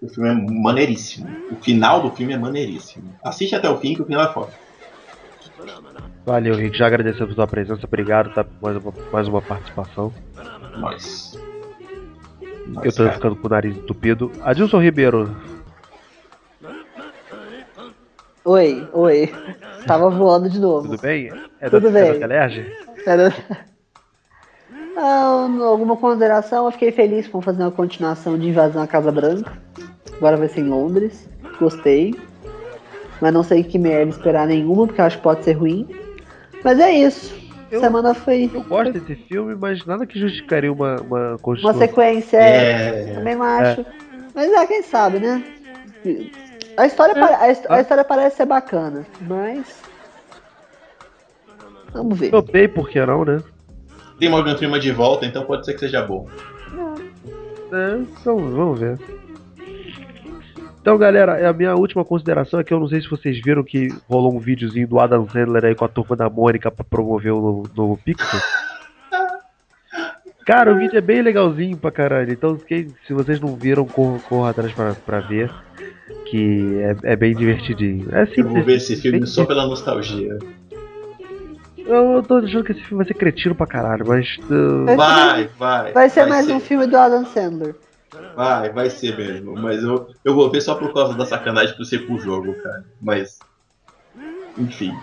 O 0.00 0.08
filme 0.08 0.28
é 0.30 0.34
maneiríssimo. 0.34 1.28
O 1.50 1.56
final 1.56 2.00
do 2.02 2.10
filme 2.12 2.32
é 2.32 2.38
maneiríssimo. 2.38 3.12
Assiste 3.24 3.54
até 3.54 3.68
o 3.68 3.78
fim 3.78 3.94
que 3.94 4.02
o 4.02 4.04
final 4.06 4.24
é 4.24 4.32
foda. 4.32 4.52
Valeu, 6.24 6.54
Rick. 6.54 6.76
Já 6.78 6.86
agradecemos 6.86 7.32
a 7.32 7.34
sua 7.34 7.46
presença. 7.46 7.84
Obrigado 7.84 8.32
tá, 8.32 8.44
por 8.44 8.60
mais 8.62 8.76
uma, 8.76 8.92
mais 9.12 9.28
uma 9.28 9.42
participação. 9.42 10.12
Nós. 10.78 11.36
Nós, 12.66 12.84
Eu 12.84 12.92
tô 12.92 13.02
cara. 13.04 13.12
ficando 13.14 13.36
com 13.36 13.46
o 13.46 13.50
nariz 13.50 13.76
entupido. 13.76 14.30
Adilson 14.42 14.80
Ribeiro, 14.80 15.34
Oi, 18.44 18.88
oi. 18.92 19.32
Tava 19.86 20.08
voando 20.08 20.48
de 20.48 20.58
novo. 20.58 20.88
tudo 20.88 21.00
bem? 21.02 21.30
É 21.60 21.68
Tudo 21.68 21.90
da, 21.90 21.98
é 21.98 22.02
bem. 22.04 22.12
da 22.14 22.18
Telerge? 22.28 22.72
Era- 23.06 23.34
Ah, 24.96 25.46
alguma 25.64 25.96
consideração? 25.96 26.64
Eu 26.66 26.72
fiquei 26.72 26.90
feliz 26.90 27.28
por 27.28 27.42
fazer 27.42 27.62
uma 27.62 27.70
continuação 27.70 28.38
de 28.38 28.48
Invasão 28.48 28.82
à 28.82 28.86
Casa 28.86 29.12
Branca. 29.12 29.52
Agora 30.18 30.36
vai 30.36 30.48
ser 30.48 30.60
em 30.60 30.68
Londres. 30.68 31.28
Gostei. 31.58 32.14
Mas 33.20 33.32
não 33.32 33.42
sei 33.42 33.64
que 33.64 33.78
merda 33.78 34.10
esperar 34.10 34.46
nenhuma, 34.46 34.86
porque 34.86 35.00
eu 35.00 35.04
acho 35.04 35.16
que 35.16 35.22
pode 35.22 35.42
ser 35.44 35.52
ruim. 35.52 35.88
Mas 36.62 36.78
é 36.78 36.90
isso. 36.92 37.36
Eu- 37.70 37.80
Semana 37.80 38.14
foi 38.14 38.50
Eu 38.52 38.62
gosto 38.62 38.92
desse 38.92 39.14
filme, 39.24 39.54
mas 39.54 39.84
nada 39.84 40.06
que 40.06 40.18
justificaria 40.18 40.72
uma, 40.72 40.96
uma 41.02 41.36
uma 41.42 41.74
sequência. 41.74 42.38
É, 42.38 43.10
É. 43.10 43.14
também 43.14 43.34
não 43.34 43.42
acho. 43.44 43.84
Mas 44.34 44.50
é, 44.52 44.66
quem 44.66 44.82
sabe, 44.82 45.18
né? 45.18 45.44
A 46.76 46.86
história, 46.86 47.12
É. 47.12 47.20
a, 47.22 47.34
a 47.36 47.76
Ah. 47.76 47.80
história 47.80 48.04
parece 48.04 48.36
ser 48.36 48.46
bacana, 48.46 49.04
mas. 49.20 49.82
Vamos 51.92 52.18
ver. 52.18 52.30
Topei, 52.30 52.68
por 52.68 52.88
que 52.88 53.04
não, 53.04 53.24
né? 53.24 53.42
Tem 54.18 54.28
Morgan 54.30 54.56
Freeman 54.56 54.80
de 54.80 54.92
volta, 54.92 55.26
então 55.26 55.44
pode 55.44 55.64
ser 55.66 55.74
que 55.74 55.80
seja 55.80 56.02
bom. 56.02 56.26
É, 57.72 57.96
então, 57.98 58.36
vamos 58.36 58.80
ver. 58.80 58.98
Então, 60.80 60.96
galera, 60.96 61.48
a 61.48 61.52
minha 61.52 61.74
última 61.74 62.04
consideração 62.04 62.60
é 62.60 62.64
que 62.64 62.72
eu 62.72 62.80
não 62.80 62.88
sei 62.88 63.00
se 63.02 63.10
vocês 63.10 63.38
viram 63.42 63.62
que 63.62 63.88
rolou 64.08 64.34
um 64.34 64.38
videozinho 64.38 64.88
do 64.88 64.98
Adam 64.98 65.28
Sandler 65.28 65.64
aí 65.66 65.74
com 65.74 65.84
a 65.84 65.88
turma 65.88 66.16
da 66.16 66.30
Mônica 66.30 66.70
pra 66.70 66.84
promover 66.84 67.32
o 67.32 67.40
novo, 67.40 67.70
novo 67.76 68.00
Pixel. 68.02 68.40
Cara, 70.46 70.72
o 70.72 70.78
vídeo 70.78 70.96
é 70.96 71.00
bem 71.02 71.20
legalzinho 71.20 71.76
pra 71.76 71.90
caralho. 71.90 72.32
Então, 72.32 72.56
quem- 72.56 72.88
se 73.06 73.12
vocês 73.12 73.38
não 73.38 73.54
viram, 73.54 73.84
corram, 73.84 74.18
corram 74.20 74.46
atrás 74.46 74.72
pra, 74.72 74.94
pra 74.94 75.20
ver. 75.20 75.52
Que 76.30 76.78
é, 77.04 77.12
é 77.12 77.16
bem 77.16 77.34
divertidinho. 77.36 78.08
É 78.12 78.22
Eu 78.22 78.26
simples. 78.28 78.46
vou 78.54 78.62
ver 78.64 78.76
esse 78.76 78.96
filme 78.96 79.26
só 79.26 79.44
pela 79.44 79.66
nostalgia. 79.66 80.38
Eu, 81.76 82.12
eu 82.12 82.22
tô 82.22 82.36
achando 82.36 82.64
que 82.64 82.72
esse 82.72 82.80
filme 82.82 83.04
vai 83.04 83.06
ser 83.06 83.18
cretino 83.18 83.54
pra 83.54 83.66
caralho, 83.66 84.06
mas. 84.06 84.38
uh, 84.50 84.84
Vai 84.86 84.96
Vai, 84.96 85.48
vai. 85.58 85.92
Vai 85.92 86.08
ser 86.08 86.24
mais 86.26 86.48
um 86.48 86.60
filme 86.60 86.86
do 86.86 86.96
Adam 86.96 87.26
Sandler. 87.26 87.74
Vai, 88.34 88.72
vai 88.72 88.90
ser 88.90 89.16
mesmo. 89.16 89.54
Mas 89.54 89.82
eu, 89.82 90.10
eu 90.24 90.34
vou 90.34 90.50
ver 90.50 90.60
só 90.60 90.74
por 90.74 90.92
causa 90.92 91.14
da 91.14 91.26
sacanagem 91.26 91.76
por 91.76 91.84
ser 91.84 92.06
pro 92.06 92.18
jogo, 92.18 92.54
cara. 92.62 92.84
Mas. 93.00 93.38
Enfim. 94.56 94.96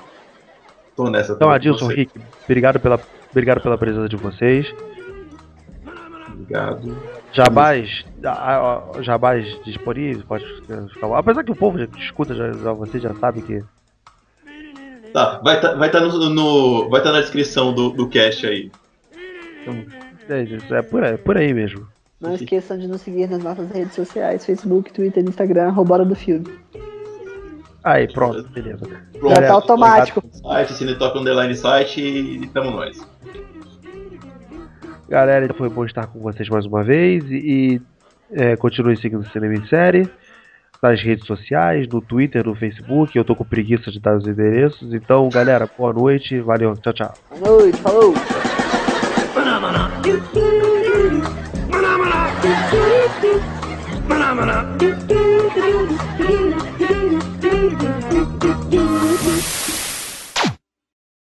Tô 0.95 1.09
nessa. 1.09 1.33
Então, 1.33 1.49
Adilson. 1.49 1.87
Rick, 1.87 2.11
obrigado 2.45 2.79
pela, 2.79 2.99
obrigado 3.29 3.61
pela 3.61 3.77
presença 3.77 4.09
de 4.09 4.15
vocês. 4.15 4.73
Obrigado. 6.27 6.97
Jabás, 7.33 8.05
jabás 9.01 9.45
disponíveis, 9.65 10.23
pode 10.23 10.45
ficar. 10.61 11.17
Apesar 11.17 11.43
que 11.43 11.51
o 11.51 11.55
povo 11.55 11.77
já 11.77 11.85
escuta, 11.97 12.33
já, 12.33 12.51
já, 12.51 12.71
você 12.71 12.99
já 12.99 13.13
sabe 13.15 13.41
que. 13.41 13.63
Tá, 15.11 15.39
vai 15.43 15.55
estar 15.55 15.75
vai 15.75 15.91
tá 15.91 15.99
no, 15.99 16.29
no- 16.29 16.89
vai 16.89 17.01
tá 17.01 17.11
na 17.11 17.21
descrição 17.21 17.73
do, 17.73 17.89
do 17.89 18.07
cast 18.09 18.45
aí. 18.47 18.71
É, 20.29 20.43
isso, 20.43 20.73
é 20.73 20.81
por 20.81 21.03
aí, 21.03 21.17
por 21.17 21.37
aí 21.37 21.53
mesmo. 21.53 21.87
Não 22.25 22.35
esqueçam 22.35 22.77
de 22.77 22.87
nos 22.87 23.01
seguir 23.01 23.29
nas 23.29 23.43
nossas 23.43 23.69
redes 23.71 23.93
sociais, 23.93 24.45
Facebook, 24.45 24.91
Twitter, 24.91 25.23
Instagram, 25.23 25.67
arroba 25.67 26.03
do 26.03 26.15
filme. 26.15 26.45
Aí, 27.83 28.11
pronto, 28.11 28.43
beleza. 28.49 28.87
Pronto, 29.19 29.35
Já 29.35 29.41
tá 29.41 29.53
automático. 29.53 30.23
Site, 30.31 30.73
Cinetop 30.73 31.19
Underline 31.19 31.55
Site 31.55 32.01
e 32.01 32.47
tamo 32.47 32.71
nós. 32.71 33.07
Galera, 35.07 35.53
foi 35.53 35.69
bom 35.69 35.85
estar 35.85 36.07
com 36.07 36.19
vocês 36.19 36.49
mais 36.49 36.65
uma 36.65 36.83
vez 36.83 37.23
e, 37.29 37.35
e 37.35 37.81
é, 38.31 38.55
continue 38.55 38.97
seguindo 38.97 39.21
o 39.21 39.29
Cinema 39.29 39.53
em 39.53 39.67
Série 39.67 40.09
nas 40.81 41.01
redes 41.01 41.25
sociais, 41.25 41.87
no 41.87 42.01
Twitter, 42.01 42.45
no 42.45 42.55
Facebook. 42.55 43.15
Eu 43.15 43.23
tô 43.23 43.35
com 43.35 43.45
preguiça 43.45 43.91
de 43.91 43.99
dar 43.99 44.17
os 44.17 44.27
endereços. 44.27 44.93
Então, 44.93 45.29
galera, 45.29 45.69
boa 45.77 45.93
noite, 45.93 46.39
valeu, 46.39 46.73
tchau, 46.77 46.93
tchau. 46.93 47.13
Boa 47.39 47.61
noite, 47.61 47.77
falou! 47.81 48.13
Phenomena. 54.35 55.24